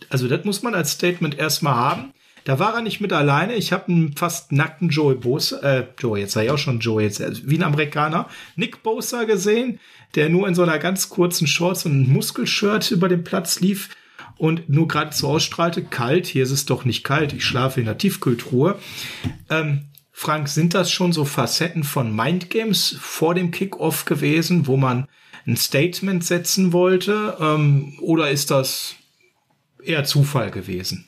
Also 0.10 0.28
das 0.28 0.44
muss 0.44 0.62
man 0.62 0.76
als 0.76 0.92
Statement 0.92 1.40
erstmal 1.40 1.76
haben. 1.76 2.14
Da 2.44 2.60
war 2.60 2.76
er 2.76 2.82
nicht 2.82 3.00
mit 3.00 3.14
alleine. 3.14 3.56
Ich 3.56 3.72
habe 3.72 3.88
einen 3.88 4.14
fast 4.14 4.52
nackten 4.52 4.90
Joey 4.90 5.16
Bosa, 5.16 5.60
äh, 5.62 5.88
Joey, 5.98 6.20
jetzt 6.20 6.34
sei 6.34 6.46
ich 6.46 6.52
auch 6.52 6.58
schon 6.58 6.82
Joey, 6.82 7.06
jetzt 7.06 7.22
äh, 7.22 7.32
wie 7.50 7.58
ein 7.58 7.64
Amerikaner, 7.64 8.28
Nick 8.58 8.84
Bosa 8.84 9.24
gesehen, 9.24 9.80
der 10.16 10.28
nur 10.28 10.50
in 10.50 10.54
so 10.54 10.64
einer 10.64 10.80
ganz 10.80 11.08
kurzen 11.08 11.48
Shorts 11.48 11.86
und 11.86 12.10
Muskelshirt 12.10 12.92
über 12.92 13.08
den 13.08 13.24
Platz 13.24 13.62
lief 13.62 13.96
und 14.36 14.70
nur 14.70 14.90
gerade 14.90 15.16
so 15.16 15.30
ausstrahlte, 15.30 15.82
kalt, 15.82 16.28
hier 16.28 16.44
ist 16.44 16.52
es 16.52 16.66
doch 16.66 16.84
nicht 16.84 17.06
kalt, 17.06 17.32
ich 17.32 17.46
schlafe 17.46 17.80
in 17.80 17.86
der 17.86 17.98
Tiefkühltruhe. 17.98 18.78
Ähm, 19.50 19.86
Frank, 20.12 20.50
sind 20.50 20.74
das 20.74 20.92
schon 20.92 21.14
so 21.14 21.24
Facetten 21.24 21.86
von 21.86 22.14
Mindgames 22.14 22.98
vor 23.00 23.34
dem 23.34 23.52
Kickoff 23.52 24.04
gewesen, 24.04 24.68
wo 24.68 24.76
man 24.76 25.08
ein 25.50 25.58
Statement 25.58 26.24
setzen 26.24 26.74
wollte? 26.74 27.38
Ähm, 27.40 27.94
oder 28.02 28.30
ist 28.30 28.52
das 28.52 28.96
eher 29.84 30.04
Zufall 30.04 30.52
gewesen? 30.52 31.06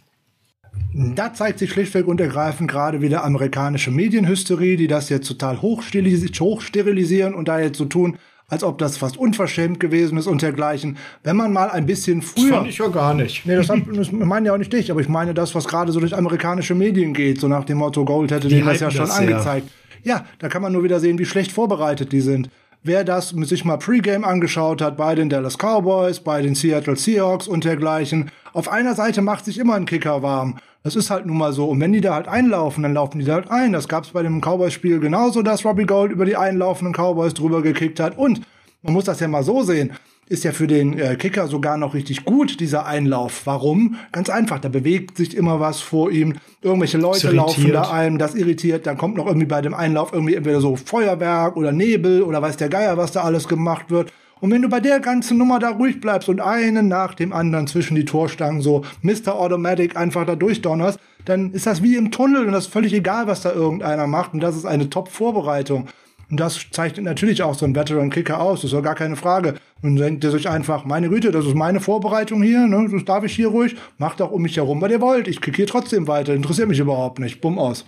Da 0.94 1.34
zeigt 1.34 1.60
sich 1.60 1.72
schlichtweg 1.72 2.08
und 2.08 2.20
ergreifend 2.22 2.70
gerade 2.72 3.02
wieder 3.02 3.24
amerikanische 3.24 3.92
Medienhysterie, 3.92 4.78
die 4.78 4.88
das 4.88 5.10
jetzt 5.10 5.28
total 5.28 5.58
hochstilis- 5.58 6.40
hochsterilisieren 6.40 7.34
und 7.34 7.48
da 7.48 7.60
jetzt 7.60 7.78
so 7.78 7.86
tun, 7.86 8.18
als 8.48 8.64
ob 8.64 8.78
das 8.78 8.98
fast 8.98 9.18
unverschämt 9.18 9.80
gewesen 9.80 10.18
ist 10.18 10.28
und 10.28 10.42
dergleichen. 10.42 10.98
Wenn 11.24 11.38
man 11.38 11.54
mal 11.54 11.70
ein 11.70 11.86
bisschen 11.86 12.22
früher. 12.22 12.56
Fand 12.56 12.68
ich 12.68 12.78
ja 12.78 12.88
gar 12.88 13.14
nicht. 13.14 13.46
Nee, 13.46 13.56
das, 13.56 13.70
hab, 13.70 13.80
das 13.94 14.12
meine 14.12 14.48
ja 14.48 14.54
auch 14.54 14.58
nicht 14.58 14.74
dich, 14.74 14.92
aber 14.92 15.02
ich 15.02 15.10
meine 15.10 15.34
das, 15.34 15.56
was 15.56 15.68
gerade 15.68 15.92
so 15.92 16.00
durch 16.00 16.16
amerikanische 16.16 16.76
Medien 16.76 17.14
geht, 17.14 17.40
so 17.40 17.48
nach 17.48 17.64
dem 17.64 17.78
Motto 17.78 18.04
Gold 18.04 18.32
hätte 18.32 18.48
Die 18.48 18.56
denen 18.56 18.68
das 18.68 18.80
ja 18.80 18.92
schon 18.92 19.08
das 19.08 19.18
angezeigt. 19.18 19.70
Ja, 20.04 20.26
da 20.40 20.50
kann 20.50 20.62
man 20.62 20.74
nur 20.74 20.84
wieder 20.84 21.00
sehen, 21.00 21.20
wie 21.20 21.26
schlecht 21.26 21.52
vorbereitet 21.52 22.12
die 22.12 22.22
sind. 22.22 22.50
Wer 22.84 23.04
das 23.04 23.30
sich 23.30 23.64
mal 23.64 23.78
Pre-Game 23.78 24.26
angeschaut 24.26 24.82
hat 24.82 24.98
bei 24.98 25.14
den 25.14 25.30
Dallas 25.30 25.60
Cowboys, 25.60 26.20
bei 26.20 26.42
den 26.42 26.56
Seattle 26.56 26.96
Seahawks 26.96 27.48
und 27.48 27.64
dergleichen, 27.64 28.32
auf 28.54 28.70
einer 28.70 28.96
Seite 28.96 29.22
macht 29.22 29.46
sich 29.46 29.60
immer 29.60 29.76
ein 29.76 29.86
Kicker 29.86 30.24
warm. 30.24 30.58
Das 30.82 30.96
ist 30.96 31.12
halt 31.12 31.28
nun 31.28 31.38
mal 31.38 31.54
so. 31.54 31.70
Und 31.70 31.80
wenn 31.80 31.94
die 31.94 32.02
da 32.02 32.16
halt 32.16 32.28
einlaufen, 32.28 32.82
dann 32.82 32.96
laufen 32.96 33.20
die 33.20 33.26
da 33.26 33.36
halt 33.36 33.52
ein. 33.52 33.72
Das 33.72 33.88
gab's 33.88 34.10
bei 34.10 34.24
dem 34.24 34.42
Cowboys-Spiel 34.42 35.00
genauso, 35.00 35.44
dass 35.44 35.64
Robbie 35.64 35.86
Gold 35.86 36.12
über 36.12 36.26
die 36.26 36.36
einlaufenden 36.36 36.96
Cowboys 36.96 37.36
drüber 37.36 37.62
gekickt 37.62 38.00
hat. 38.00 38.18
Und 38.18 38.42
man 38.82 38.94
muss 38.94 39.06
das 39.06 39.20
ja 39.20 39.28
mal 39.28 39.44
so 39.44 39.62
sehen. 39.62 39.92
Ist 40.28 40.46
ja 40.46 40.54
für 40.54 40.68
den 40.68 40.98
äh, 40.98 41.16
Kicker 41.18 41.48
sogar 41.48 41.76
noch 41.78 41.94
richtig 41.94 42.24
gut, 42.24 42.60
dieser 42.62 42.86
Einlauf. 42.86 43.42
Warum? 43.46 43.96
Ganz 44.14 44.30
einfach, 44.30 44.60
da 44.60 44.70
bewegt 44.70 45.18
sich 45.18 45.36
immer 45.36 45.60
was 45.60 45.82
vor 45.82 46.10
ihm. 46.10 46.36
Irgendwelche 46.62 46.98
Leute 46.98 47.32
laufen 47.32 47.72
da 47.74 47.92
ein, 47.92 48.18
das 48.18 48.36
irritiert. 48.36 48.88
Dann 48.88 48.98
kommt 48.98 49.18
noch 49.18 49.26
irgendwie 49.26 49.48
bei 49.48 49.62
dem 49.62 49.74
Einlauf 49.74 50.14
irgendwie 50.14 50.36
entweder 50.36 50.62
so 50.62 50.78
Feuerwerk 50.78 51.58
oder 51.58 51.74
Nebel 51.74 52.22
oder 52.24 52.42
weiß 52.42 52.56
der 52.58 52.70
Geier, 52.70 52.98
was 52.98 53.12
da 53.12 53.24
alles 53.24 53.48
gemacht 53.48 53.92
wird. 53.92 54.14
Und 54.42 54.50
wenn 54.50 54.64
du 54.64 54.70
bei 54.70 54.80
der 54.80 55.00
ganzen 55.00 55.38
Nummer 55.38 55.60
da 55.60 55.70
ruhig 55.70 56.02
bleibst 56.02 56.28
und 56.28 56.42
einen 56.42 56.88
nach 56.88 57.14
dem 57.14 57.32
anderen 57.32 57.68
zwischen 57.68 57.96
die 57.96 58.06
Torstangen 58.06 58.62
so 58.62 58.84
Mr. 59.04 59.36
Automatic 59.36 59.96
einfach 59.96 60.26
da 60.26 60.36
durchdonnerst, 60.36 61.00
dann 61.26 61.52
ist 61.52 61.68
das 61.68 61.84
wie 61.84 61.96
im 61.96 62.10
Tunnel 62.10 62.48
und 62.48 62.52
das 62.52 62.66
ist 62.66 62.74
völlig 62.74 62.94
egal, 62.94 63.28
was 63.28 63.42
da 63.42 63.54
irgendeiner 63.54 64.08
macht. 64.08 64.34
Und 64.34 64.40
das 64.40 64.56
ist 64.56 64.66
eine 64.66 64.90
Top-Vorbereitung. 64.90 65.88
Und 66.32 66.40
das 66.40 66.66
zeichnet 66.72 67.04
natürlich 67.04 67.44
auch 67.44 67.56
so 67.56 67.66
ein 67.66 67.76
Veteran-Kicker 67.76 68.40
aus, 68.40 68.62
das 68.62 68.72
ist 68.72 68.74
ja 68.74 68.80
gar 68.80 68.96
keine 68.96 69.18
Frage. 69.18 69.56
Und 69.82 69.98
dann 69.98 70.08
denkt 70.08 70.24
er 70.24 70.32
sich 70.32 70.48
einfach, 70.48 70.86
meine 70.86 71.10
Güte, 71.10 71.32
das 71.32 71.46
ist 71.46 71.56
meine 71.56 71.82
Vorbereitung 71.82 72.42
hier, 72.42 72.68
ne? 72.68 72.88
das 72.90 73.04
darf 73.04 73.26
ich 73.26 73.36
hier 73.36 73.50
ruhig, 73.50 73.76
macht 73.98 74.22
auch 74.22 74.32
um 74.32 74.42
mich 74.42 74.56
herum, 74.56 74.82
was 74.82 74.92
ihr 74.92 75.02
wollt. 75.02 75.28
Ich 75.28 75.42
krieg 75.42 75.58
hier 75.58 75.68
trotzdem 75.68 76.08
weiter, 76.08 76.34
interessiert 76.34 76.70
mich 76.70 76.80
überhaupt 76.80 77.20
nicht. 77.20 77.42
Bumm 77.42 77.60
aus. 77.60 77.86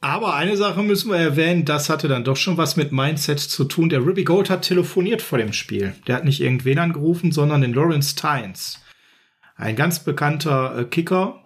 Aber 0.00 0.34
eine 0.34 0.56
Sache 0.56 0.82
müssen 0.82 1.10
wir 1.10 1.18
erwähnen, 1.18 1.64
das 1.64 1.88
hatte 1.88 2.06
dann 2.08 2.24
doch 2.24 2.36
schon 2.36 2.56
was 2.56 2.76
mit 2.76 2.92
Mindset 2.92 3.40
zu 3.40 3.64
tun. 3.64 3.88
Der 3.88 4.00
Ruby 4.00 4.22
Gold 4.22 4.48
hat 4.48 4.62
telefoniert 4.62 5.22
vor 5.22 5.38
dem 5.38 5.52
Spiel. 5.52 5.94
Der 6.06 6.16
hat 6.16 6.24
nicht 6.24 6.40
irgendwen 6.40 6.78
angerufen, 6.78 7.32
sondern 7.32 7.62
den 7.62 7.74
Lawrence 7.74 8.14
Tynes. 8.14 8.80
Ein 9.56 9.74
ganz 9.76 10.00
bekannter 10.04 10.78
äh, 10.78 10.84
Kicker. 10.84 11.43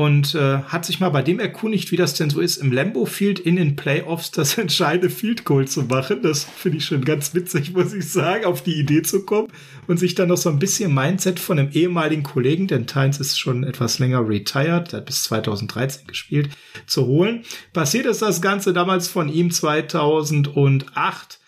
Und 0.00 0.34
äh, 0.34 0.62
hat 0.62 0.86
sich 0.86 0.98
mal 0.98 1.10
bei 1.10 1.20
dem 1.20 1.38
erkundigt, 1.38 1.92
wie 1.92 1.98
das 1.98 2.14
denn 2.14 2.30
so 2.30 2.40
ist, 2.40 2.56
im 2.56 2.72
Lambo 2.72 3.04
Field 3.04 3.38
in 3.38 3.56
den 3.56 3.76
Playoffs 3.76 4.30
das 4.30 4.56
entscheidende 4.58 5.10
Field 5.10 5.44
Goal 5.44 5.68
zu 5.68 5.82
machen. 5.82 6.22
Das 6.22 6.44
finde 6.44 6.78
ich 6.78 6.86
schon 6.86 7.04
ganz 7.04 7.34
witzig, 7.34 7.72
muss 7.74 7.92
ich 7.92 8.10
sagen, 8.10 8.46
auf 8.46 8.62
die 8.62 8.80
Idee 8.80 9.02
zu 9.02 9.26
kommen 9.26 9.48
und 9.88 9.98
sich 9.98 10.14
dann 10.14 10.28
noch 10.30 10.38
so 10.38 10.48
ein 10.48 10.58
bisschen 10.58 10.94
Mindset 10.94 11.38
von 11.38 11.58
einem 11.58 11.70
ehemaligen 11.72 12.22
Kollegen, 12.22 12.66
denn 12.66 12.86
Tynes 12.86 13.20
ist 13.20 13.38
schon 13.38 13.62
etwas 13.62 13.98
länger 13.98 14.26
retired, 14.26 14.90
der 14.90 15.00
hat 15.00 15.04
bis 15.04 15.24
2013 15.24 16.06
gespielt, 16.06 16.48
zu 16.86 17.04
holen. 17.04 17.42
Passiert 17.74 18.06
ist 18.06 18.22
das 18.22 18.40
Ganze 18.40 18.72
damals 18.72 19.06
von 19.06 19.28
ihm 19.28 19.50
2008 19.50 21.39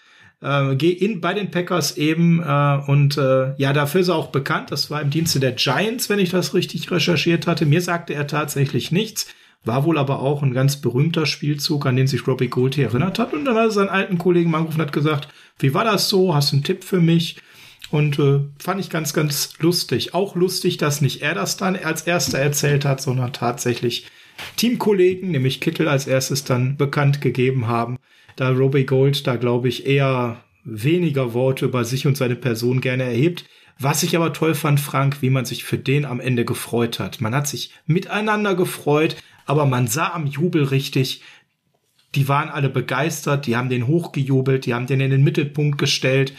äh, 0.42 0.74
geh 0.74 0.90
in 0.90 1.20
bei 1.20 1.34
den 1.34 1.50
Packers 1.50 1.96
eben 1.96 2.42
äh, 2.42 2.78
und 2.86 3.16
äh, 3.16 3.54
ja, 3.56 3.72
dafür 3.72 4.00
ist 4.00 4.08
er 4.08 4.16
auch 4.16 4.28
bekannt. 4.28 4.70
Das 4.70 4.90
war 4.90 5.00
im 5.00 5.10
Dienste 5.10 5.40
der 5.40 5.52
Giants, 5.52 6.08
wenn 6.10 6.18
ich 6.18 6.30
das 6.30 6.52
richtig 6.54 6.90
recherchiert 6.90 7.46
hatte. 7.46 7.64
Mir 7.64 7.80
sagte 7.80 8.14
er 8.14 8.26
tatsächlich 8.26 8.90
nichts. 8.92 9.26
War 9.64 9.84
wohl 9.84 9.96
aber 9.96 10.18
auch 10.18 10.42
ein 10.42 10.54
ganz 10.54 10.80
berühmter 10.80 11.24
Spielzug, 11.24 11.86
an 11.86 11.94
den 11.94 12.08
sich 12.08 12.26
Robbie 12.26 12.48
Gould 12.48 12.74
hier 12.74 12.86
erinnert 12.86 13.20
hat. 13.20 13.32
Und 13.32 13.44
dann 13.44 13.54
hat 13.54 13.66
er 13.66 13.70
seinen 13.70 13.90
alten 13.90 14.18
Kollegen 14.18 14.52
angerufen 14.52 14.80
und 14.80 14.86
hat 14.86 14.92
gesagt, 14.92 15.28
wie 15.60 15.72
war 15.72 15.84
das 15.84 16.08
so? 16.08 16.34
Hast 16.34 16.50
du 16.50 16.56
einen 16.56 16.64
Tipp 16.64 16.82
für 16.82 17.00
mich? 17.00 17.36
Und 17.92 18.18
äh, 18.18 18.40
fand 18.58 18.80
ich 18.80 18.90
ganz, 18.90 19.12
ganz 19.12 19.52
lustig. 19.60 20.14
Auch 20.14 20.34
lustig, 20.34 20.78
dass 20.78 21.00
nicht 21.00 21.22
er 21.22 21.34
das 21.34 21.56
dann 21.56 21.76
als 21.76 22.02
erster 22.02 22.38
erzählt 22.38 22.84
hat, 22.84 23.00
sondern 23.00 23.32
tatsächlich 23.32 24.06
Teamkollegen, 24.56 25.30
nämlich 25.30 25.60
Kittel 25.60 25.86
als 25.86 26.08
erstes 26.08 26.42
dann 26.42 26.76
bekannt 26.76 27.20
gegeben 27.20 27.68
haben. 27.68 27.98
Da 28.36 28.50
Robbie 28.50 28.84
Gold 28.84 29.26
da, 29.26 29.36
glaube 29.36 29.68
ich, 29.68 29.86
eher 29.86 30.42
weniger 30.64 31.34
Worte 31.34 31.64
über 31.64 31.84
sich 31.84 32.06
und 32.06 32.16
seine 32.16 32.36
Person 32.36 32.80
gerne 32.80 33.04
erhebt. 33.04 33.44
Was 33.78 34.02
ich 34.02 34.14
aber 34.14 34.32
toll 34.32 34.54
fand, 34.54 34.80
Frank, 34.80 35.22
wie 35.22 35.30
man 35.30 35.44
sich 35.44 35.64
für 35.64 35.78
den 35.78 36.04
am 36.04 36.20
Ende 36.20 36.44
gefreut 36.44 37.00
hat. 37.00 37.20
Man 37.20 37.34
hat 37.34 37.48
sich 37.48 37.72
miteinander 37.86 38.54
gefreut, 38.54 39.16
aber 39.44 39.66
man 39.66 39.88
sah 39.88 40.12
am 40.12 40.26
Jubel 40.26 40.64
richtig, 40.64 41.22
die 42.14 42.28
waren 42.28 42.50
alle 42.50 42.68
begeistert, 42.68 43.46
die 43.46 43.56
haben 43.56 43.70
den 43.70 43.86
hochgejubelt, 43.86 44.66
die 44.66 44.74
haben 44.74 44.86
den 44.86 45.00
in 45.00 45.10
den 45.10 45.24
Mittelpunkt 45.24 45.78
gestellt. 45.78 46.34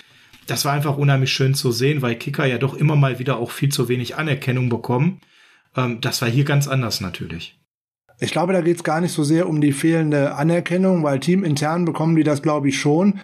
Das 0.46 0.66
war 0.66 0.74
einfach 0.74 0.98
unheimlich 0.98 1.34
schön 1.34 1.56
zu 1.56 1.72
sehen, 1.72 2.02
weil 2.02 2.16
Kicker 2.16 2.46
ja 2.46 2.58
doch 2.58 2.76
immer 2.76 2.96
mal 2.96 3.20
wieder 3.20 3.38
auch 3.38 3.52
viel 3.52 3.70
zu 3.70 3.88
wenig 3.88 4.16
Anerkennung 4.16 4.70
bekommen. 4.70 5.20
Ähm, 5.76 6.00
das 6.02 6.22
war 6.22 6.30
hier 6.30 6.44
ganz 6.44 6.68
anders 6.68 7.02
natürlich. 7.02 7.58
Ich 8.24 8.32
glaube, 8.32 8.54
da 8.54 8.62
geht 8.62 8.78
es 8.78 8.86
gar 8.86 9.02
nicht 9.02 9.12
so 9.12 9.26
sehr 9.26 9.50
um 9.50 9.60
die 9.60 9.74
fehlende 9.74 10.36
Anerkennung, 10.36 11.04
weil 11.04 11.20
teamintern 11.20 11.84
bekommen 11.84 12.16
die 12.16 12.24
das, 12.24 12.42
glaube 12.42 12.70
ich, 12.70 12.80
schon. 12.80 13.20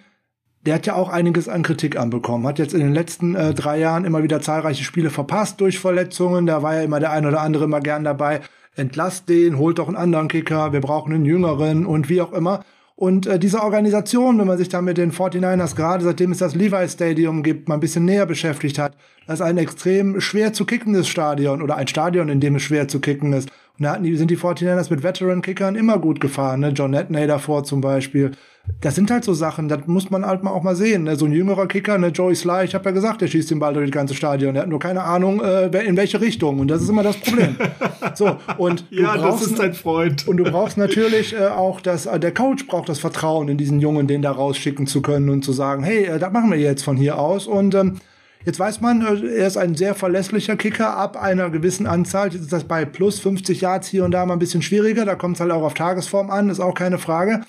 der 0.66 0.74
hat 0.74 0.84
ja 0.84 0.94
auch 0.94 1.08
einiges 1.08 1.48
an 1.48 1.62
Kritik 1.62 1.98
anbekommen. 1.98 2.46
Hat 2.46 2.58
jetzt 2.58 2.74
in 2.74 2.80
den 2.80 2.92
letzten 2.92 3.34
äh, 3.34 3.54
drei 3.54 3.78
Jahren 3.78 4.04
immer 4.04 4.22
wieder 4.22 4.42
zahlreiche 4.42 4.84
Spiele 4.84 5.08
verpasst 5.08 5.58
durch 5.62 5.78
Verletzungen. 5.78 6.44
Da 6.44 6.62
war 6.62 6.74
ja 6.74 6.82
immer 6.82 7.00
der 7.00 7.12
ein 7.12 7.24
oder 7.24 7.40
andere 7.40 7.64
immer 7.64 7.80
gern 7.80 8.04
dabei. 8.04 8.42
Entlasst 8.76 9.30
den, 9.30 9.56
holt 9.56 9.78
doch 9.78 9.88
einen 9.88 9.96
anderen 9.96 10.28
Kicker, 10.28 10.74
wir 10.74 10.82
brauchen 10.82 11.14
einen 11.14 11.24
jüngeren 11.24 11.86
und 11.86 12.10
wie 12.10 12.20
auch 12.20 12.34
immer. 12.34 12.62
Und 12.94 13.26
äh, 13.26 13.38
diese 13.38 13.62
Organisation, 13.62 14.38
wenn 14.38 14.46
man 14.46 14.58
sich 14.58 14.68
da 14.68 14.82
mit 14.82 14.98
den 14.98 15.12
49ers 15.12 15.76
gerade 15.76 16.04
seitdem 16.04 16.32
es 16.32 16.38
das 16.38 16.54
Levi 16.54 16.86
Stadium 16.86 17.42
gibt, 17.42 17.70
mal 17.70 17.76
ein 17.76 17.80
bisschen 17.80 18.04
näher 18.04 18.26
beschäftigt 18.26 18.78
hat, 18.78 18.94
das 19.26 19.40
ist 19.40 19.46
ein 19.46 19.56
extrem 19.56 20.20
schwer 20.20 20.52
zu 20.52 20.66
kickendes 20.66 21.08
Stadion 21.08 21.62
oder 21.62 21.76
ein 21.76 21.88
Stadion, 21.88 22.28
in 22.28 22.40
dem 22.40 22.56
es 22.56 22.62
schwer 22.62 22.88
zu 22.88 23.00
kicken 23.00 23.32
ist. 23.32 23.50
Und 23.80 23.86
da 23.86 23.98
die, 23.98 24.14
sind 24.14 24.30
die 24.30 24.36
49ers 24.36 24.90
mit 24.90 25.02
Veteran-Kickern 25.02 25.74
immer 25.74 25.98
gut 25.98 26.20
gefahren, 26.20 26.60
ne? 26.60 26.68
John 26.68 26.92
Netney 26.92 27.26
davor 27.26 27.64
zum 27.64 27.80
Beispiel 27.80 28.32
das 28.80 28.94
sind 28.94 29.10
halt 29.10 29.24
so 29.24 29.34
Sachen, 29.34 29.68
das 29.68 29.86
muss 29.86 30.10
man 30.10 30.24
halt 30.24 30.42
mal 30.42 30.50
auch 30.50 30.62
mal 30.62 30.76
sehen. 30.76 31.04
Ne? 31.04 31.16
So 31.16 31.26
ein 31.26 31.32
jüngerer 31.32 31.66
Kicker, 31.66 31.98
ne, 31.98 32.08
Joey 32.08 32.34
Sly, 32.34 32.64
ich 32.64 32.74
habe 32.74 32.84
ja 32.86 32.90
gesagt, 32.92 33.20
der 33.20 33.26
schießt 33.26 33.50
den 33.50 33.58
Ball 33.58 33.74
durch 33.74 33.86
das 33.90 33.94
ganze 33.94 34.14
Stadion. 34.14 34.54
Der 34.54 34.62
hat 34.62 34.70
nur 34.70 34.78
keine 34.78 35.02
Ahnung, 35.02 35.42
äh, 35.42 35.66
in 35.84 35.96
welche 35.96 36.20
Richtung. 36.20 36.60
Und 36.60 36.68
das 36.68 36.82
ist 36.82 36.88
immer 36.88 37.02
das 37.02 37.16
Problem. 37.16 37.56
so, 38.14 38.36
und 38.58 38.84
du 38.90 39.02
ja, 39.02 39.16
brauchst, 39.16 39.42
das 39.42 39.50
ist 39.50 39.58
dein 39.58 39.74
Freund. 39.74 40.26
Und 40.28 40.36
du 40.36 40.44
brauchst 40.44 40.78
natürlich 40.78 41.34
äh, 41.34 41.46
auch 41.48 41.80
das, 41.80 42.06
äh, 42.06 42.18
der 42.18 42.32
Coach 42.32 42.66
braucht 42.66 42.88
das 42.88 42.98
Vertrauen 42.98 43.48
in 43.48 43.58
diesen 43.58 43.80
Jungen, 43.80 44.06
den 44.06 44.22
da 44.22 44.30
rausschicken 44.32 44.86
zu 44.86 45.02
können 45.02 45.30
und 45.30 45.44
zu 45.44 45.52
sagen, 45.52 45.82
hey, 45.82 46.04
äh, 46.04 46.18
das 46.18 46.32
machen 46.32 46.50
wir 46.50 46.58
jetzt 46.58 46.82
von 46.82 46.96
hier 46.96 47.18
aus. 47.18 47.46
Und 47.46 47.74
ähm, 47.74 47.96
Jetzt 48.44 48.58
weiß 48.58 48.80
man, 48.80 49.02
äh, 49.02 49.38
er 49.38 49.46
ist 49.46 49.56
ein 49.56 49.74
sehr 49.74 49.94
verlässlicher 49.94 50.56
Kicker 50.56 50.96
ab 50.96 51.16
einer 51.16 51.50
gewissen 51.50 51.86
Anzahl. 51.86 52.32
Jetzt 52.32 52.42
ist 52.42 52.52
das 52.52 52.64
bei 52.64 52.84
plus 52.84 53.20
50 53.20 53.60
Yards 53.60 53.88
hier 53.88 54.04
und 54.04 54.12
da 54.12 54.24
mal 54.24 54.34
ein 54.34 54.38
bisschen 54.38 54.62
schwieriger. 54.62 55.04
Da 55.04 55.14
kommt 55.14 55.36
es 55.36 55.40
halt 55.40 55.50
auch 55.50 55.62
auf 55.62 55.74
Tagesform 55.74 56.30
an, 56.30 56.48
ist 56.48 56.60
auch 56.60 56.74
keine 56.74 56.98
Frage. 56.98 57.42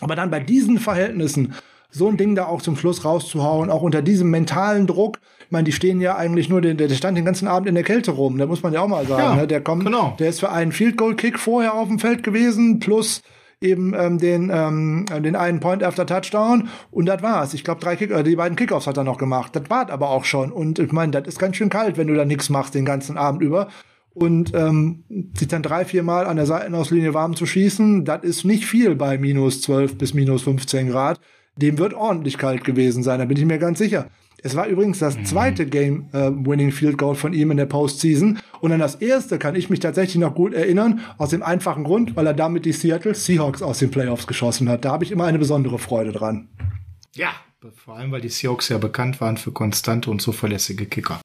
Aber 0.00 0.16
dann 0.16 0.30
bei 0.30 0.40
diesen 0.40 0.78
Verhältnissen 0.78 1.54
so 1.90 2.08
ein 2.08 2.16
Ding 2.16 2.34
da 2.34 2.46
auch 2.46 2.60
zum 2.60 2.76
Schluss 2.76 3.04
rauszuhauen, 3.04 3.70
auch 3.70 3.82
unter 3.82 4.02
diesem 4.02 4.30
mentalen 4.30 4.86
Druck. 4.86 5.18
Ich 5.46 5.52
meine, 5.52 5.64
die 5.64 5.72
stehen 5.72 6.00
ja 6.00 6.16
eigentlich 6.16 6.48
nur, 6.48 6.60
der, 6.60 6.74
der 6.74 6.88
stand 6.90 7.16
den 7.16 7.24
ganzen 7.24 7.48
Abend 7.48 7.68
in 7.68 7.74
der 7.74 7.84
Kälte 7.84 8.10
rum, 8.10 8.36
da 8.36 8.46
muss 8.46 8.62
man 8.62 8.72
ja 8.72 8.80
auch 8.80 8.88
mal 8.88 9.06
sagen. 9.06 9.22
Ja, 9.22 9.34
ne? 9.36 9.46
Der 9.46 9.60
kommt, 9.60 9.84
genau. 9.84 10.14
der 10.18 10.28
ist 10.28 10.40
für 10.40 10.50
einen 10.50 10.72
Field 10.72 10.96
Goal 10.96 11.14
Kick 11.14 11.38
vorher 11.38 11.74
auf 11.74 11.88
dem 11.88 11.98
Feld 11.98 12.22
gewesen, 12.22 12.80
plus 12.80 13.22
eben 13.60 13.94
ähm, 13.94 14.18
den, 14.18 14.50
ähm, 14.52 15.06
den 15.06 15.36
einen 15.36 15.60
Point 15.60 15.82
after 15.82 16.06
Touchdown 16.06 16.68
und 16.90 17.06
das 17.06 17.22
war's. 17.22 17.54
Ich 17.54 17.64
glaube, 17.64 17.80
drei 17.80 17.96
Kick 17.96 18.10
äh, 18.10 18.22
die 18.22 18.36
beiden 18.36 18.56
Kickoffs 18.56 18.86
hat 18.86 18.96
er 18.96 19.04
noch 19.04 19.18
gemacht. 19.18 19.56
Das 19.56 19.70
war 19.70 19.90
aber 19.90 20.10
auch 20.10 20.24
schon. 20.24 20.52
Und 20.52 20.78
ich 20.78 20.92
meine, 20.92 21.12
das 21.12 21.26
ist 21.26 21.38
ganz 21.38 21.56
schön 21.56 21.70
kalt, 21.70 21.96
wenn 21.96 22.06
du 22.06 22.14
da 22.14 22.24
nichts 22.24 22.50
machst 22.50 22.74
den 22.74 22.84
ganzen 22.84 23.16
Abend 23.16 23.42
über 23.42 23.68
und 24.16 24.54
ähm, 24.54 25.04
sich 25.36 25.48
dann 25.48 25.62
drei, 25.62 25.84
vier 25.84 26.02
Mal 26.02 26.26
an 26.26 26.36
der 26.36 26.46
Seitenauslinie 26.46 27.12
warm 27.12 27.36
zu 27.36 27.44
schießen, 27.44 28.06
das 28.06 28.22
ist 28.24 28.44
nicht 28.44 28.64
viel 28.64 28.94
bei 28.94 29.18
minus 29.18 29.60
12 29.62 29.98
bis 29.98 30.14
minus 30.14 30.42
15 30.42 30.88
Grad. 30.90 31.20
Dem 31.56 31.78
wird 31.78 31.92
ordentlich 31.94 32.38
kalt 32.38 32.64
gewesen 32.64 33.02
sein, 33.02 33.18
da 33.18 33.26
bin 33.26 33.36
ich 33.36 33.44
mir 33.44 33.58
ganz 33.58 33.78
sicher. 33.78 34.08
Es 34.46 34.54
war 34.54 34.68
übrigens 34.68 35.00
das 35.00 35.16
mhm. 35.16 35.24
zweite 35.24 35.66
Game-Winning 35.66 36.68
äh, 36.68 36.72
Field 36.72 36.98
Goal 36.98 37.16
von 37.16 37.32
ihm 37.32 37.50
in 37.50 37.56
der 37.56 37.66
Postseason. 37.66 38.38
Und 38.60 38.70
an 38.70 38.78
das 38.78 38.94
erste 38.94 39.38
kann 39.38 39.56
ich 39.56 39.70
mich 39.70 39.80
tatsächlich 39.80 40.18
noch 40.18 40.36
gut 40.36 40.54
erinnern, 40.54 41.00
aus 41.18 41.30
dem 41.30 41.42
einfachen 41.42 41.82
Grund, 41.82 42.14
weil 42.14 42.28
er 42.28 42.34
damit 42.34 42.64
die 42.64 42.72
Seattle 42.72 43.14
Seahawks 43.14 43.60
aus 43.60 43.80
den 43.80 43.90
Playoffs 43.90 44.28
geschossen 44.28 44.68
hat. 44.68 44.84
Da 44.84 44.92
habe 44.92 45.02
ich 45.02 45.10
immer 45.10 45.24
eine 45.24 45.40
besondere 45.40 45.80
Freude 45.80 46.12
dran. 46.12 46.48
Ja, 47.16 47.30
vor 47.74 47.96
allem, 47.96 48.12
weil 48.12 48.20
die 48.20 48.28
Seahawks 48.28 48.68
ja 48.68 48.78
bekannt 48.78 49.20
waren 49.20 49.36
für 49.36 49.50
konstante 49.50 50.12
und 50.12 50.22
zuverlässige 50.22 50.86
Kicker. 50.86 51.20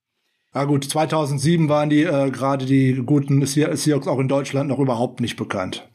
Ja 0.55 0.63
gut, 0.63 0.83
2007 0.85 1.69
waren 1.69 1.91
die 1.91 2.01
äh, 2.01 2.31
gerade 2.31 2.65
die 2.65 3.03
guten 3.05 3.45
Seahawks 3.45 4.07
auch 4.07 4.19
in 4.19 4.29
Deutschland 4.29 4.67
noch 4.67 4.79
überhaupt 4.79 5.21
nicht 5.21 5.35
bekannt. 5.35 5.87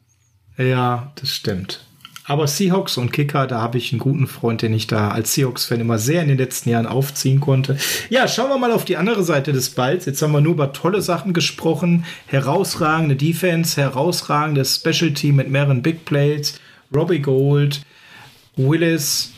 Ja, 0.57 1.11
das 1.15 1.29
stimmt. 1.29 1.86
Aber 2.29 2.45
Seahawks 2.45 2.97
und 2.97 3.13
Kicker, 3.13 3.47
da 3.47 3.61
habe 3.61 3.77
ich 3.77 3.93
einen 3.93 3.99
guten 3.99 4.27
Freund, 4.27 4.61
den 4.61 4.73
ich 4.73 4.85
da 4.85 5.11
als 5.11 5.33
Seahawks-Fan 5.33 5.79
immer 5.79 5.97
sehr 5.97 6.21
in 6.21 6.27
den 6.27 6.37
letzten 6.37 6.69
Jahren 6.69 6.85
aufziehen 6.85 7.39
konnte. 7.39 7.77
Ja, 8.09 8.27
schauen 8.27 8.49
wir 8.49 8.57
mal 8.57 8.73
auf 8.73 8.83
die 8.83 8.97
andere 8.97 9.23
Seite 9.23 9.53
des 9.53 9.69
Balls. 9.69 10.05
Jetzt 10.05 10.21
haben 10.21 10.33
wir 10.33 10.41
nur 10.41 10.51
über 10.51 10.73
tolle 10.73 11.01
Sachen 11.01 11.31
gesprochen. 11.31 12.03
Herausragende 12.25 13.15
Defense, 13.15 13.79
herausragendes 13.79 14.75
Special 14.75 15.13
Team 15.13 15.37
mit 15.37 15.49
mehreren 15.49 15.81
Big 15.81 16.03
Plays, 16.03 16.59
Robbie 16.93 17.19
Gold, 17.19 17.81
Willis. 18.57 19.31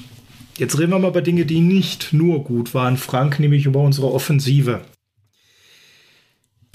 Jetzt 0.58 0.80
reden 0.80 0.92
wir 0.92 0.98
mal 0.98 1.10
über 1.10 1.22
Dinge, 1.22 1.46
die 1.46 1.62
nicht 1.62 2.12
nur 2.12 2.44
gut 2.44 2.74
waren. 2.74 2.98
Frank, 2.98 3.40
nämlich 3.40 3.68
über 3.68 3.82
unsere 3.82 4.12
Offensive. 4.12 4.82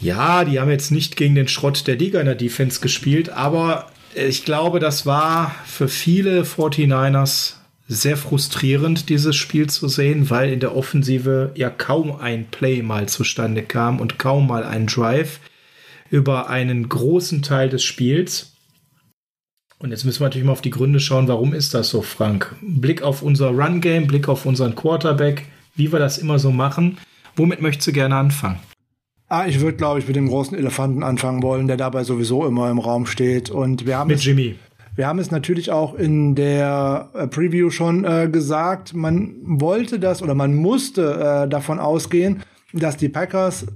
Ja, 0.01 0.45
die 0.45 0.61
haben 0.61 0.70
jetzt 0.70 0.93
nicht 0.93 1.16
gegen 1.16 1.35
den 1.35 1.49
Schrott 1.49 1.89
der 1.89 1.97
Liga 1.97 2.20
in 2.20 2.27
der 2.27 2.36
Defense 2.36 2.81
gespielt, 2.81 3.31
aber 3.31 3.91
ich 4.15 4.45
glaube, 4.45 4.81
das 4.81 5.07
war 5.07 5.55
für 5.65 5.89
viele 5.89 6.43
49ers 6.43 7.55
sehr 7.86 8.16
frustrierend, 8.16 9.09
dieses 9.09 9.36
Spiel 9.36 9.69
zu 9.69 9.89
sehen, 9.89 10.31
weil 10.31 10.53
in 10.53 10.61
der 10.61 10.74
Offensive 10.74 11.53
ja 11.55 11.69
kaum 11.69 12.16
ein 12.16 12.47
Play 12.47 12.82
mal 12.82 13.09
zustande 13.09 13.62
kam 13.62 14.01
und 14.01 14.19
kaum 14.19 14.47
mal 14.47 14.65
ein 14.65 14.86
Drive 14.86 15.41
über 16.11 16.49
einen 16.49 16.89
großen 16.89 17.43
Teil 17.43 17.69
des 17.69 17.82
Spiels. 17.82 18.53
Und 19.78 19.91
jetzt 19.91 20.05
müssen 20.05 20.20
wir 20.20 20.27
natürlich 20.27 20.47
mal 20.47 20.53
auf 20.53 20.62
die 20.62 20.70
Gründe 20.70 21.01
schauen, 21.01 21.28
warum 21.28 21.53
ist 21.53 21.74
das 21.74 21.91
so, 21.91 22.01
Frank? 22.01 22.55
Blick 22.62 23.03
auf 23.03 23.20
unser 23.20 23.49
Run-Game, 23.49 24.07
Blick 24.07 24.28
auf 24.28 24.47
unseren 24.47 24.74
Quarterback, 24.74 25.45
wie 25.74 25.93
wir 25.93 25.99
das 25.99 26.16
immer 26.16 26.39
so 26.39 26.51
machen. 26.51 26.99
Womit 27.36 27.61
möchtest 27.61 27.89
du 27.89 27.93
gerne 27.93 28.16
anfangen? 28.16 28.61
Ah, 29.28 29.46
ich 29.46 29.60
würde, 29.60 29.76
glaube 29.76 29.98
ich, 29.98 30.06
mit 30.06 30.16
dem 30.16 30.28
großen 30.28 30.56
Elefanten 30.56 31.02
anfangen 31.02 31.42
wollen, 31.42 31.66
der 31.66 31.76
dabei 31.76 32.05
sowieso 32.05 32.46
immer 32.46 32.70
im 32.70 32.78
Raum 32.78 33.06
steht. 33.06 33.51
Und 33.51 33.86
wir 33.86 33.98
haben 33.98 34.09
mit 34.09 34.18
es, 34.18 34.24
Jimmy. 34.24 34.56
Wir 34.96 35.09
haben 35.09 35.18
es 35.18 35.30
natürlich 35.30 35.70
auch 35.72 35.94
in 35.94 36.34
der 36.34 37.09
äh, 37.14 37.26
Preview 37.26 37.70
schon 37.70 38.05
äh, 38.05 38.28
gesagt. 38.30 38.94
Man 38.94 39.34
wollte 39.42 39.98
das 39.98 40.22
oder 40.22 40.34
man 40.34 40.55
musste 40.55 41.44
äh, 41.44 41.48
davon 41.48 41.80
ausgehen, 41.80 42.42
dass 42.72 42.96
die 42.96 43.09
Packers 43.09 43.66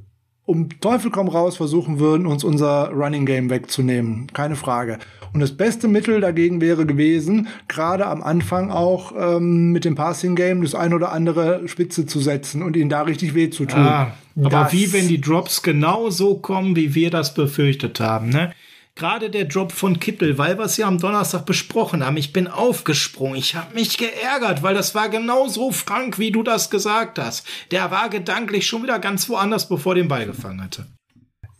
um 0.44 0.68
Teufel 0.80 1.10
komm 1.10 1.28
raus 1.28 1.56
versuchen 1.56 1.98
würden, 1.98 2.26
uns 2.26 2.42
unser 2.42 2.90
Running 2.90 3.26
Game 3.26 3.50
wegzunehmen. 3.50 4.28
Keine 4.32 4.56
Frage. 4.56 4.98
Und 5.34 5.40
das 5.40 5.54
beste 5.56 5.88
Mittel 5.88 6.22
dagegen 6.22 6.60
wäre 6.60 6.86
gewesen, 6.86 7.48
gerade 7.68 8.06
am 8.06 8.22
Anfang 8.22 8.70
auch 8.70 9.12
ähm, 9.18 9.72
mit 9.72 9.84
dem 9.84 9.94
Passing 9.94 10.36
Game 10.36 10.62
das 10.62 10.74
ein 10.74 10.94
oder 10.94 11.12
andere 11.12 11.68
Spitze 11.68 12.06
zu 12.06 12.20
setzen 12.20 12.62
und 12.62 12.76
ihnen 12.76 12.88
da 12.88 13.02
richtig 13.02 13.34
weh 13.34 13.50
zu 13.50 13.66
tun. 13.66 13.80
Ah, 13.80 14.12
aber 14.46 14.64
das, 14.64 14.72
wie 14.72 14.92
wenn 14.92 15.08
die 15.08 15.20
Drops 15.20 15.62
genau 15.62 16.10
so 16.10 16.36
kommen, 16.36 16.76
wie 16.76 16.94
wir 16.94 17.10
das 17.10 17.34
befürchtet 17.34 18.00
haben, 18.00 18.28
ne? 18.28 18.52
Gerade 18.94 19.30
der 19.30 19.44
Drop 19.44 19.70
von 19.70 20.00
Kittel, 20.00 20.38
weil 20.38 20.58
wir 20.58 20.64
es 20.64 20.76
ja 20.76 20.88
am 20.88 20.98
Donnerstag 20.98 21.46
besprochen 21.46 22.04
haben. 22.04 22.16
Ich 22.16 22.32
bin 22.32 22.48
aufgesprungen. 22.48 23.36
Ich 23.36 23.54
habe 23.54 23.72
mich 23.72 23.96
geärgert, 23.96 24.64
weil 24.64 24.74
das 24.74 24.92
war 24.92 25.08
genau 25.08 25.46
so 25.46 25.70
frank, 25.70 26.18
wie 26.18 26.32
du 26.32 26.42
das 26.42 26.68
gesagt 26.68 27.20
hast. 27.20 27.46
Der 27.70 27.92
war 27.92 28.08
gedanklich 28.08 28.66
schon 28.66 28.82
wieder 28.82 28.98
ganz 28.98 29.28
woanders, 29.28 29.68
bevor 29.68 29.94
den 29.94 30.08
Ball 30.08 30.26
gefangen 30.26 30.60
hatte. 30.60 30.86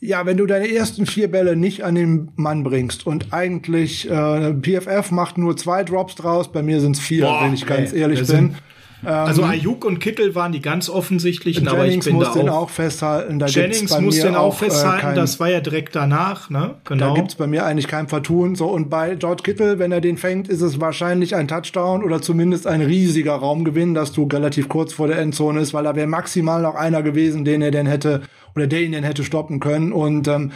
Ja, 0.01 0.27
wenn 0.27 0.37
du 0.37 0.47
deine 0.47 0.69
ersten 0.69 1.07
vier 1.07 1.31
Bälle 1.31 1.55
nicht 1.55 1.85
an 1.85 1.95
den 1.95 2.33
Mann 2.35 2.65
bringst 2.65 3.07
und 3.07 3.33
eigentlich 3.33 4.11
äh, 4.11 4.55
PFF 4.55 5.13
macht 5.13 5.39
nur 5.39 5.57
zwei 5.57 5.85
Drops 5.85 6.17
draus, 6.17 6.51
bei 6.51 6.63
mir 6.63 6.81
sind 6.81 6.97
es 6.97 7.01
vier, 7.01 7.25
Boah, 7.25 7.45
wenn 7.45 7.55
ich 7.55 7.67
ganz 7.67 7.93
ey, 7.93 8.01
ehrlich 8.01 8.27
bin. 8.27 8.57
Also 9.05 9.43
ähm, 9.43 9.51
Ayuk 9.51 9.85
und 9.85 10.01
Kittel 10.01 10.35
waren 10.35 10.53
die 10.53 10.61
ganz 10.61 10.91
offensichtlichen, 10.91 11.65
Jennings 11.65 11.79
aber 11.79 11.87
ich 11.87 12.05
bin 12.05 12.15
muss 12.16 12.33
da 12.33 12.41
den 12.41 12.49
auch 12.49 12.69
festhalten. 12.69 13.39
Da 13.39 13.47
Jennings 13.47 13.99
muss 14.01 14.20
den 14.20 14.35
auch 14.35 14.55
festhalten, 14.55 14.99
äh, 14.99 15.03
kein, 15.03 15.15
das 15.15 15.39
war 15.39 15.49
ja 15.49 15.61
direkt 15.61 15.95
danach, 15.95 16.51
ne? 16.51 16.75
Genau. 16.85 17.09
Da 17.09 17.15
gibt's 17.15 17.37
bei 17.37 17.47
mir 17.47 17.65
eigentlich 17.65 17.87
kein 17.87 18.09
Vertun. 18.09 18.57
So 18.57 18.66
und 18.66 18.91
bei 18.91 19.15
George 19.15 19.43
Kittle, 19.45 19.79
wenn 19.79 19.93
er 19.93 20.01
den 20.01 20.16
fängt, 20.16 20.49
ist 20.49 20.62
es 20.62 20.81
wahrscheinlich 20.81 21.37
ein 21.37 21.47
Touchdown 21.47 22.03
oder 22.03 22.20
zumindest 22.20 22.66
ein 22.66 22.83
riesiger 22.83 23.35
Raumgewinn, 23.35 23.95
dass 23.95 24.12
du 24.12 24.25
relativ 24.25 24.69
kurz 24.69 24.93
vor 24.93 25.07
der 25.07 25.19
Endzone 25.19 25.61
ist, 25.61 25.75
weil 25.75 25.85
da 25.85 25.95
wäre 25.95 26.09
maximal 26.09 26.62
noch 26.62 26.75
einer 26.75 27.03
gewesen, 27.03 27.45
den 27.45 27.62
er 27.62 27.70
denn 27.70 27.87
hätte 27.87 28.23
oder 28.57 28.66
der 28.66 28.83
ihn 28.83 28.93
denn 28.93 29.05
hätte 29.05 29.23
stoppen 29.23 29.61
können 29.61 29.93
und 29.93 30.27
ähm, 30.27 30.51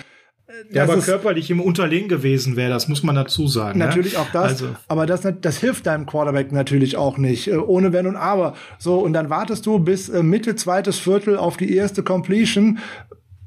der 0.70 0.84
aber 0.84 0.98
körperlich 0.98 1.50
im 1.50 1.60
Unterlegen 1.60 2.08
gewesen 2.08 2.56
wäre, 2.56 2.70
das 2.70 2.88
muss 2.88 3.02
man 3.02 3.14
dazu 3.14 3.46
sagen. 3.46 3.78
Natürlich 3.78 4.14
ja? 4.14 4.20
auch 4.20 4.30
das, 4.32 4.52
also. 4.52 4.68
aber 4.88 5.06
das, 5.06 5.26
das 5.40 5.58
hilft 5.58 5.86
deinem 5.86 6.06
Quarterback 6.06 6.52
natürlich 6.52 6.96
auch 6.96 7.18
nicht, 7.18 7.48
äh, 7.48 7.56
ohne 7.56 7.92
Wenn 7.92 8.06
und 8.06 8.16
Aber. 8.16 8.54
So, 8.78 8.98
und 8.98 9.12
dann 9.12 9.30
wartest 9.30 9.66
du 9.66 9.78
bis 9.78 10.08
äh, 10.08 10.22
Mitte 10.22 10.54
zweites 10.56 10.98
Viertel 10.98 11.36
auf 11.36 11.56
die 11.56 11.74
erste 11.74 12.02
Completion. 12.02 12.78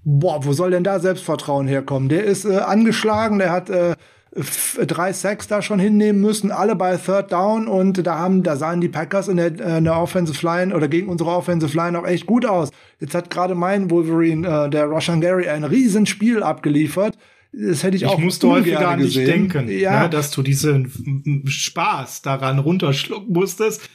Boah, 0.03 0.45
wo 0.45 0.53
soll 0.53 0.71
denn 0.71 0.83
da 0.83 0.99
Selbstvertrauen 0.99 1.67
herkommen? 1.67 2.09
Der 2.09 2.23
ist 2.23 2.45
äh, 2.45 2.57
angeschlagen, 2.57 3.39
der 3.39 3.51
hat 3.51 3.69
äh, 3.69 3.95
drei 4.35 5.13
Sacks 5.13 5.47
da 5.47 5.61
schon 5.61 5.79
hinnehmen 5.79 6.19
müssen, 6.19 6.51
alle 6.51 6.75
bei 6.75 6.97
Third 6.97 7.31
Down 7.31 7.67
und 7.67 8.05
da 8.05 8.17
haben, 8.17 8.43
da 8.43 8.57
sahen 8.57 8.81
die 8.81 8.89
Packers 8.89 9.29
in 9.29 9.37
der, 9.37 9.57
äh, 9.59 9.77
in 9.77 9.85
der 9.85 9.97
Offensive 9.97 10.45
Line 10.45 10.75
oder 10.75 10.89
gegen 10.89 11.07
unsere 11.07 11.29
Offensive 11.29 11.75
Line 11.75 11.97
auch 11.97 12.05
echt 12.05 12.25
gut 12.25 12.45
aus. 12.45 12.69
Jetzt 12.99 13.15
hat 13.15 13.29
gerade 13.29 13.55
mein 13.55 13.89
Wolverine, 13.89 14.65
äh, 14.65 14.69
der 14.69 14.85
Roshan 14.85 15.21
Gary, 15.21 15.47
ein 15.47 15.63
Riesen-Spiel 15.63 16.43
abgeliefert. 16.43 17.17
Das 17.53 17.83
hätte 17.83 17.95
ich, 17.95 18.03
ich 18.03 18.09
auch 18.09 18.17
musste 18.17 18.49
häufiger 18.49 18.89
an 18.89 18.99
dich 18.99 19.13
denken, 19.13 19.69
ja. 19.69 20.03
Ne, 20.03 20.09
dass 20.09 20.31
du 20.31 20.41
diesen 20.41 21.43
Spaß 21.47 22.21
daran 22.21 22.59
runterschlucken 22.59 23.33
musstest. 23.33 23.89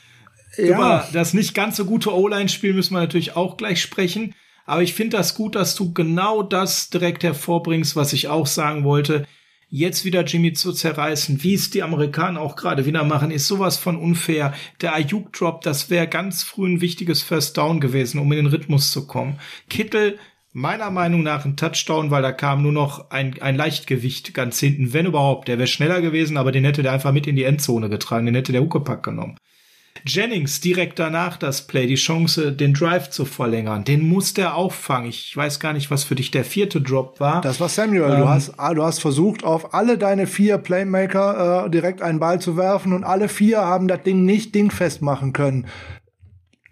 Ja. 0.57 0.77
Über 0.77 1.09
das 1.13 1.35
nicht 1.35 1.55
ganz 1.55 1.77
so 1.77 1.85
gute 1.85 2.15
O-Line-Spiel 2.15 2.73
müssen 2.73 2.95
wir 2.95 3.01
natürlich 3.01 3.37
auch 3.37 3.59
gleich 3.59 3.83
sprechen. 3.83 4.35
Aber 4.65 4.83
ich 4.83 4.95
finde 4.95 5.19
das 5.19 5.35
gut, 5.35 5.55
dass 5.55 5.75
du 5.75 5.93
genau 5.93 6.43
das 6.43 6.89
direkt 6.89 7.25
hervorbringst, 7.25 7.95
was 7.95 8.15
ich 8.15 8.29
auch 8.29 8.47
sagen 8.47 8.85
wollte 8.85 9.27
jetzt 9.71 10.05
wieder 10.05 10.25
Jimmy 10.25 10.53
zu 10.53 10.73
zerreißen, 10.73 11.43
wie 11.43 11.55
es 11.55 11.71
die 11.71 11.83
Amerikaner 11.83 12.41
auch 12.41 12.57
gerade 12.57 12.85
wieder 12.87 13.05
machen, 13.05 13.31
ist 13.31 13.47
sowas 13.47 13.79
von 13.79 13.97
unfair. 13.97 14.53
Der 14.81 14.95
Ayuk 14.95 15.33
Drop, 15.33 15.63
das 15.63 15.89
wäre 15.89 16.09
ganz 16.09 16.43
früh 16.43 16.69
ein 16.69 16.81
wichtiges 16.81 17.23
First 17.23 17.57
Down 17.57 17.81
gewesen, 17.81 18.19
um 18.19 18.31
in 18.33 18.39
den 18.39 18.47
Rhythmus 18.47 18.91
zu 18.91 19.07
kommen. 19.07 19.39
Kittel 19.69 20.19
meiner 20.53 20.91
Meinung 20.91 21.23
nach 21.23 21.45
ein 21.45 21.57
Touchdown, 21.57 22.11
weil 22.11 22.23
da 22.23 22.33
kam 22.33 22.63
nur 22.63 22.73
noch 22.73 23.11
ein, 23.11 23.41
ein 23.41 23.57
Leichtgewicht 23.57 24.35
ganz 24.35 24.59
hinten, 24.59 24.93
wenn 24.93 25.07
überhaupt. 25.07 25.47
Der 25.47 25.59
wäre 25.59 25.69
schneller 25.69 26.01
gewesen, 26.01 26.37
aber 26.37 26.51
den 26.51 26.65
hätte 26.65 26.83
der 26.83 26.93
einfach 26.93 27.13
mit 27.13 27.29
in 27.29 27.37
die 27.37 27.45
Endzone 27.45 27.89
getragen, 27.89 28.27
den 28.27 28.35
hätte 28.35 28.53
der 28.53 28.63
Huckepack 28.63 29.05
genommen. 29.05 29.37
Jennings 30.07 30.61
direkt 30.61 30.99
danach 30.99 31.37
das 31.37 31.67
Play, 31.67 31.87
die 31.87 31.95
Chance, 31.95 32.53
den 32.53 32.75
Drive 32.75 33.11
zu 33.11 33.25
verlängern. 33.25 33.85
Den 33.85 34.09
muss 34.09 34.35
der 34.35 34.55
auffangen. 34.55 35.09
Ich 35.09 35.37
weiß 35.37 35.61
gar 35.61 35.73
nicht, 35.73 35.91
was 35.91 36.05
für 36.05 36.15
dich 36.15 36.31
der 36.31 36.45
vierte 36.45 36.81
Drop 36.81 37.21
war. 37.21 37.41
Das 37.41 37.61
war 37.61 37.69
Samuel. 37.69 38.13
Ähm, 38.13 38.21
du, 38.21 38.29
hast, 38.29 38.55
ah, 38.59 38.75
du 38.75 38.83
hast 38.83 39.01
versucht, 39.01 39.45
auf 39.45 39.75
alle 39.75 39.99
deine 39.99 40.27
vier 40.27 40.59
Playmaker 40.59 41.67
äh, 41.67 41.71
direkt 41.71 42.03
einen 42.03 42.21
Ball 42.21 42.41
zu 42.41 42.57
werfen 42.57 42.93
und 42.93 43.05
alle 43.05 43.29
vier 43.29 43.61
haben 43.61 43.89
das 43.89 44.03
Ding 44.03 44.25
nicht 44.25 44.55
dingfest 44.55 45.03
machen 45.03 45.33
können 45.33 45.67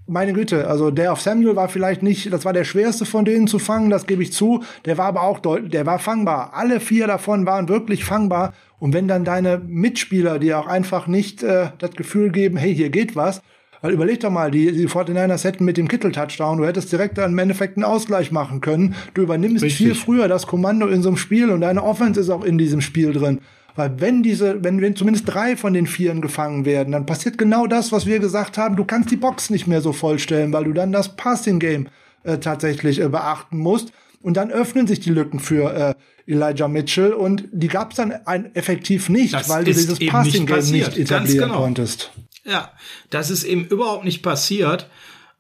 meine 0.09 0.33
Güte, 0.33 0.67
also 0.67 0.91
der 0.91 1.13
auf 1.13 1.21
Samuel 1.21 1.55
war 1.55 1.69
vielleicht 1.69 2.03
nicht, 2.03 2.33
das 2.33 2.45
war 2.45 2.53
der 2.53 2.65
schwerste 2.65 3.05
von 3.05 3.25
denen 3.25 3.47
zu 3.47 3.59
fangen, 3.59 3.91
das 3.91 4.07
gebe 4.07 4.23
ich 4.23 4.33
zu. 4.33 4.65
Der 4.85 4.99
war 4.99 5.07
aber 5.07 5.23
auch 5.23 5.39
deutlich, 5.39 5.71
der 5.71 5.87
war 5.87 5.99
fangbar. 5.99 6.53
Alle 6.55 6.81
vier 6.81 7.07
davon 7.07 7.47
waren 7.47 7.69
wirklich 7.69 8.05
fangbar. 8.05 8.55
Und 8.79 8.95
wenn 8.95 9.09
dann 9.09 9.25
deine 9.25 9.59
Mitspieler 9.59 10.39
dir 10.39 10.59
auch 10.59 10.67
einfach 10.67 11.07
nicht 11.07 11.43
äh, 11.43 11.71
das 11.79 11.93
Gefühl 11.93 12.31
geben, 12.31 12.57
hey, 12.57 12.75
hier 12.75 12.91
geht 12.91 13.17
was, 13.17 13.43
weil 13.81 13.93
überleg 13.93 14.21
doch 14.21 14.31
mal, 14.31 14.51
die, 14.51 14.73
die 14.73 14.89
49ers 14.89 15.45
hätten 15.45 15.65
mit 15.65 15.77
dem 15.77 15.89
Kittel-Touchdown, 15.89 16.59
du 16.59 16.67
hättest 16.67 16.91
direkt 16.91 17.19
dann 17.19 17.33
im 17.33 17.39
Endeffekt 17.39 17.77
einen 17.77 17.85
Ausgleich 17.85 18.33
machen 18.33 18.61
können. 18.61 18.95
Du 19.15 19.23
übernimmst 19.23 19.63
Richtig. 19.63 19.87
viel 19.87 19.95
früher 19.95 20.29
das 20.29 20.47
Kommando 20.47 20.87
in 20.89 21.03
so 21.03 21.11
einem 21.11 21.17
Spiel 21.17 21.51
und 21.51 21.61
deine 21.61 21.83
Offense 21.83 22.21
ist 22.21 22.31
auch 22.31 22.45
in 22.45 22.59
diesem 22.59 22.81
Spiel 22.81 23.13
drin. 23.13 23.41
Weil 23.79 24.01
wenn 24.01 24.25
diese, 24.25 24.65
wenn, 24.65 24.81
wenn 24.81 24.97
zumindest 24.97 25.29
drei 25.29 25.57
von 25.57 25.73
den 25.73 25.87
Vieren 25.87 26.21
gefangen 26.21 26.65
werden, 26.65 26.91
dann 26.91 27.07
passiert 27.07 27.39
genau 27.39 27.69
das, 27.69 27.93
was 27.93 28.07
wir 28.07 28.19
gesagt 28.19 28.59
haben. 28.59 28.75
Du 28.75 28.85
kannst 28.85 29.13
die 29.13 29.17
Box 29.17 29.51
nicht 29.51 29.69
mehr 29.69 29.81
so 29.81 29.93
vollstellen, 29.93 30.53
weil 30.53 30.65
du 30.65 30.73
dann 30.73 30.91
das 30.91 31.15
Passing 31.15 31.61
Game 31.61 31.87
äh, 32.25 32.39
tatsächlich 32.39 33.01
äh, 33.01 33.09
beachten 33.09 33.59
musst. 33.59 33.93
Und 34.21 34.37
dann 34.37 34.51
öffnen 34.51 34.89
sich 34.89 34.99
die 34.99 35.11
Lücken 35.11 35.39
für 35.39 35.73
äh, 35.73 35.95
Elijah 36.27 36.67
Mitchell 36.67 37.13
und 37.13 37.45
die 37.53 37.69
gab 37.69 37.93
es 37.93 37.99
dann 37.99 38.11
ein, 38.27 38.53
effektiv 38.57 39.09
nicht, 39.09 39.33
das 39.33 39.49
weil 39.49 39.63
du 39.63 39.73
dieses 39.73 39.97
Passing 40.01 40.47
Game 40.47 40.57
nicht, 40.57 40.73
nicht 40.73 40.99
etablieren 40.99 41.51
genau. 41.51 41.61
konntest. 41.61 42.11
Ja, 42.45 42.73
das 43.11 43.31
ist 43.31 43.45
eben 43.45 43.65
überhaupt 43.65 44.05
nicht 44.05 44.25
passiert. 44.25 44.91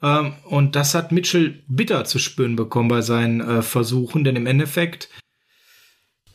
Ähm, 0.00 0.34
und 0.44 0.76
das 0.76 0.94
hat 0.94 1.10
Mitchell 1.10 1.64
bitter 1.66 2.04
zu 2.04 2.20
spüren 2.20 2.54
bekommen 2.54 2.88
bei 2.88 3.02
seinen 3.02 3.40
äh, 3.40 3.62
Versuchen, 3.62 4.22
denn 4.22 4.36
im 4.36 4.46
Endeffekt 4.46 5.08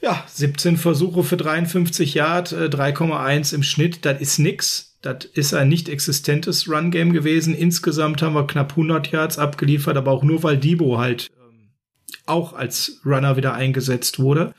ja, 0.03 0.23
17 0.27 0.75
Versuche 0.75 1.23
für 1.23 1.37
53 1.37 2.13
Yard, 2.13 2.51
3,1 2.51 3.51
äh, 3.51 3.55
im 3.55 3.63
Schnitt, 3.63 4.05
das 4.05 4.19
ist 4.19 4.37
nix. 4.37 4.97
Das 5.01 5.25
ist 5.33 5.53
ein 5.53 5.69
nicht 5.69 5.89
existentes 5.89 6.69
Run-Game 6.69 7.13
gewesen. 7.13 7.53
Insgesamt 7.55 8.21
haben 8.21 8.35
wir 8.35 8.47
knapp 8.47 8.71
100 8.71 9.11
Yards 9.11 9.37
abgeliefert, 9.37 9.97
aber 9.97 10.11
auch 10.11 10.23
nur, 10.23 10.43
weil 10.43 10.57
Debo 10.57 10.97
halt 10.97 11.29
ähm, 11.37 11.69
auch 12.25 12.53
als 12.53 13.01
Runner 13.05 13.35
wieder 13.37 13.53
eingesetzt 13.53 14.19
wurde 14.19 14.53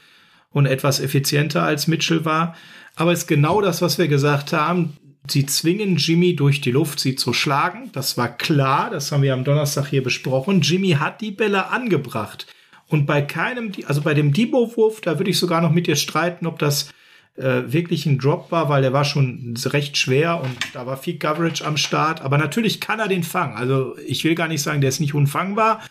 und 0.50 0.66
etwas 0.66 1.00
effizienter 1.00 1.62
als 1.62 1.88
Mitchell 1.88 2.24
war. 2.24 2.56
Aber 2.94 3.12
es 3.12 3.20
ist 3.20 3.26
genau 3.26 3.60
das, 3.60 3.82
was 3.82 3.98
wir 3.98 4.08
gesagt 4.08 4.52
haben. 4.52 4.96
Sie 5.28 5.46
zwingen 5.46 5.96
Jimmy 5.96 6.36
durch 6.36 6.60
die 6.60 6.72
Luft, 6.72 7.00
sie 7.00 7.16
zu 7.16 7.32
schlagen. 7.32 7.90
Das 7.92 8.16
war 8.16 8.34
klar. 8.34 8.90
Das 8.90 9.12
haben 9.12 9.22
wir 9.22 9.32
am 9.32 9.44
Donnerstag 9.44 9.88
hier 9.88 10.02
besprochen. 10.02 10.60
Jimmy 10.60 10.92
hat 10.92 11.22
die 11.22 11.30
Bälle 11.30 11.68
angebracht. 11.68 12.46
Und 12.88 13.06
bei 13.06 13.22
keinem, 13.22 13.72
also 13.86 14.02
bei 14.02 14.14
dem 14.14 14.32
Debo-Wurf, 14.32 15.00
da 15.00 15.18
würde 15.18 15.30
ich 15.30 15.38
sogar 15.38 15.60
noch 15.60 15.72
mit 15.72 15.86
dir 15.86 15.96
streiten, 15.96 16.46
ob 16.46 16.58
das 16.58 16.90
äh, 17.36 17.62
wirklich 17.66 18.06
ein 18.06 18.18
Drop 18.18 18.50
war, 18.52 18.68
weil 18.68 18.82
der 18.82 18.92
war 18.92 19.04
schon 19.04 19.54
recht 19.64 19.96
schwer 19.96 20.40
und 20.40 20.56
da 20.72 20.86
war 20.86 20.96
viel 20.96 21.18
Coverage 21.18 21.64
am 21.64 21.76
Start. 21.76 22.20
Aber 22.20 22.38
natürlich 22.38 22.80
kann 22.80 23.00
er 23.00 23.08
den 23.08 23.22
fangen. 23.22 23.56
Also 23.56 23.96
ich 24.06 24.24
will 24.24 24.34
gar 24.34 24.48
nicht 24.48 24.62
sagen, 24.62 24.80
der 24.80 24.90
ist 24.90 25.00
nicht 25.00 25.14
unfangbar, 25.14 25.82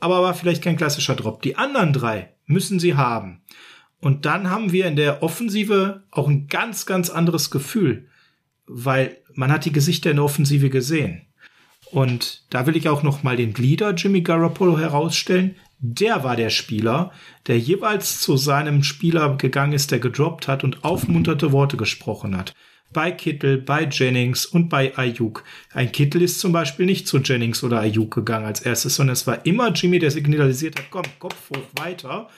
aber 0.00 0.22
war 0.22 0.34
vielleicht 0.34 0.62
kein 0.62 0.76
klassischer 0.76 1.14
Drop. 1.14 1.42
Die 1.42 1.56
anderen 1.56 1.92
drei 1.92 2.30
müssen 2.46 2.80
sie 2.80 2.94
haben. 2.94 3.42
Und 4.00 4.26
dann 4.26 4.50
haben 4.50 4.72
wir 4.72 4.86
in 4.86 4.96
der 4.96 5.22
Offensive 5.22 6.02
auch 6.10 6.26
ein 6.26 6.48
ganz, 6.48 6.86
ganz 6.86 7.08
anderes 7.08 7.52
Gefühl, 7.52 8.08
weil 8.66 9.18
man 9.34 9.52
hat 9.52 9.64
die 9.64 9.72
Gesichter 9.72 10.10
in 10.10 10.16
der 10.16 10.24
Offensive 10.24 10.70
gesehen. 10.70 11.26
Und 11.92 12.42
da 12.50 12.66
will 12.66 12.76
ich 12.76 12.88
auch 12.88 13.04
noch 13.04 13.22
mal 13.22 13.36
den 13.36 13.54
Leader 13.54 13.94
Jimmy 13.94 14.22
Garoppolo 14.22 14.78
herausstellen 14.78 15.54
der 15.82 16.22
war 16.22 16.36
der 16.36 16.50
Spieler, 16.50 17.10
der 17.48 17.58
jeweils 17.58 18.20
zu 18.20 18.36
seinem 18.36 18.84
Spieler 18.84 19.36
gegangen 19.36 19.72
ist, 19.72 19.90
der 19.90 19.98
gedroppt 19.98 20.46
hat 20.46 20.62
und 20.62 20.84
aufmunterte 20.84 21.50
Worte 21.50 21.76
gesprochen 21.76 22.36
hat. 22.36 22.54
Bei 22.92 23.10
Kittel, 23.10 23.58
bei 23.58 23.84
Jennings 23.84 24.46
und 24.46 24.68
bei 24.68 24.96
Ayuk. 24.96 25.42
Ein 25.72 25.90
Kittel 25.90 26.22
ist 26.22 26.38
zum 26.38 26.52
Beispiel 26.52 26.86
nicht 26.86 27.08
zu 27.08 27.18
Jennings 27.18 27.64
oder 27.64 27.80
Ayuk 27.80 28.14
gegangen 28.14 28.46
als 28.46 28.60
erstes, 28.60 28.94
sondern 28.94 29.14
es 29.14 29.26
war 29.26 29.44
immer 29.44 29.72
Jimmy, 29.72 29.98
der 29.98 30.12
signalisiert 30.12 30.78
hat, 30.78 30.90
komm, 30.90 31.04
Kopf 31.18 31.50
hoch, 31.50 31.82
weiter. 31.82 32.28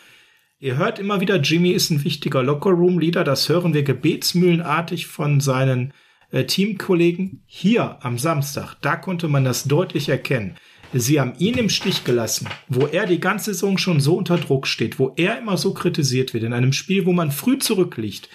Ihr 0.58 0.78
hört 0.78 0.98
immer 0.98 1.20
wieder, 1.20 1.36
Jimmy 1.36 1.72
ist 1.72 1.90
ein 1.90 2.02
wichtiger 2.02 2.42
Lockerroom-Leader. 2.42 3.24
Das 3.24 3.50
hören 3.50 3.74
wir 3.74 3.82
gebetsmühlenartig 3.82 5.06
von 5.06 5.40
seinen 5.40 5.92
äh, 6.30 6.44
Teamkollegen. 6.44 7.42
Hier 7.44 7.98
am 8.00 8.16
Samstag, 8.16 8.76
da 8.80 8.96
konnte 8.96 9.28
man 9.28 9.44
das 9.44 9.64
deutlich 9.64 10.08
erkennen. 10.08 10.56
Sie 10.96 11.18
haben 11.18 11.34
ihn 11.38 11.54
im 11.54 11.70
Stich 11.70 12.04
gelassen, 12.04 12.46
wo 12.68 12.86
er 12.86 13.06
die 13.06 13.18
ganze 13.18 13.52
Saison 13.52 13.78
schon 13.78 13.98
so 13.98 14.16
unter 14.16 14.38
Druck 14.38 14.68
steht, 14.68 15.00
wo 15.00 15.12
er 15.16 15.38
immer 15.38 15.56
so 15.56 15.74
kritisiert 15.74 16.34
wird, 16.34 16.44
in 16.44 16.52
einem 16.52 16.72
Spiel, 16.72 17.04
wo 17.04 17.12
man 17.12 17.32
früh 17.32 17.58
zurückliegt, 17.58 18.28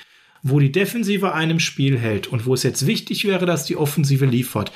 wo 0.43 0.59
die 0.59 0.71
Defensive 0.71 1.33
einem 1.33 1.59
Spiel 1.59 1.97
hält 1.97 2.27
und 2.27 2.45
wo 2.45 2.53
es 2.53 2.63
jetzt 2.63 2.85
wichtig 2.85 3.23
wäre, 3.23 3.45
dass 3.45 3.63
die 3.63 3.77
Offensive 3.77 4.25
liefert, 4.25 4.73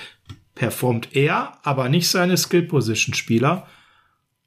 performt 0.56 1.10
er, 1.12 1.58
aber 1.64 1.90
nicht 1.90 2.08
seine 2.08 2.38
Skill-Position-Spieler 2.38 3.68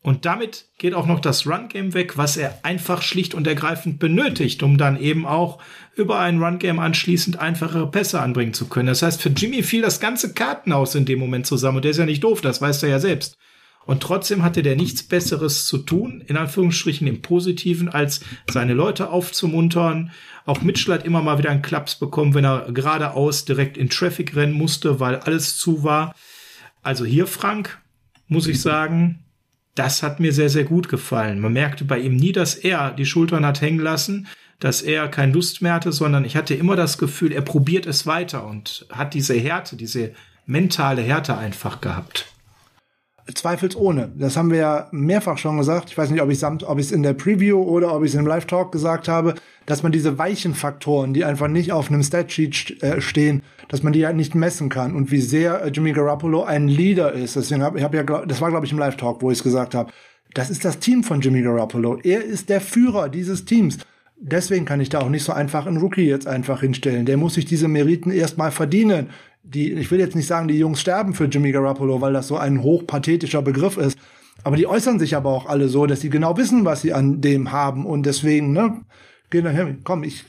und 0.06 0.24
damit 0.24 0.66
geht 0.78 0.94
auch 0.94 1.06
noch 1.06 1.18
das 1.18 1.48
Run-Game 1.48 1.92
weg, 1.92 2.16
was 2.16 2.36
er 2.36 2.60
einfach 2.62 3.02
schlicht 3.02 3.34
und 3.34 3.44
ergreifend 3.44 3.98
benötigt, 3.98 4.62
um 4.62 4.78
dann 4.78 5.00
eben 5.00 5.26
auch 5.26 5.58
über 5.96 6.20
ein 6.20 6.40
Run-Game 6.40 6.78
anschließend 6.78 7.40
einfachere 7.40 7.90
Pässe 7.90 8.20
anbringen 8.20 8.54
zu 8.54 8.68
können. 8.68 8.86
Das 8.86 9.02
heißt, 9.02 9.20
für 9.20 9.30
Jimmy 9.30 9.64
fiel 9.64 9.82
das 9.82 9.98
ganze 9.98 10.32
Kartenhaus 10.32 10.94
in 10.94 11.06
dem 11.06 11.18
Moment 11.18 11.44
zusammen 11.44 11.78
und 11.78 11.84
der 11.84 11.90
ist 11.90 11.96
ja 11.96 12.06
nicht 12.06 12.22
doof, 12.22 12.40
das 12.40 12.60
weiß 12.62 12.84
er 12.84 12.88
ja 12.88 13.00
selbst. 13.00 13.36
Und 13.84 14.00
trotzdem 14.00 14.44
hatte 14.44 14.62
der 14.62 14.76
nichts 14.76 15.02
Besseres 15.02 15.66
zu 15.66 15.78
tun, 15.78 16.22
in 16.24 16.36
Anführungsstrichen 16.36 17.08
im 17.08 17.20
Positiven, 17.20 17.88
als 17.88 18.20
seine 18.48 18.74
Leute 18.74 19.10
aufzumuntern. 19.10 20.12
Auch 20.44 20.62
Mitchell 20.62 20.94
hat 20.94 21.04
immer 21.04 21.20
mal 21.20 21.38
wieder 21.38 21.50
einen 21.50 21.62
Klaps 21.62 21.96
bekommen, 21.96 22.32
wenn 22.34 22.44
er 22.44 22.70
geradeaus 22.70 23.44
direkt 23.44 23.76
in 23.76 23.90
Traffic 23.90 24.36
rennen 24.36 24.52
musste, 24.52 25.00
weil 25.00 25.16
alles 25.16 25.56
zu 25.56 25.82
war. 25.82 26.14
Also 26.84 27.04
hier, 27.04 27.26
Frank, 27.26 27.80
muss 28.28 28.46
ich 28.46 28.60
sagen, 28.60 29.25
das 29.76 30.02
hat 30.02 30.18
mir 30.18 30.32
sehr, 30.32 30.48
sehr 30.48 30.64
gut 30.64 30.88
gefallen. 30.88 31.38
Man 31.38 31.52
merkte 31.52 31.84
bei 31.84 31.98
ihm 31.98 32.16
nie, 32.16 32.32
dass 32.32 32.56
er 32.56 32.90
die 32.90 33.06
Schultern 33.06 33.46
hat 33.46 33.60
hängen 33.60 33.78
lassen, 33.78 34.26
dass 34.58 34.82
er 34.82 35.06
keine 35.08 35.32
Lust 35.32 35.62
mehr 35.62 35.74
hatte, 35.74 35.92
sondern 35.92 36.24
ich 36.24 36.34
hatte 36.34 36.54
immer 36.54 36.76
das 36.76 36.98
Gefühl, 36.98 37.30
er 37.30 37.42
probiert 37.42 37.86
es 37.86 38.06
weiter 38.06 38.46
und 38.46 38.86
hat 38.90 39.14
diese 39.14 39.34
Härte, 39.34 39.76
diese 39.76 40.12
mentale 40.46 41.02
Härte 41.02 41.36
einfach 41.36 41.80
gehabt. 41.80 42.26
Zweifelsohne. 43.34 44.12
Das 44.16 44.36
haben 44.36 44.50
wir 44.50 44.58
ja 44.58 44.88
mehrfach 44.92 45.38
schon 45.38 45.58
gesagt. 45.58 45.90
Ich 45.90 45.98
weiß 45.98 46.10
nicht, 46.10 46.22
ob 46.22 46.30
ich 46.30 46.42
es 46.42 46.92
in 46.92 47.02
der 47.02 47.12
Preview 47.12 47.60
oder 47.60 47.94
ob 47.94 48.04
ich 48.04 48.12
es 48.12 48.18
im 48.18 48.26
Live-Talk 48.26 48.70
gesagt 48.70 49.08
habe, 49.08 49.34
dass 49.66 49.82
man 49.82 49.90
diese 49.90 50.16
weichen 50.16 50.54
Faktoren, 50.54 51.12
die 51.12 51.24
einfach 51.24 51.48
nicht 51.48 51.72
auf 51.72 51.90
einem 51.90 52.02
Statsheet 52.02 52.82
äh, 52.82 53.00
stehen, 53.00 53.42
dass 53.68 53.82
man 53.82 53.92
die 53.92 54.06
halt 54.06 54.16
nicht 54.16 54.34
messen 54.34 54.68
kann 54.68 54.94
und 54.94 55.10
wie 55.10 55.20
sehr 55.20 55.62
äh, 55.62 55.68
Jimmy 55.70 55.92
Garoppolo 55.92 56.44
ein 56.44 56.68
Leader 56.68 57.12
ist. 57.12 57.34
Deswegen 57.34 57.62
habe 57.62 57.78
ich 57.78 57.84
hab 57.84 57.94
ja, 57.94 58.02
das 58.04 58.40
war 58.40 58.50
glaube 58.50 58.66
ich 58.66 58.72
im 58.72 58.78
Live-Talk, 58.78 59.22
wo 59.22 59.30
ich 59.30 59.38
es 59.38 59.44
gesagt 59.44 59.74
habe. 59.74 59.92
Das 60.34 60.50
ist 60.50 60.64
das 60.64 60.78
Team 60.78 61.02
von 61.02 61.20
Jimmy 61.20 61.42
Garoppolo. 61.42 61.98
Er 62.02 62.22
ist 62.22 62.48
der 62.48 62.60
Führer 62.60 63.08
dieses 63.08 63.44
Teams. 63.44 63.78
Deswegen 64.18 64.64
kann 64.64 64.80
ich 64.80 64.88
da 64.88 65.00
auch 65.00 65.08
nicht 65.08 65.24
so 65.24 65.32
einfach 65.32 65.66
einen 65.66 65.76
Rookie 65.76 66.06
jetzt 66.06 66.26
einfach 66.26 66.60
hinstellen. 66.60 67.04
Der 67.04 67.16
muss 67.16 67.34
sich 67.34 67.44
diese 67.44 67.68
Meriten 67.68 68.10
erstmal 68.10 68.50
verdienen 68.50 69.10
die, 69.46 69.72
ich 69.72 69.90
will 69.90 70.00
jetzt 70.00 70.16
nicht 70.16 70.26
sagen, 70.26 70.48
die 70.48 70.58
Jungs 70.58 70.80
sterben 70.80 71.14
für 71.14 71.24
Jimmy 71.24 71.52
Garoppolo, 71.52 72.00
weil 72.00 72.12
das 72.12 72.28
so 72.28 72.36
ein 72.36 72.62
hochpathetischer 72.62 73.42
Begriff 73.42 73.76
ist. 73.76 73.98
Aber 74.42 74.56
die 74.56 74.66
äußern 74.66 74.98
sich 74.98 75.16
aber 75.16 75.30
auch 75.30 75.46
alle 75.46 75.68
so, 75.68 75.86
dass 75.86 76.00
sie 76.00 76.10
genau 76.10 76.36
wissen, 76.36 76.64
was 76.64 76.82
sie 76.82 76.92
an 76.92 77.20
dem 77.20 77.52
haben. 77.52 77.86
Und 77.86 78.06
deswegen, 78.06 78.52
ne, 78.52 78.82
gehen 79.30 79.44
dahin, 79.44 79.80
komm, 79.84 80.02
ich, 80.04 80.24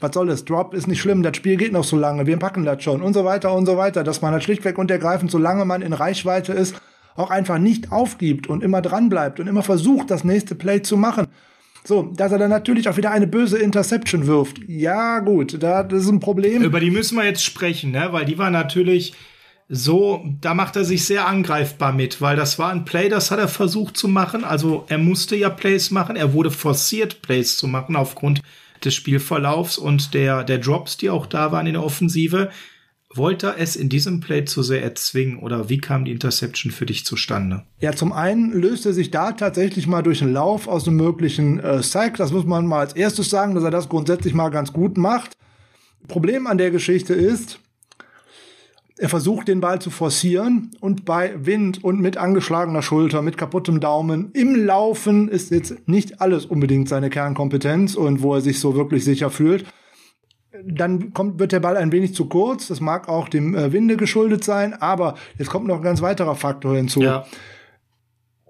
was 0.00 0.12
soll 0.12 0.26
das? 0.26 0.44
Drop 0.44 0.74
ist 0.74 0.88
nicht 0.88 1.00
schlimm, 1.00 1.22
das 1.22 1.36
Spiel 1.36 1.56
geht 1.56 1.72
noch 1.72 1.84
so 1.84 1.96
lange, 1.96 2.26
wir 2.26 2.36
packen 2.38 2.64
das 2.64 2.82
schon 2.82 3.02
und 3.02 3.12
so 3.12 3.24
weiter 3.24 3.54
und 3.54 3.66
so 3.66 3.76
weiter. 3.76 4.02
Dass 4.02 4.22
man 4.22 4.32
halt 4.32 4.42
schlichtweg 4.42 4.78
und 4.78 4.90
ergreifend, 4.90 5.30
solange 5.30 5.64
man 5.64 5.82
in 5.82 5.92
Reichweite 5.92 6.52
ist, 6.52 6.74
auch 7.16 7.30
einfach 7.30 7.58
nicht 7.58 7.92
aufgibt 7.92 8.48
und 8.48 8.62
immer 8.62 8.82
dran 8.82 9.08
bleibt 9.08 9.40
und 9.40 9.46
immer 9.46 9.62
versucht, 9.62 10.10
das 10.10 10.24
nächste 10.24 10.54
Play 10.54 10.82
zu 10.82 10.96
machen. 10.96 11.28
So, 11.86 12.10
dass 12.14 12.32
er 12.32 12.38
dann 12.38 12.50
natürlich 12.50 12.88
auch 12.88 12.96
wieder 12.96 13.10
eine 13.10 13.26
böse 13.26 13.58
Interception 13.58 14.26
wirft. 14.26 14.58
Ja, 14.66 15.18
gut, 15.18 15.62
da, 15.62 15.82
das 15.82 16.04
ist 16.04 16.08
ein 16.08 16.20
Problem. 16.20 16.62
Über 16.62 16.80
die 16.80 16.90
müssen 16.90 17.16
wir 17.16 17.24
jetzt 17.24 17.44
sprechen, 17.44 17.90
ne? 17.90 18.08
Weil 18.10 18.24
die 18.24 18.38
war 18.38 18.50
natürlich 18.50 19.12
so, 19.68 20.24
da 20.40 20.54
macht 20.54 20.76
er 20.76 20.84
sich 20.84 21.04
sehr 21.04 21.26
angreifbar 21.26 21.92
mit, 21.92 22.20
weil 22.20 22.36
das 22.36 22.58
war 22.58 22.70
ein 22.70 22.84
Play, 22.84 23.08
das 23.08 23.30
hat 23.30 23.38
er 23.38 23.48
versucht 23.48 23.96
zu 23.96 24.08
machen. 24.08 24.44
Also 24.44 24.84
er 24.88 24.98
musste 24.98 25.36
ja 25.36 25.50
Plays 25.50 25.90
machen, 25.90 26.16
er 26.16 26.32
wurde 26.32 26.50
forciert, 26.50 27.22
Plays 27.22 27.56
zu 27.56 27.66
machen 27.66 27.96
aufgrund 27.96 28.40
des 28.82 28.94
Spielverlaufs 28.94 29.78
und 29.78 30.14
der, 30.14 30.44
der 30.44 30.58
Drops, 30.58 30.96
die 30.96 31.10
auch 31.10 31.26
da 31.26 31.52
waren 31.52 31.66
in 31.66 31.74
der 31.74 31.84
Offensive. 31.84 32.50
Wollte 33.16 33.46
er 33.46 33.58
es 33.58 33.76
in 33.76 33.88
diesem 33.88 34.18
Play 34.18 34.44
zu 34.44 34.64
sehr 34.64 34.82
erzwingen 34.82 35.38
oder 35.38 35.68
wie 35.68 35.78
kam 35.78 36.04
die 36.04 36.10
Interception 36.10 36.72
für 36.72 36.84
dich 36.84 37.04
zustande? 37.04 37.62
Ja, 37.78 37.92
zum 37.92 38.12
einen 38.12 38.52
löste 38.52 38.92
sich 38.92 39.12
da 39.12 39.32
tatsächlich 39.32 39.86
mal 39.86 40.02
durch 40.02 40.20
einen 40.20 40.32
Lauf 40.32 40.66
aus 40.66 40.88
einem 40.88 40.96
möglichen 40.96 41.60
äh, 41.60 41.82
Sack. 41.82 42.16
Das 42.16 42.32
muss 42.32 42.44
man 42.44 42.66
mal 42.66 42.80
als 42.80 42.94
erstes 42.94 43.30
sagen, 43.30 43.54
dass 43.54 43.62
er 43.62 43.70
das 43.70 43.88
grundsätzlich 43.88 44.34
mal 44.34 44.48
ganz 44.48 44.72
gut 44.72 44.98
macht. 44.98 45.32
Problem 46.08 46.48
an 46.48 46.58
der 46.58 46.72
Geschichte 46.72 47.14
ist, 47.14 47.60
er 48.96 49.08
versucht 49.08 49.48
den 49.48 49.60
Ball 49.60 49.80
zu 49.80 49.90
forcieren 49.90 50.70
und 50.80 51.04
bei 51.04 51.34
Wind 51.44 51.82
und 51.82 52.00
mit 52.00 52.16
angeschlagener 52.16 52.82
Schulter, 52.82 53.22
mit 53.22 53.36
kaputtem 53.36 53.80
Daumen 53.80 54.30
im 54.32 54.54
Laufen 54.54 55.28
ist 55.28 55.50
jetzt 55.50 55.88
nicht 55.88 56.20
alles 56.20 56.46
unbedingt 56.46 56.88
seine 56.88 57.10
Kernkompetenz 57.10 57.94
und 57.96 58.22
wo 58.22 58.34
er 58.34 58.40
sich 58.40 58.60
so 58.60 58.76
wirklich 58.76 59.04
sicher 59.04 59.30
fühlt. 59.30 59.64
Dann 60.62 61.12
kommt, 61.12 61.38
wird 61.38 61.52
der 61.52 61.60
Ball 61.60 61.76
ein 61.76 61.90
wenig 61.90 62.14
zu 62.14 62.26
kurz. 62.26 62.68
Das 62.68 62.80
mag 62.80 63.08
auch 63.08 63.28
dem 63.28 63.54
äh, 63.54 63.72
Winde 63.72 63.96
geschuldet 63.96 64.44
sein, 64.44 64.74
aber 64.74 65.14
jetzt 65.38 65.50
kommt 65.50 65.66
noch 65.66 65.76
ein 65.76 65.82
ganz 65.82 66.00
weiterer 66.00 66.36
Faktor 66.36 66.76
hinzu. 66.76 67.02
Ja. 67.02 67.26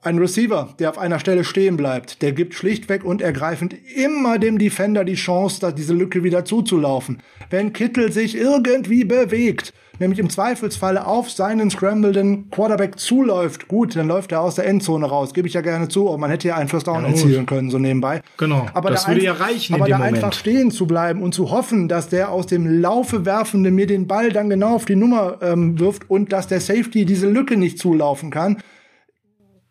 Ein 0.05 0.19
Receiver, 0.19 0.69
der 0.79 0.91
auf 0.91 0.99
einer 0.99 1.19
Stelle 1.19 1.45
stehen 1.45 1.79
bleibt, 1.79 2.21
der 2.21 2.33
gibt 2.33 2.53
schlichtweg 2.53 3.05
und 3.05 3.23
ergreifend 3.23 3.75
immer 3.97 4.39
dem 4.39 4.59
Defender 4.59 5.03
die 5.03 5.15
Chance, 5.15 5.61
da 5.63 5.73
diese 5.73 5.95
Lücke 5.95 6.23
wieder 6.23 6.45
zuzulaufen. 6.45 7.23
Wenn 7.49 7.73
Kittel 7.73 8.13
sich 8.13 8.37
irgendwie 8.37 9.05
bewegt, 9.05 9.73
nämlich 9.99 10.19
im 10.19 10.29
Zweifelsfalle 10.29 11.07
auf 11.07 11.31
seinen 11.31 11.71
scrambleden 11.71 12.51
Quarterback 12.51 12.99
zuläuft, 12.99 13.67
gut, 13.67 13.97
dann 13.97 14.07
läuft 14.07 14.33
er 14.33 14.43
aus 14.43 14.57
der 14.57 14.67
Endzone 14.67 15.07
raus. 15.07 15.33
Gebe 15.33 15.49
ich 15.49 15.55
ja 15.55 15.63
gerne 15.63 15.89
zu, 15.89 16.07
aber 16.09 16.19
man 16.19 16.29
hätte 16.29 16.49
ja 16.49 16.57
einen 16.57 16.69
First 16.69 16.87
Down 16.87 17.05
ja, 17.05 17.09
erzielen 17.09 17.47
können, 17.47 17.71
so 17.71 17.79
nebenbei. 17.79 18.21
Genau, 18.37 18.67
aber 18.75 18.91
das 18.91 19.05
da 19.05 19.13
würde 19.13 19.25
ja 19.25 19.33
reichen 19.33 19.75
Aber 19.75 19.89
da 19.89 19.97
Moment. 19.97 20.17
einfach 20.17 20.35
stehen 20.35 20.71
zu 20.71 20.87
bleiben 20.87 21.23
und 21.23 21.35
zu 21.35 21.51
hoffen, 21.51 21.89
dass 21.89 22.11
der 22.11 22.31
aus 22.31 22.47
dem 22.47 22.83
Laufe 22.83 23.25
werfende 23.25 23.71
mir 23.71 23.87
den 23.87 24.07
Ball 24.07 24.31
dann 24.33 24.51
genau 24.51 24.75
auf 24.75 24.85
die 24.85 24.97
Nummer 24.97 25.39
ähm, 25.41 25.79
wirft 25.79 26.11
und 26.11 26.31
dass 26.31 26.47
der 26.47 26.61
Safety 26.61 27.07
diese 27.07 27.27
Lücke 27.27 27.57
nicht 27.57 27.79
zulaufen 27.79 28.31
kann, 28.31 28.59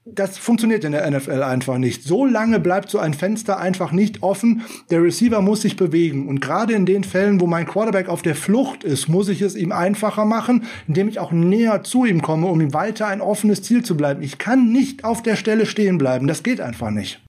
das 0.06 0.38
funktioniert 0.38 0.84
in 0.84 0.92
der 0.92 1.10
NFL 1.10 1.44
einfach 1.44 1.78
nicht. 1.78 2.04
So 2.04 2.26
lange 2.26 2.60
bleibt 2.60 2.90
so 2.90 3.00
ein 3.00 3.14
Fenster 3.14 3.58
einfach 3.58 3.94
nicht 3.94 4.22
offen. 4.22 4.64
Der 4.90 5.02
Receiver 5.02 5.42
muss 5.42 5.62
sich 5.62 5.78
bewegen. 5.78 6.28
Und 6.28 6.42
gerade 6.42 6.74
in 6.74 6.86
den 6.86 7.06
Fällen, 7.06 7.40
wo 7.40 7.48
mein 7.48 7.66
Quarterback 7.66 8.10
auf 8.10 8.22
der 8.22 8.36
Flucht 8.36 8.84
ist, 8.84 9.08
muss 9.08 9.30
ich 9.30 9.42
es 9.42 9.56
ihm 9.56 9.72
einfacher 9.72 10.26
machen, 10.26 10.66
indem 10.88 11.08
ich 11.08 11.20
auch 11.20 11.32
näher 11.32 11.84
zu 11.84 12.04
ihm 12.04 12.22
komme, 12.22 12.48
um 12.48 12.60
ihm 12.60 12.74
weiter 12.74 13.08
ein 13.08 13.22
offenes 13.22 13.62
Ziel 13.62 13.84
zu 13.84 13.96
bleiben. 13.96 14.22
Ich 14.22 14.38
kann 14.38 14.72
nicht 14.74 15.06
auf 15.06 15.24
der 15.24 15.38
Stelle 15.38 15.66
stehen 15.66 15.98
bleiben. 15.98 16.28
Das 16.28 16.44
geht 16.44 16.60
einfach 16.60 16.92
nicht. 16.92 17.22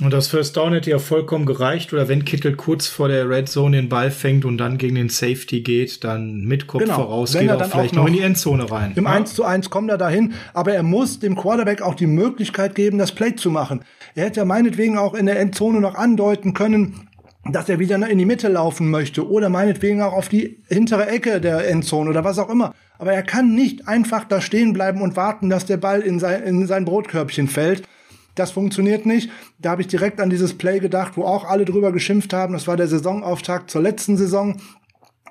Und 0.00 0.10
das 0.10 0.28
First 0.28 0.56
Down 0.56 0.72
hätte 0.72 0.90
ja 0.90 0.98
vollkommen 0.98 1.44
gereicht. 1.44 1.92
Oder 1.92 2.08
wenn 2.08 2.24
Kittel 2.24 2.56
kurz 2.56 2.86
vor 2.86 3.08
der 3.08 3.28
Red 3.28 3.48
Zone 3.48 3.76
den 3.76 3.90
Ball 3.90 4.10
fängt 4.10 4.46
und 4.46 4.56
dann 4.56 4.78
gegen 4.78 4.94
den 4.94 5.10
Safety 5.10 5.60
geht, 5.60 6.02
dann 6.02 6.44
mit 6.44 6.66
Kopf 6.66 6.82
genau. 6.82 6.94
voraus 6.94 7.32
geht 7.34 7.48
er 7.48 7.58
auch 7.58 7.66
vielleicht 7.66 7.94
noch 7.94 8.06
in 8.06 8.14
die 8.14 8.20
Endzone 8.20 8.70
rein. 8.70 8.92
Im 8.96 9.04
ja? 9.04 9.10
1 9.10 9.34
zu 9.34 9.44
1 9.44 9.68
kommt 9.68 9.90
er 9.90 9.98
dahin, 9.98 10.32
aber 10.54 10.72
er 10.72 10.82
muss 10.82 11.18
dem 11.18 11.36
Quarterback 11.36 11.82
auch 11.82 11.94
die 11.94 12.06
Möglichkeit 12.06 12.74
geben, 12.74 12.96
das 12.96 13.12
Play 13.12 13.36
zu 13.36 13.50
machen. 13.50 13.84
Er 14.14 14.26
hätte 14.26 14.40
ja 14.40 14.44
meinetwegen 14.46 14.96
auch 14.96 15.12
in 15.12 15.26
der 15.26 15.38
Endzone 15.38 15.80
noch 15.80 15.94
andeuten 15.94 16.54
können, 16.54 17.08
dass 17.44 17.68
er 17.68 17.78
wieder 17.78 17.96
in 18.08 18.18
die 18.18 18.24
Mitte 18.24 18.48
laufen 18.48 18.90
möchte 18.90 19.28
oder 19.28 19.50
meinetwegen 19.50 20.00
auch 20.00 20.14
auf 20.14 20.28
die 20.30 20.62
hintere 20.68 21.08
Ecke 21.08 21.38
der 21.40 21.68
Endzone 21.68 22.08
oder 22.08 22.24
was 22.24 22.38
auch 22.38 22.48
immer. 22.48 22.74
Aber 22.98 23.12
er 23.12 23.22
kann 23.22 23.54
nicht 23.54 23.88
einfach 23.88 24.24
da 24.24 24.40
stehen 24.40 24.72
bleiben 24.72 25.02
und 25.02 25.16
warten, 25.16 25.50
dass 25.50 25.66
der 25.66 25.76
Ball 25.76 26.00
in 26.00 26.18
sein, 26.18 26.42
in 26.44 26.66
sein 26.66 26.86
Brotkörbchen 26.86 27.48
fällt 27.48 27.82
das 28.34 28.52
funktioniert 28.52 29.06
nicht. 29.06 29.30
Da 29.58 29.70
habe 29.70 29.82
ich 29.82 29.88
direkt 29.88 30.20
an 30.20 30.30
dieses 30.30 30.56
Play 30.56 30.80
gedacht, 30.80 31.16
wo 31.16 31.24
auch 31.24 31.44
alle 31.44 31.64
drüber 31.64 31.92
geschimpft 31.92 32.32
haben. 32.32 32.52
Das 32.52 32.66
war 32.66 32.76
der 32.76 32.88
Saisonauftakt 32.88 33.70
zur 33.70 33.82
letzten 33.82 34.16
Saison. 34.16 34.60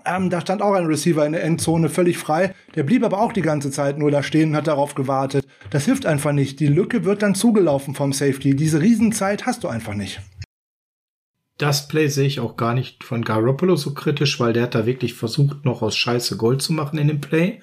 Ähm, 0.06 0.30
da 0.30 0.42
stand 0.42 0.62
auch 0.62 0.74
ein 0.74 0.86
Receiver 0.86 1.26
in 1.26 1.34
der 1.34 1.44
Endzone 1.44 1.90
völlig 1.90 2.18
frei. 2.18 2.54
Der 2.76 2.84
blieb 2.84 3.04
aber 3.04 3.20
auch 3.20 3.34
die 3.34 3.42
ganze 3.42 3.72
Zeit 3.72 3.98
nur 3.98 4.12
da 4.12 4.24
stehen 4.24 4.50
und 4.50 4.56
hat 4.56 4.68
darauf 4.68 4.96
gewartet. 4.96 5.46
Das 5.70 5.86
hilft 5.86 6.06
einfach 6.06 6.32
nicht. 6.32 6.60
Die 6.60 6.68
Lücke 6.68 7.06
wird 7.06 7.22
dann 7.22 7.36
zugelaufen 7.36 7.96
vom 7.96 8.14
Safety. 8.14 8.56
Diese 8.56 8.82
Riesenzeit 8.82 9.46
hast 9.46 9.64
du 9.64 9.68
einfach 9.68 9.94
nicht. 9.94 10.22
Das 11.58 11.88
Play 11.88 12.08
sehe 12.08 12.26
ich 12.26 12.40
auch 12.40 12.58
gar 12.58 12.74
nicht 12.74 13.04
von 13.04 13.24
Garoppolo 13.24 13.76
so 13.76 13.94
kritisch, 13.94 14.40
weil 14.40 14.54
der 14.54 14.64
hat 14.64 14.74
da 14.74 14.88
wirklich 14.88 15.14
versucht, 15.14 15.64
noch 15.64 15.84
aus 15.84 15.96
Scheiße 15.96 16.38
Gold 16.38 16.62
zu 16.64 16.74
machen 16.74 16.98
in 16.98 17.08
dem 17.08 17.22
Play. 17.22 17.62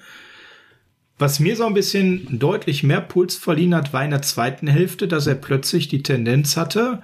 Was 1.19 1.41
mir 1.41 1.57
so 1.57 1.65
ein 1.65 1.73
bisschen 1.73 2.39
deutlich 2.39 2.81
mehr 2.81 3.01
Puls 3.01 3.35
verliehen 3.35 3.75
hat, 3.75 3.91
war 3.91 4.05
in 4.05 4.11
der 4.11 4.21
zweiten 4.21 4.67
Hälfte, 4.67 5.05
dass 5.05 5.27
er 5.27 5.35
plötzlich 5.35 5.89
die 5.89 6.01
Tendenz 6.01 6.55
hatte, 6.55 7.01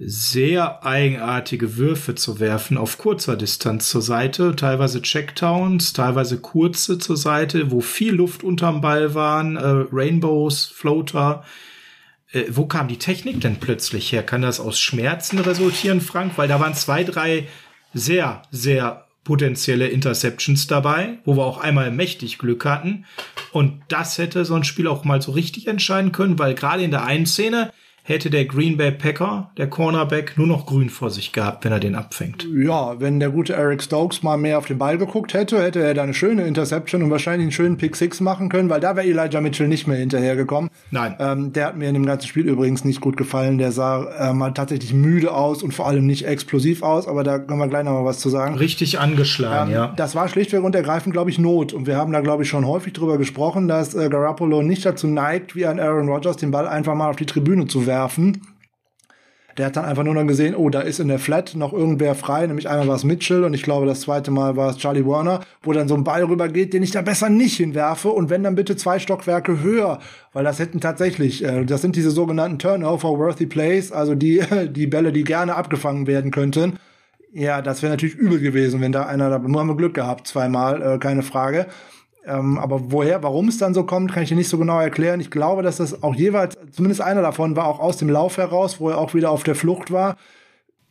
sehr 0.00 0.84
eigenartige 0.84 1.76
Würfe 1.76 2.16
zu 2.16 2.40
werfen 2.40 2.76
auf 2.76 2.98
kurzer 2.98 3.36
Distanz 3.36 3.88
zur 3.88 4.02
Seite, 4.02 4.56
teilweise 4.56 5.00
Checktowns, 5.00 5.92
teilweise 5.92 6.40
kurze 6.40 6.98
zur 6.98 7.16
Seite, 7.16 7.70
wo 7.70 7.80
viel 7.80 8.14
Luft 8.14 8.42
unterm 8.42 8.80
Ball 8.80 9.14
waren, 9.14 9.56
äh, 9.56 9.84
Rainbows, 9.92 10.64
Floater. 10.64 11.44
Äh, 12.32 12.46
wo 12.48 12.66
kam 12.66 12.88
die 12.88 12.98
Technik 12.98 13.40
denn 13.42 13.56
plötzlich 13.56 14.10
her? 14.10 14.24
Kann 14.24 14.42
das 14.42 14.58
aus 14.58 14.80
Schmerzen 14.80 15.38
resultieren, 15.38 16.00
Frank? 16.00 16.32
Weil 16.36 16.48
da 16.48 16.58
waren 16.58 16.74
zwei, 16.74 17.04
drei 17.04 17.46
sehr, 17.92 18.42
sehr 18.50 19.06
potenzielle 19.24 19.88
Interceptions 19.88 20.66
dabei, 20.66 21.18
wo 21.24 21.36
wir 21.36 21.44
auch 21.44 21.58
einmal 21.58 21.90
mächtig 21.90 22.38
Glück 22.38 22.64
hatten. 22.64 23.04
Und 23.52 23.82
das 23.88 24.18
hätte 24.18 24.44
so 24.44 24.54
ein 24.54 24.64
Spiel 24.64 24.86
auch 24.86 25.04
mal 25.04 25.20
so 25.20 25.32
richtig 25.32 25.66
entscheiden 25.66 26.12
können, 26.12 26.38
weil 26.38 26.54
gerade 26.54 26.82
in 26.82 26.90
der 26.90 27.04
einen 27.04 27.26
Szene 27.26 27.72
hätte 28.10 28.28
der 28.28 28.44
Green 28.44 28.76
Bay 28.76 28.90
Packer, 28.90 29.50
der 29.56 29.68
Cornerback, 29.68 30.36
nur 30.36 30.46
noch 30.46 30.66
grün 30.66 30.90
vor 30.90 31.10
sich 31.10 31.32
gehabt, 31.32 31.64
wenn 31.64 31.72
er 31.72 31.80
den 31.80 31.94
abfängt. 31.94 32.46
Ja, 32.52 33.00
wenn 33.00 33.20
der 33.20 33.30
gute 33.30 33.54
Eric 33.54 33.82
Stokes 33.82 34.22
mal 34.22 34.36
mehr 34.36 34.58
auf 34.58 34.66
den 34.66 34.78
Ball 34.78 34.98
geguckt 34.98 35.32
hätte, 35.32 35.62
hätte 35.62 35.80
er 35.80 35.94
da 35.94 36.02
eine 36.02 36.12
schöne 36.12 36.42
Interception 36.46 37.02
und 37.04 37.10
wahrscheinlich 37.10 37.44
einen 37.44 37.52
schönen 37.52 37.76
Pick 37.78 37.94
Six 37.94 38.20
machen 38.20 38.48
können, 38.48 38.68
weil 38.68 38.80
da 38.80 38.96
wäre 38.96 39.06
Elijah 39.06 39.40
Mitchell 39.40 39.68
nicht 39.68 39.86
mehr 39.86 39.96
hinterhergekommen. 39.96 40.70
Nein. 40.90 41.14
Ähm, 41.20 41.52
der 41.52 41.66
hat 41.66 41.76
mir 41.76 41.88
in 41.88 41.94
dem 41.94 42.04
ganzen 42.04 42.26
Spiel 42.26 42.46
übrigens 42.46 42.84
nicht 42.84 43.00
gut 43.00 43.16
gefallen. 43.16 43.58
Der 43.58 43.70
sah 43.70 44.30
äh, 44.30 44.32
mal 44.32 44.50
tatsächlich 44.50 44.92
müde 44.92 45.32
aus 45.32 45.62
und 45.62 45.72
vor 45.72 45.86
allem 45.86 46.06
nicht 46.06 46.26
explosiv 46.26 46.82
aus, 46.82 47.06
aber 47.06 47.22
da 47.22 47.38
können 47.38 47.60
wir 47.60 47.68
gleich 47.68 47.84
noch 47.84 47.92
mal 47.92 48.04
was 48.04 48.18
zu 48.18 48.28
sagen. 48.28 48.56
Richtig 48.56 48.98
angeschlagen, 48.98 49.70
ähm, 49.70 49.76
ja. 49.76 49.94
Das 49.96 50.16
war 50.16 50.28
schlichtweg 50.28 50.64
und 50.64 50.74
ergreifend, 50.74 51.12
glaube 51.12 51.30
ich, 51.30 51.38
Not. 51.38 51.72
Und 51.72 51.86
wir 51.86 51.96
haben 51.96 52.12
da, 52.12 52.20
glaube 52.20 52.42
ich, 52.42 52.48
schon 52.48 52.66
häufig 52.66 52.92
drüber 52.92 53.18
gesprochen, 53.18 53.68
dass 53.68 53.94
äh, 53.94 54.08
Garoppolo 54.08 54.62
nicht 54.62 54.84
dazu 54.84 55.06
neigt, 55.06 55.54
wie 55.54 55.66
ein 55.66 55.78
Aaron 55.78 56.08
Rodgers 56.08 56.36
den 56.36 56.50
Ball 56.50 56.66
einfach 56.66 56.96
mal 56.96 57.08
auf 57.08 57.16
die 57.16 57.26
Tribüne 57.26 57.68
zu 57.68 57.86
werfen 57.86 57.99
der 59.58 59.66
hat 59.66 59.76
dann 59.76 59.84
einfach 59.84 60.04
nur 60.04 60.14
noch 60.14 60.26
gesehen, 60.26 60.54
oh, 60.54 60.70
da 60.70 60.80
ist 60.80 61.00
in 61.00 61.08
der 61.08 61.18
Flat 61.18 61.54
noch 61.54 61.72
irgendwer 61.72 62.14
frei, 62.14 62.46
nämlich 62.46 62.68
einmal 62.68 62.88
war 62.88 62.96
es 62.96 63.04
Mitchell 63.04 63.44
und 63.44 63.52
ich 63.52 63.62
glaube, 63.62 63.84
das 63.84 64.00
zweite 64.00 64.30
Mal 64.30 64.56
war 64.56 64.70
es 64.70 64.78
Charlie 64.78 65.04
Warner, 65.04 65.40
wo 65.62 65.72
dann 65.72 65.88
so 65.88 65.94
ein 65.94 66.04
Ball 66.04 66.24
rübergeht, 66.24 66.72
den 66.72 66.82
ich 66.82 66.92
da 66.92 67.02
besser 67.02 67.28
nicht 67.28 67.56
hinwerfe 67.56 68.08
und 68.08 68.30
wenn 68.30 68.42
dann 68.42 68.54
bitte 68.54 68.76
zwei 68.76 68.98
Stockwerke 68.98 69.60
höher, 69.60 69.98
weil 70.32 70.44
das 70.44 70.58
hätten 70.58 70.80
tatsächlich, 70.80 71.44
äh, 71.44 71.64
das 71.64 71.82
sind 71.82 71.96
diese 71.96 72.10
sogenannten 72.10 72.58
Turnover-worthy 72.58 73.46
Plays, 73.46 73.92
also 73.92 74.14
die, 74.14 74.42
die 74.70 74.86
Bälle, 74.86 75.12
die 75.12 75.24
gerne 75.24 75.56
abgefangen 75.56 76.06
werden 76.06 76.30
könnten. 76.30 76.78
Ja, 77.32 77.62
das 77.62 77.82
wäre 77.82 77.92
natürlich 77.92 78.16
übel 78.16 78.40
gewesen, 78.40 78.80
wenn 78.80 78.92
da 78.92 79.06
einer 79.06 79.30
da, 79.30 79.38
nur 79.38 79.60
haben 79.60 79.68
wir 79.68 79.76
Glück 79.76 79.94
gehabt, 79.94 80.26
zweimal, 80.26 80.82
äh, 80.82 80.98
keine 80.98 81.22
Frage. 81.22 81.66
Ähm, 82.26 82.58
aber 82.58 82.92
woher, 82.92 83.22
warum 83.22 83.48
es 83.48 83.58
dann 83.58 83.74
so 83.74 83.84
kommt, 83.84 84.12
kann 84.12 84.22
ich 84.22 84.28
dir 84.28 84.36
nicht 84.36 84.48
so 84.48 84.58
genau 84.58 84.78
erklären. 84.80 85.20
Ich 85.20 85.30
glaube, 85.30 85.62
dass 85.62 85.78
das 85.78 86.02
auch 86.02 86.14
jeweils, 86.14 86.56
zumindest 86.70 87.00
einer 87.00 87.22
davon 87.22 87.56
war 87.56 87.66
auch 87.66 87.80
aus 87.80 87.96
dem 87.96 88.10
Lauf 88.10 88.36
heraus, 88.36 88.80
wo 88.80 88.90
er 88.90 88.98
auch 88.98 89.14
wieder 89.14 89.30
auf 89.30 89.42
der 89.42 89.54
Flucht 89.54 89.90
war. 89.90 90.16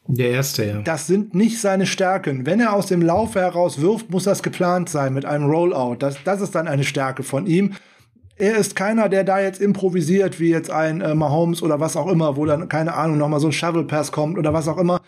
Der 0.07 0.31
erste, 0.31 0.65
ja. 0.65 0.81
Das 0.81 1.05
sind 1.05 1.35
nicht 1.35 1.61
seine 1.61 1.85
Stärken. 1.85 2.47
Wenn 2.47 2.59
er 2.59 2.73
aus 2.73 2.87
dem 2.87 3.03
Lauf 3.03 3.35
heraus 3.35 3.79
wirft, 3.79 4.09
muss 4.09 4.23
das 4.23 4.41
geplant 4.41 4.89
sein 4.89 5.13
mit 5.13 5.25
einem 5.25 5.45
Rollout. 5.45 5.97
Das, 5.99 6.17
das 6.23 6.41
ist 6.41 6.55
dann 6.55 6.67
eine 6.67 6.83
Stärke 6.83 7.21
von 7.21 7.45
ihm. 7.45 7.73
Er 8.35 8.55
ist 8.55 8.75
keiner, 8.75 9.07
der 9.07 9.23
da 9.23 9.39
jetzt 9.39 9.61
improvisiert, 9.61 10.39
wie 10.39 10.49
jetzt 10.49 10.71
ein 10.71 11.01
äh, 11.01 11.13
Mahomes 11.13 11.61
oder 11.61 11.79
was 11.79 11.95
auch 11.95 12.07
immer, 12.07 12.37
wo 12.37 12.45
dann, 12.45 12.69
keine 12.69 12.95
Ahnung, 12.95 13.19
nochmal 13.19 13.39
so 13.39 13.49
ein 13.49 13.51
Shovel 13.51 13.83
Pass 13.83 14.11
kommt 14.11 14.39
oder 14.39 14.51
was 14.51 14.67
auch 14.67 14.77
immer. 14.77 14.99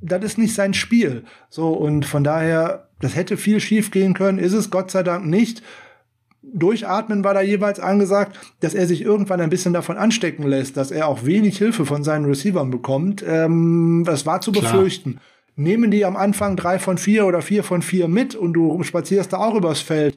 Das 0.00 0.22
ist 0.22 0.38
nicht 0.38 0.54
sein 0.54 0.74
Spiel. 0.74 1.24
So, 1.48 1.70
und 1.70 2.06
von 2.06 2.22
daher 2.22 2.85
das 3.00 3.14
hätte 3.14 3.36
viel 3.36 3.60
schief 3.60 3.90
gehen 3.90 4.14
können, 4.14 4.38
ist 4.38 4.52
es 4.52 4.70
Gott 4.70 4.90
sei 4.90 5.02
Dank 5.02 5.26
nicht. 5.26 5.62
Durchatmen 6.42 7.24
war 7.24 7.34
da 7.34 7.40
jeweils 7.40 7.80
angesagt, 7.80 8.38
dass 8.60 8.74
er 8.74 8.86
sich 8.86 9.02
irgendwann 9.02 9.40
ein 9.40 9.50
bisschen 9.50 9.72
davon 9.72 9.96
anstecken 9.96 10.46
lässt, 10.46 10.76
dass 10.76 10.90
er 10.90 11.08
auch 11.08 11.24
wenig 11.24 11.58
Hilfe 11.58 11.84
von 11.84 12.04
seinen 12.04 12.24
Receivern 12.24 12.70
bekommt. 12.70 13.24
Ähm, 13.26 14.04
das 14.06 14.26
war 14.26 14.40
zu 14.40 14.52
Klar. 14.52 14.72
befürchten. 14.72 15.20
Nehmen 15.56 15.90
die 15.90 16.04
am 16.04 16.16
Anfang 16.16 16.56
drei 16.56 16.78
von 16.78 16.98
vier 16.98 17.26
oder 17.26 17.42
vier 17.42 17.64
von 17.64 17.82
vier 17.82 18.08
mit 18.08 18.34
und 18.34 18.52
du 18.52 18.82
spazierst 18.82 19.32
da 19.32 19.38
auch 19.38 19.54
übers 19.54 19.80
Feld. 19.80 20.16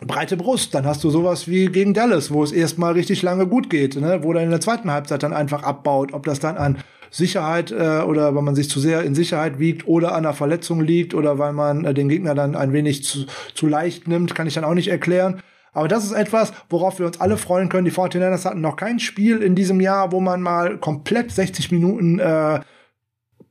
Breite 0.00 0.36
Brust, 0.36 0.74
dann 0.74 0.86
hast 0.86 1.04
du 1.04 1.10
sowas 1.10 1.46
wie 1.46 1.66
gegen 1.66 1.94
Dallas, 1.94 2.32
wo 2.32 2.42
es 2.42 2.50
erstmal 2.50 2.92
richtig 2.92 3.22
lange 3.22 3.46
gut 3.46 3.70
geht, 3.70 3.96
ne? 3.96 4.20
wo 4.22 4.32
dann 4.32 4.44
in 4.44 4.50
der 4.50 4.60
zweiten 4.60 4.90
Halbzeit 4.90 5.22
dann 5.22 5.32
einfach 5.32 5.62
abbaut. 5.62 6.12
Ob 6.12 6.24
das 6.24 6.40
dann 6.40 6.56
an 6.56 6.78
Sicherheit 7.14 7.70
äh, 7.70 8.00
oder 8.00 8.34
weil 8.34 8.42
man 8.42 8.56
sich 8.56 8.68
zu 8.68 8.80
sehr 8.80 9.04
in 9.04 9.14
Sicherheit 9.14 9.60
wiegt 9.60 9.86
oder 9.86 10.12
an 10.12 10.24
einer 10.24 10.34
Verletzung 10.34 10.80
liegt 10.80 11.14
oder 11.14 11.38
weil 11.38 11.52
man 11.52 11.84
äh, 11.84 11.94
den 11.94 12.08
Gegner 12.08 12.34
dann 12.34 12.56
ein 12.56 12.72
wenig 12.72 13.04
zu, 13.04 13.26
zu 13.54 13.68
leicht 13.68 14.08
nimmt, 14.08 14.34
kann 14.34 14.48
ich 14.48 14.54
dann 14.54 14.64
auch 14.64 14.74
nicht 14.74 14.88
erklären. 14.88 15.40
Aber 15.72 15.86
das 15.86 16.04
ist 16.04 16.12
etwas, 16.12 16.52
worauf 16.68 16.98
wir 16.98 17.06
uns 17.06 17.20
alle 17.20 17.36
freuen 17.36 17.68
können. 17.68 17.84
Die 17.84 17.92
49ers 17.92 18.44
hatten 18.44 18.60
noch 18.60 18.74
kein 18.74 18.98
Spiel 18.98 19.42
in 19.42 19.54
diesem 19.54 19.80
Jahr, 19.80 20.10
wo 20.10 20.20
man 20.20 20.42
mal 20.42 20.78
komplett 20.78 21.30
60 21.30 21.70
Minuten 21.70 22.18
äh, 22.18 22.60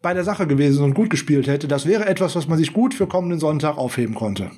bei 0.02 0.14
der 0.14 0.26
Sache 0.26 0.46
gewesen 0.46 0.84
und 0.84 0.94
gut 0.94 1.10
gespielt 1.10 1.48
hätte. 1.48 1.70
Das 1.70 1.86
wäre 1.86 2.06
etwas, 2.06 2.36
was 2.36 2.50
man 2.50 2.58
sich 2.58 2.74
gut 2.74 2.94
für 2.94 3.08
kommenden 3.08 3.40
Sonntag 3.40 3.78
aufheben 3.78 4.16
konnte. 4.16 4.52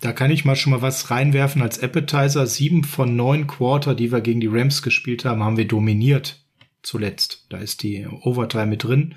Da 0.00 0.12
kann 0.12 0.30
ich 0.30 0.44
mal 0.44 0.54
schon 0.54 0.70
mal 0.70 0.82
was 0.82 1.10
reinwerfen 1.10 1.62
als 1.62 1.82
Appetizer. 1.82 2.46
Sieben 2.46 2.84
von 2.84 3.16
neun 3.16 3.48
Quarter, 3.48 3.96
die 3.96 4.12
wir 4.12 4.20
gegen 4.20 4.40
die 4.40 4.46
Rams 4.46 4.82
gespielt 4.82 5.24
haben, 5.24 5.42
haben 5.42 5.56
wir 5.56 5.66
dominiert. 5.66 6.44
Zuletzt. 6.82 7.46
Da 7.50 7.58
ist 7.58 7.82
die 7.82 8.06
Overtime 8.06 8.66
mit 8.66 8.84
drin. 8.84 9.14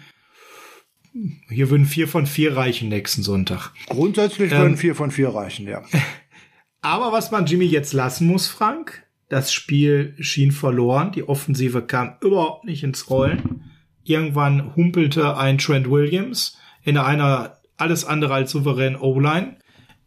Hier 1.50 1.70
würden 1.70 1.86
vier 1.86 2.08
von 2.08 2.26
vier 2.26 2.56
reichen 2.56 2.90
nächsten 2.90 3.22
Sonntag. 3.22 3.72
Grundsätzlich 3.88 4.52
ähm, 4.52 4.58
würden 4.60 4.78
vier 4.78 4.96
von 4.96 5.12
vier 5.12 5.30
reichen, 5.30 5.68
ja. 5.68 5.84
Aber 6.82 7.12
was 7.12 7.32
man 7.32 7.46
Jimmy 7.46 7.66
jetzt 7.66 7.94
lassen 7.94 8.28
muss, 8.28 8.48
Frank, 8.48 9.06
das 9.30 9.54
Spiel 9.54 10.16
schien 10.20 10.52
verloren. 10.52 11.12
Die 11.12 11.28
Offensive 11.28 11.82
kam 11.84 12.16
überhaupt 12.22 12.66
nicht 12.66 12.84
ins 12.84 13.10
Rollen. 13.10 13.72
Irgendwann 14.04 14.76
humpelte 14.76 15.38
ein 15.38 15.58
Trent 15.58 15.90
Williams 15.90 16.58
in 16.84 16.98
einer 16.98 17.58
alles 17.78 18.04
andere 18.06 18.34
als 18.34 18.52
souveränen 18.52 19.00
O-Line. 19.00 19.58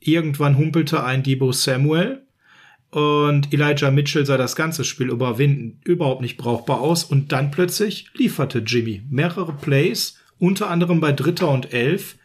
Irgendwann 0.01 0.59
humpelte 0.59 1.05
ein 1.05 1.23
Debo 1.23 1.53
Samuel 1.53 2.27
und 2.95 3.53
Elijah 3.53 3.91
Mitchell 3.91 4.25
sah 4.25 4.37
das 4.37 4.55
ganze 4.55 4.85
Spiel 4.85 5.09
überwinden, 5.09 5.81
überhaupt 5.83 6.21
nicht 6.21 6.37
brauchbar 6.37 6.81
aus 6.81 7.03
und 7.03 7.33
dann 7.33 7.51
plötzlich 7.51 8.09
lieferte 8.15 8.61
Jimmy 8.61 9.03
mehrere 9.11 9.53
Plays, 9.53 10.21
unter 10.39 10.71
anderem 10.71 11.01
bei 11.01 11.11
Dritter 11.11 11.51
und 11.51 11.73
Elf. 11.73 12.17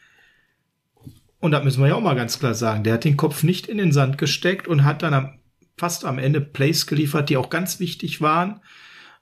Und 1.40 1.54
da 1.54 1.64
müssen 1.64 1.82
wir 1.82 1.88
ja 1.88 1.96
auch 1.96 2.02
mal 2.02 2.14
ganz 2.14 2.38
klar 2.38 2.54
sagen, 2.54 2.84
der 2.84 2.94
hat 2.94 3.04
den 3.04 3.18
Kopf 3.18 3.42
nicht 3.42 3.66
in 3.66 3.80
den 3.80 3.92
Sand 3.92 4.20
gesteckt 4.20 4.68
und 4.68 4.84
hat 4.84 5.02
dann 5.02 5.16
am, 5.16 5.40
fast 5.76 6.06
am 6.06 6.20
Ende 6.20 6.40
Plays 6.40 6.86
geliefert, 6.86 7.32
die 7.32 7.38
auch 7.38 7.50
ganz 7.50 7.80
wichtig 7.80 8.22
waren 8.22 8.62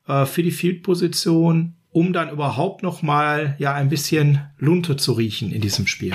äh, 0.05 0.25
für 0.25 0.43
die 0.43 0.51
Field-Position, 0.51 1.77
um 1.91 2.11
dann 2.11 2.29
überhaupt 2.29 2.83
noch 2.83 3.01
mal 3.03 3.55
ja 3.57 3.73
ein 3.73 3.87
bisschen 3.87 4.41
Lunte 4.57 4.97
zu 4.97 5.13
riechen 5.13 5.53
in 5.53 5.61
diesem 5.61 5.87
Spiel. 5.87 6.13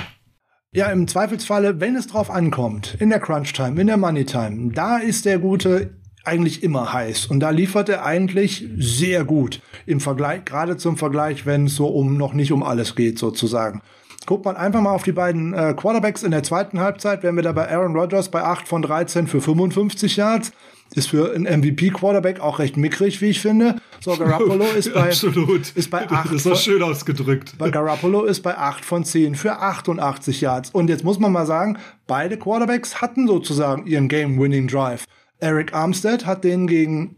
Ja, 0.75 0.87
im 0.87 1.07
Zweifelsfalle, 1.07 1.79
wenn 1.79 1.95
es 1.95 2.07
drauf 2.07 2.31
ankommt, 2.31 2.97
in 2.99 3.09
der 3.09 3.19
Crunch-Time, 3.19 3.79
in 3.79 3.85
der 3.85 3.97
Money-Time, 3.97 4.71
da 4.73 4.97
ist 4.97 5.23
der 5.23 5.37
Gute 5.37 5.91
eigentlich 6.23 6.63
immer 6.63 6.91
heiß. 6.91 7.27
Und 7.27 7.41
da 7.41 7.51
liefert 7.51 7.89
er 7.89 8.03
eigentlich 8.03 8.67
sehr 8.79 9.23
gut 9.23 9.61
im 9.85 9.99
Vergleich, 9.99 10.45
gerade 10.45 10.75
zum 10.75 10.97
Vergleich, 10.97 11.45
wenn 11.45 11.67
es 11.67 11.75
so 11.75 11.85
um 11.85 12.17
noch 12.17 12.33
nicht 12.33 12.51
um 12.51 12.63
alles 12.63 12.95
geht, 12.95 13.19
sozusagen. 13.19 13.83
Guckt 14.25 14.45
man 14.45 14.55
einfach 14.55 14.81
mal 14.81 14.95
auf 14.95 15.03
die 15.03 15.11
beiden 15.11 15.53
äh, 15.53 15.75
Quarterbacks 15.77 16.23
in 16.23 16.31
der 16.31 16.41
zweiten 16.41 16.79
Halbzeit, 16.79 17.21
wären 17.21 17.35
wir 17.35 17.43
da 17.43 17.51
bei 17.51 17.69
Aaron 17.69 17.95
Rodgers 17.95 18.29
bei 18.29 18.41
8 18.41 18.67
von 18.67 18.81
13 18.81 19.27
für 19.27 19.41
55 19.41 20.15
Yards 20.17 20.53
ist 20.93 21.09
für 21.09 21.33
einen 21.33 21.45
MVP-Quarterback 21.45 22.39
auch 22.39 22.59
recht 22.59 22.77
mickrig, 22.77 23.21
wie 23.21 23.27
ich 23.27 23.41
finde. 23.41 23.75
So, 23.99 24.15
Garoppolo 24.15 24.65
ist 24.77 24.93
bei, 24.93 25.07
Absolut. 25.09 25.71
ist 25.75 25.89
bei 25.89 26.09
8. 26.09 26.33
Das 26.33 26.45
ist 26.45 26.63
schön 26.63 26.83
ausgedrückt. 26.83 27.55
Bei 27.57 27.69
Garoppolo 27.69 28.23
ist 28.23 28.41
bei 28.41 28.57
8 28.57 28.83
von 28.83 29.03
10 29.03 29.35
für 29.35 29.59
88 29.59 30.41
Yards. 30.41 30.69
Und 30.71 30.89
jetzt 30.89 31.03
muss 31.03 31.19
man 31.19 31.31
mal 31.31 31.45
sagen, 31.45 31.77
beide 32.07 32.37
Quarterbacks 32.37 33.01
hatten 33.01 33.27
sozusagen 33.27 33.87
ihren 33.87 34.07
Game-Winning 34.07 34.67
Drive. 34.67 35.05
Eric 35.39 35.73
Armstead 35.73 36.25
hat 36.25 36.43
den 36.43 36.67
gegen 36.67 37.17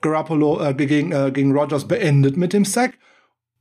Garoppolo, 0.00 0.60
äh, 0.60 0.74
gegen, 0.74 1.12
äh, 1.12 1.30
gegen 1.32 1.52
Rogers 1.52 1.88
beendet 1.88 2.36
mit 2.36 2.52
dem 2.52 2.64
Sack. 2.64 2.98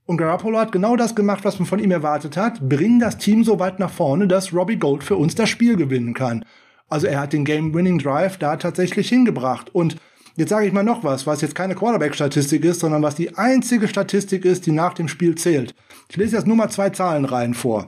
Und 0.06 0.18
Garoppolo 0.18 0.58
hat 0.58 0.72
genau 0.72 0.96
das 0.96 1.16
gemacht, 1.16 1.46
was 1.46 1.60
man 1.60 1.68
von 1.68 1.80
ihm 1.80 1.92
erwartet 1.92 2.36
hat. 2.36 2.68
Bring 2.68 3.00
das 3.00 3.18
Team 3.18 3.44
so 3.44 3.60
weit 3.60 3.80
nach 3.80 3.92
vorne, 3.92 4.28
dass 4.28 4.54
Robbie 4.54 4.78
Gold 4.78 5.04
für 5.04 5.16
uns 5.16 5.36
das 5.36 5.50
Spiel 5.50 5.78
gewinnen 5.78 6.14
kann. 6.14 6.44
Also 6.92 7.08
er 7.08 7.22
hat 7.22 7.32
den 7.32 7.46
Game-Winning-Drive 7.46 8.38
da 8.38 8.58
tatsächlich 8.58 9.08
hingebracht. 9.08 9.74
Und 9.74 9.96
jetzt 10.36 10.50
sage 10.50 10.68
ich 10.68 10.74
mal 10.74 10.84
noch 10.84 11.06
was, 11.06 11.26
was 11.26 11.40
jetzt 11.40 11.56
keine 11.56 11.74
Quarterback-Statistik 11.74 12.66
ist, 12.66 12.82
sondern 12.82 13.02
was 13.02 13.16
die 13.16 13.38
einzige 13.38 13.88
Statistik 13.88 14.44
ist, 14.44 14.66
die 14.66 14.72
nach 14.72 14.94
dem 14.94 15.08
Spiel 15.08 15.36
zählt. 15.36 15.74
Ich 16.10 16.18
lese 16.18 16.36
jetzt 16.36 16.48
nur 16.48 16.58
mal 16.58 16.70
zwei 16.70 16.90
Zahlen 16.90 17.24
rein 17.24 17.54
vor. 17.54 17.88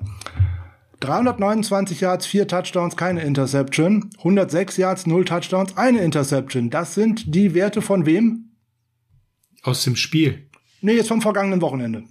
329 1.02 2.00
Yards, 2.00 2.26
4 2.28 2.48
Touchdowns, 2.48 2.96
keine 2.96 3.24
Interception. 3.24 4.10
106 4.20 4.78
Yards, 4.78 5.06
0 5.06 5.26
Touchdowns, 5.26 5.76
eine 5.76 6.00
Interception. 6.00 6.70
Das 6.70 6.96
sind 6.96 7.36
die 7.36 7.54
Werte 7.54 7.82
von 7.82 8.06
wem? 8.06 8.52
Aus 9.64 9.84
dem 9.84 9.98
Spiel. 9.98 10.50
Nee, 10.80 10.94
jetzt 10.94 11.10
vom 11.10 11.22
vergangenen 11.22 11.62
Wochenende. 11.62 12.04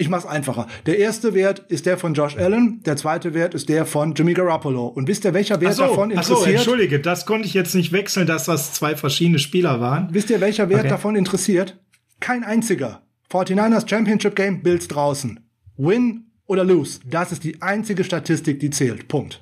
Ich 0.00 0.08
mach's 0.08 0.24
einfacher. 0.24 0.68
Der 0.86 0.98
erste 0.98 1.34
Wert 1.34 1.58
ist 1.68 1.84
der 1.84 1.98
von 1.98 2.14
Josh 2.14 2.36
Allen, 2.36 2.80
der 2.84 2.96
zweite 2.96 3.34
Wert 3.34 3.54
ist 3.54 3.68
der 3.68 3.84
von 3.84 4.14
Jimmy 4.14 4.32
Garoppolo. 4.32 4.86
Und 4.86 5.08
wisst 5.08 5.24
ihr, 5.24 5.34
welcher 5.34 5.60
Wert 5.60 5.74
so, 5.74 5.82
davon 5.82 6.12
interessiert? 6.12 6.38
Ach 6.38 6.44
so, 6.44 6.50
entschuldige, 6.50 7.00
das 7.00 7.26
konnte 7.26 7.48
ich 7.48 7.54
jetzt 7.54 7.74
nicht 7.74 7.90
wechseln, 7.90 8.28
dass 8.28 8.44
das 8.44 8.72
zwei 8.72 8.94
verschiedene 8.94 9.40
Spieler 9.40 9.80
waren. 9.80 10.08
Wisst 10.12 10.30
ihr, 10.30 10.40
welcher 10.40 10.68
Wert 10.68 10.80
okay. 10.80 10.88
davon 10.88 11.16
interessiert? 11.16 11.76
Kein 12.20 12.44
einziger. 12.44 13.02
49ers 13.30 13.88
Championship 13.88 14.36
Game, 14.36 14.62
Bills 14.62 14.86
draußen. 14.86 15.40
Win 15.76 16.30
oder 16.46 16.64
lose. 16.64 17.00
Das 17.04 17.32
ist 17.32 17.42
die 17.42 17.60
einzige 17.60 18.04
Statistik, 18.04 18.60
die 18.60 18.70
zählt. 18.70 19.08
Punkt. 19.08 19.40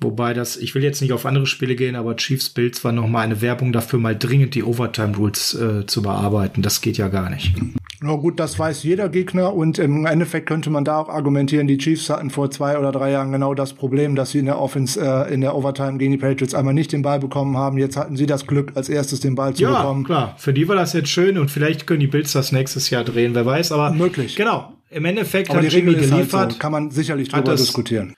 Wobei 0.00 0.34
das, 0.34 0.56
ich 0.56 0.74
will 0.74 0.82
jetzt 0.82 1.00
nicht 1.00 1.12
auf 1.12 1.24
andere 1.24 1.46
Spiele 1.46 1.76
gehen, 1.76 1.96
aber 1.96 2.16
Chiefs 2.16 2.50
Bills 2.50 2.84
war 2.84 2.92
noch 2.92 3.08
mal 3.08 3.22
eine 3.22 3.40
Werbung 3.40 3.72
dafür, 3.72 3.98
mal 3.98 4.16
dringend 4.16 4.54
die 4.54 4.62
Overtime 4.62 5.16
Rules 5.16 5.54
äh, 5.54 5.86
zu 5.86 6.02
bearbeiten. 6.02 6.62
Das 6.62 6.80
geht 6.80 6.98
ja 6.98 7.08
gar 7.08 7.30
nicht. 7.30 7.54
Na 8.02 8.16
gut, 8.16 8.38
das 8.38 8.58
weiß 8.58 8.82
jeder 8.82 9.08
Gegner 9.08 9.54
und 9.54 9.78
im 9.78 10.04
Endeffekt 10.04 10.46
könnte 10.46 10.68
man 10.68 10.84
da 10.84 10.98
auch 10.98 11.08
argumentieren, 11.08 11.66
die 11.66 11.78
Chiefs 11.78 12.10
hatten 12.10 12.28
vor 12.28 12.50
zwei 12.50 12.78
oder 12.78 12.92
drei 12.92 13.12
Jahren 13.12 13.32
genau 13.32 13.54
das 13.54 13.72
Problem, 13.72 14.14
dass 14.14 14.32
sie 14.32 14.40
in 14.40 14.44
der 14.44 14.60
Offense, 14.60 15.00
äh, 15.00 15.32
in 15.32 15.40
der 15.40 15.54
Overtime 15.54 15.96
gegen 15.96 16.12
die 16.12 16.18
Patriots 16.18 16.54
einmal 16.54 16.74
nicht 16.74 16.92
den 16.92 17.00
Ball 17.00 17.18
bekommen 17.18 17.56
haben. 17.56 17.78
Jetzt 17.78 17.96
hatten 17.96 18.16
sie 18.16 18.26
das 18.26 18.46
Glück, 18.46 18.72
als 18.74 18.90
erstes 18.90 19.20
den 19.20 19.36
Ball 19.36 19.54
zu 19.54 19.62
ja, 19.62 19.78
bekommen. 19.78 20.02
Ja, 20.02 20.06
klar. 20.06 20.34
Für 20.36 20.52
die 20.52 20.68
war 20.68 20.76
das 20.76 20.92
jetzt 20.92 21.08
schön 21.08 21.38
und 21.38 21.50
vielleicht 21.50 21.86
können 21.86 22.00
die 22.00 22.06
Bills 22.06 22.32
das 22.32 22.52
nächstes 22.52 22.90
Jahr 22.90 23.04
drehen, 23.04 23.34
wer 23.34 23.46
weiß, 23.46 23.72
aber. 23.72 23.92
Möglich. 23.92 24.36
Genau. 24.36 24.74
Im 24.90 25.06
Endeffekt 25.06 25.50
aber 25.50 25.62
hat 25.62 25.72
Jimmy 25.72 25.94
geliefert. 25.94 26.32
Halt 26.32 26.52
so. 26.52 26.58
Kann 26.58 26.72
man 26.72 26.90
sicherlich 26.90 27.30
drüber 27.30 27.56
diskutieren. 27.56 28.14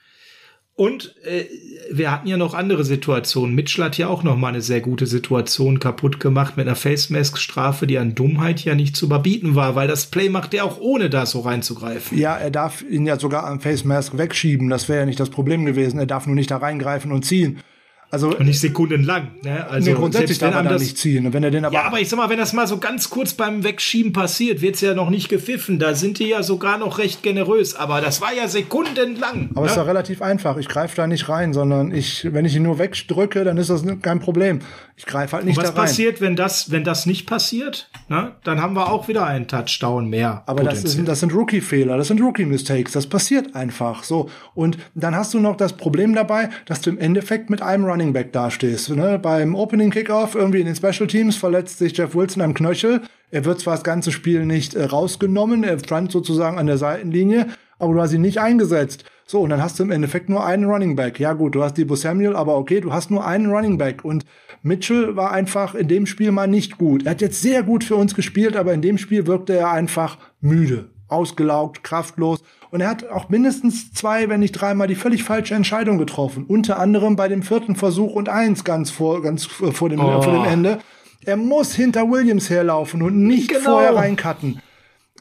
Und 0.77 1.15
äh, 1.25 1.47
wir 1.91 2.13
hatten 2.13 2.29
ja 2.29 2.37
noch 2.37 2.53
andere 2.53 2.85
Situationen. 2.85 3.55
Mitchell 3.55 3.85
hat 3.87 3.97
ja 3.97 4.09
auch 4.09 4.23
noch 4.23 4.37
mal 4.37 4.49
eine 4.49 4.61
sehr 4.61 4.83
gute 4.83 5.07
Situation 5.07 5.81
kaputt 5.81 6.21
gemacht 6.21 6.59
mit 6.59 6.67
einer 6.67 6.77
Face 6.77 7.09
Mask 7.09 7.39
Strafe, 7.39 7.87
die 7.87 7.97
an 7.97 8.15
Dummheit 8.15 8.63
ja 8.63 8.75
nicht 8.75 8.95
zu 8.95 9.07
überbieten 9.07 9.55
war, 9.55 9.75
weil 9.75 9.89
das 9.89 10.07
Play 10.07 10.29
macht 10.29 10.53
er 10.53 10.67
auch 10.67 10.79
ohne 10.79 11.09
da 11.09 11.25
so 11.25 11.41
reinzugreifen. 11.41 12.19
Ja, 12.19 12.37
er 12.37 12.51
darf 12.51 12.83
ihn 12.83 13.07
ja 13.07 13.19
sogar 13.19 13.47
am 13.47 13.61
Face 13.61 13.85
Mask 13.85 14.19
wegschieben. 14.19 14.69
Das 14.69 14.87
wäre 14.91 15.01
ja 15.01 15.07
nicht 15.07 15.19
das 15.19 15.31
Problem 15.31 15.65
gewesen. 15.65 15.99
Er 15.99 16.07
darf 16.07 16.27
nur 16.27 16.37
nicht 16.37 16.51
da 16.51 16.59
reingreifen 16.59 17.11
und 17.11 17.25
ziehen. 17.25 17.61
Also, 18.09 18.29
und 18.29 18.47
nicht 18.47 18.61
sekundenlang. 18.61 19.33
Ne? 19.43 19.69
Also 19.69 19.91
nee, 19.91 19.97
grundsätzlich 19.97 20.39
darf 20.39 20.55
er 20.55 20.63
da 20.63 20.79
nicht 20.79 20.97
ziehen. 20.97 21.27
Und 21.27 21.33
wenn 21.33 21.43
er 21.43 21.51
den 21.51 21.65
aber 21.65 21.75
ja, 21.75 21.83
aber 21.83 22.01
ich 22.01 22.09
sag 22.09 22.19
mal, 22.19 22.31
wenn 22.31 22.39
das 22.39 22.53
mal 22.53 22.67
so 22.67 22.79
ganz 22.79 23.11
kurz 23.11 23.35
beim 23.35 23.65
Wegschieben 23.65 24.13
passiert, 24.13 24.63
wird's 24.63 24.81
ja 24.81 24.95
noch 24.95 25.11
nicht 25.11 25.29
gepfiffen. 25.29 25.81
Da 25.81 25.95
sind 25.95 26.21
die 26.21 26.29
ja 26.29 26.45
sogar 26.45 26.79
noch 26.79 26.99
recht 26.99 27.25
generös. 27.25 27.75
Aber 27.75 28.01
das 28.01 28.21
war 28.21 28.33
ja 28.33 28.47
sekundenlang. 28.47 29.51
Aber 29.55 29.67
es 29.67 29.73
ne? 29.73 29.73
ist 29.73 29.77
ja 29.77 29.83
relativ 29.83 30.23
einfach. 30.23 30.57
Ich 30.57 30.69
greife 30.69 30.95
da 30.95 31.09
nicht 31.09 31.29
rein, 31.29 31.53
sondern 31.53 31.93
ich, 31.93 32.29
wenn 32.33 32.45
ich 32.45 32.55
ihn 32.55 32.63
nur 32.63 32.79
wegdrücke, 32.79 33.43
dann 33.43 33.57
ist 33.57 33.71
das 33.71 33.85
kein 34.03 34.21
Problem. 34.21 34.61
Ich 34.99 35.05
greife 35.05 35.37
halt 35.37 35.45
nicht 35.45 35.59
und 35.59 35.63
was 35.63 35.75
da 35.75 35.81
rein. 35.81 35.89
Passiert, 35.89 36.21
wenn 36.23 36.37
das, 36.37 36.71
wenn 36.71 36.83
das 36.83 37.05
nicht 37.05 37.27
passiert? 37.27 37.91
Ne? 38.09 38.33
Dann 38.45 38.63
haben 38.63 38.75
wir 38.75 38.91
auch 38.91 39.09
wieder 39.09 39.27
einen 39.27 39.47
Touchdown 39.47 40.09
mehr. 40.09 40.43
Aber 40.47 40.65
das, 40.65 40.85
ist, 40.85 41.07
das 41.07 41.21
sind 41.21 41.35
Rookie-Fehler, 41.35 41.99
das 41.99 42.09
sind 42.09 42.23
Rookie-Mistakes. 42.23 42.93
Das 42.93 43.07
passiert 43.07 43.55
einfach 43.55 44.05
so. 44.05 44.31
Und 44.55 44.79
dann 44.95 45.15
hast 45.15 45.35
du 45.35 45.39
noch 45.39 45.57
das 45.57 45.75
Problem 45.75 46.15
dabei, 46.15 46.49
dass 46.65 46.81
du 46.81 46.89
im 46.89 46.99
Endeffekt 46.99 47.51
mit 47.51 47.61
einem 47.61 47.85
Running 47.85 48.15
Back 48.15 48.33
dastehst. 48.33 48.89
Ne? 48.89 49.19
Beim 49.19 49.55
Opening 49.55 49.91
Kickoff 49.91 50.35
irgendwie 50.35 50.61
in 50.61 50.67
den 50.67 50.77
Special 50.77 51.07
Teams 51.07 51.37
verletzt 51.37 51.77
sich 51.77 51.95
Jeff 51.95 52.15
Wilson 52.15 52.41
am 52.41 52.55
Knöchel. 52.55 53.03
Er 53.31 53.45
wird 53.45 53.61
zwar 53.61 53.75
das 53.75 53.85
ganze 53.85 54.13
Spiel 54.13 54.47
nicht 54.47 54.75
äh, 54.75 54.85
rausgenommen, 54.85 55.63
er 55.63 55.79
stand 55.79 56.11
sozusagen 56.11 56.59
an 56.59 56.67
der 56.67 56.79
Seitenlinie, 56.79 57.49
aber 57.79 57.93
du 57.93 58.01
hast 58.01 58.13
ihn 58.15 58.23
nicht 58.23 58.39
eingesetzt. 58.39 59.05
So, 59.29 59.41
und 59.41 59.51
dann 59.51 59.61
hast 59.61 59.79
du 59.79 59.83
im 59.83 59.91
Endeffekt 59.91 60.29
nur 60.29 60.47
einen 60.47 60.67
Running 60.67 60.95
Back. 60.95 61.19
Ja 61.19 61.33
gut, 61.33 61.57
du 61.57 61.65
hast 61.65 61.77
Debo 61.77 61.97
Samuel, 61.97 62.37
aber 62.37 62.57
okay, 62.57 62.81
du 62.81 62.93
hast 62.93 63.11
nur 63.11 63.27
einen 63.27 63.51
Running 63.51 63.77
Back. 63.77 64.05
Und 64.05 64.25
Mitchell 64.63 65.17
war 65.17 65.33
einfach 65.33 65.75
in 65.75 65.89
dem 65.89 66.07
Spiel 66.07 66.31
mal 66.31 66.47
nicht 66.47 66.79
gut. 66.79 67.05
Er 67.05 67.11
hat 67.11 67.21
jetzt 67.21 67.43
sehr 67.43 67.65
gut 67.65 67.83
für 67.83 67.97
uns 67.97 68.15
gespielt, 68.15 68.57
aber 68.57 68.73
in 68.73 68.83
dem 68.83 68.99
Spiel 68.99 69.27
wirkte 69.27 69.57
er 69.57 69.73
einfach 69.73 70.19
müde, 70.41 70.91
ausgelaugt, 71.09 71.83
kraftlos. 71.83 72.45
Und 72.71 72.83
er 72.83 72.89
hat 72.89 73.09
auch 73.09 73.29
mindestens 73.29 73.93
zwei, 73.93 74.29
wenn 74.29 74.39
nicht 74.39 74.53
dreimal 74.53 74.87
die 74.87 74.95
völlig 74.95 75.25
falsche 75.25 75.57
Entscheidung 75.57 75.99
getroffen. 75.99 76.45
Unter 76.47 76.79
anderem 76.79 77.17
bei 77.17 77.27
dem 77.27 77.43
vierten 77.43 77.75
Versuch 77.75 78.15
und 78.15 78.29
eins 78.29 78.63
ganz 78.63 78.93
vor, 78.93 79.23
ganz 79.23 79.45
vor 79.47 79.89
dem, 79.89 79.99
oh. 79.99 80.23
vor 80.23 80.35
dem 80.35 80.45
Ende. 80.45 80.79
Er 81.25 81.37
muss 81.37 81.75
hinter 81.75 82.09
Williams 82.09 82.49
herlaufen 82.49 83.03
und 83.03 83.27
nicht 83.27 83.49
genau. 83.49 83.73
vorher 83.73 83.97
reincutten. 83.97 84.61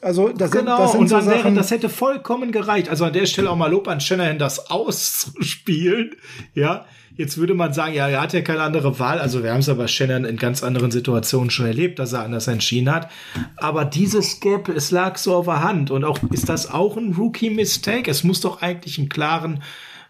Also 0.02 0.28
das 0.28 0.50
genau, 0.50 0.76
sind, 0.76 0.78
das 0.78 0.92
sind 0.92 1.00
und 1.00 1.08
so 1.08 1.16
dann 1.16 1.24
Sachen, 1.24 1.44
wäre, 1.44 1.54
das 1.54 1.70
hätte 1.70 1.88
vollkommen 1.88 2.52
gereicht. 2.52 2.88
Also 2.88 3.04
an 3.04 3.12
der 3.12 3.26
Stelle 3.26 3.50
auch 3.50 3.56
mal 3.56 3.70
Lob 3.70 3.88
an 3.88 4.00
Shanahan, 4.00 4.38
das 4.38 4.70
auszuspielen. 4.70 6.16
Ja, 6.54 6.84
jetzt 7.16 7.38
würde 7.38 7.54
man 7.54 7.72
sagen, 7.72 7.94
ja, 7.94 8.08
er 8.08 8.20
hat 8.20 8.32
ja 8.32 8.42
keine 8.42 8.62
andere 8.62 8.98
Wahl. 8.98 9.18
Also 9.18 9.42
wir 9.42 9.52
haben 9.52 9.60
es 9.60 9.68
aber 9.68 9.88
Shanahan 9.88 10.24
in 10.24 10.36
ganz 10.36 10.62
anderen 10.62 10.90
Situationen 10.90 11.50
schon 11.50 11.66
erlebt, 11.66 11.98
dass 11.98 12.12
er 12.12 12.22
anders 12.22 12.46
entschieden 12.46 12.94
hat. 12.94 13.10
Aber 13.56 13.84
dieses 13.84 14.40
Gap, 14.40 14.68
es 14.68 14.90
lag 14.90 15.16
so 15.16 15.34
auf 15.34 15.46
der 15.46 15.62
Hand. 15.62 15.90
Und 15.90 16.04
auch, 16.04 16.18
ist 16.30 16.48
das 16.48 16.70
auch 16.70 16.96
ein 16.96 17.14
Rookie-Mistake? 17.14 18.10
Es 18.10 18.22
muss 18.22 18.40
doch 18.40 18.60
eigentlich 18.60 18.98
einen 18.98 19.08
klaren 19.08 19.62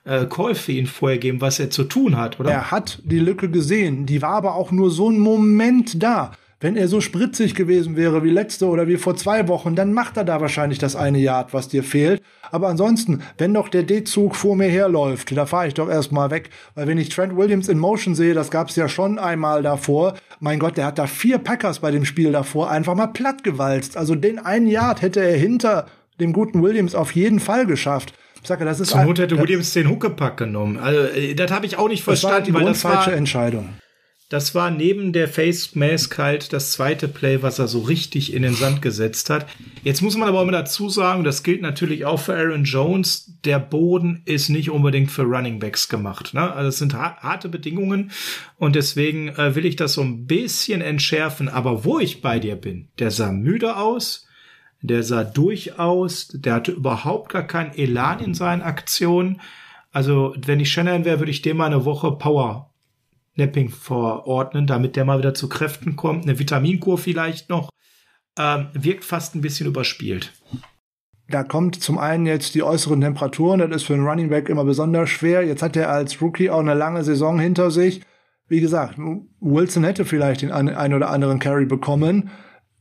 äh, 0.04 0.26
Call 0.26 0.54
für 0.54 0.72
ihn 0.72 0.86
vorher 0.86 1.18
geben, 1.18 1.40
was 1.40 1.60
er 1.60 1.70
zu 1.70 1.84
tun 1.84 2.16
hat, 2.16 2.40
oder? 2.40 2.50
Er 2.50 2.70
hat 2.70 3.00
die 3.04 3.20
Lücke 3.20 3.48
gesehen. 3.50 4.06
Die 4.06 4.20
war 4.20 4.34
aber 4.34 4.56
auch 4.56 4.72
nur 4.72 4.90
so 4.90 5.10
ein 5.10 5.18
Moment 5.18 6.02
da 6.02 6.32
Wenn 6.58 6.76
er 6.76 6.88
so 6.88 7.02
spritzig 7.02 7.54
gewesen 7.54 7.96
wäre 7.96 8.24
wie 8.24 8.30
letzte 8.30 8.66
oder 8.66 8.88
wie 8.88 8.96
vor 8.96 9.14
zwei 9.14 9.46
Wochen, 9.46 9.76
dann 9.76 9.92
macht 9.92 10.16
er 10.16 10.24
da 10.24 10.40
wahrscheinlich 10.40 10.78
das 10.78 10.96
eine 10.96 11.18
Yard, 11.18 11.52
was 11.52 11.68
dir 11.68 11.82
fehlt. 11.82 12.22
Aber 12.50 12.68
ansonsten, 12.68 13.22
wenn 13.36 13.52
doch 13.52 13.68
der 13.68 13.82
D-Zug 13.82 14.34
vor 14.34 14.56
mir 14.56 14.68
herläuft, 14.68 15.36
da 15.36 15.44
fahre 15.44 15.68
ich 15.68 15.74
doch 15.74 15.90
erstmal 15.90 16.30
weg. 16.30 16.48
Weil 16.74 16.86
wenn 16.86 16.96
ich 16.96 17.10
Trent 17.10 17.36
Williams 17.36 17.68
in 17.68 17.78
Motion 17.78 18.14
sehe, 18.14 18.32
das 18.32 18.50
gab 18.50 18.70
es 18.70 18.76
ja 18.76 18.88
schon 18.88 19.18
einmal 19.18 19.62
davor. 19.62 20.14
Mein 20.40 20.58
Gott, 20.58 20.78
der 20.78 20.86
hat 20.86 20.98
da 20.98 21.06
vier 21.06 21.36
Packers 21.36 21.80
bei 21.80 21.90
dem 21.90 22.06
Spiel 22.06 22.32
davor 22.32 22.70
einfach 22.70 22.94
mal 22.94 23.08
plattgewalzt. 23.08 23.98
Also 23.98 24.14
den 24.14 24.38
einen 24.38 24.66
Yard 24.66 25.02
hätte 25.02 25.20
er 25.20 25.36
hinter 25.36 25.86
dem 26.20 26.32
guten 26.32 26.62
Williams 26.62 26.94
auf 26.94 27.12
jeden 27.12 27.38
Fall 27.38 27.66
geschafft. 27.66 28.14
Ich 28.40 28.48
sage, 28.48 28.64
das 28.64 28.80
ist 28.80 28.92
Zur 28.92 29.04
Not 29.04 29.18
hätte 29.18 29.38
Williams 29.38 29.74
den 29.74 29.90
Huckepack 29.90 30.38
genommen. 30.38 30.78
Also, 30.78 31.00
äh, 31.00 31.34
das 31.34 31.50
habe 31.50 31.66
ich 31.66 31.76
auch 31.76 31.88
nicht 31.88 32.02
verstanden, 32.02 32.46
das 32.46 32.54
war 32.54 32.60
die 32.60 32.64
weil 32.64 32.72
das 32.72 32.80
falsche 32.80 33.12
Entscheidung. 33.12 33.68
Das 34.28 34.56
war 34.56 34.72
neben 34.72 35.12
der 35.12 35.28
Face 35.28 35.76
Mask 35.76 36.18
halt 36.18 36.52
das 36.52 36.72
zweite 36.72 37.06
Play, 37.06 37.42
was 37.42 37.60
er 37.60 37.68
so 37.68 37.78
richtig 37.82 38.34
in 38.34 38.42
den 38.42 38.54
Sand 38.54 38.82
gesetzt 38.82 39.30
hat. 39.30 39.46
Jetzt 39.84 40.02
muss 40.02 40.16
man 40.16 40.28
aber 40.28 40.44
mal 40.44 40.50
dazu 40.50 40.88
sagen, 40.88 41.22
das 41.22 41.44
gilt 41.44 41.62
natürlich 41.62 42.04
auch 42.06 42.18
für 42.18 42.34
Aaron 42.34 42.64
Jones. 42.64 43.38
Der 43.44 43.60
Boden 43.60 44.22
ist 44.24 44.48
nicht 44.48 44.68
unbedingt 44.70 45.12
für 45.12 45.22
Running 45.22 45.60
Backs 45.60 45.88
gemacht. 45.88 46.34
Ne? 46.34 46.52
Also 46.52 46.70
es 46.70 46.78
sind 46.78 46.94
harte 46.94 47.48
Bedingungen 47.48 48.10
und 48.56 48.74
deswegen 48.74 49.28
äh, 49.28 49.54
will 49.54 49.64
ich 49.64 49.76
das 49.76 49.92
so 49.92 50.02
ein 50.02 50.26
bisschen 50.26 50.80
entschärfen. 50.80 51.48
Aber 51.48 51.84
wo 51.84 52.00
ich 52.00 52.20
bei 52.20 52.40
dir 52.40 52.56
bin, 52.56 52.88
der 52.98 53.12
sah 53.12 53.30
müde 53.30 53.76
aus, 53.76 54.26
der 54.82 55.04
sah 55.04 55.22
durchaus, 55.22 56.26
der 56.34 56.54
hatte 56.54 56.72
überhaupt 56.72 57.30
gar 57.30 57.46
keinen 57.46 57.74
Elan 57.74 58.18
in 58.18 58.34
seinen 58.34 58.62
Aktionen. 58.62 59.40
Also 59.92 60.34
wenn 60.36 60.58
ich 60.58 60.72
Shannon 60.72 61.04
wäre, 61.04 61.20
würde 61.20 61.30
ich 61.30 61.42
dem 61.42 61.58
mal 61.58 61.66
eine 61.66 61.84
Woche 61.84 62.10
Power 62.10 62.72
Napping 63.36 63.68
verordnen, 63.68 64.66
damit 64.66 64.96
der 64.96 65.04
mal 65.04 65.18
wieder 65.18 65.34
zu 65.34 65.48
Kräften 65.48 65.96
kommt. 65.96 66.24
Eine 66.24 66.38
Vitaminkur 66.38 66.98
vielleicht 66.98 67.48
noch. 67.48 67.70
Ähm, 68.38 68.68
wirkt 68.74 69.04
fast 69.04 69.34
ein 69.34 69.40
bisschen 69.40 69.66
überspielt. 69.66 70.32
Da 71.28 71.42
kommt 71.42 71.82
zum 71.82 71.98
einen 71.98 72.26
jetzt 72.26 72.54
die 72.54 72.62
äußeren 72.62 73.00
Temperaturen, 73.00 73.58
das 73.58 73.82
ist 73.82 73.82
für 73.84 73.94
einen 73.94 74.06
Running 74.06 74.28
Back 74.28 74.48
immer 74.48 74.64
besonders 74.64 75.10
schwer. 75.10 75.44
Jetzt 75.44 75.62
hat 75.62 75.76
er 75.76 75.90
als 75.90 76.20
Rookie 76.22 76.50
auch 76.50 76.60
eine 76.60 76.74
lange 76.74 77.02
Saison 77.02 77.38
hinter 77.38 77.70
sich. 77.70 78.02
Wie 78.48 78.60
gesagt, 78.60 78.96
Wilson 79.40 79.82
hätte 79.82 80.04
vielleicht 80.04 80.42
den 80.42 80.52
einen 80.52 80.94
oder 80.94 81.10
anderen 81.10 81.40
Carry 81.40 81.66
bekommen. 81.66 82.30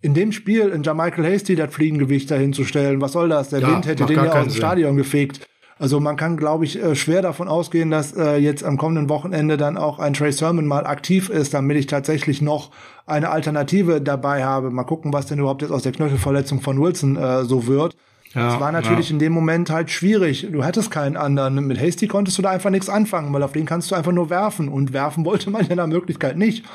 In 0.02 0.14
dem 0.14 0.32
Spiel 0.32 0.70
in 0.70 0.84
Jamichael 0.84 1.26
Hasty 1.26 1.56
das 1.56 1.74
Fliegengewicht 1.74 2.30
dahinzustellen, 2.30 3.02
was 3.02 3.14
soll 3.14 3.30
das? 3.30 3.50
Der 3.50 3.62
ja, 3.62 3.72
Wind 3.72 3.88
hätte 3.88 4.06
den 4.06 4.18
ja 4.18 4.32
aus 4.32 4.44
dem. 4.44 4.56
Stadion 4.56 4.96
gefegt. 4.96 5.48
Also 5.78 6.00
man 6.00 6.16
kann, 6.16 6.38
glaube 6.38 6.64
ich, 6.64 6.82
äh, 6.82 6.96
schwer 6.96 7.22
davon 7.22 7.50
ausgehen, 7.50 7.92
dass 7.92 8.16
äh, 8.16 8.38
jetzt 8.38 8.64
am 8.64 8.78
kommenden 8.78 9.10
Wochenende 9.10 9.58
dann 9.58 9.78
auch 9.78 10.00
ein 10.00 10.14
Trey 10.14 10.32
Sermon 10.32 10.66
mal 10.66 10.88
aktiv 10.88 11.30
ist, 11.30 11.54
damit 11.54 11.76
ich 11.76 11.88
tatsächlich 11.88 12.42
noch 12.42 12.72
eine 13.06 13.30
Alternative 13.30 14.02
dabei 14.02 14.46
habe. 14.46 14.72
Mal 14.72 14.86
gucken, 14.86 15.12
was 15.12 15.26
denn 15.26 15.40
überhaupt 15.40 15.62
jetzt 15.62 15.72
aus 15.72 15.84
der 15.84 15.92
Knöchelverletzung 15.92 16.62
von 16.62 16.82
Wilson 16.82 17.18
äh, 17.18 17.44
so 17.44 17.68
wird. 17.68 17.98
Ja, 18.34 18.48
das 18.48 18.60
war 18.60 18.72
natürlich 18.72 19.10
ja. 19.10 19.14
in 19.14 19.20
dem 19.20 19.34
Moment 19.34 19.70
halt 19.70 19.90
schwierig. 19.90 20.48
Du 20.52 20.64
hattest 20.64 20.92
keinen 20.92 21.18
anderen. 21.18 21.56
Mit 21.68 21.80
Hasty 21.80 22.08
konntest 22.08 22.38
du 22.38 22.42
da 22.42 22.52
einfach 22.52 22.70
nichts 22.70 22.90
anfangen, 22.90 23.34
weil 23.34 23.44
auf 23.44 23.54
den 23.54 23.66
kannst 23.66 23.92
du 23.92 23.96
einfach 23.96 24.12
nur 24.12 24.30
werfen. 24.30 24.70
Und 24.70 24.94
werfen 24.94 25.26
wollte 25.26 25.50
man 25.50 25.68
ja 25.68 25.76
nach 25.76 25.88
Möglichkeit 25.88 26.38
nicht. 26.38 26.66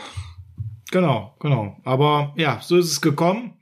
Genau, 0.90 1.34
genau. 1.38 1.76
Aber 1.84 2.32
ja, 2.36 2.58
so 2.60 2.76
ist 2.76 2.90
es 2.90 3.00
gekommen. 3.00 3.54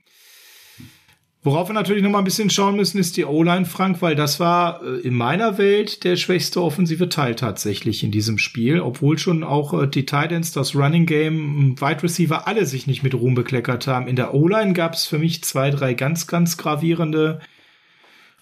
Worauf 1.41 1.69
wir 1.69 1.73
natürlich 1.73 2.03
noch 2.03 2.09
mal 2.09 2.17
ein 2.17 2.25
bisschen 2.25 2.49
schauen 2.49 2.75
müssen, 2.75 2.97
ist 2.97 3.15
die 3.15 3.23
O-Line, 3.23 3.65
Frank, 3.65 4.01
weil 4.01 4.13
das 4.15 4.41
war 4.41 4.83
äh, 4.83 4.99
in 4.99 5.13
meiner 5.13 5.57
Welt 5.57 6.03
der 6.03 6.17
schwächste 6.17 6.61
offensive 6.61 7.07
Teil 7.07 7.35
tatsächlich 7.35 8.03
in 8.03 8.11
diesem 8.11 8.37
Spiel, 8.37 8.81
obwohl 8.81 9.17
schon 9.17 9.45
auch 9.45 9.73
äh, 9.73 9.87
die 9.87 10.05
Titans, 10.05 10.51
das 10.51 10.75
Running 10.75 11.05
Game, 11.05 11.79
Wide 11.79 12.03
Receiver 12.03 12.45
alle 12.45 12.65
sich 12.65 12.87
nicht 12.87 13.03
mit 13.03 13.13
Ruhm 13.13 13.35
bekleckert 13.35 13.87
haben. 13.87 14.09
In 14.09 14.17
der 14.17 14.33
O-Line 14.33 14.73
gab 14.73 14.95
es 14.95 15.05
für 15.05 15.17
mich 15.17 15.41
zwei, 15.41 15.69
drei 15.71 15.93
ganz, 15.93 16.27
ganz 16.27 16.57
gravierende 16.57 17.39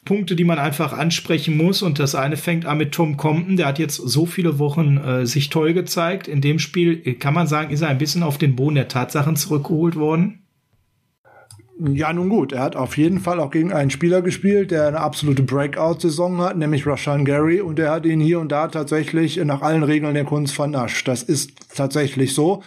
Punkte, 0.04 0.36
die 0.36 0.46
man 0.46 0.58
einfach 0.58 0.92
ansprechen 0.92 1.56
muss. 1.56 1.84
Und 1.84 2.00
das 2.00 2.16
eine 2.16 2.36
fängt 2.36 2.66
an 2.66 2.80
mit 2.80 2.94
Tom 2.94 3.16
Compton. 3.16 3.58
Der 3.58 3.68
hat 3.68 3.78
jetzt 3.78 3.98
so 3.98 4.26
viele 4.26 4.58
Wochen 4.58 4.98
äh, 4.98 5.28
sich 5.28 5.50
toll 5.50 5.74
gezeigt. 5.74 6.28
In 6.28 6.42
dem 6.42 6.58
Spiel 6.58 7.14
kann 7.20 7.36
man 7.36 7.46
sagen, 7.46 7.70
ist 7.70 7.82
er 7.82 7.90
ein 7.90 8.00
bisschen 8.00 8.24
auf 8.24 8.40
den 8.40 8.56
Boden 8.56 8.74
der 8.74 8.88
Tatsachen 8.88 9.36
zurückgeholt 9.36 9.98
worden. 9.98 10.47
Ja, 11.80 12.12
nun 12.12 12.30
gut, 12.30 12.54
er 12.54 12.62
hat 12.62 12.76
auf 12.76 12.98
jeden 12.98 13.20
Fall 13.20 13.40
auch 13.40 13.52
gegen 13.52 13.72
einen 13.72 13.92
Spieler 13.92 14.24
gespielt, 14.24 14.72
der 14.72 14.88
eine 14.88 15.00
absolute 15.00 15.44
Breakout-Saison 15.44 16.40
hat, 16.40 16.58
nämlich 16.58 16.88
Rashan 16.88 17.24
Gary, 17.24 17.62
und 17.62 17.78
er 17.78 17.92
hat 17.92 18.06
ihn 18.08 18.20
hier 18.20 18.40
und 18.40 18.52
da 18.52 18.68
tatsächlich 18.68 19.38
nach 19.38 19.62
allen 19.62 19.84
Regeln 19.84 20.16
der 20.16 20.24
Kunst 20.24 20.56
vernascht. 20.56 21.08
Das 21.08 21.22
ist 21.22 21.52
tatsächlich 21.76 22.34
so. 22.34 22.64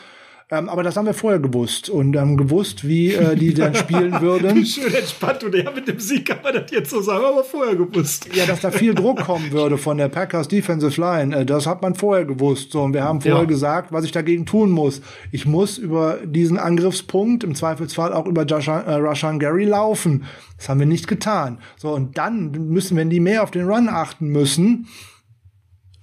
Ähm, 0.53 0.69
aber 0.69 0.83
das 0.83 0.97
haben 0.97 1.07
wir 1.07 1.15
vorher 1.15 1.39
gewusst 1.39 1.89
und 1.89 2.17
haben 2.17 2.37
gewusst, 2.37 2.87
wie 2.87 3.15
äh, 3.15 3.37
die 3.37 3.55
dann 3.55 3.75
spielen 3.75 4.21
würden. 4.21 4.67
Schön 4.67 4.93
entspannt 4.93 5.45
und 5.45 5.55
ja, 5.55 5.71
mit 5.71 5.87
dem 5.87 6.01
Sieg 6.01 6.27
kann 6.27 6.39
man 6.43 6.55
das 6.55 6.73
jetzt 6.73 6.91
so 6.91 7.01
sagen, 7.01 7.25
aber 7.25 7.45
vorher 7.45 7.77
gewusst. 7.77 8.29
Ja, 8.35 8.47
dass 8.47 8.61
da 8.61 8.73
viel 8.73 8.95
Druck 8.95 9.21
kommen 9.21 9.53
würde 9.53 9.79
von 9.79 9.97
der 9.97 10.09
Packers 10.09 10.49
Defensive 10.49 11.01
Line, 11.01 11.37
äh, 11.37 11.47
das 11.47 11.67
hat 11.67 11.83
man 11.83 11.95
vorher 11.95 12.25
gewusst. 12.25 12.73
So, 12.73 12.83
und 12.83 12.95
wir 12.95 13.05
haben 13.05 13.21
vorher 13.21 13.43
ja. 13.43 13.47
gesagt, 13.47 13.93
was 13.93 14.05
ich 14.05 14.11
dagegen 14.11 14.45
tun 14.45 14.71
muss. 14.71 15.03
Ich 15.31 15.47
muss 15.47 15.79
über 15.79 16.19
diesen 16.25 16.59
Angriffspunkt, 16.59 17.45
im 17.45 17.55
Zweifelsfall 17.55 18.13
auch 18.13 18.27
über 18.27 18.45
Jashan, 18.45 18.85
äh, 18.87 18.95
Rashan 18.95 19.39
Gary 19.39 19.67
laufen. 19.67 20.25
Das 20.57 20.69
haben 20.69 20.81
wir 20.81 20.87
nicht 20.87 21.07
getan. 21.07 21.59
So, 21.77 21.95
und 21.95 22.19
dann 22.19 22.51
müssen, 22.51 22.97
wenn 22.97 23.09
die 23.09 23.21
mehr 23.21 23.45
auf 23.45 23.53
den 23.53 23.69
Run 23.69 23.89
achten 23.89 24.27
müssen, 24.29 24.89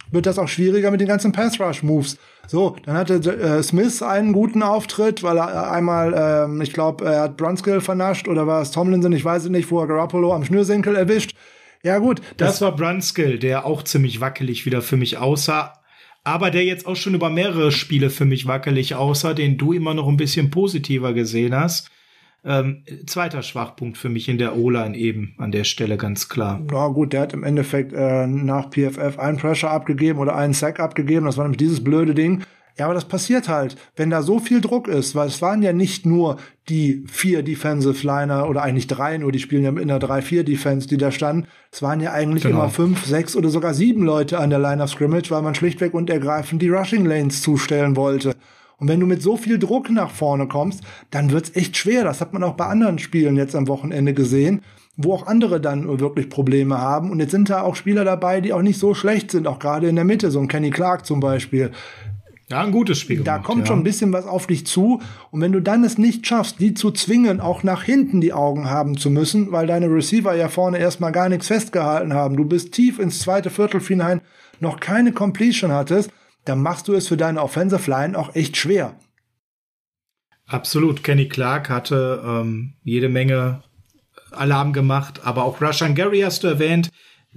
wird 0.10 0.26
das 0.26 0.40
auch 0.40 0.48
schwieriger 0.48 0.90
mit 0.90 1.02
den 1.02 1.08
ganzen 1.08 1.34
Pass 1.34 1.60
Rush 1.60 1.84
Moves. 1.84 2.18
So, 2.48 2.78
dann 2.86 2.96
hatte 2.96 3.16
äh, 3.16 3.62
Smith 3.62 4.02
einen 4.02 4.32
guten 4.32 4.64
Auftritt, 4.64 5.22
weil 5.22 5.38
er 5.38 5.72
einmal, 5.72 6.14
äh, 6.14 6.64
ich 6.64 6.72
glaube, 6.72 7.06
er 7.06 7.22
hat 7.22 7.38
Brunskill 7.38 7.82
vernascht 7.82 8.28
oder 8.28 8.48
war 8.48 8.62
es 8.62 8.72
Tomlinson, 8.72 9.12
ich 9.12 9.26
weiß 9.26 9.44
es 9.44 9.50
nicht, 9.50 9.70
wo 9.70 9.82
er 9.82 9.88
Garoppolo 9.88 10.34
am 10.34 10.46
Schnürsenkel 10.46 10.96
erwischt. 10.96 11.36
Ja 11.84 12.00
gut. 12.00 12.22
Das, 12.38 12.54
das 12.54 12.62
war 12.62 12.76
Brunskill, 12.76 13.38
der 13.38 13.66
auch 13.66 13.84
ziemlich 13.84 14.22
wackelig 14.22 14.66
wieder 14.66 14.82
für 14.82 14.98
mich 14.98 15.18
aussah. 15.18 15.74
Aber 16.24 16.52
der 16.52 16.66
jetzt 16.66 16.88
auch 16.88 16.96
schon 16.96 17.14
über 17.14 17.30
mehrere 17.30 17.72
Spiele 17.72 18.10
für 18.10 18.26
mich 18.26 18.48
wackelig 18.48 18.96
aussah, 18.96 19.34
den 19.34 19.58
du 19.58 19.72
immer 19.72 19.94
noch 19.94 20.08
ein 20.08 20.18
bisschen 20.18 20.50
positiver 20.50 21.14
gesehen 21.14 21.56
hast. 21.56 21.90
Ähm, 22.48 22.84
zweiter 23.06 23.44
Schwachpunkt 23.44 23.98
für 23.98 24.08
mich 24.08 24.30
in 24.30 24.38
der 24.38 24.56
O-Line 24.56 24.96
eben 24.96 25.36
an 25.38 25.52
der 25.52 25.66
Stelle 25.66 25.98
ganz 25.98 26.30
klar. 26.30 26.62
Na 26.72 26.88
gut, 26.88 27.12
der 27.12 27.22
hat 27.22 27.34
im 27.34 27.44
Endeffekt 27.44 27.92
äh, 27.92 28.26
nach 28.26 28.70
PFF 28.70 29.20
einen 29.20 29.38
Pressure 29.38 29.70
abgegeben 29.70 30.20
oder 30.20 30.34
einen 30.34 30.54
Sack 30.54 30.80
abgegeben. 30.80 31.26
Das 31.26 31.36
war 31.36 31.44
nämlich 31.44 31.58
dieses 31.58 31.84
blöde 31.84 32.14
Ding. 32.16 32.44
Ja, 32.78 32.86
aber 32.86 32.94
das 32.94 33.06
passiert 33.06 33.50
halt, 33.50 33.76
wenn 33.96 34.12
da 34.12 34.22
so 34.22 34.40
viel 34.40 34.62
Druck 34.62 34.88
ist, 34.88 35.14
weil 35.16 35.28
es 35.28 35.42
waren 35.42 35.62
ja 35.62 35.74
nicht 35.74 36.06
nur 36.06 36.38
die 36.70 37.04
vier 37.08 37.44
Defensive 37.44 38.06
Liner 38.06 38.48
oder 38.48 38.62
eigentlich 38.62 38.88
drei, 38.88 39.18
nur 39.18 39.32
die 39.32 39.40
spielen 39.40 39.64
ja 39.64 39.70
in 39.72 39.88
der 39.88 40.00
3-4-Defense, 40.00 40.88
die 40.88 40.98
da 40.98 41.12
standen. 41.12 41.48
Es 41.72 41.82
waren 41.82 42.00
ja 42.00 42.14
eigentlich 42.14 42.44
genau. 42.44 42.60
immer 42.60 42.70
fünf, 42.70 43.04
sechs 43.06 43.36
oder 43.36 43.50
sogar 43.50 43.74
sieben 43.74 44.04
Leute 44.04 44.40
an 44.40 44.52
der 44.52 44.60
Line 44.60 44.82
of 44.82 44.92
Scrimmage, 44.92 45.32
weil 45.32 45.42
man 45.42 45.56
schlichtweg 45.56 45.94
und 45.94 46.10
ergreifend 46.10 46.62
die 46.62 46.70
Rushing 46.70 47.06
Lanes 47.06 47.42
zustellen 47.42 47.96
wollte. 47.96 48.36
Und 48.80 48.88
wenn 48.88 49.00
du 49.00 49.08
mit 49.08 49.22
so 49.22 49.38
viel 49.38 49.58
Druck 49.58 49.90
nach 49.90 50.12
vorne 50.12 50.48
kommst, 50.48 50.84
dann 51.10 51.32
wird's 51.32 51.56
echt 51.56 51.78
schwer. 51.78 52.04
Das 52.04 52.22
hat 52.22 52.34
man 52.34 52.44
auch 52.44 52.54
bei 52.54 52.66
anderen 52.66 53.00
Spielen 53.00 53.36
jetzt 53.36 53.56
am 53.56 53.68
Wochenende 53.68 54.14
gesehen, 54.14 54.62
wo 54.98 55.14
auch 55.14 55.26
andere 55.26 55.60
dann 55.60 56.00
wirklich 56.00 56.30
Probleme 56.30 56.78
haben. 56.78 57.10
Und 57.10 57.20
jetzt 57.20 57.32
sind 57.32 57.50
da 57.50 57.62
auch 57.62 57.76
Spieler 57.76 58.06
dabei, 58.06 58.40
die 58.40 58.54
auch 58.54 58.62
nicht 58.62 58.80
so 58.80 58.94
schlecht 58.94 59.32
sind, 59.32 59.48
auch 59.48 59.60
gerade 59.60 59.88
in 59.88 59.96
der 59.96 60.06
Mitte, 60.06 60.30
so 60.30 60.40
ein 60.40 60.48
Kenny 60.48 60.70
Clark 60.70 61.06
zum 61.06 61.20
Beispiel. 61.20 61.72
Ja, 62.50 62.62
ein 62.64 62.72
gutes 62.72 63.00
Spiel. 63.00 63.24
Da 63.24 63.40
kommt 63.40 63.62
ja. 63.62 63.66
schon 63.66 63.80
ein 63.80 63.84
bisschen 63.84 64.14
was 64.14 64.26
auf 64.26 64.48
dich 64.48 64.66
zu. 64.66 65.02
Und 65.32 65.42
wenn 65.42 65.52
du 65.52 65.62
dann 65.62 65.84
es 65.84 65.98
nicht 65.98 66.26
schaffst, 66.26 66.62
die 66.62 66.74
zu 66.74 66.92
zwingen, 66.92 67.42
auch 67.42 67.64
nach 67.64 67.84
hinten 67.84 68.22
die 68.22 68.32
Augen 68.32 68.70
haben 68.70 68.96
zu 68.96 69.10
müssen, 69.10 69.52
weil 69.52 69.68
deine 69.68 69.88
Receiver 69.88 70.34
ja 70.34 70.48
vorne 70.48 70.78
erstmal 70.78 71.12
gar 71.12 71.28
nichts 71.28 71.48
festgehalten 71.48 72.14
haben, 72.14 72.38
du 72.38 72.46
bist 72.46 72.72
tief 72.72 73.00
ins 73.00 73.20
zweite 73.20 73.50
Viertel 73.50 73.82
hinein, 73.82 74.22
noch 74.62 74.80
keine 74.80 75.12
Completion 75.12 75.74
hattest, 75.74 76.10
dann 76.48 76.62
machst 76.62 76.88
du 76.88 76.94
es 76.94 77.08
für 77.08 77.18
deine 77.18 77.42
Offensive 77.42 77.90
Line 77.90 78.18
auch 78.18 78.36
echt 78.36 78.58
schwer. 78.58 78.98
Absolut. 80.46 81.04
Kenny 81.04 81.28
Clark 81.28 81.70
hatte 81.70 82.24
ähm, 82.26 82.76
jede 82.84 83.10
Menge 83.10 83.64
Alarm 84.32 84.74
gemacht, 84.74 85.22
aber 85.24 85.44
auch 85.44 85.62
Rushan 85.62 85.96
Gary 85.96 86.22
hast 86.22 86.44
du 86.44 86.48
erwähnt. 86.48 86.90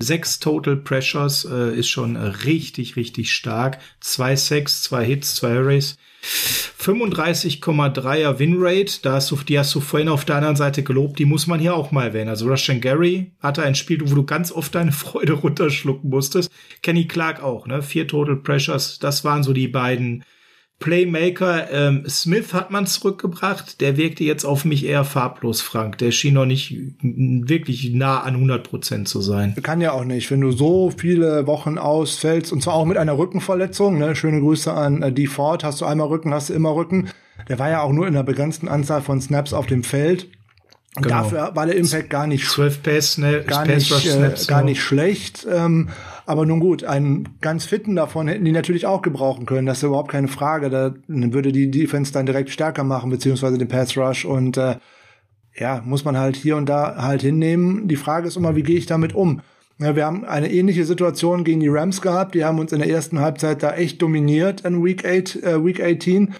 Sechs 0.02 0.38
Total 0.38 0.76
Pressures 0.76 1.44
äh, 1.44 1.76
ist 1.76 1.88
schon 1.88 2.16
richtig, 2.16 2.96
richtig 2.96 3.32
stark. 3.32 3.78
Zwei 4.00 4.34
Sacks, 4.34 4.82
zwei 4.82 5.04
Hits, 5.04 5.34
zwei 5.34 5.56
Hurries. 5.56 5.98
35,3er 6.22 8.38
Winrate, 8.38 9.00
da 9.02 9.12
hast 9.12 9.30
du, 9.30 9.36
die 9.36 9.58
hast 9.58 9.74
du 9.74 9.80
vorhin 9.80 10.08
auf 10.08 10.24
der 10.24 10.36
anderen 10.36 10.56
Seite 10.56 10.82
gelobt, 10.82 11.18
die 11.18 11.24
muss 11.24 11.46
man 11.46 11.60
hier 11.60 11.74
auch 11.74 11.92
mal 11.92 12.08
erwähnen. 12.08 12.30
Also 12.30 12.48
Russian 12.48 12.80
Gary 12.80 13.30
hatte 13.40 13.62
ein 13.62 13.74
Spiel, 13.74 14.00
wo 14.04 14.14
du 14.14 14.24
ganz 14.24 14.52
oft 14.52 14.74
deine 14.74 14.92
Freude 14.92 15.34
runterschlucken 15.34 16.08
musstest. 16.08 16.50
Kenny 16.82 17.06
Clark 17.06 17.42
auch, 17.42 17.66
ne? 17.66 17.82
Vier 17.82 18.08
Total 18.08 18.36
Pressures, 18.36 18.98
das 18.98 19.24
waren 19.24 19.42
so 19.42 19.52
die 19.52 19.68
beiden 19.68 20.24
Playmaker 20.80 21.70
ähm, 21.70 22.04
Smith 22.08 22.54
hat 22.54 22.70
man 22.70 22.86
zurückgebracht. 22.86 23.82
Der 23.82 23.98
wirkte 23.98 24.24
jetzt 24.24 24.44
auf 24.44 24.64
mich 24.64 24.86
eher 24.86 25.04
farblos, 25.04 25.60
Frank. 25.60 25.98
Der 25.98 26.10
schien 26.10 26.34
noch 26.34 26.46
nicht 26.46 26.74
wirklich 27.02 27.92
nah 27.92 28.20
an 28.22 28.34
100 28.34 28.68
Prozent 28.68 29.06
zu 29.06 29.20
sein. 29.20 29.54
Kann 29.62 29.82
ja 29.82 29.92
auch 29.92 30.04
nicht, 30.04 30.30
wenn 30.30 30.40
du 30.40 30.52
so 30.52 30.90
viele 30.96 31.46
Wochen 31.46 31.76
ausfällst 31.76 32.50
und 32.50 32.62
zwar 32.62 32.74
auch 32.74 32.86
mit 32.86 32.96
einer 32.96 33.18
Rückenverletzung. 33.18 33.98
Ne? 33.98 34.16
Schöne 34.16 34.40
Grüße 34.40 34.72
an 34.72 35.02
äh, 35.02 35.12
D. 35.12 35.26
Ford. 35.26 35.64
Hast 35.64 35.82
du 35.82 35.84
einmal 35.84 36.08
Rücken, 36.08 36.32
hast 36.32 36.48
du 36.48 36.54
immer 36.54 36.74
Rücken. 36.74 37.10
Der 37.50 37.58
war 37.58 37.68
ja 37.68 37.82
auch 37.82 37.92
nur 37.92 38.08
in 38.08 38.14
einer 38.14 38.24
begrenzten 38.24 38.66
Anzahl 38.66 39.02
von 39.02 39.20
Snaps 39.20 39.52
auf 39.52 39.66
dem 39.66 39.84
Feld. 39.84 40.28
Genau. 40.96 41.08
dafür 41.08 41.52
war 41.54 41.66
der 41.66 41.76
Impact 41.76 42.10
gar 42.10 42.26
nicht, 42.26 42.48
12 42.48 42.82
Pass, 42.82 43.18
ne, 43.18 43.44
gar, 43.44 43.64
Pass 43.64 43.90
nicht 43.90 44.06
äh, 44.06 44.34
gar 44.48 44.64
nicht 44.64 44.82
schlecht. 44.82 45.46
Ähm, 45.48 45.90
aber 46.30 46.46
nun 46.46 46.60
gut, 46.60 46.84
einen 46.84 47.28
ganz 47.40 47.64
fitten 47.64 47.96
davon 47.96 48.28
hätten 48.28 48.44
die 48.44 48.52
natürlich 48.52 48.86
auch 48.86 49.02
gebrauchen 49.02 49.46
können. 49.46 49.66
Das 49.66 49.78
ist 49.78 49.82
überhaupt 49.82 50.12
keine 50.12 50.28
Frage. 50.28 50.70
Da 50.70 50.94
würde 51.08 51.50
die 51.50 51.72
Defense 51.72 52.12
dann 52.12 52.24
direkt 52.24 52.50
stärker 52.50 52.84
machen, 52.84 53.10
beziehungsweise 53.10 53.58
den 53.58 53.66
Pass 53.66 53.96
Rush. 53.96 54.24
Und 54.24 54.56
äh, 54.56 54.76
ja, 55.56 55.82
muss 55.84 56.04
man 56.04 56.16
halt 56.16 56.36
hier 56.36 56.56
und 56.56 56.68
da 56.68 57.02
halt 57.02 57.22
hinnehmen. 57.22 57.88
Die 57.88 57.96
Frage 57.96 58.28
ist 58.28 58.36
immer, 58.36 58.54
wie 58.54 58.62
gehe 58.62 58.78
ich 58.78 58.86
damit 58.86 59.12
um? 59.12 59.40
Ja, 59.78 59.96
wir 59.96 60.06
haben 60.06 60.24
eine 60.24 60.52
ähnliche 60.52 60.84
Situation 60.84 61.42
gegen 61.42 61.58
die 61.58 61.68
Rams 61.68 62.00
gehabt. 62.00 62.36
Die 62.36 62.44
haben 62.44 62.60
uns 62.60 62.70
in 62.70 62.78
der 62.78 62.88
ersten 62.88 63.18
Halbzeit 63.18 63.64
da 63.64 63.72
echt 63.72 64.00
dominiert 64.00 64.60
in 64.60 64.84
Week, 64.84 65.04
8, 65.04 65.42
äh, 65.42 65.64
Week 65.64 65.82
18. 65.82 66.34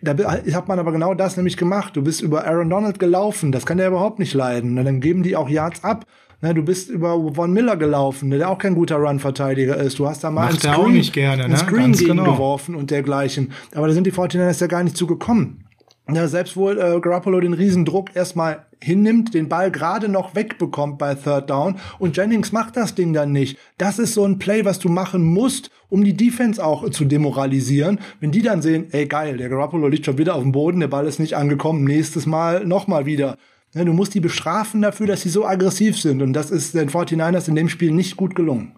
Da 0.00 0.16
hat 0.16 0.68
man 0.68 0.78
aber 0.78 0.90
genau 0.90 1.12
das 1.12 1.36
nämlich 1.36 1.58
gemacht. 1.58 1.96
Du 1.96 2.02
bist 2.02 2.22
über 2.22 2.46
Aaron 2.46 2.70
Donald 2.70 2.98
gelaufen. 2.98 3.52
Das 3.52 3.66
kann 3.66 3.76
der 3.76 3.88
überhaupt 3.88 4.18
nicht 4.18 4.32
leiden. 4.32 4.78
Und 4.78 4.86
dann 4.86 5.00
geben 5.00 5.22
die 5.22 5.36
auch 5.36 5.50
Yards 5.50 5.84
ab. 5.84 6.06
Ne, 6.42 6.54
du 6.54 6.62
bist 6.62 6.90
über 6.90 7.32
Von 7.34 7.52
Miller 7.52 7.76
gelaufen, 7.76 8.28
der 8.30 8.50
auch 8.50 8.58
kein 8.58 8.74
guter 8.74 8.96
Run-Verteidiger 8.96 9.76
ist. 9.76 10.00
Du 10.00 10.08
hast 10.08 10.24
da 10.24 10.30
mal 10.30 10.46
Macht 10.46 10.66
einen 10.66 10.74
Screen, 10.74 10.92
nicht 10.92 11.12
gerne, 11.12 11.48
ne? 11.48 11.56
Screen 11.56 11.92
gegen 11.92 12.16
genau. 12.16 12.32
geworfen 12.32 12.74
und 12.74 12.90
dergleichen. 12.90 13.52
Aber 13.76 13.86
da 13.86 13.94
sind 13.94 14.08
die 14.08 14.12
49ers 14.12 14.60
ja 14.60 14.66
gar 14.66 14.82
nicht 14.82 14.96
zugekommen. 14.96 15.64
Ja, 16.12 16.26
selbst 16.26 16.56
wohl 16.56 16.80
äh, 16.80 16.98
Garoppolo 17.00 17.38
den 17.38 17.54
Riesendruck 17.54 18.16
erstmal 18.16 18.66
hinnimmt, 18.82 19.34
den 19.34 19.48
Ball 19.48 19.70
gerade 19.70 20.08
noch 20.08 20.34
wegbekommt 20.34 20.98
bei 20.98 21.14
Third 21.14 21.48
Down 21.48 21.76
und 22.00 22.16
Jennings 22.16 22.50
macht 22.50 22.76
das 22.76 22.96
Ding 22.96 23.12
dann 23.12 23.30
nicht. 23.30 23.56
Das 23.78 24.00
ist 24.00 24.14
so 24.14 24.24
ein 24.24 24.40
Play, 24.40 24.64
was 24.64 24.80
du 24.80 24.88
machen 24.88 25.22
musst, 25.22 25.70
um 25.88 26.02
die 26.02 26.16
Defense 26.16 26.62
auch 26.62 26.90
zu 26.90 27.04
demoralisieren. 27.04 28.00
Wenn 28.18 28.32
die 28.32 28.42
dann 28.42 28.62
sehen, 28.62 28.88
ey 28.90 29.06
geil, 29.06 29.36
der 29.36 29.48
Garoppolo 29.48 29.86
liegt 29.86 30.06
schon 30.06 30.18
wieder 30.18 30.34
auf 30.34 30.42
dem 30.42 30.50
Boden, 30.50 30.80
der 30.80 30.88
Ball 30.88 31.06
ist 31.06 31.20
nicht 31.20 31.36
angekommen, 31.36 31.84
nächstes 31.84 32.26
Mal 32.26 32.66
nochmal 32.66 33.06
wieder. 33.06 33.38
Ja, 33.74 33.84
du 33.84 33.92
musst 33.92 34.14
die 34.14 34.20
bestrafen 34.20 34.82
dafür, 34.82 35.06
dass 35.06 35.22
sie 35.22 35.30
so 35.30 35.46
aggressiv 35.46 35.98
sind 35.98 36.20
und 36.20 36.34
das 36.34 36.50
ist 36.50 36.74
den 36.74 36.90
49ers 36.90 37.48
in 37.48 37.56
dem 37.56 37.68
Spiel 37.68 37.90
nicht 37.90 38.16
gut 38.16 38.34
gelungen. 38.34 38.76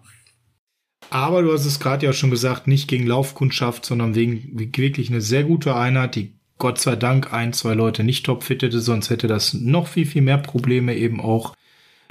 Aber 1.11 1.43
du 1.43 1.53
hast 1.53 1.67
es 1.67 1.81
gerade 1.81 2.07
ja 2.07 2.13
schon 2.13 2.31
gesagt, 2.31 2.67
nicht 2.67 2.89
gegen 2.89 3.07
Laufkundschaft, 3.07 3.85
sondern 3.85 4.15
wegen 4.15 4.59
wirklich 4.59 5.11
eine 5.11 5.21
sehr 5.21 5.45
gute 5.45 5.75
Einheit, 5.75 6.15
die 6.15 6.35
Gott 6.59 6.81
sei 6.81 6.97
Dank 6.97 7.33
ein, 7.33 7.53
zwei 7.53 7.75
Leute 7.75 8.05
nicht 8.05 8.27
topfittete, 8.27 8.81
sonst 8.81 9.11
hätte 9.11 9.27
das 9.27 9.55
noch 9.55 9.89
viel, 9.89 10.07
viel 10.07 10.23
mehr 10.23 10.39
Probleme 10.39 10.97
eben 10.97 11.21
auch 11.21 11.55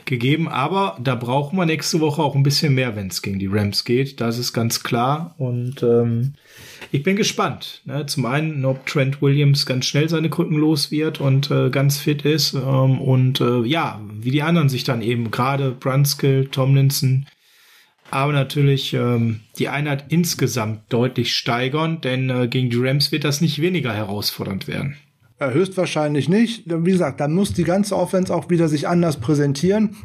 gegeben. 0.05 0.47
Aber 0.47 0.97
da 1.01 1.15
brauchen 1.15 1.57
wir 1.57 1.65
nächste 1.65 1.99
Woche 1.99 2.21
auch 2.21 2.35
ein 2.35 2.43
bisschen 2.43 2.73
mehr, 2.73 2.95
wenn 2.95 3.07
es 3.07 3.21
gegen 3.21 3.39
die 3.39 3.47
Rams 3.47 3.85
geht. 3.85 4.21
Das 4.21 4.37
ist 4.37 4.53
ganz 4.53 4.83
klar. 4.83 5.35
Und 5.37 5.83
ähm, 5.83 6.33
ich 6.91 7.03
bin 7.03 7.15
gespannt. 7.15 7.81
Ne? 7.85 8.05
Zum 8.05 8.25
einen, 8.25 8.65
ob 8.65 8.85
Trent 8.85 9.21
Williams 9.21 9.65
ganz 9.65 9.85
schnell 9.85 10.09
seine 10.09 10.29
Krücken 10.29 10.57
los 10.57 10.91
wird 10.91 11.19
und 11.19 11.49
äh, 11.51 11.69
ganz 11.69 11.97
fit 11.97 12.23
ist. 12.23 12.53
Ähm, 12.53 13.01
und 13.01 13.41
äh, 13.41 13.63
ja, 13.63 14.01
wie 14.19 14.31
die 14.31 14.43
anderen 14.43 14.69
sich 14.69 14.83
dann 14.83 15.01
eben, 15.01 15.31
gerade 15.31 15.71
Brunskill, 15.71 16.47
Tomlinson, 16.47 17.25
aber 18.13 18.31
natürlich 18.31 18.93
ähm, 18.93 19.39
die 19.57 19.69
Einheit 19.69 20.05
insgesamt 20.09 20.81
deutlich 20.93 21.35
steigern, 21.35 21.99
denn 22.01 22.29
äh, 22.29 22.47
gegen 22.47 22.69
die 22.69 22.77
Rams 22.77 23.11
wird 23.11 23.23
das 23.23 23.41
nicht 23.41 23.59
weniger 23.59 23.91
herausfordernd 23.91 24.67
werden. 24.67 24.97
Ja, 25.39 25.49
höchstwahrscheinlich 25.49 26.29
nicht. 26.29 26.63
Wie 26.65 26.91
gesagt, 26.91 27.19
dann 27.19 27.33
muss 27.33 27.53
die 27.53 27.63
ganze 27.63 27.95
Offense 27.95 28.33
auch 28.33 28.49
wieder 28.49 28.67
sich 28.67 28.87
anders 28.87 29.17
präsentieren. 29.17 29.95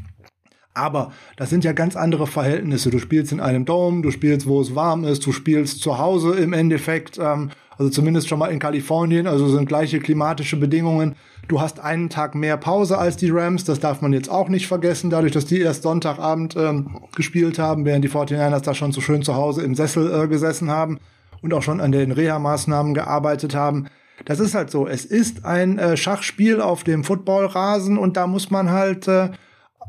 Aber 0.78 1.12
das 1.36 1.50
sind 1.50 1.64
ja 1.64 1.72
ganz 1.72 1.96
andere 1.96 2.26
Verhältnisse. 2.26 2.90
Du 2.90 2.98
spielst 2.98 3.32
in 3.32 3.40
einem 3.40 3.64
Dome, 3.64 4.02
du 4.02 4.10
spielst, 4.10 4.46
wo 4.46 4.60
es 4.60 4.74
warm 4.74 5.05
ist, 5.05 5.26
du 5.26 5.32
spielst 5.32 5.80
zu 5.80 5.98
Hause 5.98 6.36
im 6.36 6.52
Endeffekt, 6.52 7.18
ähm, 7.18 7.50
also 7.76 7.90
zumindest 7.90 8.28
schon 8.28 8.38
mal 8.38 8.48
in 8.48 8.60
Kalifornien, 8.60 9.26
also 9.26 9.48
sind 9.48 9.66
gleiche 9.66 9.98
klimatische 9.98 10.56
Bedingungen. 10.56 11.16
Du 11.48 11.60
hast 11.60 11.80
einen 11.80 12.10
Tag 12.10 12.34
mehr 12.34 12.56
Pause 12.56 12.98
als 12.98 13.16
die 13.16 13.30
Rams, 13.30 13.64
das 13.64 13.80
darf 13.80 14.02
man 14.02 14.12
jetzt 14.12 14.30
auch 14.30 14.48
nicht 14.48 14.68
vergessen, 14.68 15.10
dadurch, 15.10 15.32
dass 15.32 15.46
die 15.46 15.60
erst 15.60 15.82
Sonntagabend 15.82 16.55
ähm, 16.56 17.00
gespielt 17.16 17.59
haben, 17.59 17.84
während 17.84 18.05
die 18.05 18.10
49ers 18.10 18.62
da 18.62 18.74
schon 18.74 18.92
so 18.92 19.00
schön 19.00 19.22
zu 19.22 19.34
Hause 19.34 19.62
im 19.62 19.74
Sessel 19.74 20.12
äh, 20.12 20.28
gesessen 20.28 20.70
haben 20.70 20.98
und 21.42 21.52
auch 21.55 21.62
schon 21.62 21.80
an 21.80 21.90
den 21.90 22.12
Reha-Maßnahmen 22.12 22.94
gearbeitet 22.94 23.55
haben. 23.55 23.86
Das 24.24 24.40
ist 24.40 24.55
halt 24.55 24.70
so. 24.70 24.86
Es 24.86 25.05
ist 25.05 25.45
ein 25.45 25.78
äh, 25.78 25.97
Schachspiel 25.97 26.61
auf 26.61 26.85
dem 26.85 27.05
Footballrasen 27.05 27.99
und 27.99 28.16
da 28.16 28.27
muss 28.27 28.51
man 28.51 28.70
halt 28.70 29.09
äh, 29.09 29.31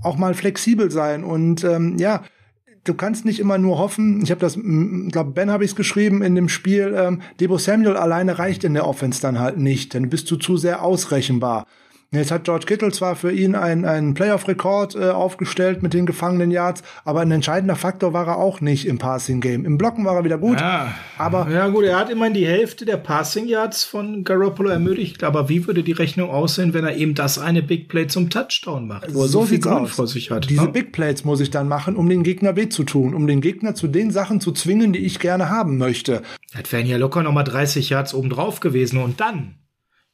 auch 0.03 0.17
mal 0.17 0.33
flexibel 0.33 0.91
sein. 0.91 1.23
Und 1.23 1.63
ähm, 1.63 1.97
ja, 1.97 2.23
du 2.83 2.93
kannst 2.93 3.25
nicht 3.25 3.39
immer 3.39 3.57
nur 3.57 3.77
hoffen, 3.77 4.21
ich 4.23 4.31
habe 4.31 4.41
das, 4.41 4.55
ich 4.55 5.11
glaube, 5.11 5.31
Ben 5.31 5.51
habe 5.51 5.63
ich 5.63 5.71
es 5.71 5.75
geschrieben 5.75 6.21
in 6.21 6.35
dem 6.35 6.49
Spiel, 6.49 6.95
ähm, 6.97 7.21
Debo 7.39 7.57
Samuel 7.57 7.97
alleine 7.97 8.39
reicht 8.39 8.63
in 8.63 8.73
der 8.73 8.87
Offense 8.87 9.21
dann 9.21 9.39
halt 9.39 9.57
nicht, 9.57 9.93
dann 9.93 10.09
bist 10.09 10.29
du 10.31 10.37
zu 10.37 10.57
sehr 10.57 10.83
ausrechenbar. 10.83 11.65
Jetzt 12.11 12.31
hat 12.31 12.45
George 12.45 12.65
Kittle 12.65 12.91
zwar 12.91 13.15
für 13.15 13.31
ihn 13.31 13.53
einen, 13.53 13.85
einen 13.85 14.15
Playoff-Rekord 14.15 14.95
äh, 14.95 15.09
aufgestellt 15.11 15.83
mit 15.83 15.93
den 15.93 16.07
gefangenen 16.07 16.49
Yards, 16.49 16.81
aber 17.05 17.19
ein 17.19 17.29
entscheidender 17.29 17.75
Faktor 17.75 18.13
war 18.13 18.25
er 18.25 18.37
auch 18.37 18.61
nicht 18.61 18.87
im 18.87 18.97
Passing-Game. 18.97 19.63
Im 19.63 19.77
Blocken 19.77 20.05
war 20.05 20.15
er 20.15 20.23
wieder 20.23 20.39
gut, 20.39 20.59
ja. 20.59 20.95
aber... 21.19 21.47
Ja 21.51 21.67
gut, 21.67 21.83
er 21.83 21.99
hat 21.99 22.09
immerhin 22.09 22.33
die 22.33 22.47
Hälfte 22.47 22.83
der 22.85 22.97
Passing-Yards 22.97 23.83
von 23.83 24.23
Garoppolo 24.23 24.71
ermöglicht, 24.71 25.23
aber 25.23 25.49
wie 25.49 25.67
würde 25.67 25.83
die 25.83 25.91
Rechnung 25.91 26.31
aussehen, 26.31 26.73
wenn 26.73 26.83
er 26.83 26.95
eben 26.95 27.13
das 27.13 27.37
eine 27.37 27.61
Big 27.61 27.89
Play 27.89 28.07
zum 28.07 28.31
Touchdown 28.31 28.87
macht, 28.87 29.13
wo 29.13 29.21
er 29.21 29.27
so, 29.27 29.41
so 29.41 29.45
viel 29.45 29.59
Grund 29.59 29.89
vor 29.89 30.07
sich 30.07 30.31
hat? 30.31 30.49
Diese 30.49 30.63
ne? 30.63 30.69
Big 30.69 30.91
Plays 30.91 31.23
muss 31.25 31.41
ich 31.41 31.51
dann 31.51 31.67
machen, 31.67 31.95
um 31.95 32.09
den 32.09 32.23
Gegner 32.23 32.55
weh 32.55 32.69
zu 32.69 32.85
tun, 32.85 33.13
um 33.13 33.27
den 33.27 33.39
Gegner 33.39 33.75
zu 33.75 33.87
den 33.87 34.09
Sachen 34.09 34.41
zu 34.41 34.51
zwingen, 34.51 34.93
die 34.93 35.05
ich 35.05 35.19
gerne 35.19 35.51
haben 35.51 35.77
möchte. 35.77 36.23
Das 36.57 36.71
wären 36.71 36.87
ja 36.87 36.97
locker 36.97 37.21
nochmal 37.21 37.43
30 37.43 37.91
Yards 37.91 38.15
obendrauf 38.15 38.61
gewesen 38.61 38.97
und 38.97 39.19
dann 39.19 39.58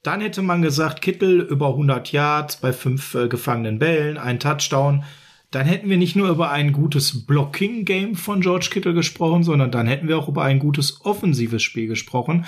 dann 0.05 0.21
hätte 0.21 0.43
man 0.43 0.61
gesagt, 0.61 1.01
Kittel 1.01 1.41
über 1.41 1.69
100 1.69 2.11
Yards 2.11 2.57
bei 2.57 2.73
fünf 2.73 3.15
äh, 3.15 3.27
gefangenen 3.27 3.79
Bällen, 3.79 4.17
ein 4.17 4.39
Touchdown. 4.39 5.03
Dann 5.49 5.65
hätten 5.65 5.89
wir 5.89 5.97
nicht 5.97 6.15
nur 6.15 6.29
über 6.29 6.51
ein 6.51 6.73
gutes 6.73 7.25
Blocking-Game 7.25 8.15
von 8.15 8.41
George 8.41 8.67
Kittle 8.71 8.93
gesprochen, 8.93 9.43
sondern 9.43 9.71
dann 9.71 9.87
hätten 9.87 10.07
wir 10.07 10.19
auch 10.19 10.27
über 10.27 10.43
ein 10.43 10.59
gutes 10.59 11.03
offensives 11.05 11.63
Spiel 11.63 11.87
gesprochen, 11.87 12.45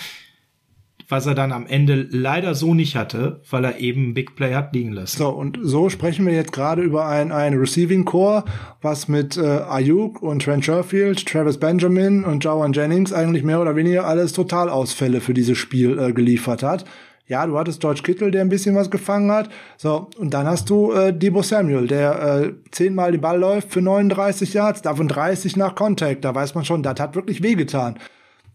was 1.09 1.25
er 1.25 1.33
dann 1.33 1.51
am 1.51 1.65
Ende 1.65 2.07
leider 2.11 2.53
so 2.53 2.75
nicht 2.75 2.95
hatte, 2.95 3.41
weil 3.49 3.63
er 3.63 3.79
eben 3.79 4.13
Big 4.13 4.35
Play 4.35 4.53
hat 4.53 4.75
liegen 4.75 4.91
lassen. 4.91 5.17
So, 5.17 5.29
und 5.29 5.57
so 5.61 5.89
sprechen 5.89 6.27
wir 6.27 6.33
jetzt 6.33 6.51
gerade 6.51 6.83
über 6.83 7.07
ein, 7.07 7.31
ein 7.31 7.55
Receiving 7.55 8.05
Core, 8.05 8.43
was 8.81 9.07
mit 9.07 9.35
äh, 9.37 9.41
Ayuk 9.41 10.21
und 10.21 10.43
Trent 10.43 10.65
Sherfield, 10.65 11.25
Travis 11.25 11.59
Benjamin 11.59 12.23
und 12.23 12.43
Jowan 12.43 12.73
Jennings 12.73 13.13
eigentlich 13.13 13.43
mehr 13.43 13.61
oder 13.61 13.75
weniger 13.75 14.05
alles 14.05 14.33
Totalausfälle 14.33 15.21
für 15.21 15.33
dieses 15.33 15.57
Spiel 15.57 15.97
äh, 15.97 16.13
geliefert 16.13 16.61
hat. 16.61 16.85
Ja, 17.27 17.45
du 17.45 17.57
hattest 17.57 17.81
George 17.81 18.01
Kittle, 18.03 18.31
der 18.31 18.41
ein 18.41 18.49
bisschen 18.49 18.75
was 18.75 18.89
gefangen 18.89 19.31
hat. 19.31 19.49
So, 19.75 20.09
und 20.17 20.33
dann 20.33 20.45
hast 20.45 20.69
du 20.69 20.93
äh, 20.93 21.13
Debo 21.13 21.41
Samuel, 21.41 21.87
der 21.87 22.41
äh, 22.41 22.53
zehnmal 22.71 23.11
den 23.11 23.21
Ball 23.21 23.37
läuft 23.37 23.73
für 23.73 23.81
39 23.81 24.53
Yards, 24.53 24.81
davon 24.81 25.09
30 25.09 25.57
nach 25.57 25.75
Contact. 25.75 26.23
Da 26.23 26.33
weiß 26.33 26.55
man 26.55 26.63
schon, 26.63 26.83
das 26.83 26.99
hat 26.99 27.15
wirklich 27.15 27.43
wehgetan. 27.43 27.99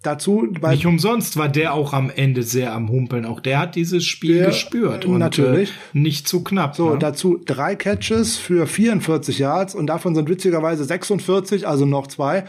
Dazu, 0.02 0.48
weil 0.60 0.74
nicht 0.74 0.86
umsonst 0.86 1.36
war 1.36 1.48
der 1.48 1.74
auch 1.74 1.92
am 1.92 2.10
Ende 2.10 2.42
sehr 2.42 2.72
am 2.72 2.88
Humpeln. 2.88 3.24
Auch 3.24 3.38
der 3.38 3.60
hat 3.60 3.76
dieses 3.76 4.04
Spiel 4.04 4.38
der, 4.38 4.46
gespürt 4.46 5.04
und 5.04 5.18
natürlich 5.18 5.70
äh, 5.70 5.98
nicht 5.98 6.26
zu 6.26 6.42
knapp. 6.42 6.74
So, 6.74 6.90
ne? 6.90 6.98
dazu 6.98 7.38
drei 7.44 7.76
Catches 7.76 8.36
für 8.36 8.66
44 8.66 9.38
Yards 9.38 9.76
und 9.76 9.86
davon 9.86 10.16
sind 10.16 10.28
witzigerweise 10.28 10.84
46, 10.84 11.68
also 11.68 11.86
noch 11.86 12.08
zwei, 12.08 12.44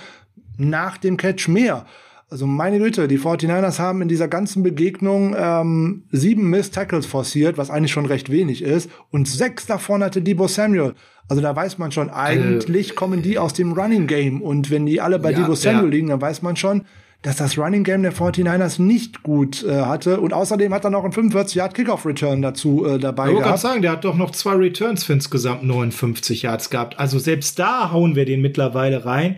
nach 0.57 0.97
dem 0.97 1.17
Catch 1.17 1.47
mehr. 1.47 1.85
Also 2.33 2.47
meine 2.47 2.79
Güte, 2.79 3.07
die 3.07 3.19
49ers 3.19 3.77
haben 3.77 4.01
in 4.01 4.07
dieser 4.07 4.27
ganzen 4.27 4.63
Begegnung 4.63 5.35
ähm, 5.37 6.05
sieben 6.11 6.49
Missed 6.49 6.73
Tackles 6.73 7.05
forciert, 7.05 7.59
was 7.59 7.69
eigentlich 7.69 7.91
schon 7.91 8.07
recht 8.07 8.31
wenig 8.31 8.63
ist. 8.63 8.89
Und 9.11 9.27
sechs 9.27 9.67
davon 9.67 10.03
hatte 10.03 10.23
Debo 10.23 10.47
Samuel. 10.47 10.95
Also 11.29 11.43
da 11.43 11.55
weiß 11.55 11.77
man 11.77 11.91
schon, 11.91 12.09
eigentlich 12.09 12.89
äh, 12.89 12.93
kommen 12.95 13.21
die 13.21 13.37
aus 13.37 13.53
dem 13.53 13.73
Running 13.73 14.07
Game. 14.07 14.41
Und 14.41 14.71
wenn 14.71 14.87
die 14.87 14.99
alle 14.99 15.19
bei 15.19 15.29
ja, 15.29 15.41
Debo 15.41 15.53
Samuel 15.53 15.83
ja. 15.83 15.89
liegen, 15.91 16.07
dann 16.07 16.21
weiß 16.21 16.41
man 16.41 16.55
schon, 16.55 16.85
dass 17.21 17.35
das 17.35 17.55
Running 17.55 17.83
Game 17.83 18.01
der 18.01 18.13
49ers 18.13 18.81
nicht 18.81 19.21
gut 19.21 19.63
äh, 19.63 19.81
hatte. 19.81 20.19
Und 20.19 20.33
außerdem 20.33 20.73
hat 20.73 20.85
er 20.85 20.89
noch 20.89 21.03
einen 21.03 21.13
45 21.13 21.53
Yard 21.53 21.75
Kickoff 21.75 22.03
Return 22.03 22.41
dazu 22.41 22.83
äh, 22.83 22.97
dabei 22.97 23.29
ich 23.29 23.37
gehabt. 23.37 23.57
Ich 23.57 23.61
sagen, 23.61 23.83
der 23.83 23.91
hat 23.91 24.05
doch 24.05 24.15
noch 24.15 24.31
zwei 24.31 24.55
Returns 24.55 25.03
für 25.03 25.13
insgesamt 25.13 25.61
59 25.61 26.41
Yards 26.41 26.71
gehabt. 26.71 26.97
Also 26.97 27.19
selbst 27.19 27.59
da 27.59 27.91
hauen 27.91 28.15
wir 28.15 28.25
den 28.25 28.41
mittlerweile 28.41 29.05
rein. 29.05 29.37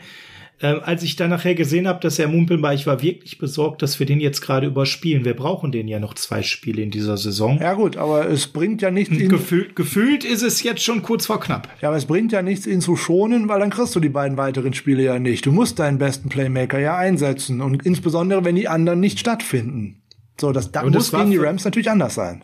Äh, 0.61 0.67
als 0.67 1.03
ich 1.03 1.15
dann 1.15 1.29
nachher 1.29 1.55
gesehen 1.55 1.87
habe, 1.87 1.99
dass 1.99 2.17
er 2.17 2.27
mumpeln 2.27 2.61
war, 2.61 2.73
ich 2.73 2.87
war 2.87 3.01
wirklich 3.01 3.37
besorgt, 3.37 3.81
dass 3.81 3.99
wir 3.99 4.05
den 4.05 4.19
jetzt 4.19 4.41
gerade 4.41 4.67
überspielen. 4.67 5.25
Wir 5.25 5.35
brauchen 5.35 5.71
den 5.71 5.87
ja 5.87 5.99
noch 5.99 6.13
zwei 6.13 6.43
Spiele 6.43 6.81
in 6.81 6.91
dieser 6.91 7.17
Saison. 7.17 7.59
Ja 7.59 7.73
gut, 7.73 7.97
aber 7.97 8.29
es 8.29 8.47
bringt 8.47 8.81
ja 8.81 8.91
nichts. 8.91 9.15
Gefühlt, 9.17 9.75
gefühlt 9.75 10.23
ist 10.23 10.43
es 10.43 10.63
jetzt 10.63 10.83
schon 10.83 11.01
kurz 11.01 11.25
vor 11.25 11.39
knapp. 11.39 11.67
Ja, 11.81 11.89
aber 11.89 11.97
es 11.97 12.05
bringt 12.05 12.31
ja 12.31 12.41
nichts, 12.41 12.67
ihn 12.67 12.81
zu 12.81 12.95
schonen, 12.95 13.49
weil 13.49 13.59
dann 13.59 13.69
kriegst 13.69 13.95
du 13.95 13.99
die 13.99 14.09
beiden 14.09 14.37
weiteren 14.37 14.73
Spiele 14.73 15.03
ja 15.03 15.19
nicht. 15.19 15.45
Du 15.45 15.51
musst 15.51 15.79
deinen 15.79 15.97
besten 15.97 16.29
Playmaker 16.29 16.79
ja 16.79 16.97
einsetzen 16.97 17.61
und 17.61 17.85
insbesondere, 17.85 18.45
wenn 18.45 18.55
die 18.55 18.67
anderen 18.67 18.99
nicht 18.99 19.19
stattfinden. 19.19 20.03
So, 20.39 20.51
das, 20.51 20.71
das 20.71 20.85
muss 20.85 21.11
gegen 21.11 21.31
die 21.31 21.37
Rams 21.37 21.65
natürlich 21.65 21.89
anders 21.89 22.15
sein. 22.15 22.43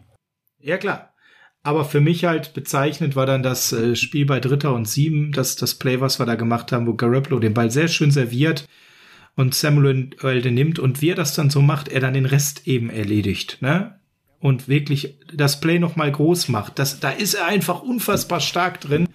Ja, 0.60 0.78
klar. 0.78 1.11
Aber 1.64 1.86
für 1.86 2.02
mich 2.02 2.26
halt 2.26 2.54
bezeichnend 2.54 3.16
war 3.16 3.26
dann 3.26 3.44
das 3.44 3.72
äh, 3.72 3.96
Spiel 3.96 4.26
bei 4.26 4.40
Dritter 4.40 4.74
und 4.74 4.88
Sieben, 4.88 5.32
das, 5.32 5.56
das 5.56 5.76
Play, 5.76 6.02
was 6.02 6.20
wir 6.20 6.26
da 6.26 6.36
gemacht 6.36 6.72
haben, 6.72 6.88
wo 6.88 6.96
Garoppolo 6.96 7.40
den 7.40 7.54
Ball 7.54 7.70
sehr 7.70 7.88
schön 7.88 8.10
serviert 8.10 8.68
und 9.36 9.54
Samuel 9.54 10.42
den 10.42 10.54
nimmt 10.54 10.80
und 10.80 11.02
wie 11.02 11.10
er 11.10 11.16
das 11.16 11.36
dann 11.36 11.50
so 11.50 11.62
macht, 11.62 11.88
er 11.88 12.00
dann 12.00 12.14
den 12.14 12.26
Rest 12.26 12.68
eben 12.68 12.90
erledigt, 12.90 13.60
ne? 13.62 14.00
Und 14.40 14.68
wirklich 14.68 15.20
das 15.32 15.62
Play 15.62 15.78
noch 15.78 15.96
mal 15.96 16.12
groß 16.12 16.48
macht. 16.48 16.80
Das, 16.80 17.00
da 17.00 17.12
ist 17.12 17.36
er 17.36 17.46
einfach 17.46 17.84
unfassbar 17.84 18.40
stark 18.40 18.82
drin. 18.82 19.08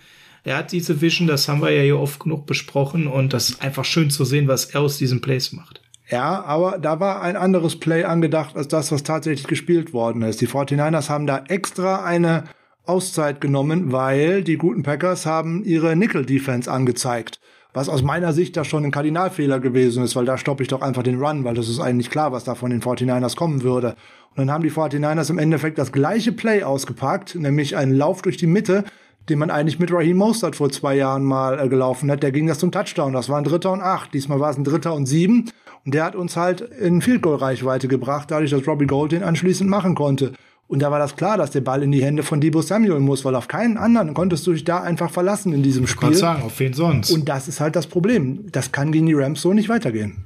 Er 0.45 0.59
hat 0.59 0.71
diese 0.71 1.01
Vision, 1.01 1.27
das 1.27 1.49
haben 1.49 1.61
wir 1.61 1.71
ja 1.71 1.83
hier 1.83 1.99
oft 1.99 2.21
genug 2.21 2.47
besprochen 2.47 3.09
und 3.09 3.33
das 3.33 3.51
ist 3.51 3.61
einfach 3.61 3.85
schön 3.85 4.11
zu 4.11 4.25
sehen, 4.25 4.47
was 4.47 4.67
er 4.67 4.83
aus 4.83 4.99
diesen 4.99 5.21
Plays 5.21 5.51
macht. 5.51 5.83
Ja, 6.09 6.45
aber 6.45 6.79
da 6.79 7.01
war 7.01 7.21
ein 7.23 7.37
anderes 7.37 7.81
Play 7.81 8.05
angedacht 8.05 8.57
als 8.57 8.69
das, 8.69 8.93
was 8.93 9.03
tatsächlich 9.03 9.49
gespielt 9.49 9.93
worden 9.93 10.23
ist. 10.23 10.41
Die 10.41 10.47
49ers 10.47 11.09
haben 11.09 11.27
da 11.27 11.45
extra 11.49 12.05
eine 12.05 12.45
Auszeit 12.85 13.41
genommen, 13.41 13.91
weil 13.91 14.45
die 14.45 14.57
guten 14.57 14.85
Packers 14.85 15.27
haben 15.27 15.65
ihre 15.65 15.97
Nickel-Defense 15.97 16.71
angezeigt. 16.71 17.41
Was 17.73 17.89
aus 17.89 18.03
meiner 18.03 18.33
Sicht 18.33 18.57
da 18.57 18.65
schon 18.65 18.85
ein 18.85 18.93
Kardinalfehler 18.93 19.59
gewesen 19.59 20.05
ist, 20.05 20.15
weil 20.17 20.25
da 20.25 20.39
stoppe 20.39 20.63
ich 20.63 20.69
doch 20.69 20.81
einfach 20.81 21.03
den 21.03 21.21
Run, 21.21 21.45
weil 21.45 21.55
das 21.55 21.69
ist 21.69 21.81
eigentlich 21.81 22.09
klar, 22.09 22.33
was 22.33 22.45
da 22.45 22.55
von 22.55 22.71
den 22.71 22.81
49ers 22.81 23.37
kommen 23.37 23.63
würde. 23.65 23.97
Und 24.31 24.39
dann 24.39 24.51
haben 24.51 24.63
die 24.63 24.71
49ers 24.71 25.29
im 25.29 25.39
Endeffekt 25.39 25.77
das 25.77 25.93
gleiche 25.93 26.33
Play 26.33 26.63
ausgepackt, 26.63 27.35
nämlich 27.35 27.77
einen 27.77 27.93
Lauf 27.93 28.23
durch 28.23 28.37
die 28.37 28.47
Mitte, 28.47 28.85
den 29.29 29.39
man 29.39 29.51
eigentlich 29.51 29.79
mit 29.79 29.93
Raheem 29.93 30.17
Mostert 30.17 30.57
vor 30.57 30.71
zwei 30.71 30.97
Jahren 30.97 31.25
mal 31.25 31.59
äh, 31.59 31.69
gelaufen 31.69 32.11
hat. 32.11 32.23
Der 32.23 32.33
ging 32.33 32.47
das 32.47 32.59
zum 32.59 32.73
Touchdown. 32.73 33.13
Das 33.13 33.29
war 33.29 33.39
ein 33.39 33.45
Dritter 33.45 33.73
und 33.73 33.81
Acht. 33.81 34.15
Diesmal 34.15 34.41
war 34.41 34.51
es 34.51 34.57
ein 34.57 34.65
Dritter 34.65 34.95
und 34.95 35.07
Sieben. 35.07 35.51
Und 35.85 35.95
der 35.95 36.05
hat 36.05 36.17
uns 36.17 36.37
halt 36.37 36.61
in 36.61 37.01
Field 37.01 37.23
Goal 37.23 37.37
Reichweite 37.37 37.89
gebracht, 37.89 38.31
dadurch, 38.31 38.51
dass 38.51 38.67
Robbie 38.67 38.87
Gold 38.87 39.13
den 39.13 39.23
anschließend 39.23 39.71
machen 39.71 39.95
konnte. 39.95 40.33
Und 40.69 40.81
da 40.81 40.91
war 40.91 40.99
das 40.99 41.15
klar, 41.15 41.37
dass 41.37 41.53
der 41.53 41.61
Ball 41.61 41.83
in 41.83 41.93
die 41.93 42.03
Hände 42.03 42.25
von 42.25 42.41
Debo 42.41 42.61
Samuel 42.61 42.99
muss, 42.99 43.25
weil 43.25 43.37
auf 43.37 43.47
keinen 43.47 43.77
anderen 43.77 44.15
konntest 44.15 44.47
du 44.49 44.53
dich 44.53 44.65
da 44.65 44.81
einfach 44.81 45.11
verlassen 45.11 45.53
in 45.53 45.63
diesem 45.63 45.87
Spiel. 45.87 46.11
Ich 46.11 46.19
sagen, 46.19 46.43
auf 46.43 46.59
wen 46.59 46.73
sonst? 46.73 47.13
Und 47.13 47.29
das 47.29 47.47
ist 47.47 47.61
halt 47.61 47.77
das 47.77 47.87
Problem. 47.87 48.47
Das 48.51 48.73
kann 48.73 48.91
gegen 48.91 49.07
die 49.07 49.15
Rams 49.15 49.41
so 49.41 49.53
nicht 49.53 49.69
weitergehen. 49.69 50.26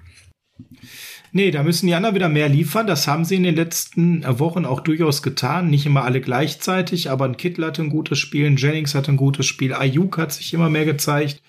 Nee, 1.33 1.51
da 1.51 1.63
müssen 1.63 1.87
die 1.87 1.95
anderen 1.95 2.17
wieder 2.17 2.29
mehr 2.29 2.49
liefern. 2.49 2.87
Das 2.87 3.07
haben 3.07 3.25
sie 3.25 3.37
in 3.37 3.45
den 3.45 3.55
letzten 3.55 4.25
Wochen 4.39 4.65
auch 4.65 4.81
durchaus 4.81 5.23
getan. 5.23 5.71
Nicht 5.71 5.87
immer 5.87 6.05
alle 6.05 6.21
gleichzeitig, 6.21 7.11
aber 7.11 7.25
ein 7.25 7.37
Kittel 7.37 7.65
hatte 7.65 7.83
ein 7.83 7.91
gutes 7.91 8.19
Spiel, 8.19 8.47
ein 8.47 8.57
Jennings 8.57 8.95
hatte 8.95 9.13
ein 9.13 9.17
gutes 9.17 9.47
Spiel, 9.47 9.73
Ayuk 9.73 10.19
hat 10.19 10.33
sich 10.33 10.53
immer 10.53 10.71
mehr 10.71 10.85
gezeigt. 10.85 11.41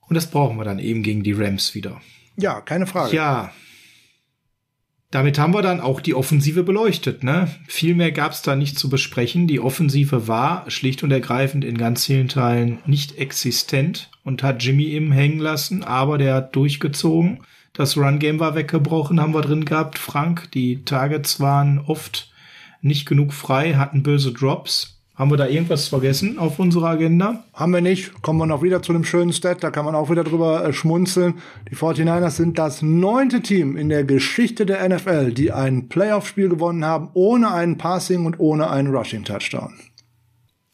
Und 0.00 0.14
das 0.14 0.30
brauchen 0.30 0.56
wir 0.56 0.64
dann 0.64 0.78
eben 0.78 1.02
gegen 1.02 1.22
die 1.22 1.32
Rams 1.32 1.74
wieder. 1.74 2.00
Ja, 2.36 2.60
keine 2.60 2.86
Frage. 2.86 3.14
Ja. 3.14 3.52
Damit 5.10 5.38
haben 5.38 5.54
wir 5.54 5.62
dann 5.62 5.80
auch 5.80 6.00
die 6.00 6.14
Offensive 6.14 6.64
beleuchtet. 6.64 7.22
Ne? 7.22 7.48
Viel 7.68 7.94
mehr 7.94 8.10
gab 8.10 8.32
es 8.32 8.42
da 8.42 8.56
nicht 8.56 8.78
zu 8.78 8.88
besprechen. 8.88 9.46
Die 9.46 9.60
Offensive 9.60 10.26
war 10.26 10.68
schlicht 10.70 11.04
und 11.04 11.12
ergreifend 11.12 11.64
in 11.64 11.78
ganz 11.78 12.06
vielen 12.06 12.28
Teilen 12.28 12.80
nicht 12.84 13.18
existent 13.18 14.10
und 14.24 14.42
hat 14.42 14.62
Jimmy 14.64 14.86
eben 14.86 15.12
hängen 15.12 15.38
lassen, 15.38 15.84
aber 15.84 16.18
der 16.18 16.34
hat 16.34 16.56
durchgezogen. 16.56 17.44
Das 17.74 17.96
Run-Game 17.96 18.38
war 18.38 18.54
weggebrochen, 18.54 19.20
haben 19.20 19.34
wir 19.34 19.42
drin 19.42 19.64
gehabt. 19.64 19.98
Frank, 19.98 20.48
die 20.52 20.84
Targets 20.84 21.40
waren 21.40 21.80
oft 21.84 22.32
nicht 22.82 23.04
genug 23.04 23.32
frei, 23.32 23.74
hatten 23.74 24.04
böse 24.04 24.32
Drops. 24.32 25.00
Haben 25.16 25.30
wir 25.30 25.36
da 25.36 25.46
irgendwas 25.46 25.88
vergessen 25.88 26.38
auf 26.38 26.60
unserer 26.60 26.90
Agenda? 26.90 27.44
Haben 27.52 27.72
wir 27.72 27.80
nicht. 27.80 28.22
Kommen 28.22 28.38
wir 28.38 28.46
noch 28.46 28.62
wieder 28.62 28.80
zu 28.82 28.92
einem 28.92 29.04
schönen 29.04 29.32
Stat, 29.32 29.64
da 29.64 29.72
kann 29.72 29.84
man 29.84 29.96
auch 29.96 30.08
wieder 30.08 30.22
drüber 30.22 30.64
äh, 30.64 30.72
schmunzeln. 30.72 31.40
Die 31.68 31.74
49ers 31.74 32.30
sind 32.30 32.58
das 32.58 32.80
neunte 32.82 33.40
Team 33.40 33.76
in 33.76 33.88
der 33.88 34.04
Geschichte 34.04 34.66
der 34.66 34.88
NFL, 34.88 35.32
die 35.32 35.50
ein 35.50 35.88
Playoff-Spiel 35.88 36.48
gewonnen 36.48 36.84
haben, 36.84 37.10
ohne 37.14 37.52
einen 37.52 37.76
Passing 37.76 38.24
und 38.24 38.38
ohne 38.38 38.70
einen 38.70 38.94
Rushing-Touchdown. 38.94 39.74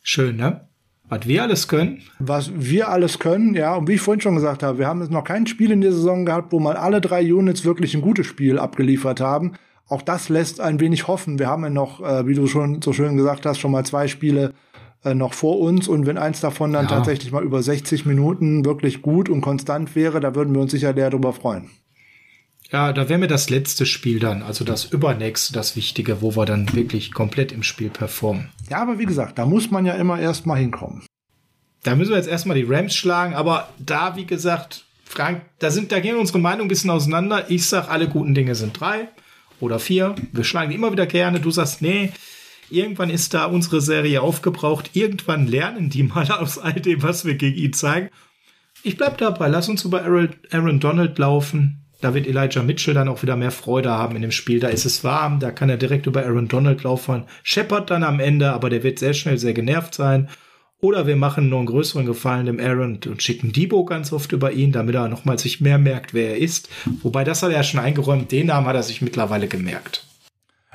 Schön, 0.03 0.37
ne? 0.37 0.70
Was 1.11 1.27
wir 1.27 1.43
alles 1.43 1.69
können. 1.69 2.01
Was 2.19 2.51
wir 2.55 2.89
alles 2.89 3.19
können, 3.19 3.55
ja. 3.55 3.75
Und 3.75 3.89
wie 3.89 3.95
ich 3.95 4.01
vorhin 4.01 4.23
schon 4.23 4.37
gesagt 4.37 4.63
habe, 4.63 4.79
wir 4.79 4.87
haben 4.87 5.03
jetzt 5.03 5.11
noch 5.11 5.25
kein 5.25 5.47
Spiel 5.47 5.71
in 5.71 5.83
der 5.83 5.93
Saison 5.93 6.25
gehabt, 6.25 6.53
wo 6.53 6.61
mal 6.61 6.77
alle 6.77 7.03
drei 7.03 7.35
Units 7.35 7.65
wirklich 7.65 7.95
ein 7.95 8.01
gutes 8.01 8.27
Spiel 8.27 8.59
abgeliefert 8.59 9.21
haben 9.21 9.53
auch 9.91 10.03
das 10.03 10.29
lässt 10.29 10.61
ein 10.61 10.79
wenig 10.79 11.09
hoffen. 11.09 11.39
Wir 11.39 11.49
haben 11.49 11.65
ja 11.65 11.71
noch, 11.71 12.01
äh, 12.01 12.27
wie 12.27 12.35
du 12.35 12.47
schon 12.47 12.81
so 12.81 12.93
schön 12.93 13.17
gesagt 13.17 13.45
hast, 13.45 13.59
schon 13.59 13.73
mal 13.73 13.85
zwei 13.85 14.07
Spiele 14.07 14.55
äh, 15.05 15.15
noch 15.15 15.35
vor 15.35 15.59
uns. 15.59 15.89
Und 15.89 16.07
wenn 16.07 16.17
eins 16.17 16.41
davon 16.41 16.73
dann 16.73 16.85
ja. 16.85 16.91
tatsächlich 16.91 17.33
mal 17.33 17.43
über 17.43 17.61
60 17.61 18.07
Minuten 18.07 18.65
wirklich 18.65 19.03
gut 19.03 19.29
und 19.29 19.41
konstant 19.41 19.97
wäre, 19.97 20.21
da 20.21 20.35
würden 20.37 20.55
wir 20.55 20.63
uns 20.63 20.71
sicher 20.71 20.95
sehr 20.95 21.11
darüber 21.11 21.33
freuen. 21.33 21.71
Ja, 22.73 22.93
da 22.93 23.09
wäre 23.09 23.19
mir 23.19 23.27
das 23.27 23.51
letzte 23.51 23.85
Spiel 23.85 24.21
dann, 24.21 24.43
also 24.43 24.65
das 24.65 24.85
übernächste, 24.85 25.53
das 25.53 25.75
Wichtige, 25.75 26.23
wo 26.23 26.37
wir 26.37 26.47
dann 26.47 26.73
wirklich 26.73 27.13
komplett 27.13 27.51
im 27.51 27.65
Spiel 27.65 27.91
performen. 27.91 28.51
Ja, 28.69 28.81
aber 28.81 28.99
wie 28.99 29.07
gesagt, 29.07 29.39
da 29.39 29.47
muss 29.47 29.73
man 29.73 29.87
ja 29.87 29.95
immer 29.95 30.21
erst 30.21 30.47
mal 30.47 30.59
hinkommen. 30.59 31.05
Da 31.83 31.97
müssen 31.97 32.11
wir 32.11 32.17
jetzt 32.17 32.29
erstmal 32.29 32.57
die 32.57 32.67
Rams 32.69 32.95
schlagen, 32.95 33.35
aber 33.35 33.71
da, 33.79 34.15
wie 34.15 34.27
gesagt, 34.27 34.85
Frank, 35.05 35.43
da 35.59 35.73
sind, 35.73 35.91
da 35.91 35.99
gehen 35.99 36.17
unsere 36.17 36.39
Meinungen 36.39 36.67
ein 36.67 36.69
bisschen 36.69 36.91
auseinander. 36.91 37.51
Ich 37.51 37.67
sag, 37.67 37.89
alle 37.89 38.09
guten 38.09 38.35
Dinge 38.35 38.55
sind 38.55 38.79
drei 38.79 39.09
oder 39.59 39.81
vier. 39.81 40.15
Wir 40.31 40.45
schlagen 40.45 40.71
die 40.71 40.77
immer 40.77 40.93
wieder 40.93 41.07
gerne. 41.07 41.41
Du 41.41 41.51
sagst, 41.51 41.83
nee, 41.83 42.13
irgendwann 42.71 43.11
ist 43.11 43.35
da 43.35 43.47
unsere 43.47 43.81
Serie 43.81 44.23
aufgebraucht. 44.23 44.91
Irgendwann 44.93 45.49
lernen 45.49 45.91
die 45.91 46.03
mal 46.05 46.31
aus 46.31 46.59
all 46.59 46.75
dem, 46.75 47.03
was 47.03 47.25
wir 47.25 47.35
gegen 47.35 47.59
ihn 47.59 47.73
zeigen. 47.73 48.11
Ich 48.85 48.97
bleib 48.97 49.19
dabei. 49.19 49.49
Lass 49.49 49.69
uns 49.69 49.85
über 49.85 50.03
Aaron, 50.03 50.37
Aaron 50.53 50.79
Donald 50.79 51.19
laufen. 51.19 51.81
Da 52.01 52.15
wird 52.15 52.27
Elijah 52.27 52.63
Mitchell 52.63 52.95
dann 52.95 53.09
auch 53.09 53.23
wieder 53.23 53.37
mehr 53.37 53.51
Freude 53.51 53.91
haben 53.91 54.17
in 54.17 54.23
dem 54.23 54.31
Spiel. 54.31 54.59
Da 54.59 54.69
ist 54.69 54.87
es 54.87 55.05
warm, 55.05 55.39
da 55.39 55.51
kann 55.51 55.69
er 55.69 55.77
direkt 55.77 56.07
über 56.07 56.25
Aaron 56.25 56.49
Donald 56.49 56.83
laufen. 56.83 57.25
Shepard 57.43 57.91
dann 57.91 58.05
am 58.05 58.21
Ende, 58.21 58.53
aber 58.53 58.71
der 58.71 58.83
wird 58.83 58.99
sehr 58.99 59.13
schnell 59.13 59.39
sehr 59.39 59.53
genervt 59.53 59.95
sein. 59.95 60.29
Oder 60.81 61.07
wir 61.07 61.17
machen 61.17 61.51
nur 61.51 61.59
einen 61.59 61.67
größeren 61.67 62.07
Gefallen 62.07 62.47
dem 62.47 62.59
Aaron 62.59 63.01
und 63.07 63.23
schicken 63.23 63.53
Debo 63.53 63.85
ganz 63.85 64.15
oft 64.15 64.33
über 64.33 64.53
ihn, 64.53 64.73
damit 64.73 64.95
er 64.95 65.09
nochmal 65.09 65.39
sich 65.39 65.61
mehr 65.61 65.77
merkt, 65.77 66.15
wer 66.15 66.31
er 66.31 66.39
ist. 66.39 66.71
Wobei 67.03 67.23
das 67.23 67.43
hat 67.43 67.51
er 67.51 67.57
ja 67.57 67.63
schon 67.63 67.81
eingeräumt, 67.81 68.33
den 68.33 68.47
Namen 68.47 68.67
hat 68.67 68.77
er 68.77 68.83
sich 68.83 69.03
mittlerweile 69.03 69.47
gemerkt. 69.47 70.07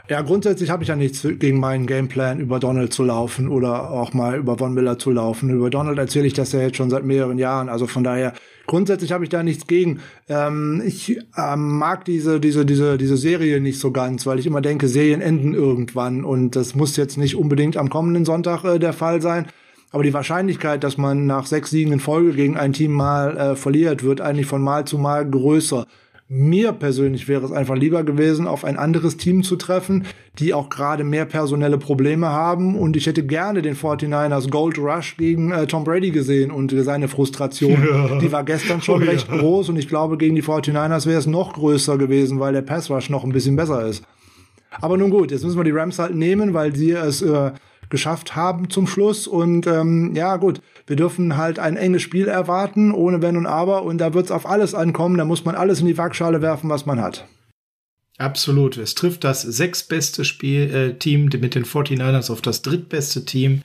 Ja, 0.08 0.22
grundsätzlich 0.22 0.70
habe 0.70 0.84
ich 0.84 0.90
ja 0.90 0.96
nichts 0.96 1.28
gegen 1.40 1.60
meinen 1.60 1.88
Gameplan, 1.88 2.40
über 2.40 2.60
Donald 2.60 2.94
zu 2.94 3.04
laufen 3.04 3.50
oder 3.50 3.90
auch 3.90 4.14
mal 4.14 4.38
über 4.38 4.56
Von 4.56 4.76
Miller 4.76 5.00
zu 5.00 5.10
laufen. 5.10 5.50
Über 5.50 5.72
Donald 5.72 5.98
erzähle 5.98 6.28
ich 6.28 6.34
das 6.34 6.52
ja 6.52 6.62
jetzt 6.62 6.78
schon 6.78 6.92
seit 6.92 7.04
mehreren 7.04 7.40
Jahren. 7.40 7.70
Also 7.70 7.88
von 7.88 8.04
daher, 8.04 8.34
grundsätzlich 8.68 9.12
habe 9.12 9.24
ich 9.24 9.30
da 9.30 9.44
nichts 9.44 9.68
gegen. 9.68 10.00
Ähm, 10.30 10.82
ich 10.86 11.20
ähm, 11.38 11.78
mag 11.78 12.06
diese, 12.06 12.40
diese, 12.40 12.66
diese, 12.66 12.98
diese 12.98 13.18
Serie 13.18 13.62
nicht 13.62 13.80
so 13.80 13.92
ganz, 13.92 14.26
weil 14.26 14.40
ich 14.40 14.46
immer 14.46 14.62
denke, 14.62 14.88
Serien 14.88 15.22
enden 15.22 15.54
irgendwann. 15.54 16.24
Und 16.24 16.56
das 16.56 16.76
muss 16.76 16.98
jetzt 16.98 17.18
nicht 17.18 17.36
unbedingt 17.36 17.78
am 17.78 17.90
kommenden 17.90 18.26
Sonntag 18.26 18.64
äh, 18.64 18.80
der 18.80 18.94
Fall 18.94 19.22
sein. 19.22 19.48
Aber 19.92 20.04
die 20.04 20.14
Wahrscheinlichkeit, 20.14 20.84
dass 20.84 20.98
man 20.98 21.26
nach 21.26 21.46
sechs 21.46 21.70
Siegen 21.70 21.94
in 21.94 22.00
Folge 22.00 22.34
gegen 22.34 22.58
ein 22.58 22.74
Team 22.74 22.92
mal 22.92 23.38
äh, 23.38 23.56
verliert, 23.56 24.04
wird 24.04 24.20
eigentlich 24.20 24.48
von 24.48 24.62
Mal 24.62 24.86
zu 24.86 24.98
Mal 24.98 25.30
größer. 25.30 25.86
Mir 26.28 26.72
persönlich 26.72 27.28
wäre 27.28 27.46
es 27.46 27.52
einfach 27.52 27.76
lieber 27.76 28.04
gewesen, 28.04 28.48
auf 28.48 28.66
ein 28.66 28.78
anderes 28.78 29.18
Team 29.18 29.44
zu 29.44 29.58
treffen, 29.58 30.08
die 30.40 30.56
auch 30.56 30.70
gerade 30.70 31.04
mehr 31.04 31.26
personelle 31.26 31.78
Probleme 31.78 32.30
haben. 32.30 32.76
Und 32.76 32.98
ich 32.98 33.06
hätte 33.06 33.24
gerne 33.24 33.62
den 33.62 33.76
49ers 33.76 34.50
Gold 34.50 34.80
Rush 34.80 35.18
gegen 35.18 35.52
äh, 35.52 35.68
Tom 35.68 35.84
Brady 35.84 36.10
gesehen 36.10 36.50
und 36.50 36.74
seine 36.76 37.10
Frustration. 37.10 37.78
Ja. 37.88 38.18
Die 38.18 38.32
war 38.32 38.44
gestern 38.44 38.82
schon 38.82 39.04
oh, 39.04 39.06
recht 39.06 39.28
ja. 39.30 39.38
groß 39.38 39.70
und 39.70 39.78
ich 39.78 39.88
glaube, 39.88 40.18
gegen 40.18 40.36
die 40.36 40.42
49ers 40.42 41.06
wäre 41.06 41.20
es 41.20 41.28
noch 41.28 41.54
größer 41.54 42.00
gewesen, 42.00 42.40
weil 42.40 42.54
der 42.54 42.64
Pass 42.64 42.90
Rush 42.90 43.12
noch 43.12 43.24
ein 43.24 43.32
bisschen 43.32 43.56
besser 43.56 43.86
ist. 43.86 44.04
Aber 44.82 44.98
nun 44.98 45.12
gut, 45.12 45.30
jetzt 45.30 45.44
müssen 45.44 45.58
wir 45.58 45.64
die 45.64 45.72
Rams 45.72 46.00
halt 46.00 46.16
nehmen, 46.16 46.56
weil 46.56 46.76
sie 46.76 46.92
es 46.92 47.22
äh, 47.22 47.52
geschafft 47.90 48.36
haben 48.36 48.70
zum 48.70 48.88
Schluss. 48.88 49.28
Und 49.28 49.68
ähm, 49.68 50.14
ja, 50.16 50.38
gut, 50.38 50.62
wir 50.88 50.96
dürfen 50.96 51.38
halt 51.38 51.60
ein 51.60 51.78
enges 51.78 52.02
Spiel 52.02 52.28
erwarten, 52.28 52.92
ohne 52.92 53.22
Wenn 53.22 53.38
und 53.38 53.46
Aber. 53.46 53.84
Und 53.84 54.00
da 54.00 54.14
wird 54.14 54.26
es 54.26 54.32
auf 54.32 54.46
alles 54.46 54.74
ankommen. 54.74 55.18
Da 55.18 55.26
muss 55.26 55.46
man 55.46 55.56
alles 55.56 55.80
in 55.80 55.88
die 55.88 55.98
Waagschale 55.98 56.42
werfen, 56.42 56.70
was 56.70 56.86
man 56.86 57.02
hat. 57.02 57.28
Absolut. 58.18 58.78
Es 58.78 58.96
trifft 58.96 59.24
das 59.24 59.42
sechstbeste 59.42 60.24
Spiel, 60.24 60.74
äh, 60.74 60.94
Team 60.98 61.26
mit 61.26 61.56
den 61.56 61.66
49ers 61.66 62.32
auf 62.32 62.42
das 62.42 62.62
drittbeste 62.62 63.26
Team 63.26 63.62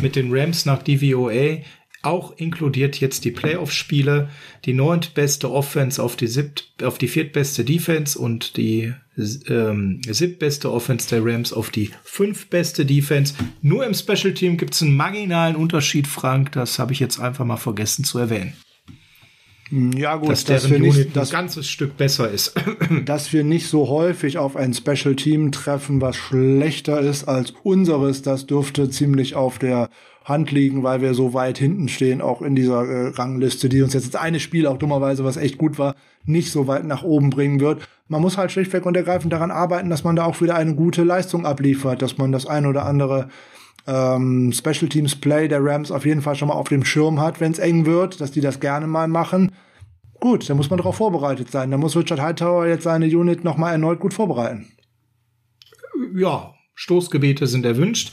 mit 0.00 0.16
den 0.16 0.32
Rams 0.32 0.66
nach 0.66 0.82
DVOA. 0.82 1.58
Auch 2.02 2.32
inkludiert 2.36 2.98
jetzt 2.98 3.26
die 3.26 3.30
Playoff-Spiele, 3.30 4.30
die 4.64 4.72
neuntbeste 4.72 5.50
Offense 5.50 6.02
auf 6.02 6.16
die 6.16 6.28
siebt, 6.28 6.72
auf 6.82 6.96
die 6.96 7.08
viertbeste 7.08 7.62
Defense 7.62 8.18
und 8.18 8.56
die 8.56 8.94
ähm, 9.48 10.00
siebtbeste 10.08 10.72
Offense 10.72 11.10
der 11.10 11.24
Rams 11.24 11.52
auf 11.52 11.68
die 11.68 11.90
fünftbeste 12.02 12.86
Defense. 12.86 13.34
Nur 13.60 13.84
im 13.84 13.92
Special 13.92 14.32
Team 14.32 14.56
gibt 14.56 14.72
es 14.72 14.82
einen 14.82 14.96
marginalen 14.96 15.56
Unterschied, 15.56 16.06
Frank. 16.06 16.52
Das 16.52 16.78
habe 16.78 16.94
ich 16.94 17.00
jetzt 17.00 17.20
einfach 17.20 17.44
mal 17.44 17.58
vergessen 17.58 18.04
zu 18.04 18.18
erwähnen. 18.18 18.54
Ja, 19.70 20.16
gut, 20.16 20.30
dass 20.30 20.44
deren 20.44 20.70
wir 20.70 20.78
nicht, 20.80 21.14
dass, 21.14 21.30
ein 21.30 21.32
ganzes 21.32 21.68
Stück 21.68 21.96
besser 21.96 22.28
ist. 22.28 22.54
dass 23.04 23.32
wir 23.32 23.44
nicht 23.44 23.68
so 23.68 23.88
häufig 23.88 24.38
auf 24.38 24.56
ein 24.56 24.74
Special 24.74 25.14
Team 25.14 25.52
treffen, 25.52 26.00
was 26.00 26.16
schlechter 26.16 27.00
ist 27.00 27.24
als 27.24 27.52
unseres, 27.62 28.22
das 28.22 28.46
dürfte 28.46 28.90
ziemlich 28.90 29.36
auf 29.36 29.58
der 29.58 29.90
Hand 30.24 30.50
liegen, 30.50 30.82
weil 30.82 31.00
wir 31.00 31.14
so 31.14 31.34
weit 31.34 31.58
hinten 31.58 31.88
stehen, 31.88 32.20
auch 32.20 32.42
in 32.42 32.54
dieser 32.54 32.84
äh, 32.84 33.08
Rangliste, 33.08 33.68
die 33.68 33.82
uns 33.82 33.94
jetzt 33.94 34.14
das 34.14 34.20
eine 34.20 34.40
Spiel 34.40 34.66
auch 34.66 34.76
dummerweise, 34.76 35.24
was 35.24 35.36
echt 35.36 35.58
gut 35.58 35.78
war, 35.78 35.94
nicht 36.24 36.52
so 36.52 36.66
weit 36.66 36.84
nach 36.84 37.02
oben 37.02 37.30
bringen 37.30 37.60
wird. 37.60 37.88
Man 38.08 38.20
muss 38.20 38.36
halt 38.36 38.52
schlichtweg 38.52 38.84
und 38.86 38.96
ergreifend 38.96 39.32
daran 39.32 39.50
arbeiten, 39.50 39.88
dass 39.88 40.04
man 40.04 40.16
da 40.16 40.24
auch 40.24 40.40
wieder 40.40 40.56
eine 40.56 40.74
gute 40.74 41.04
Leistung 41.04 41.46
abliefert, 41.46 42.02
dass 42.02 42.18
man 42.18 42.32
das 42.32 42.46
ein 42.46 42.66
oder 42.66 42.84
andere 42.84 43.28
ähm, 43.86 44.52
Special 44.52 44.88
Teams 44.88 45.16
Play 45.16 45.48
der 45.48 45.64
Rams 45.64 45.90
auf 45.90 46.04
jeden 46.04 46.22
Fall 46.22 46.34
schon 46.34 46.48
mal 46.48 46.54
auf 46.54 46.68
dem 46.68 46.84
Schirm 46.84 47.20
hat, 47.20 47.40
wenn 47.40 47.52
es 47.52 47.58
eng 47.58 47.86
wird, 47.86 48.20
dass 48.20 48.30
die 48.30 48.40
das 48.40 48.60
gerne 48.60 48.86
mal 48.86 49.08
machen. 49.08 49.52
Gut, 50.20 50.50
da 50.50 50.54
muss 50.54 50.68
man 50.68 50.76
darauf 50.76 50.96
vorbereitet 50.96 51.50
sein. 51.50 51.70
Da 51.70 51.78
muss 51.78 51.96
Richard 51.96 52.20
Hightower 52.20 52.66
jetzt 52.66 52.84
seine 52.84 53.06
Unit 53.06 53.42
noch 53.42 53.56
mal 53.56 53.72
erneut 53.72 54.00
gut 54.00 54.12
vorbereiten. 54.12 54.68
Ja, 56.14 56.54
Stoßgebete 56.74 57.46
sind 57.46 57.64
erwünscht. 57.64 58.12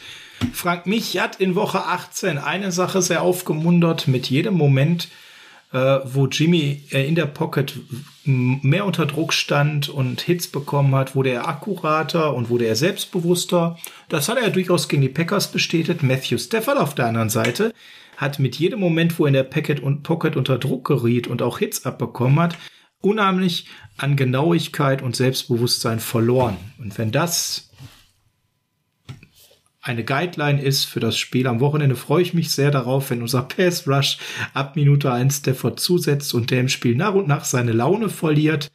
Frank 0.54 0.86
mich 0.86 1.20
hat 1.20 1.38
in 1.38 1.56
Woche 1.56 1.86
18 1.86 2.38
eine 2.38 2.72
Sache 2.72 3.02
sehr 3.02 3.22
aufgemuntert 3.22 4.08
mit 4.08 4.30
jedem 4.30 4.56
Moment, 4.56 5.10
äh, 5.74 6.00
wo 6.06 6.28
Jimmy 6.28 6.84
äh, 6.92 7.08
in 7.08 7.16
der 7.16 7.26
Pocket 7.26 7.80
mehr 8.24 8.86
unter 8.86 9.06
Druck 9.06 9.34
stand 9.34 9.90
und 9.90 10.22
Hits 10.22 10.48
bekommen 10.48 10.94
hat, 10.96 11.16
wurde 11.16 11.30
er 11.30 11.48
akkurater 11.48 12.34
und 12.34 12.50
wurde 12.50 12.66
er 12.66 12.76
selbstbewusster. 12.76 13.78
Das 14.10 14.30
hat 14.30 14.38
er 14.38 14.50
durchaus 14.50 14.88
gegen 14.88 15.02
die 15.02 15.10
Packers 15.10 15.52
bestätigt. 15.52 16.04
Matthew 16.04 16.38
Stafford 16.38 16.78
auf 16.78 16.96
der 16.96 17.08
anderen 17.08 17.30
Seite 17.30 17.74
hat 18.18 18.40
mit 18.40 18.56
jedem 18.58 18.80
Moment, 18.80 19.18
wo 19.20 19.26
er 19.26 19.30
in 19.30 19.34
der 19.34 19.44
Packet 19.44 19.80
und 19.80 20.04
Pocket 20.04 20.36
unter 20.36 20.58
Druck 20.58 20.88
geriet 20.88 21.28
und 21.28 21.42
auch 21.42 21.60
Hits 21.60 21.86
abbekommen 21.86 22.40
hat, 22.40 22.58
unheimlich 23.02 23.68
an 23.98 24.16
Genauigkeit 24.16 25.02
und 25.02 25.16
Selbstbewusstsein 25.16 26.00
verloren. 26.00 26.58
Und 26.80 26.98
wenn 26.98 27.12
das 27.12 27.67
eine 29.88 30.04
Guideline 30.04 30.62
ist 30.62 30.86
für 30.86 31.00
das 31.00 31.18
Spiel. 31.18 31.48
Am 31.48 31.60
Wochenende 31.60 31.96
freue 31.96 32.22
ich 32.22 32.34
mich 32.34 32.52
sehr 32.52 32.72
darauf, 32.72 33.10
wenn 33.10 33.22
unser 33.22 33.42
Pass 33.44 33.88
Rush 33.88 34.18
ab 34.54 34.76
Minute 34.76 35.12
1 35.12 35.38
Stafford 35.38 35.80
zusetzt 35.80 36.34
und 36.34 36.52
der 36.52 36.60
im 36.60 36.70
Spiel 36.70 36.96
nach 36.96 37.14
und 37.14 37.28
nach 37.28 37.46
seine 37.46 37.72
Laune 37.72 38.10
verliert 38.10 38.70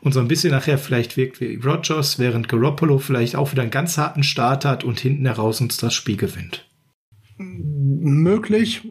und 0.00 0.12
so 0.12 0.20
ein 0.20 0.28
bisschen 0.28 0.50
nachher 0.50 0.78
vielleicht 0.78 1.16
wirkt 1.16 1.40
wie 1.40 1.56
Rogers, 1.56 2.18
während 2.18 2.48
Garoppolo 2.48 2.98
vielleicht 2.98 3.36
auch 3.36 3.52
wieder 3.52 3.62
einen 3.62 3.70
ganz 3.70 3.98
harten 3.98 4.22
Start 4.22 4.64
hat 4.64 4.84
und 4.84 4.98
hinten 4.98 5.26
heraus 5.26 5.60
uns 5.60 5.76
das 5.76 5.94
Spiel 5.94 6.16
gewinnt. 6.16 6.66
Möglich. 7.38 8.82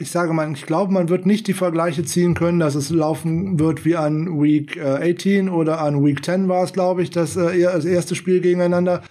Ich 0.00 0.10
sage 0.10 0.32
mal, 0.32 0.52
ich 0.52 0.66
glaube, 0.66 0.92
man 0.92 1.08
wird 1.08 1.26
nicht 1.26 1.48
die 1.48 1.54
Vergleiche 1.54 2.04
ziehen 2.04 2.34
können, 2.34 2.60
dass 2.60 2.74
es 2.74 2.90
laufen 2.90 3.58
wird 3.58 3.84
wie 3.84 3.96
an 3.96 4.40
Week 4.40 4.78
18 4.78 5.48
äh, 5.48 5.50
oder 5.50 5.80
an 5.80 6.04
Week 6.04 6.24
10 6.24 6.48
war 6.48 6.62
es, 6.62 6.72
glaube 6.72 7.02
ich, 7.02 7.10
das, 7.10 7.36
äh, 7.36 7.62
das 7.62 7.84
erste 7.84 8.14
Spiel 8.14 8.40
gegeneinander. 8.40 9.02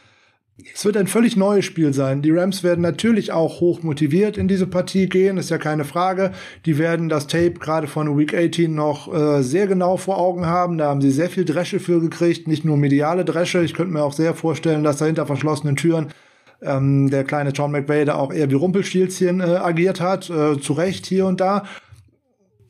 Es 0.73 0.85
wird 0.85 0.97
ein 0.97 1.05
völlig 1.05 1.37
neues 1.37 1.65
Spiel 1.65 1.93
sein. 1.93 2.23
Die 2.23 2.31
Rams 2.31 2.63
werden 2.63 2.81
natürlich 2.81 3.31
auch 3.31 3.59
hoch 3.59 3.83
motiviert 3.83 4.37
in 4.37 4.47
diese 4.47 4.65
Partie 4.65 5.07
gehen, 5.07 5.37
ist 5.37 5.51
ja 5.51 5.59
keine 5.59 5.85
Frage. 5.85 6.31
Die 6.65 6.79
werden 6.79 7.09
das 7.09 7.27
Tape 7.27 7.53
gerade 7.53 7.85
von 7.85 8.17
Week 8.17 8.33
18 8.33 8.73
noch 8.73 9.13
äh, 9.13 9.43
sehr 9.43 9.67
genau 9.67 9.97
vor 9.97 10.17
Augen 10.17 10.47
haben. 10.47 10.79
Da 10.79 10.87
haben 10.87 11.01
sie 11.01 11.11
sehr 11.11 11.29
viel 11.29 11.45
Dresche 11.45 11.79
für 11.79 12.01
gekriegt, 12.01 12.47
nicht 12.47 12.65
nur 12.65 12.75
mediale 12.75 13.23
Dresche. 13.23 13.61
Ich 13.61 13.75
könnte 13.75 13.93
mir 13.93 14.03
auch 14.03 14.13
sehr 14.13 14.33
vorstellen, 14.33 14.83
dass 14.83 14.97
da 14.97 15.05
hinter 15.05 15.27
verschlossenen 15.27 15.75
Türen 15.75 16.07
ähm, 16.63 17.11
der 17.11 17.23
kleine 17.23 17.51
John 17.51 17.71
McVay 17.71 18.05
da 18.05 18.15
auch 18.15 18.33
eher 18.33 18.49
wie 18.49 18.55
Rumpelstilzchen 18.55 19.41
äh, 19.41 19.43
agiert 19.43 20.01
hat, 20.01 20.27
äh, 20.31 20.59
zu 20.59 20.73
Recht 20.73 21.05
hier 21.05 21.27
und 21.27 21.39
da 21.39 21.65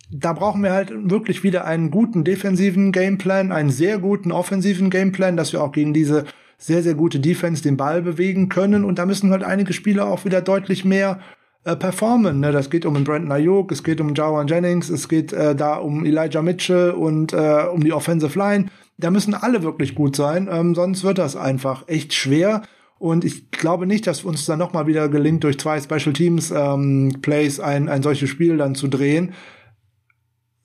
da 0.09 0.31
brauchen 0.31 0.63
wir 0.63 0.71
halt 0.71 0.89
wirklich 0.93 1.43
wieder 1.43 1.65
einen 1.65 1.91
guten 1.91 2.23
defensiven 2.23 2.93
Gameplan, 2.93 3.51
einen 3.51 3.69
sehr 3.69 3.99
guten 3.99 4.31
offensiven 4.31 4.89
Gameplan, 4.89 5.35
dass 5.35 5.51
wir 5.51 5.61
auch 5.61 5.73
gegen 5.73 5.93
diese 5.93 6.23
sehr, 6.57 6.81
sehr 6.83 6.95
gute 6.95 7.19
Defense 7.19 7.61
den 7.61 7.77
Ball 7.77 8.01
bewegen 8.01 8.49
können. 8.49 8.83
Und 8.83 8.99
da 8.99 9.05
müssen 9.05 9.31
halt 9.31 9.43
einige 9.43 9.73
Spieler 9.73 10.07
auch 10.07 10.25
wieder 10.25 10.41
deutlich 10.41 10.85
mehr 10.85 11.19
äh, 11.63 11.75
performen. 11.75 12.39
Ne? 12.39 12.51
Das 12.51 12.69
geht 12.69 12.85
um 12.85 13.03
Brandon 13.03 13.31
Ayuk, 13.31 13.71
es 13.71 13.83
geht 13.83 14.01
um 14.01 14.15
Jawan 14.15 14.47
Jennings, 14.47 14.89
es 14.89 15.07
geht 15.07 15.33
äh, 15.33 15.55
da 15.55 15.75
um 15.75 16.05
Elijah 16.05 16.41
Mitchell 16.41 16.91
und 16.91 17.33
äh, 17.33 17.65
um 17.71 17.83
die 17.83 17.93
Offensive 17.93 18.37
Line. 18.37 18.67
Da 18.97 19.11
müssen 19.11 19.35
alle 19.35 19.61
wirklich 19.61 19.93
gut 19.93 20.15
sein, 20.15 20.49
ähm, 20.51 20.73
sonst 20.73 21.03
wird 21.03 21.19
das 21.19 21.35
einfach 21.35 21.87
echt 21.87 22.13
schwer. 22.13 22.63
Und 22.99 23.25
ich 23.25 23.51
glaube 23.51 23.85
nicht, 23.85 24.07
dass 24.07 24.23
uns 24.23 24.45
dann 24.45 24.57
nochmal 24.57 24.87
wieder 24.87 25.07
gelingt, 25.07 25.43
durch 25.43 25.59
zwei 25.59 25.79
Special 25.79 26.13
Teams 26.13 26.49
ähm, 26.49 27.19
Plays 27.21 27.59
ein, 27.59 27.89
ein 27.89 28.01
solches 28.01 28.29
Spiel 28.29 28.57
dann 28.57 28.73
zu 28.73 28.87
drehen 28.87 29.33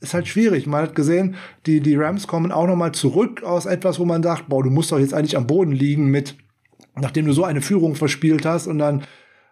ist 0.02 0.14
halt 0.14 0.28
schwierig. 0.28 0.66
Man 0.66 0.82
hat 0.82 0.94
gesehen, 0.94 1.36
die, 1.66 1.80
die 1.80 1.96
Rams 1.96 2.26
kommen 2.26 2.52
auch 2.52 2.66
nochmal 2.66 2.92
zurück 2.92 3.42
aus 3.42 3.66
etwas, 3.66 3.98
wo 3.98 4.04
man 4.04 4.22
sagt, 4.22 4.48
boah, 4.48 4.62
du 4.62 4.70
musst 4.70 4.92
doch 4.92 4.98
jetzt 4.98 5.14
eigentlich 5.14 5.36
am 5.36 5.46
Boden 5.46 5.72
liegen 5.72 6.06
mit, 6.06 6.36
nachdem 7.00 7.26
du 7.26 7.32
so 7.32 7.44
eine 7.44 7.62
Führung 7.62 7.94
verspielt 7.94 8.44
hast 8.44 8.66
und 8.66 8.78
dann 8.78 9.02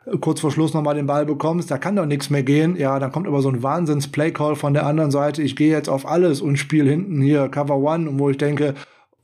äh, 0.07 0.19
kurz 0.19 0.41
vor 0.41 0.51
Schluss 0.51 0.75
nochmal 0.75 0.97
den 0.97 1.07
Ball 1.07 1.25
bekommst, 1.25 1.71
da 1.71 1.79
kann 1.79 1.97
doch 1.97 2.07
nichts 2.07 2.31
mehr 2.31 2.43
gehen. 2.43 2.77
Ja, 2.77 2.99
dann 2.99 3.13
kommt 3.13 3.27
aber 3.27 3.43
so 3.43 3.49
ein 3.49 3.63
Wahnsinns-Play-Call 3.63 4.57
von 4.57 4.75
der 4.75 4.87
anderen 4.87 5.11
Seite. 5.11 5.43
Ich 5.43 5.57
gehe 5.57 5.71
jetzt 5.71 5.89
auf 5.89 6.07
alles 6.07 6.41
und 6.41 6.59
spiele 6.59 6.91
hinten 6.91 7.23
hier 7.23 7.49
Cover 7.49 7.79
One, 7.79 8.19
wo 8.19 8.31
ich 8.31 8.39
denke, 8.39 8.75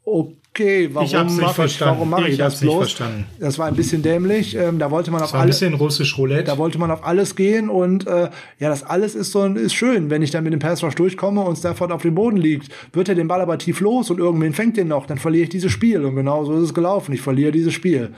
okay, 0.05 0.37
warum 0.59 1.37
mache 1.37 1.65
ich, 1.65 1.81
warum 1.81 2.11
mache 2.11 2.23
ich, 2.23 2.33
ich 2.33 2.39
das 2.39 2.61
bloß? 2.61 2.79
Verstanden. 2.79 3.27
Das 3.39 3.59
war 3.59 3.67
ein 3.67 3.77
bisschen 3.77 4.03
dämlich. 4.03 4.57
Ähm, 4.57 4.79
da 4.79 4.91
wollte 4.91 5.11
man 5.11 5.23
auf 5.23 5.35
alles. 5.35 5.63
Ein 5.63 5.71
bisschen 5.71 5.75
russisch 5.81 6.19
Roulette. 6.19 6.45
Da 6.45 6.59
wollte 6.59 6.79
man 6.79 6.91
auf 6.91 7.05
alles 7.05 7.37
gehen 7.37 7.69
und 7.69 8.07
äh, 8.07 8.31
ja, 8.59 8.69
das 8.69 8.83
alles 8.83 9.15
ist 9.15 9.33
so 9.33 9.45
ist 9.47 9.75
schön, 9.75 10.11
wenn 10.11 10.23
ich 10.23 10.31
dann 10.31 10.45
mit 10.45 10.53
dem 10.53 10.61
Pass 10.61 10.83
Rush 10.83 10.95
durchkomme 10.95 11.41
und 11.41 11.57
Stafford 11.57 11.93
auf 11.93 12.03
dem 12.03 12.15
Boden 12.15 12.37
liegt, 12.37 12.71
wird 12.93 13.09
er 13.09 13.15
den 13.15 13.29
Ball 13.29 13.41
aber 13.41 13.59
tief 13.59 13.81
los 13.81 14.11
und 14.11 14.19
irgendwen 14.19 14.53
fängt 14.53 14.77
den 14.77 14.89
noch, 14.89 15.07
dann 15.07 15.19
verliere 15.19 15.45
ich 15.45 15.51
dieses 15.51 15.73
Spiel 15.73 16.05
und 16.05 16.15
genau 16.17 16.45
so 16.45 16.55
ist 16.57 16.63
es 16.63 16.75
gelaufen. 16.75 17.13
Ich 17.13 17.21
verliere 17.21 17.53
dieses 17.53 17.73
Spiel. 17.73 18.13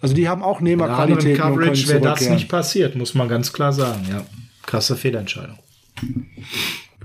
Also 0.00 0.14
die 0.14 0.28
haben 0.28 0.42
auch 0.42 0.60
Nehmerqualitäten. 0.60 1.36
Ja, 1.36 1.50
Coverage 1.50 1.88
wäre 1.88 2.00
das 2.00 2.28
nicht 2.28 2.48
passiert, 2.48 2.96
muss 2.96 3.14
man 3.14 3.28
ganz 3.28 3.52
klar 3.52 3.72
sagen. 3.72 4.04
Ja, 4.10 4.24
krasse 4.66 4.96
Fehlentscheidung. 4.96 5.58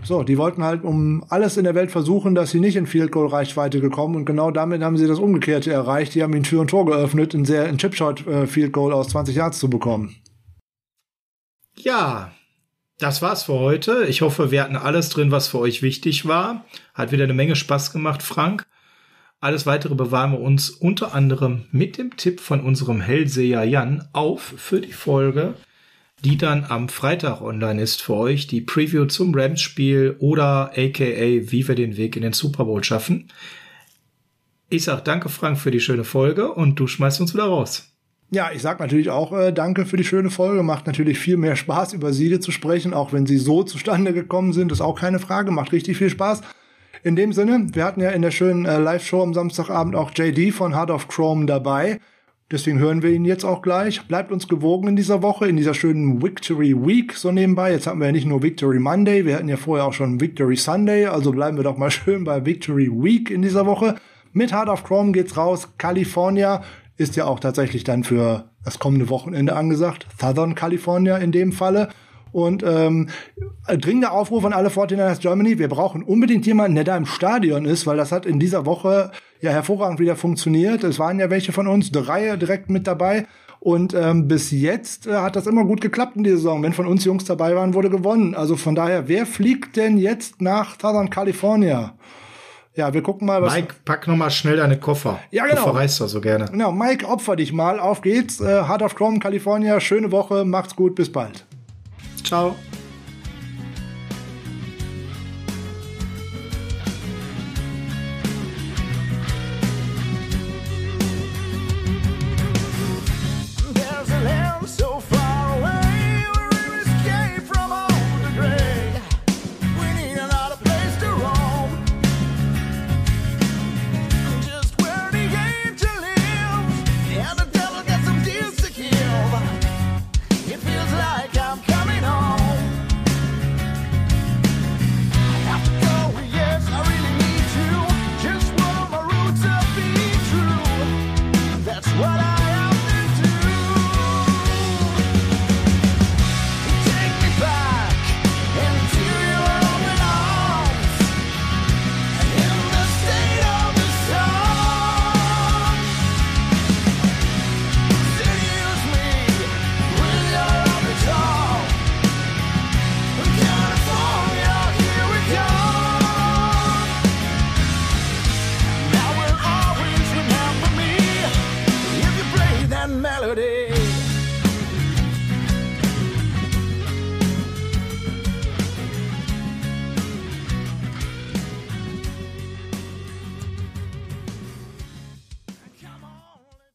So, 0.04 0.24
die 0.24 0.38
wollten 0.38 0.64
halt 0.64 0.84
um 0.84 1.26
alles 1.30 1.58
in 1.58 1.64
der 1.64 1.76
Welt 1.76 1.92
versuchen, 1.92 2.36
dass 2.36 2.52
sie 2.52 2.60
nicht 2.60 2.76
in 2.76 2.88
Field 2.88 3.12
Goal 3.12 3.28
Reichweite 3.28 3.82
gekommen 3.82 4.16
und 4.16 4.26
genau 4.26 4.52
damit 4.52 4.82
haben 4.82 4.98
sie 4.98 5.08
das 5.08 5.20
Umgekehrte 5.20 5.72
erreicht. 5.72 6.16
Die 6.16 6.24
haben 6.24 6.34
ihnen 6.34 6.44
Tür 6.44 6.62
und 6.62 6.70
Tor 6.70 6.86
geöffnet, 6.86 7.34
ein 7.34 7.46
sehr 7.46 7.66
ein 7.66 7.78
Chipshot 7.78 8.26
äh, 8.28 8.48
Field 8.48 8.74
Goal 8.74 8.94
aus 8.94 9.10
20 9.10 9.36
Yards 9.36 9.60
zu 9.60 9.70
bekommen. 9.70 10.16
Ja, 11.76 12.32
das 13.00 13.22
war's 13.22 13.44
für 13.44 13.54
heute. 13.54 14.06
Ich 14.06 14.22
hoffe, 14.22 14.50
wir 14.52 14.64
hatten 14.64 14.76
alles 14.76 15.10
drin, 15.10 15.32
was 15.32 15.48
für 15.48 15.60
euch 15.60 15.84
wichtig 15.84 16.28
war. 16.28 16.66
Hat 16.94 17.12
wieder 17.12 17.26
eine 17.26 17.34
Menge 17.34 17.56
Spaß 17.56 17.92
gemacht, 17.92 18.24
Frank. 18.24 18.66
Alles 19.40 19.68
weitere 19.68 19.94
bewahren 19.94 20.32
wir 20.32 20.40
uns 20.40 20.72
unter 20.72 21.14
anderem 21.14 21.66
mit 21.72 22.00
dem 22.00 22.18
Tipp 22.18 22.40
von 22.40 22.62
unserem 22.62 23.02
Hellseher 23.02 23.64
Jan 23.66 24.08
auf 24.14 24.42
für 24.42 24.82
die 24.82 24.94
Folge 24.94 25.54
die 26.24 26.38
dann 26.38 26.66
am 26.66 26.90
Freitag 26.90 27.42
online 27.42 27.82
ist 27.82 28.02
für 28.02 28.16
euch, 28.16 28.48
die 28.48 28.62
Preview 28.62 29.06
zum 29.06 29.36
Rams-Spiel 29.36 30.16
oder 30.20 30.72
aka 30.76 31.04
wie 31.06 31.68
wir 31.68 31.76
den 31.76 31.98
Weg 31.98 32.16
in 32.16 32.24
den 32.24 32.34
Super 32.34 32.66
Bowl 32.66 32.84
schaffen. 32.84 33.32
Ich 34.70 34.84
sag 34.84 35.06
danke, 35.06 35.30
Frank, 35.30 35.58
für 35.60 35.72
die 35.72 35.80
schöne 35.80 36.04
Folge 36.04 36.52
und 36.52 36.80
du 36.80 36.88
schmeißt 36.88 37.22
uns 37.22 37.34
wieder 37.34 37.46
raus. 37.46 37.94
Ja, 38.30 38.52
ich 38.54 38.62
sag 38.62 38.82
natürlich 38.82 39.10
auch 39.10 39.32
äh, 39.32 39.54
danke 39.54 39.86
für 39.86 39.96
die 39.96 40.04
schöne 40.04 40.30
Folge. 40.30 40.62
Macht 40.62 40.86
natürlich 40.86 41.18
viel 41.18 41.38
mehr 41.38 41.56
Spaß, 41.56 41.94
über 41.94 42.12
Siege 42.12 42.42
zu 42.42 42.52
sprechen, 42.52 42.94
auch 42.94 43.14
wenn 43.14 43.26
sie 43.26 43.38
so 43.38 43.64
zustande 43.64 44.12
gekommen 44.12 44.52
sind, 44.52 44.72
ist 44.74 44.82
auch 44.82 45.00
keine 45.00 45.20
Frage. 45.20 45.52
Macht 45.52 45.72
richtig 45.72 45.98
viel 45.98 46.10
Spaß. 46.10 46.42
In 47.04 47.16
dem 47.16 47.32
Sinne, 47.32 47.68
wir 47.72 47.86
hatten 47.86 48.02
ja 48.02 48.10
in 48.10 48.22
der 48.22 48.32
schönen 48.32 48.66
äh, 48.66 48.80
Live-Show 48.80 49.24
am 49.24 49.34
Samstagabend 49.34 49.96
auch 49.96 50.12
JD 50.14 50.54
von 50.54 50.76
Heart 50.76 50.92
of 50.92 51.08
Chrome 51.08 51.46
dabei. 51.46 52.02
Deswegen 52.50 52.80
hören 52.80 53.04
wir 53.04 53.10
ihn 53.10 53.26
jetzt 53.26 53.44
auch 53.44 53.62
gleich. 53.62 54.08
Bleibt 54.08 54.32
uns 54.32 54.48
gewogen 54.48 54.88
in 54.88 54.96
dieser 54.96 55.22
Woche, 55.22 55.50
in 55.50 55.58
dieser 55.58 55.74
schönen 55.74 56.22
Victory 56.22 56.74
Week 56.74 57.14
so 57.14 57.30
nebenbei. 57.30 57.74
Jetzt 57.74 57.88
hatten 57.88 58.00
wir 58.00 58.06
ja 58.06 58.14
nicht 58.14 58.26
nur 58.26 58.42
Victory 58.42 58.80
Monday, 58.80 59.26
wir 59.26 59.36
hatten 59.36 59.50
ja 59.50 59.58
vorher 59.58 59.86
auch 59.86 59.92
schon 59.92 60.22
Victory 60.22 60.56
Sunday. 60.56 61.08
Also 61.08 61.34
bleiben 61.34 61.58
wir 61.58 61.66
doch 61.66 61.78
mal 61.78 61.92
schön 61.92 62.24
bei 62.24 62.46
Victory 62.46 62.90
Week 62.90 63.30
in 63.30 63.42
dieser 63.42 63.66
Woche. 63.66 63.96
Mit 64.32 64.54
Heart 64.54 64.70
of 64.70 64.86
Chrome 64.86 65.12
geht's 65.12 65.36
raus. 65.36 65.68
California 65.78 66.64
ist 66.96 67.18
ja 67.18 67.26
auch 67.26 67.42
tatsächlich 67.42 67.84
dann 67.84 68.06
für 68.06 68.50
das 68.64 68.80
kommende 68.80 69.10
Wochenende 69.10 69.54
angesagt. 69.54 70.08
Southern 70.18 70.56
California 70.56 71.18
in 71.18 71.34
dem 71.34 71.52
Falle. 71.52 71.90
Und 72.32 72.64
ähm, 72.64 73.10
dringender 73.68 74.12
Aufruf 74.12 74.46
an 74.46 74.54
alle 74.54 74.70
49ers 74.70 75.20
Germany, 75.20 75.60
wir 75.60 75.68
brauchen 75.68 76.04
unbedingt 76.04 76.46
jemanden, 76.46 76.76
der 76.76 76.84
da 76.84 76.98
im 76.98 77.06
Stadion 77.06 77.66
ist, 77.66 77.88
weil 77.88 77.98
das 77.98 78.12
hat 78.12 78.26
in 78.26 78.40
dieser 78.40 78.66
Woche 78.66 79.12
ja 79.42 79.52
hervorragend 79.52 80.00
wieder 80.00 80.16
funktioniert. 80.16 80.84
Es 80.84 81.00
waren 81.00 81.20
ja 81.20 81.30
welche 81.30 81.52
von 81.52 81.68
uns, 81.68 81.92
drei 81.92 82.36
direkt 82.36 82.70
mit 82.70 82.88
dabei. 82.88 83.28
Und 83.60 83.94
ähm, 83.94 84.28
bis 84.28 84.52
jetzt 84.52 85.08
äh, 85.08 85.16
hat 85.16 85.36
das 85.36 85.48
immer 85.48 85.66
gut 85.66 85.82
geklappt 85.82 86.16
in 86.16 86.24
dieser 86.24 86.38
Saison. 86.38 86.62
Wenn 86.62 86.74
von 86.74 86.86
uns 86.86 87.04
Jungs 87.06 87.26
dabei 87.26 87.56
waren, 87.56 87.74
wurde 87.74 87.90
gewonnen. 87.90 88.36
Also 88.36 88.56
von 88.56 88.76
daher, 88.76 89.08
wer 89.08 89.26
fliegt 89.26 89.76
denn 89.78 89.98
jetzt 89.98 90.42
nach 90.42 90.80
Southern 90.80 91.10
California? 91.10 91.96
Ja, 92.76 92.94
wir 92.94 93.02
gucken 93.02 93.26
mal, 93.26 93.42
was. 93.42 93.56
Mike, 93.56 93.74
pack 93.86 94.08
noch 94.08 94.16
mal 94.16 94.30
schnell 94.30 94.58
deine 94.58 94.78
Koffer. 94.78 95.20
Ja, 95.32 95.46
genau. 95.46 95.66
Du 95.66 95.72
verreist 95.72 96.00
doch 96.00 96.08
so 96.08 96.22
gerne. 96.22 96.46
Genau, 96.46 96.72
Mike, 96.72 97.08
opfer 97.08 97.36
dich 97.36 97.52
mal. 97.52 97.80
Auf 97.80 98.02
geht's. 98.02 98.40
Äh, 98.40 98.68
Heart 98.68 98.84
of 98.84 98.96
Chrome, 98.96 99.18
California. 99.18 99.80
Schöne 99.80 100.12
Woche. 100.12 100.46
Macht's 100.46 100.76
gut. 100.76 100.94
Bis 100.94 101.12
bald. 101.12 101.47
Ciao. 102.28 102.58